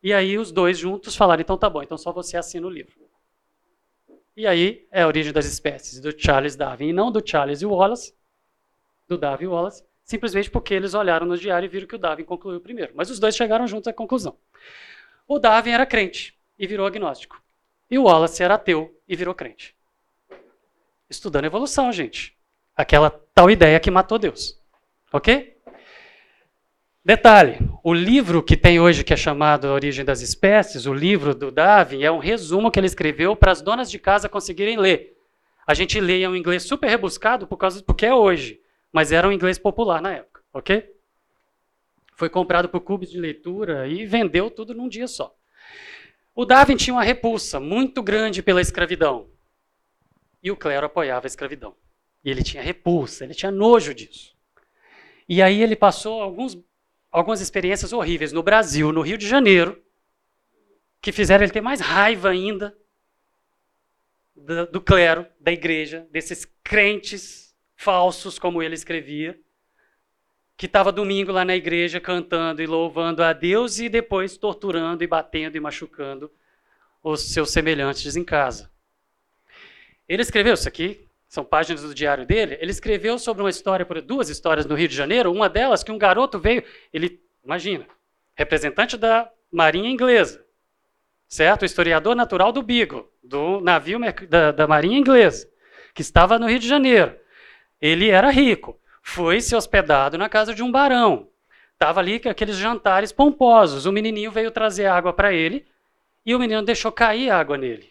E 0.01 0.13
aí 0.13 0.37
os 0.37 0.51
dois 0.51 0.77
juntos 0.77 1.15
falaram, 1.15 1.41
então 1.41 1.57
tá 1.57 1.69
bom, 1.69 1.81
então 1.81 1.97
só 1.97 2.11
você 2.11 2.37
assina 2.37 2.65
o 2.67 2.69
livro. 2.69 2.95
E 4.35 4.45
aí 4.45 4.87
é 4.91 5.01
a 5.01 5.07
origem 5.07 5.33
das 5.33 5.45
espécies, 5.45 5.99
do 5.99 6.13
Charles 6.17 6.55
Darwin, 6.55 6.89
e 6.89 6.93
não 6.93 7.11
do 7.11 7.27
Charles 7.27 7.61
e 7.61 7.65
Wallace, 7.65 8.15
do 9.07 9.17
Darwin 9.17 9.45
e 9.45 9.47
Wallace, 9.47 9.83
simplesmente 10.03 10.51
porque 10.51 10.73
eles 10.73 10.93
olharam 10.93 11.25
no 11.25 11.37
diário 11.37 11.65
e 11.65 11.69
viram 11.69 11.87
que 11.87 11.95
o 11.95 11.99
Darwin 11.99 12.23
concluiu 12.23 12.61
primeiro. 12.61 12.93
Mas 12.95 13.09
os 13.09 13.19
dois 13.19 13.35
chegaram 13.35 13.65
juntos 13.65 13.87
à 13.87 13.93
conclusão. 13.93 14.37
O 15.27 15.39
Darwin 15.39 15.71
era 15.71 15.85
crente 15.85 16.37
e 16.57 16.67
virou 16.67 16.85
agnóstico. 16.85 17.41
E 17.89 17.97
o 17.97 18.03
Wallace 18.03 18.43
era 18.43 18.53
ateu 18.53 18.95
e 19.07 19.15
virou 19.15 19.33
crente. 19.33 19.75
Estudando 21.09 21.45
evolução, 21.45 21.91
gente. 21.91 22.37
Aquela 22.75 23.09
tal 23.09 23.49
ideia 23.49 23.79
que 23.79 23.89
matou 23.89 24.19
Deus. 24.19 24.61
Ok? 25.11 25.56
Detalhe: 27.07 27.57
o 27.85 27.93
livro 27.93 28.43
que 28.43 28.57
tem 28.57 28.81
hoje, 28.81 29.01
que 29.01 29.13
é 29.13 29.15
chamado 29.15 29.65
A 29.65 29.71
Origem 29.71 30.03
das 30.03 30.19
Espécies, 30.19 30.85
o 30.85 30.93
livro 30.93 31.33
do 31.33 31.49
Darwin, 31.49 32.03
é 32.03 32.11
um 32.11 32.17
resumo 32.17 32.69
que 32.69 32.77
ele 32.77 32.85
escreveu 32.85 33.33
para 33.33 33.49
as 33.49 33.61
donas 33.61 33.89
de 33.89 33.97
casa 33.97 34.27
conseguirem 34.27 34.77
ler. 34.77 35.15
A 35.65 35.73
gente 35.73 36.01
lê 36.01 36.23
em 36.23 36.27
um 36.27 36.35
inglês 36.35 36.63
super 36.63 36.89
rebuscado 36.89 37.47
por 37.47 37.55
causa, 37.55 37.81
porque 37.81 38.05
é 38.05 38.13
hoje, 38.13 38.59
mas 38.91 39.13
era 39.13 39.25
um 39.25 39.31
inglês 39.31 39.57
popular 39.57 40.01
na 40.01 40.15
época, 40.15 40.41
ok? 40.53 40.83
Foi 42.13 42.27
comprado 42.27 42.67
por 42.67 42.81
clubes 42.81 43.09
de 43.09 43.17
leitura 43.17 43.87
e 43.87 44.05
vendeu 44.05 44.51
tudo 44.51 44.73
num 44.73 44.89
dia 44.89 45.07
só. 45.07 45.33
O 46.35 46.43
Darwin 46.43 46.75
tinha 46.75 46.93
uma 46.93 47.03
repulsa 47.03 47.57
muito 47.57 48.03
grande 48.03 48.43
pela 48.43 48.59
escravidão. 48.59 49.29
E 50.43 50.51
o 50.51 50.57
clero 50.57 50.87
apoiava 50.87 51.25
a 51.25 51.29
escravidão. 51.29 51.73
E 52.21 52.29
ele 52.29 52.43
tinha 52.43 52.61
repulsa, 52.61 53.23
ele 53.23 53.33
tinha 53.33 53.49
nojo 53.49 53.93
disso. 53.93 54.35
E 55.29 55.41
aí 55.41 55.63
ele 55.63 55.75
passou 55.75 56.21
alguns 56.21 56.66
algumas 57.17 57.41
experiências 57.41 57.93
horríveis 57.93 58.31
no 58.31 58.43
Brasil, 58.43 58.91
no 58.91 59.01
Rio 59.01 59.17
de 59.17 59.27
Janeiro, 59.27 59.81
que 61.01 61.11
fizeram 61.11 61.43
ele 61.43 61.51
ter 61.51 61.61
mais 61.61 61.79
raiva 61.79 62.29
ainda 62.29 62.77
do, 64.35 64.67
do 64.67 64.81
clero, 64.81 65.25
da 65.39 65.51
igreja, 65.51 66.07
desses 66.11 66.45
crentes 66.63 67.55
falsos, 67.75 68.37
como 68.37 68.61
ele 68.61 68.75
escrevia, 68.75 69.39
que 70.55 70.65
estava 70.65 70.91
domingo 70.91 71.31
lá 71.31 71.45
na 71.45 71.55
igreja 71.55 71.99
cantando 71.99 72.61
e 72.61 72.67
louvando 72.67 73.23
a 73.23 73.33
Deus 73.33 73.79
e 73.79 73.89
depois 73.89 74.37
torturando 74.37 75.03
e 75.03 75.07
batendo 75.07 75.55
e 75.55 75.59
machucando 75.59 76.31
os 77.03 77.21
seus 77.31 77.51
semelhantes 77.51 78.15
em 78.15 78.23
casa. 78.23 78.71
Ele 80.07 80.21
escreveu 80.21 80.53
isso 80.53 80.67
aqui, 80.67 81.06
são 81.37 81.45
páginas 81.45 81.83
do 81.83 81.93
diário 81.93 82.25
dele, 82.25 82.57
ele 82.59 82.71
escreveu 82.71 83.19
sobre 83.19 83.43
uma 83.43 83.49
história, 83.49 83.85
duas 84.01 84.27
histórias 84.27 84.65
no 84.65 84.73
Rio 84.73 84.87
de 84.87 84.95
Janeiro, 84.95 85.31
uma 85.31 85.47
delas 85.47 85.83
que 85.83 85.91
um 85.91 85.97
garoto 85.97 86.39
veio, 86.39 86.63
ele, 86.91 87.21
imagina, 87.45 87.85
representante 88.35 88.97
da 88.97 89.29
Marinha 89.51 89.87
Inglesa, 89.87 90.43
certo? 91.27 91.61
O 91.61 91.65
historiador 91.65 92.15
natural 92.15 92.51
do 92.51 92.63
Beagle, 92.63 93.07
do 93.23 93.61
navio 93.61 93.99
da, 94.27 94.51
da 94.51 94.67
Marinha 94.67 94.97
Inglesa, 94.97 95.47
que 95.93 96.01
estava 96.01 96.39
no 96.39 96.49
Rio 96.49 96.57
de 96.57 96.67
Janeiro. 96.67 97.15
Ele 97.79 98.09
era 98.09 98.31
rico, 98.31 98.79
foi 99.03 99.39
se 99.39 99.55
hospedado 99.55 100.17
na 100.17 100.27
casa 100.27 100.55
de 100.55 100.63
um 100.63 100.71
barão. 100.71 101.29
Estava 101.73 101.99
ali 101.99 102.19
aqueles 102.25 102.55
jantares 102.55 103.11
pomposos. 103.11 103.85
O 103.85 103.91
menininho 103.91 104.31
veio 104.31 104.49
trazer 104.49 104.87
água 104.87 105.13
para 105.13 105.31
ele 105.31 105.67
e 106.25 106.33
o 106.33 106.39
menino 106.39 106.63
deixou 106.63 106.91
cair 106.91 107.29
água 107.29 107.59
nele. 107.59 107.87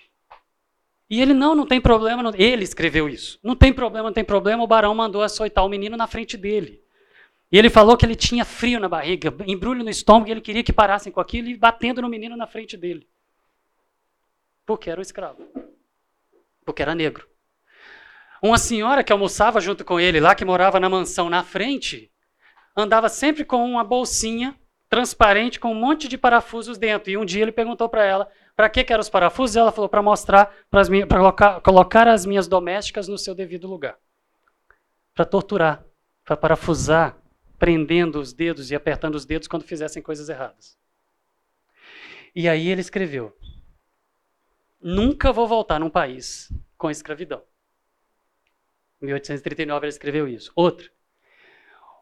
E 1.08 1.20
ele, 1.22 1.32
não, 1.32 1.54
não 1.54 1.66
tem 1.66 1.80
problema. 1.80 2.22
Não... 2.22 2.32
Ele 2.34 2.64
escreveu 2.64 3.08
isso. 3.08 3.38
Não 3.42 3.54
tem 3.54 3.72
problema, 3.72 4.08
não 4.08 4.14
tem 4.14 4.24
problema. 4.24 4.62
O 4.62 4.66
barão 4.66 4.94
mandou 4.94 5.22
açoitar 5.22 5.64
o 5.64 5.68
menino 5.68 5.96
na 5.96 6.06
frente 6.06 6.36
dele. 6.36 6.82
E 7.50 7.56
ele 7.56 7.70
falou 7.70 7.96
que 7.96 8.04
ele 8.04 8.16
tinha 8.16 8.44
frio 8.44 8.80
na 8.80 8.88
barriga, 8.88 9.32
embrulho 9.46 9.84
no 9.84 9.90
estômago, 9.90 10.28
e 10.28 10.32
ele 10.32 10.40
queria 10.40 10.64
que 10.64 10.72
parassem 10.72 11.12
com 11.12 11.20
aquilo 11.20 11.48
e 11.48 11.56
batendo 11.56 12.02
no 12.02 12.08
menino 12.08 12.36
na 12.36 12.46
frente 12.46 12.76
dele. 12.76 13.08
Porque 14.64 14.90
era 14.90 15.00
um 15.00 15.02
escravo. 15.02 15.46
Porque 16.64 16.82
era 16.82 16.94
negro. 16.94 17.28
Uma 18.42 18.58
senhora 18.58 19.04
que 19.04 19.12
almoçava 19.12 19.60
junto 19.60 19.84
com 19.84 20.00
ele 20.00 20.18
lá, 20.18 20.34
que 20.34 20.44
morava 20.44 20.80
na 20.80 20.88
mansão 20.88 21.30
na 21.30 21.44
frente, 21.44 22.10
andava 22.76 23.08
sempre 23.08 23.44
com 23.44 23.64
uma 23.64 23.84
bolsinha 23.84 24.58
transparente 24.88 25.58
com 25.58 25.70
um 25.70 25.74
monte 25.74 26.08
de 26.08 26.18
parafusos 26.18 26.78
dentro. 26.78 27.10
E 27.10 27.16
um 27.16 27.24
dia 27.24 27.42
ele 27.42 27.52
perguntou 27.52 27.88
para 27.88 28.04
ela 28.04 28.28
para 28.56 28.70
que, 28.70 28.82
que 28.82 28.92
eram 28.92 29.02
os 29.02 29.10
parafusos. 29.10 29.54
Ela 29.54 29.70
falou 29.70 29.88
para 29.88 30.02
mostrar, 30.02 30.52
para 30.70 30.84
colocar, 31.06 31.60
colocar 31.60 32.08
as 32.08 32.24
minhas 32.24 32.48
domésticas 32.48 33.06
no 33.06 33.18
seu 33.18 33.34
devido 33.34 33.68
lugar. 33.68 33.98
Para 35.14 35.26
torturar, 35.26 35.84
para 36.24 36.36
parafusar, 36.36 37.16
prendendo 37.58 38.18
os 38.18 38.32
dedos 38.32 38.70
e 38.70 38.74
apertando 38.74 39.14
os 39.14 39.26
dedos 39.26 39.46
quando 39.46 39.64
fizessem 39.64 40.02
coisas 40.02 40.28
erradas. 40.28 40.78
E 42.34 42.48
aí 42.48 42.68
ele 42.68 42.80
escreveu: 42.80 43.36
Nunca 44.80 45.32
vou 45.32 45.46
voltar 45.46 45.78
num 45.78 45.90
país 45.90 46.50
com 46.76 46.90
escravidão. 46.90 47.42
Em 49.00 49.06
1839 49.06 49.84
ele 49.84 49.90
escreveu 49.90 50.26
isso. 50.26 50.50
Outro. 50.54 50.90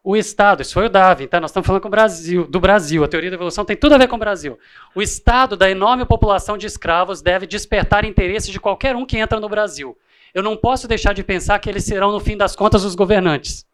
O 0.07 0.15
Estado, 0.15 0.61
isso 0.61 0.75
foi 0.75 0.85
o 0.85 0.89
Darwin, 0.91 1.27
tá? 1.27 1.41
Nós 1.41 1.51
estamos 1.51 1.67
falando 1.67 1.89
Brasil, 1.89 2.47
do 2.47 2.61
Brasil. 2.61 3.03
A 3.03 3.09
teoria 3.09 3.31
da 3.31 3.37
evolução 3.37 3.65
tem 3.65 3.75
tudo 3.75 3.95
a 3.95 3.99
ver 3.99 4.07
com 4.07 4.17
o 4.17 4.19
Brasil. 4.19 4.59
O 4.95 5.01
Estado 5.01 5.57
da 5.57 5.71
enorme 5.71 6.05
população 6.05 6.59
de 6.59 6.67
escravos 6.67 7.23
deve 7.23 7.47
despertar 7.47 8.05
interesse 8.05 8.53
de 8.53 8.61
qualquer 8.61 8.95
um 8.95 9.07
que 9.07 9.17
entra 9.17 9.41
no 9.41 9.49
Brasil. 9.49 9.97
Eu 10.35 10.43
não 10.43 10.59
posso 10.59 10.87
deixar 10.87 11.15
de 11.15 11.25
pensar 11.25 11.59
que 11.59 11.71
eles 11.71 11.85
serão, 11.85 12.13
no 12.13 12.21
fim 12.21 12.37
das 12.37 12.55
contas, 12.55 12.85
os 12.85 12.95
governantes. 12.95 13.65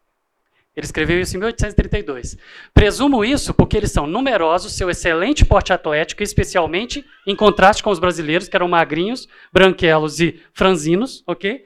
Ele 0.73 0.85
escreveu 0.85 1.19
isso 1.19 1.35
em 1.35 1.39
1832. 1.39 2.37
Presumo 2.73 3.25
isso 3.25 3.53
porque 3.53 3.75
eles 3.75 3.91
são 3.91 4.07
numerosos, 4.07 4.71
seu 4.71 4.89
excelente 4.89 5.43
porte 5.43 5.73
atlético, 5.73 6.23
especialmente 6.23 7.05
em 7.27 7.35
contraste 7.35 7.83
com 7.83 7.89
os 7.89 7.99
brasileiros, 7.99 8.47
que 8.47 8.55
eram 8.55 8.69
magrinhos, 8.69 9.27
branquelos 9.51 10.21
e 10.21 10.41
franzinos, 10.53 11.23
ok? 11.27 11.65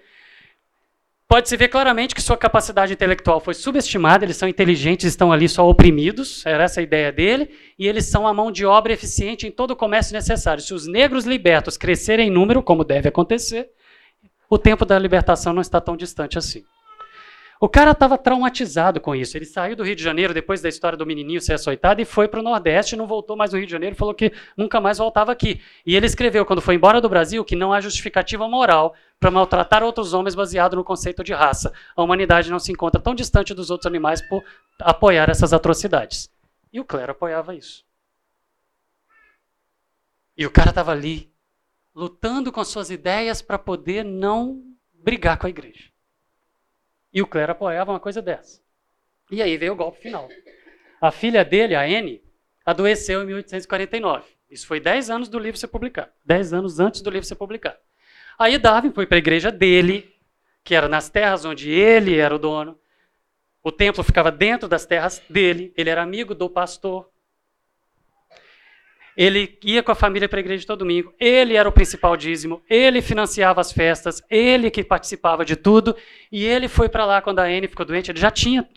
Pode-se 1.27 1.57
ver 1.57 1.69
claramente 1.69 2.13
que 2.13 2.21
sua 2.21 2.37
capacidade 2.37 2.93
intelectual 2.93 3.39
foi 3.39 3.55
subestimada, 3.55 4.23
eles 4.23 4.37
são 4.37 4.47
inteligentes, 4.47 5.05
estão 5.05 5.31
ali 5.31 5.49
só 5.49 5.67
oprimidos, 5.67 6.45
era 6.45 6.65
essa 6.65 6.79
a 6.79 6.83
ideia 6.83 7.11
dele, 7.11 7.49
e 7.79 7.87
eles 7.87 8.05
são 8.05 8.27
a 8.27 8.33
mão 8.33 8.51
de 8.51 8.63
obra 8.63 8.93
eficiente 8.93 9.47
em 9.47 9.51
todo 9.51 9.71
o 9.71 9.75
comércio 9.75 10.13
necessário. 10.13 10.61
Se 10.61 10.73
os 10.73 10.85
negros 10.85 11.25
libertos 11.25 11.77
crescerem 11.77 12.27
em 12.27 12.31
número, 12.31 12.61
como 12.61 12.83
deve 12.83 13.09
acontecer, 13.09 13.69
o 14.47 14.59
tempo 14.59 14.85
da 14.85 14.99
libertação 14.99 15.51
não 15.51 15.61
está 15.61 15.81
tão 15.81 15.97
distante 15.97 16.37
assim. 16.37 16.63
O 17.65 17.67
cara 17.67 17.93
estava 17.93 18.15
traumatizado 18.15 19.01
com 19.01 19.15
isso. 19.15 19.35
Ele 19.35 19.43
saiu 19.43 19.75
do 19.75 19.83
Rio 19.83 19.95
de 19.95 20.03
Janeiro 20.03 20.35
depois 20.35 20.61
da 20.61 20.69
história 20.69 20.95
do 20.95 21.03
menininho 21.03 21.41
ser 21.41 21.53
açoitado 21.53 21.99
e 21.99 22.05
foi 22.05 22.27
para 22.27 22.39
o 22.39 22.43
Nordeste, 22.43 22.95
não 22.95 23.07
voltou 23.07 23.35
mais 23.35 23.51
no 23.51 23.57
Rio 23.57 23.65
de 23.65 23.71
Janeiro, 23.71 23.95
falou 23.95 24.13
que 24.13 24.31
nunca 24.55 24.79
mais 24.79 24.99
voltava 24.99 25.31
aqui. 25.31 25.59
E 25.83 25.95
ele 25.95 26.05
escreveu, 26.05 26.45
quando 26.45 26.61
foi 26.61 26.75
embora 26.75 27.01
do 27.01 27.09
Brasil, 27.09 27.43
que 27.43 27.55
não 27.55 27.73
há 27.73 27.81
justificativa 27.81 28.47
moral 28.47 28.93
para 29.19 29.31
maltratar 29.31 29.81
outros 29.81 30.13
homens 30.13 30.35
baseado 30.35 30.75
no 30.75 30.83
conceito 30.83 31.23
de 31.23 31.33
raça. 31.33 31.73
A 31.95 32.03
humanidade 32.03 32.51
não 32.51 32.59
se 32.59 32.71
encontra 32.71 33.01
tão 33.01 33.15
distante 33.15 33.51
dos 33.51 33.71
outros 33.71 33.87
animais 33.87 34.21
por 34.21 34.43
apoiar 34.79 35.27
essas 35.31 35.51
atrocidades. 35.51 36.29
E 36.71 36.79
o 36.79 36.85
clero 36.85 37.13
apoiava 37.13 37.55
isso. 37.55 37.83
E 40.37 40.45
o 40.45 40.51
cara 40.51 40.69
estava 40.69 40.91
ali, 40.91 41.31
lutando 41.95 42.51
com 42.51 42.63
suas 42.63 42.91
ideias 42.91 43.41
para 43.41 43.57
poder 43.57 44.05
não 44.05 44.61
brigar 44.93 45.39
com 45.39 45.47
a 45.47 45.49
igreja. 45.49 45.94
E 47.15 47.21
o 47.21 47.25
clero 47.25 47.53
apoiava 47.53 47.93
uma 47.93 47.99
coisa 47.99 48.21
dessa. 48.21 48.61
E 49.31 49.41
aí 49.41 49.55
veio 49.55 49.71
o 49.71 49.75
golpe 49.75 50.01
final. 50.01 50.27
A 50.99 51.11
filha 51.11 51.45
dele, 51.45 51.73
a 51.73 51.83
Anne, 51.83 52.21
adoeceu 52.65 53.23
em 53.23 53.27
1849. 53.27 54.25
Isso 54.49 54.67
foi 54.67 54.81
10 54.81 55.09
anos 55.09 55.29
do 55.29 55.39
livro 55.39 55.57
ser 55.57 55.69
publicado. 55.69 56.11
10 56.25 56.51
anos 56.51 56.77
antes 56.77 57.01
do 57.01 57.09
livro 57.09 57.25
ser 57.25 57.35
publicado. 57.35 57.77
Aí 58.37 58.57
Darwin 58.57 58.91
foi 58.91 59.07
para 59.07 59.15
a 59.15 59.19
igreja 59.19 59.49
dele, 59.49 60.13
que 60.61 60.75
era 60.75 60.89
nas 60.89 61.09
terras 61.09 61.45
onde 61.45 61.71
ele 61.71 62.17
era 62.17 62.35
o 62.35 62.37
dono. 62.37 62.77
O 63.63 63.71
templo 63.71 64.03
ficava 64.03 64.29
dentro 64.29 64.67
das 64.67 64.85
terras 64.85 65.23
dele. 65.29 65.73
Ele 65.77 65.89
era 65.89 66.03
amigo 66.03 66.35
do 66.35 66.49
pastor. 66.49 67.09
Ele 69.15 69.57
ia 69.63 69.81
com 69.81 69.91
a 69.91 69.95
família 69.95 70.27
para 70.27 70.39
a 70.39 70.41
igreja 70.41 70.67
todo 70.67 70.79
domingo. 70.79 71.13
Ele 71.19 71.55
era 71.55 71.67
o 71.67 71.71
principal 71.71 72.17
dízimo. 72.17 72.61
Ele 72.69 73.01
financiava 73.01 73.61
as 73.61 73.71
festas. 73.71 74.21
Ele 74.29 74.69
que 74.69 74.83
participava 74.83 75.45
de 75.45 75.55
tudo. 75.55 75.95
E 76.31 76.43
ele 76.43 76.67
foi 76.67 76.89
para 76.89 77.05
lá 77.05 77.21
quando 77.21 77.39
a 77.39 77.43
Anne 77.43 77.67
ficou 77.67 77.85
doente. 77.85 78.11
Ele 78.11 78.19
já 78.19 78.29
tinha 78.29 78.67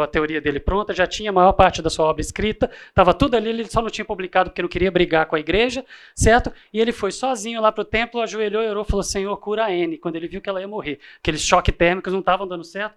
a 0.00 0.06
teoria 0.06 0.40
dele 0.40 0.60
pronta, 0.60 0.94
já 0.94 1.06
tinha 1.06 1.30
a 1.30 1.32
maior 1.32 1.52
parte 1.52 1.82
da 1.82 1.90
sua 1.90 2.06
obra 2.06 2.20
escrita. 2.20 2.70
Estava 2.88 3.12
tudo 3.12 3.36
ali. 3.36 3.48
Ele 3.48 3.64
só 3.64 3.82
não 3.82 3.90
tinha 3.90 4.04
publicado 4.04 4.50
porque 4.50 4.62
não 4.62 4.68
queria 4.68 4.90
brigar 4.90 5.26
com 5.26 5.34
a 5.34 5.40
igreja, 5.40 5.84
certo? 6.14 6.52
E 6.72 6.80
ele 6.80 6.92
foi 6.92 7.10
sozinho 7.10 7.60
lá 7.60 7.72
para 7.72 7.82
o 7.82 7.84
templo, 7.84 8.20
ajoelhou 8.20 8.62
e 8.62 8.68
orou, 8.68 8.84
falou: 8.84 9.02
Senhor, 9.02 9.36
cura 9.38 9.64
a 9.64 9.68
Anne. 9.68 9.98
Quando 9.98 10.14
ele 10.14 10.28
viu 10.28 10.40
que 10.40 10.48
ela 10.48 10.60
ia 10.60 10.68
morrer, 10.68 11.00
aqueles 11.18 11.42
choques 11.42 11.74
térmicos 11.74 12.12
não 12.12 12.20
estavam 12.20 12.46
dando 12.46 12.62
certo. 12.62 12.94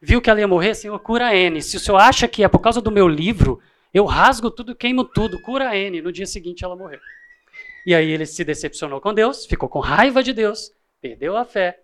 Viu 0.00 0.20
que 0.20 0.30
ela 0.30 0.38
ia 0.38 0.46
morrer, 0.46 0.74
Senhor, 0.74 0.96
cura 1.00 1.26
a 1.26 1.30
Anne. 1.30 1.60
Se 1.60 1.76
o 1.76 1.80
senhor 1.80 1.98
acha 1.98 2.28
que 2.28 2.44
é 2.44 2.48
por 2.48 2.60
causa 2.60 2.80
do 2.80 2.90
meu 2.92 3.08
livro 3.08 3.60
eu 3.92 4.04
rasgo 4.04 4.50
tudo, 4.50 4.74
queimo 4.74 5.04
tudo, 5.04 5.40
cura 5.40 5.70
a 5.70 5.76
N. 5.76 6.02
No 6.02 6.12
dia 6.12 6.26
seguinte 6.26 6.64
ela 6.64 6.76
morreu. 6.76 7.00
E 7.86 7.94
aí 7.94 8.10
ele 8.10 8.26
se 8.26 8.44
decepcionou 8.44 9.00
com 9.00 9.14
Deus, 9.14 9.46
ficou 9.46 9.68
com 9.68 9.78
raiva 9.78 10.22
de 10.22 10.32
Deus, 10.32 10.72
perdeu 11.00 11.36
a 11.36 11.44
fé, 11.44 11.80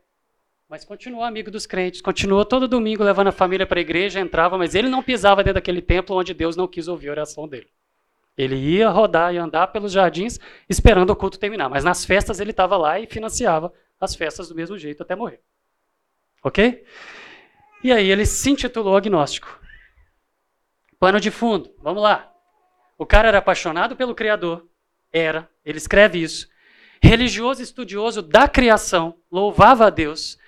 mas 0.69 0.85
continuou 0.85 1.25
amigo 1.25 1.51
dos 1.51 1.67
crentes, 1.67 2.01
continuou 2.01 2.45
todo 2.45 2.69
domingo 2.69 3.05
levando 3.05 3.29
a 3.29 3.33
família 3.33 3.67
para 3.67 3.79
a 3.79 3.83
igreja, 3.83 4.21
entrava, 4.21 4.59
mas 4.59 4.75
ele 4.75 4.89
não 4.89 5.03
pisava 5.03 5.43
dentro 5.43 5.55
daquele 5.55 5.81
templo 5.81 6.17
onde 6.17 6.35
Deus 6.35 6.57
não 6.57 6.67
quis 6.67 6.89
ouvir 6.89 7.09
a 7.09 7.13
oração 7.13 7.47
dele. 7.49 7.69
Ele 8.37 8.57
ia 8.57 8.91
rodar 8.91 9.33
e 9.33 9.39
andar 9.39 9.69
pelos 9.69 9.93
jardins 9.93 10.41
esperando 10.69 11.11
o 11.11 11.17
culto 11.17 11.39
terminar, 11.39 11.69
mas 11.69 11.85
nas 11.85 12.05
festas 12.05 12.41
ele 12.41 12.51
estava 12.51 12.77
lá 12.77 12.99
e 12.99 13.07
financiava 13.07 13.73
as 14.01 14.15
festas 14.15 14.49
do 14.49 14.55
mesmo 14.55 14.77
jeito 14.77 15.03
até 15.03 15.15
morrer. 15.15 15.41
Ok? 16.43 16.85
E 17.83 17.93
aí 17.93 18.11
ele 18.11 18.27
se 18.27 18.51
intitulou 18.51 18.97
agnóstico. 18.97 19.61
Pano 21.05 21.21
de 21.21 21.31
fundo, 21.31 21.71
vamos 21.83 22.03
lá. 22.03 22.33
O 22.97 23.05
cara 23.05 23.29
era 23.29 23.37
apaixonado 23.37 23.95
pelo 23.95 24.15
Criador, 24.15 24.67
era, 25.13 25.51
ele 25.63 25.77
escreve 25.77 26.19
isso. 26.19 26.49
Religioso 27.03 27.61
estudioso 27.61 28.23
da 28.23 28.49
criação, 28.49 29.15
louvava 29.31 29.87
a 29.87 29.91
Deus. 29.91 30.39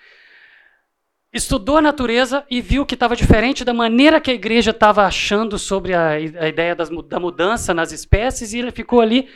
Estudou 1.31 1.77
a 1.77 1.83
natureza 1.83 2.43
e 2.51 2.62
viu 2.62 2.87
que 2.87 2.95
estava 2.95 3.15
diferente 3.15 3.66
da 3.66 3.74
maneira 3.74 4.19
que 4.19 4.31
a 4.31 4.35
igreja 4.35 4.70
estava 4.70 5.05
achando 5.05 5.59
sobre 5.59 5.93
a, 5.93 6.12
a 6.12 6.49
ideia 6.49 6.74
das, 6.74 6.89
da 7.07 7.20
mudança 7.20 7.74
nas 7.74 7.93
espécies, 7.93 8.55
e 8.55 8.59
ele 8.61 8.70
ficou 8.70 9.03
ali 9.03 9.28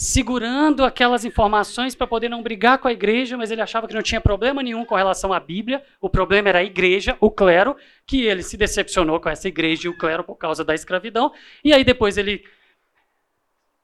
segurando 0.00 0.82
aquelas 0.82 1.26
informações 1.26 1.94
para 1.94 2.06
poder 2.06 2.30
não 2.30 2.42
brigar 2.42 2.78
com 2.78 2.88
a 2.88 2.92
igreja, 2.92 3.36
mas 3.36 3.50
ele 3.50 3.60
achava 3.60 3.86
que 3.86 3.92
não 3.92 4.00
tinha 4.00 4.18
problema 4.18 4.62
nenhum 4.62 4.82
com 4.82 4.94
relação 4.94 5.30
à 5.30 5.38
Bíblia. 5.38 5.82
O 6.00 6.08
problema 6.08 6.48
era 6.48 6.60
a 6.60 6.64
igreja, 6.64 7.18
o 7.20 7.30
clero, 7.30 7.76
que 8.06 8.22
ele 8.24 8.42
se 8.42 8.56
decepcionou 8.56 9.20
com 9.20 9.28
essa 9.28 9.46
igreja 9.46 9.86
e 9.86 9.90
o 9.90 9.98
clero 9.98 10.24
por 10.24 10.36
causa 10.36 10.64
da 10.64 10.74
escravidão. 10.74 11.30
E 11.62 11.74
aí 11.74 11.84
depois 11.84 12.16
ele 12.16 12.42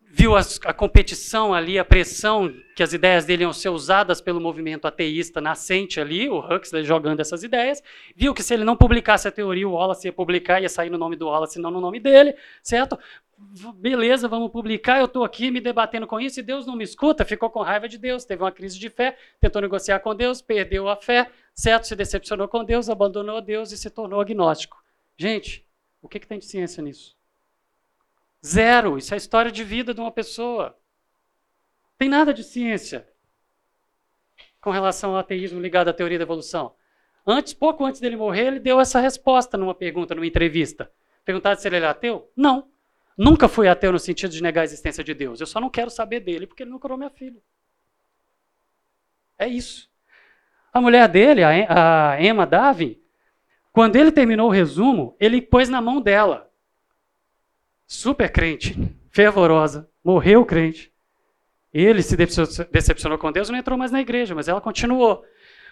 viu 0.09 0.34
as, 0.34 0.59
a 0.64 0.72
competição 0.72 1.52
ali, 1.52 1.78
a 1.78 1.84
pressão 1.84 2.51
que 2.74 2.82
as 2.82 2.94
ideias 2.94 3.26
dele 3.26 3.43
iam 3.43 3.52
ser 3.52 3.68
usadas 3.68 4.18
pelo 4.18 4.40
movimento 4.40 4.86
ateísta 4.86 5.43
nascente 5.43 6.01
ali, 6.01 6.30
o 6.30 6.38
Huxley 6.38 6.82
jogando 6.82 7.20
essas 7.20 7.43
ideias, 7.43 7.82
viu 8.14 8.32
que 8.32 8.43
se 8.43 8.55
ele 8.55 8.64
não 8.64 8.74
publicasse 8.74 9.28
a 9.28 9.30
teoria, 9.30 9.68
o 9.68 9.72
Wallace 9.72 10.09
ia 10.09 10.12
publicar, 10.14 10.62
ia 10.62 10.68
sair 10.70 10.88
no 10.88 10.97
nome 10.97 11.16
do 11.16 11.26
Wallace, 11.26 11.60
não 11.60 11.70
no 11.70 11.82
nome 11.82 12.01
dele, 12.01 12.34
certo? 12.62 12.98
Beleza, 13.74 14.28
vamos 14.28 14.50
publicar, 14.50 14.98
eu 14.98 15.04
estou 15.06 15.24
aqui 15.24 15.50
me 15.50 15.60
debatendo 15.60 16.06
com 16.06 16.18
isso 16.18 16.40
e 16.40 16.42
Deus 16.42 16.66
não 16.66 16.74
me 16.74 16.84
escuta, 16.84 17.24
ficou 17.24 17.50
com 17.50 17.60
raiva 17.60 17.88
de 17.88 17.98
Deus, 17.98 18.24
teve 18.24 18.42
uma 18.42 18.52
crise 18.52 18.78
de 18.78 18.88
fé, 18.88 19.16
tentou 19.40 19.60
negociar 19.60 20.00
com 20.00 20.14
Deus, 20.14 20.40
perdeu 20.40 20.88
a 20.88 20.96
fé, 20.96 21.30
certo? 21.54 21.86
Se 21.86 21.94
decepcionou 21.94 22.48
com 22.48 22.64
Deus, 22.64 22.88
abandonou 22.88 23.40
Deus 23.40 23.72
e 23.72 23.78
se 23.78 23.90
tornou 23.90 24.20
agnóstico. 24.20 24.82
Gente, 25.16 25.66
o 26.00 26.08
que, 26.08 26.20
que 26.20 26.26
tem 26.26 26.38
de 26.38 26.46
ciência 26.46 26.82
nisso? 26.82 27.16
Zero. 28.44 28.96
Isso 28.96 29.12
é 29.12 29.16
a 29.16 29.18
história 29.18 29.50
de 29.50 29.64
vida 29.64 29.92
de 29.92 30.00
uma 30.00 30.12
pessoa. 30.12 30.78
Tem 31.98 32.08
nada 32.08 32.32
de 32.32 32.44
ciência 32.44 33.08
com 34.60 34.70
relação 34.70 35.10
ao 35.12 35.18
ateísmo 35.18 35.60
ligado 35.60 35.88
à 35.88 35.92
teoria 35.92 36.18
da 36.18 36.24
evolução. 36.24 36.74
Antes, 37.26 37.52
pouco 37.54 37.84
antes 37.84 38.00
dele 38.00 38.16
morrer, 38.16 38.46
ele 38.46 38.60
deu 38.60 38.80
essa 38.80 39.00
resposta 39.00 39.56
numa 39.56 39.74
pergunta, 39.74 40.14
numa 40.14 40.26
entrevista. 40.26 40.90
Perguntaram 41.24 41.58
se 41.58 41.66
ele 41.66 41.76
era 41.76 41.90
ateu? 41.90 42.30
Não. 42.36 42.68
Nunca 43.16 43.48
fui 43.48 43.66
ateu 43.66 43.93
no 43.93 43.98
sentido 43.98 44.30
de 44.30 44.43
negar 44.43 44.60
a 44.60 44.64
existência 44.64 45.02
de 45.02 45.14
Deus. 45.14 45.40
Eu 45.40 45.47
só 45.47 45.59
não 45.59 45.70
quero 45.70 45.90
saber 45.90 46.20
dele 46.20 46.47
porque 46.47 46.62
ele 46.62 46.70
não 46.70 46.78
curou 46.78 46.98
minha 46.98 47.10
filha. 47.10 47.40
É 49.38 49.47
isso. 49.47 49.88
A 50.72 50.80
mulher 50.80 51.09
dele, 51.09 51.43
a 51.43 52.18
Emma 52.20 52.47
Davi, 52.47 53.01
quando 53.72 53.97
ele 53.97 54.12
terminou 54.12 54.48
o 54.48 54.52
resumo, 54.52 55.16
ele 55.18 55.40
pôs 55.40 55.68
na 55.68 55.80
mão 55.80 56.01
dela. 56.01 56.51
Super 57.86 58.30
crente, 58.30 58.76
fervorosa, 59.10 59.88
morreu 60.05 60.44
crente. 60.44 60.93
Ele 61.72 62.02
se 62.02 62.16
decepcionou 62.70 63.18
com 63.18 63.32
Deus, 63.32 63.48
não 63.48 63.59
entrou 63.59 63.78
mais 63.78 63.90
na 63.90 64.01
igreja, 64.01 64.34
mas 64.34 64.48
ela 64.48 64.60
continuou. 64.60 65.24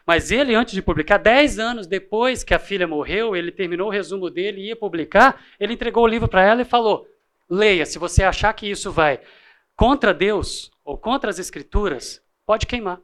Mas 0.06 0.30
ele, 0.30 0.54
antes 0.54 0.74
de 0.74 0.82
publicar, 0.82 1.16
dez 1.16 1.58
anos 1.58 1.86
depois 1.86 2.44
que 2.44 2.52
a 2.52 2.58
filha 2.58 2.86
morreu, 2.86 3.34
ele 3.34 3.50
terminou 3.50 3.88
o 3.88 3.90
resumo 3.90 4.28
dele 4.28 4.60
e 4.60 4.66
ia 4.68 4.76
publicar, 4.76 5.42
ele 5.58 5.72
entregou 5.72 6.04
o 6.04 6.06
livro 6.06 6.28
para 6.28 6.42
ela 6.42 6.60
e 6.60 6.64
falou: 6.66 7.06
leia, 7.54 7.86
se 7.86 7.98
você 7.98 8.22
achar 8.22 8.52
que 8.52 8.70
isso 8.70 8.90
vai 8.90 9.20
contra 9.76 10.12
Deus 10.12 10.70
ou 10.84 10.98
contra 10.98 11.30
as 11.30 11.38
escrituras, 11.38 12.22
pode 12.44 12.66
queimar. 12.66 13.00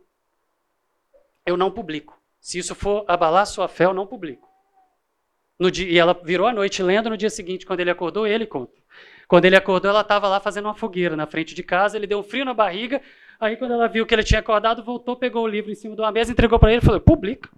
Eu 1.47 1.57
não 1.57 1.71
publico. 1.71 2.21
Se 2.41 2.59
isso 2.59 2.75
for 2.75 3.05
abalar 3.09 3.47
sua 3.47 3.69
fé, 3.69 3.85
eu 3.85 3.95
não 3.95 4.07
publico. 4.07 4.49
Dia, 5.71 5.91
e 5.91 5.99
ela 5.99 6.19
virou 6.25 6.47
a 6.47 6.53
noite 6.53 6.83
lendo, 6.83 7.11
no 7.11 7.17
dia 7.17 7.29
seguinte, 7.29 7.67
quando 7.67 7.81
ele 7.81 7.91
acordou, 7.91 8.27
ele 8.27 8.47
conta. 8.47 8.73
Quando 9.29 9.45
ele 9.45 9.57
acordou, 9.57 9.91
ela 9.91 10.01
estava 10.01 10.27
lá 10.27 10.41
fazendo 10.41 10.65
uma 10.65 10.75
fogueira 10.75 11.15
na 11.15 11.27
frente 11.27 11.55
de 11.55 11.63
casa, 11.63 11.97
ele 11.97 12.07
deu 12.07 12.19
um 12.19 12.23
frio 12.23 12.45
na 12.45 12.55
barriga, 12.55 13.03
aí 13.39 13.57
quando 13.57 13.75
ela 13.75 13.87
viu 13.87 14.07
que 14.07 14.15
ele 14.15 14.25
tinha 14.25 14.41
acordado, 14.41 14.83
voltou, 14.83 15.17
pegou 15.17 15.45
o 15.45 15.49
livro 15.49 15.71
em 15.71 15.75
cima 15.75 15.95
de 15.95 16.01
uma 16.01 16.11
mesa, 16.11 16.33
entregou 16.33 16.59
para 16.59 16.71
ele 16.73 16.81
e 16.81 16.85
falou, 16.85 17.01
publica. 17.01 17.51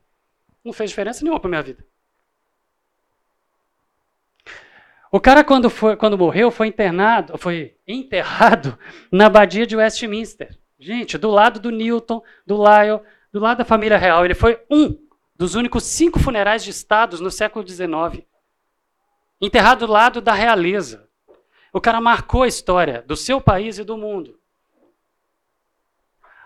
Não 0.64 0.72
fez 0.72 0.90
diferença 0.90 1.22
nenhuma 1.22 1.40
para 1.40 1.48
minha 1.48 1.62
vida. 1.62 1.84
O 5.14 5.20
cara, 5.20 5.44
quando, 5.44 5.68
foi, 5.68 5.94
quando 5.94 6.16
morreu, 6.16 6.50
foi 6.50 6.68
internado, 6.68 7.36
foi 7.36 7.76
enterrado 7.86 8.78
na 9.12 9.26
abadia 9.26 9.66
de 9.66 9.76
Westminster. 9.76 10.58
Gente, 10.78 11.18
do 11.18 11.30
lado 11.30 11.60
do 11.60 11.70
Newton, 11.70 12.22
do 12.46 12.56
Lyle, 12.56 12.98
do 13.30 13.38
lado 13.38 13.58
da 13.58 13.64
família 13.64 13.98
real. 13.98 14.24
Ele 14.24 14.34
foi 14.34 14.64
um 14.70 14.98
dos 15.36 15.54
únicos 15.54 15.84
cinco 15.84 16.18
funerais 16.18 16.64
de 16.64 16.70
estados 16.70 17.20
no 17.20 17.30
século 17.30 17.68
XIX. 17.68 18.26
Enterrado 19.38 19.86
do 19.86 19.92
lado 19.92 20.22
da 20.22 20.32
realeza. 20.32 21.06
O 21.74 21.80
cara 21.80 22.00
marcou 22.00 22.44
a 22.44 22.48
história 22.48 23.02
do 23.02 23.14
seu 23.14 23.38
país 23.38 23.78
e 23.78 23.84
do 23.84 23.98
mundo. 23.98 24.40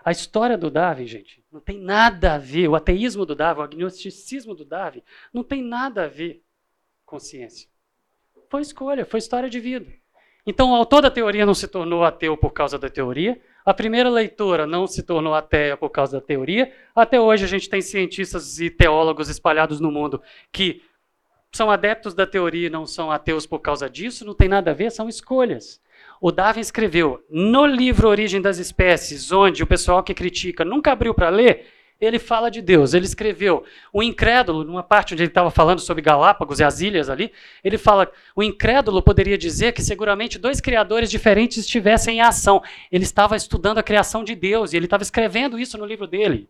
A 0.03 0.11
história 0.11 0.57
do 0.57 0.69
Darwin, 0.69 1.07
gente, 1.07 1.41
não 1.49 1.61
tem 1.61 1.79
nada 1.79 2.35
a 2.35 2.37
ver. 2.37 2.67
O 2.67 2.75
ateísmo 2.75 3.25
do 3.25 3.33
Darwin, 3.33 3.61
o 3.61 3.63
agnosticismo 3.63 4.53
do 4.53 4.65
Darwin, 4.65 5.03
não 5.33 5.43
tem 5.43 5.63
nada 5.63 6.03
a 6.03 6.07
ver 6.07 6.43
com 7.05 7.17
ciência. 7.17 7.69
Foi 8.49 8.61
escolha, 8.61 9.05
foi 9.05 9.19
história 9.19 9.49
de 9.49 9.59
vida. 9.59 9.91
Então, 10.45 10.71
o 10.71 10.75
autor 10.75 11.01
da 11.01 11.11
teoria 11.11 11.45
não 11.45 11.53
se 11.53 11.67
tornou 11.67 12.03
ateu 12.03 12.37
por 12.37 12.51
causa 12.51 12.79
da 12.79 12.89
teoria, 12.89 13.39
a 13.67 13.73
primeira 13.73 14.09
leitora 14.09 14.65
não 14.65 14.87
se 14.87 15.03
tornou 15.03 15.33
ateia 15.33 15.75
por 15.75 15.89
causa 15.89 16.21
da 16.21 16.25
teoria. 16.25 16.71
Até 16.95 17.19
hoje 17.19 17.43
a 17.43 17.47
gente 17.49 17.69
tem 17.69 17.81
cientistas 17.81 18.61
e 18.61 18.69
teólogos 18.69 19.27
espalhados 19.27 19.81
no 19.81 19.91
mundo 19.91 20.21
que 20.53 20.81
são 21.51 21.69
adeptos 21.69 22.13
da 22.13 22.25
teoria 22.25 22.67
e 22.67 22.69
não 22.69 22.85
são 22.85 23.11
ateus 23.11 23.45
por 23.45 23.59
causa 23.59 23.89
disso, 23.89 24.23
não 24.23 24.33
tem 24.33 24.47
nada 24.47 24.71
a 24.71 24.73
ver, 24.73 24.89
são 24.89 25.09
escolhas. 25.09 25.81
O 26.21 26.31
Darwin 26.31 26.61
escreveu 26.61 27.21
no 27.29 27.65
livro 27.65 28.07
Origem 28.07 28.41
das 28.41 28.57
Espécies, 28.57 29.33
onde 29.33 29.63
o 29.63 29.67
pessoal 29.67 30.01
que 30.01 30.13
critica 30.13 30.63
nunca 30.63 30.93
abriu 30.93 31.13
para 31.13 31.27
ler, 31.27 31.67
ele 31.99 32.19
fala 32.19 32.49
de 32.49 32.61
Deus. 32.61 32.93
Ele 32.93 33.05
escreveu 33.05 33.63
o 33.91 34.03
incrédulo, 34.03 34.63
numa 34.63 34.83
parte 34.83 35.13
onde 35.13 35.23
ele 35.23 35.31
estava 35.31 35.49
falando 35.49 35.79
sobre 35.79 36.01
Galápagos 36.01 36.59
e 36.59 36.63
as 36.63 36.79
ilhas 36.79 37.09
ali, 37.09 37.31
ele 37.63 37.77
fala: 37.77 38.11
o 38.35 38.43
incrédulo 38.43 39.01
poderia 39.01 39.37
dizer 39.37 39.73
que 39.73 39.81
seguramente 39.81 40.37
dois 40.37 40.61
criadores 40.61 41.09
diferentes 41.09 41.57
estivessem 41.57 42.17
em 42.17 42.21
ação. 42.21 42.61
Ele 42.91 43.03
estava 43.03 43.35
estudando 43.35 43.79
a 43.79 43.83
criação 43.83 44.23
de 44.23 44.35
Deus 44.35 44.73
e 44.73 44.77
ele 44.77 44.85
estava 44.85 45.03
escrevendo 45.03 45.59
isso 45.59 45.77
no 45.77 45.85
livro 45.85 46.07
dele. 46.07 46.49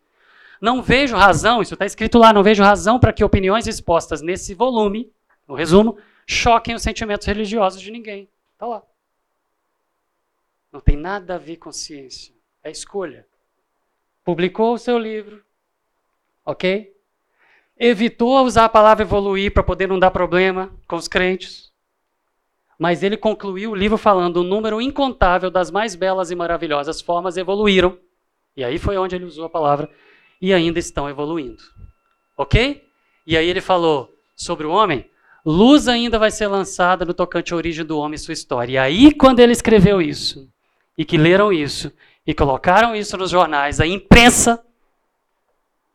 Não 0.60 0.82
vejo 0.82 1.16
razão, 1.16 1.62
isso 1.62 1.76
está 1.76 1.86
escrito 1.86 2.18
lá, 2.18 2.34
não 2.34 2.44
vejo 2.44 2.64
razão 2.64 3.00
para 3.00 3.14
que 3.14 3.24
opiniões 3.24 3.68
expostas 3.68 4.22
nesse 4.22 4.56
volume, 4.56 5.12
no 5.48 5.54
resumo, 5.54 5.98
choquem 6.26 6.74
os 6.74 6.82
sentimentos 6.82 7.28
religiosos 7.28 7.80
de 7.80 7.92
ninguém. 7.92 8.28
Está 8.54 8.66
lá. 8.66 8.84
Não 10.72 10.82
tem 10.82 10.98
nada 10.98 11.36
a 11.36 11.38
ver 11.38 11.58
com 11.58 11.72
ciência. 11.72 12.34
É 12.64 12.72
escolha 12.72 13.26
publicou 14.28 14.74
o 14.74 14.78
seu 14.78 15.00
livro, 15.00 15.42
ok? 16.46 16.92
Evitou 17.80 18.44
usar 18.44 18.66
a 18.66 18.70
palavra 18.70 19.06
evoluir 19.06 19.54
para 19.54 19.64
poder 19.64 19.88
não 19.88 19.98
dar 19.98 20.12
problema 20.12 20.70
com 20.86 20.98
os 20.98 21.08
crentes. 21.08 21.72
Mas 22.78 23.04
ele 23.04 23.16
concluiu 23.16 23.72
o 23.72 23.76
livro 23.76 23.98
falando 23.98 24.42
um 24.42 24.44
número 24.44 24.82
incontável 24.82 25.50
das 25.50 25.72
mais 25.72 25.96
belas 25.96 26.30
e 26.30 26.36
maravilhosas 26.36 27.00
formas 27.00 27.38
evoluíram. 27.38 27.98
E 28.58 28.66
aí 28.66 28.78
foi 28.78 28.98
onde 28.98 29.16
ele 29.16 29.24
usou 29.24 29.46
a 29.46 29.50
palavra 29.50 29.90
e 30.42 30.54
ainda 30.54 30.78
estão 30.78 31.10
evoluindo. 31.10 31.64
Ok? 32.36 32.84
E 33.26 33.38
aí 33.38 33.48
ele 33.48 33.62
falou 33.62 34.14
sobre 34.36 34.68
o 34.68 34.72
homem, 34.72 35.10
luz 35.46 35.88
ainda 35.88 36.20
vai 36.20 36.32
ser 36.32 36.48
lançada 36.48 37.06
no 37.06 37.14
tocante 37.14 37.54
à 37.54 37.56
origem 37.56 37.86
do 37.86 37.98
homem 37.98 38.16
e 38.16 38.20
sua 38.20 38.34
história. 38.34 38.74
E 38.74 38.78
aí, 38.78 39.14
quando 39.14 39.40
ele 39.40 39.54
escreveu 39.54 40.02
isso, 40.02 40.52
e 40.98 41.06
que 41.06 41.18
leram 41.18 41.54
isso, 41.54 41.94
e 42.28 42.36
colocaram 42.36 42.94
isso 42.94 43.16
nos 43.16 43.32
jornais, 43.32 43.80
a 43.80 43.88
imprensa, 43.88 44.62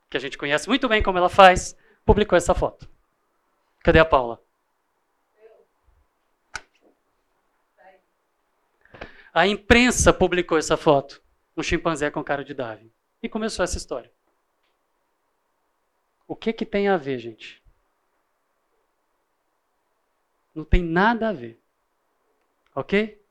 que 0.09 0.17
a 0.17 0.21
gente 0.21 0.39
conhece 0.39 0.67
muito 0.67 0.89
bem 0.89 1.03
como 1.03 1.19
ela 1.19 1.29
faz, 1.29 1.77
publicou 2.07 2.39
essa 2.39 2.55
foto. 2.55 2.89
Cadê 3.81 3.99
a 3.99 4.05
Paula? 4.05 4.43
A 9.35 9.47
imprensa 9.47 10.13
publicou 10.13 10.57
essa 10.57 10.77
foto. 10.77 11.23
Um 11.55 11.63
chimpanzé 11.63 12.11
com 12.11 12.25
cara 12.25 12.43
de 12.43 12.55
Darwin. 12.55 12.91
E 13.23 13.29
começou 13.29 13.63
essa 13.63 13.77
história. 13.77 14.11
O 16.27 16.35
que 16.35 16.53
que 16.53 16.65
tem 16.65 16.89
a 16.89 16.97
ver, 16.97 17.19
gente? 17.19 17.63
Não 20.55 20.65
tem 20.65 20.83
nada 20.83 21.29
a 21.29 21.33
ver. 21.33 21.61
Ok? 22.75 23.22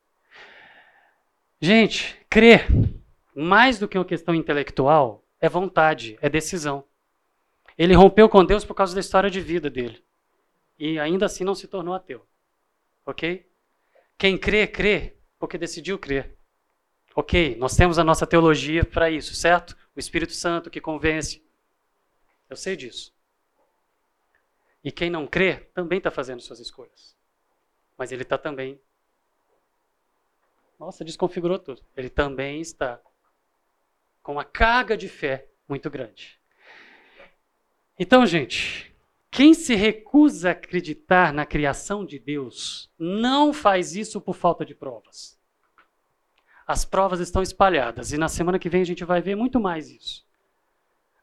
Gente, 1.63 2.19
crer, 2.27 2.65
mais 3.35 3.77
do 3.77 3.88
que 3.88 3.95
uma 3.95 4.03
questão 4.03 4.33
intelectual, 4.33 5.23
é 5.39 5.47
vontade, 5.47 6.17
é 6.19 6.27
decisão. 6.27 6.83
Ele 7.77 7.93
rompeu 7.93 8.27
com 8.27 8.43
Deus 8.43 8.65
por 8.65 8.73
causa 8.73 8.95
da 8.95 8.99
história 8.99 9.29
de 9.29 9.39
vida 9.39 9.69
dele. 9.69 10.03
E 10.79 10.97
ainda 10.97 11.27
assim 11.27 11.43
não 11.43 11.53
se 11.53 11.67
tornou 11.67 11.93
ateu. 11.93 12.25
Ok? 13.05 13.47
Quem 14.17 14.39
crê, 14.39 14.65
crê, 14.65 15.17
porque 15.38 15.55
decidiu 15.55 15.99
crer. 15.99 16.35
Ok, 17.15 17.55
nós 17.57 17.75
temos 17.75 17.99
a 17.99 18.03
nossa 18.03 18.25
teologia 18.25 18.83
para 18.83 19.11
isso, 19.11 19.35
certo? 19.35 19.77
O 19.95 19.99
Espírito 19.99 20.33
Santo 20.33 20.67
que 20.67 20.81
convence. 20.81 21.45
Eu 22.49 22.55
sei 22.55 22.75
disso. 22.75 23.13
E 24.83 24.91
quem 24.91 25.11
não 25.11 25.27
crê 25.27 25.57
também 25.75 25.99
está 25.99 26.09
fazendo 26.09 26.41
suas 26.41 26.59
escolhas. 26.59 27.15
Mas 27.95 28.11
ele 28.11 28.23
está 28.23 28.35
também 28.35 28.81
nossa, 30.81 31.05
desconfigurou 31.05 31.59
tudo. 31.59 31.79
Ele 31.95 32.09
também 32.09 32.59
está 32.59 32.99
com 34.23 34.31
uma 34.31 34.43
carga 34.43 34.97
de 34.97 35.07
fé 35.07 35.47
muito 35.69 35.91
grande. 35.91 36.39
Então, 37.99 38.25
gente, 38.25 38.91
quem 39.29 39.53
se 39.53 39.75
recusa 39.75 40.49
a 40.49 40.51
acreditar 40.53 41.31
na 41.31 41.45
criação 41.45 42.03
de 42.03 42.17
Deus 42.17 42.91
não 42.97 43.53
faz 43.53 43.95
isso 43.95 44.19
por 44.19 44.35
falta 44.35 44.65
de 44.65 44.73
provas. 44.73 45.39
As 46.65 46.83
provas 46.83 47.19
estão 47.19 47.43
espalhadas 47.43 48.11
e 48.11 48.17
na 48.17 48.27
semana 48.27 48.57
que 48.57 48.69
vem 48.69 48.81
a 48.81 48.85
gente 48.85 49.05
vai 49.05 49.21
ver 49.21 49.35
muito 49.35 49.59
mais 49.59 49.87
isso. 49.87 50.25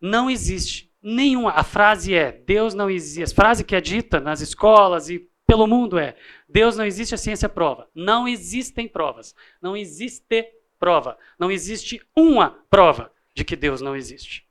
Não 0.01 0.30
existe 0.30 0.94
nenhuma. 1.02 1.51
A 1.51 1.64
frase 1.64 2.14
é: 2.14 2.30
Deus 2.30 2.74
não 2.74 2.89
existe. 2.89 3.32
A 3.32 3.35
frase 3.35 3.64
que 3.64 3.74
é 3.74 3.80
dita 3.80 4.20
nas 4.20 4.40
escolas 4.40 5.10
e 5.10 5.28
pelo 5.49 5.66
mundo 5.66 5.99
é: 5.99 6.15
Deus 6.47 6.77
não 6.77 6.85
existe, 6.85 7.15
a 7.15 7.19
ciência 7.19 7.49
prova. 7.49 7.89
Não 7.95 8.29
existem 8.29 8.87
provas. 8.87 9.35
Não 9.62 9.75
existe 9.75 10.47
prova. 10.79 11.16
Não 11.39 11.51
existe 11.51 12.07
uma 12.15 12.51
prova 12.69 13.11
de 13.35 13.45
que 13.45 13.57
Deus 13.57 13.81
não 13.81 13.97
existe. 13.97 14.47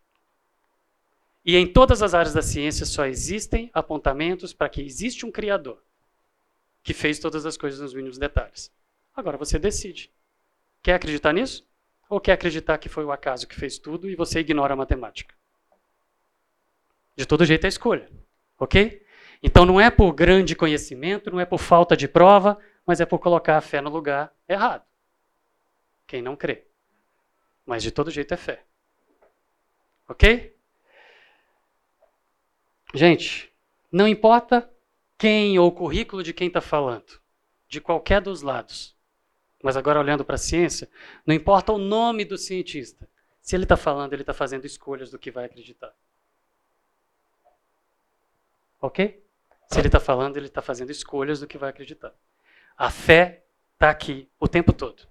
E 1.46 1.56
em 1.56 1.72
todas 1.72 2.02
as 2.02 2.16
áreas 2.16 2.34
da 2.34 2.42
ciência 2.42 2.86
só 2.86 3.06
existem 3.06 3.70
apontamentos 3.74 4.54
para 4.54 4.68
que 4.68 4.82
existe 4.82 5.24
um 5.24 5.32
Criador 5.32 5.82
que 6.82 6.94
fez 6.94 7.20
todas 7.20 7.46
as 7.46 7.56
coisas 7.56 7.80
nos 7.80 7.94
mínimos 7.94 8.18
detalhes. 8.18 8.72
Agora 9.16 9.38
você 9.38 9.60
decide. 9.60 10.12
Quer 10.82 10.96
acreditar 10.96 11.32
nisso? 11.32 11.66
Ou 12.10 12.20
quer 12.20 12.34
acreditar 12.34 12.78
que 12.80 12.90
foi 12.90 13.06
o 13.06 13.12
acaso 13.12 13.48
que 13.48 13.56
fez 13.56 13.78
tudo 13.78 14.10
e 14.10 14.16
você 14.16 14.40
ignora 14.40 14.74
a 14.74 14.78
matemática? 14.78 15.36
De 17.16 17.26
todo 17.26 17.46
jeito 17.46 17.66
é 17.66 17.68
escolha. 17.68 18.10
Ok? 18.58 19.06
Então 19.42 19.66
não 19.66 19.80
é 19.80 19.90
por 19.90 20.14
grande 20.14 20.56
conhecimento, 20.56 21.32
não 21.32 21.40
é 21.40 21.46
por 21.46 21.60
falta 21.60 21.96
de 21.96 22.08
prova, 22.08 22.58
mas 22.86 23.00
é 23.00 23.06
por 23.06 23.20
colocar 23.20 23.58
a 23.58 23.62
fé 23.62 23.82
no 23.82 23.90
lugar 23.90 24.34
errado. 24.48 24.84
Quem 26.06 26.22
não 26.22 26.36
crê. 26.36 26.66
Mas 27.66 27.84
de 27.84 27.92
todo 27.92 28.10
jeito 28.10 28.34
é 28.34 28.38
fé. 28.38 28.64
Ok? 30.08 30.56
Gente, 32.94 33.54
não 33.92 34.08
importa 34.08 34.70
quem 35.18 35.60
ou 35.60 35.68
o 35.68 35.72
currículo 35.72 36.24
de 36.24 36.34
quem 36.34 36.48
está 36.48 36.62
falando, 36.62 37.20
de 37.68 37.82
qualquer 37.82 38.22
dos 38.22 38.42
lados. 38.42 38.96
Mas 39.62 39.76
agora 39.76 40.00
olhando 40.00 40.24
para 40.24 40.36
a 40.36 40.40
ciência, 40.40 40.90
não 41.26 41.36
importa 41.36 41.74
o 41.74 41.78
nome 41.78 42.24
do 42.24 42.38
cientista. 42.38 43.10
Se 43.42 43.56
ele 43.56 43.64
está 43.64 43.76
falando, 43.76 44.14
ele 44.14 44.22
está 44.22 44.34
fazendo 44.34 44.66
escolhas 44.66 45.10
do 45.10 45.20
que 45.20 45.32
vai 45.32 45.46
acreditar. 45.46 45.94
Ok? 48.80 49.27
Se 49.70 49.80
ele 49.80 49.88
está 49.88 50.00
falando, 50.00 50.38
ele 50.38 50.48
está 50.48 50.62
fazendo 50.62 50.92
escolhas 50.92 51.40
do 51.40 51.48
que 51.48 51.58
vai 51.58 51.70
acreditar. 51.70 52.14
A 52.78 52.90
fé 52.90 53.44
está 53.74 53.90
aqui 53.90 54.30
o 54.40 54.48
tempo 54.48 54.74
todo. 54.74 55.04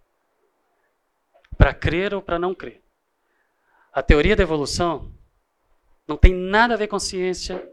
para 1.57 1.73
crer 1.73 2.12
ou 2.15 2.20
para 2.20 2.39
não 2.39 2.55
crer. 2.55 2.83
A 3.93 4.03
teoria 4.03 4.37
da 4.37 4.43
evolução 4.43 5.11
não 6.07 6.16
tem 6.16 6.35
nada 6.35 6.74
a 6.74 6.77
ver 6.77 6.87
com 6.87 6.99
ciência 6.99 7.66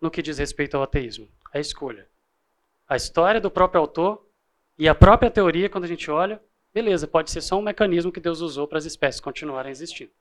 no 0.00 0.10
que 0.10 0.22
diz 0.22 0.38
respeito 0.38 0.76
ao 0.76 0.82
ateísmo. 0.82 1.28
É 1.52 1.60
escolha. 1.60 2.08
A 2.88 2.94
história 2.94 3.40
do 3.40 3.50
próprio 3.50 3.80
autor 3.80 4.24
e 4.78 4.88
a 4.88 4.94
própria 4.94 5.30
teoria, 5.30 5.68
quando 5.68 5.84
a 5.84 5.88
gente 5.88 6.08
olha, 6.10 6.40
beleza, 6.72 7.08
pode 7.08 7.30
ser 7.30 7.40
só 7.40 7.58
um 7.58 7.62
mecanismo 7.62 8.12
que 8.12 8.20
Deus 8.20 8.40
usou 8.40 8.68
para 8.68 8.78
as 8.78 8.84
espécies 8.84 9.20
continuarem 9.20 9.72
existindo. 9.72 10.12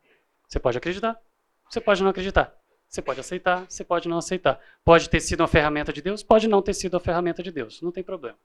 Você 0.48 0.60
pode 0.60 0.78
acreditar, 0.78 1.22
você 1.70 1.80
pode 1.80 2.02
não 2.02 2.10
acreditar. 2.10 2.58
Você 2.96 3.02
pode 3.02 3.20
aceitar, 3.20 3.66
você 3.70 3.84
pode 3.84 4.08
não 4.08 4.18
aceitar. 4.18 4.58
Pode 4.82 5.10
ter 5.10 5.20
sido 5.20 5.42
uma 5.42 5.50
ferramenta 5.50 5.92
de 5.92 6.02
Deus, 6.02 6.24
pode 6.24 6.48
não 6.48 6.62
ter 6.62 6.74
sido 6.74 6.94
uma 6.94 7.02
ferramenta 7.02 7.44
de 7.44 7.52
Deus. 7.52 7.82
Não 7.82 7.92
tem 7.92 8.02
problema. 8.02 8.38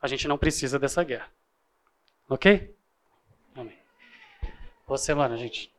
A 0.00 0.06
gente 0.06 0.28
não 0.28 0.38
precisa 0.38 0.78
dessa 0.78 1.02
guerra. 1.02 1.28
Ok? 2.28 2.72
Amém. 3.56 3.76
Boa 4.86 4.96
semana, 4.96 5.36
gente. 5.36 5.74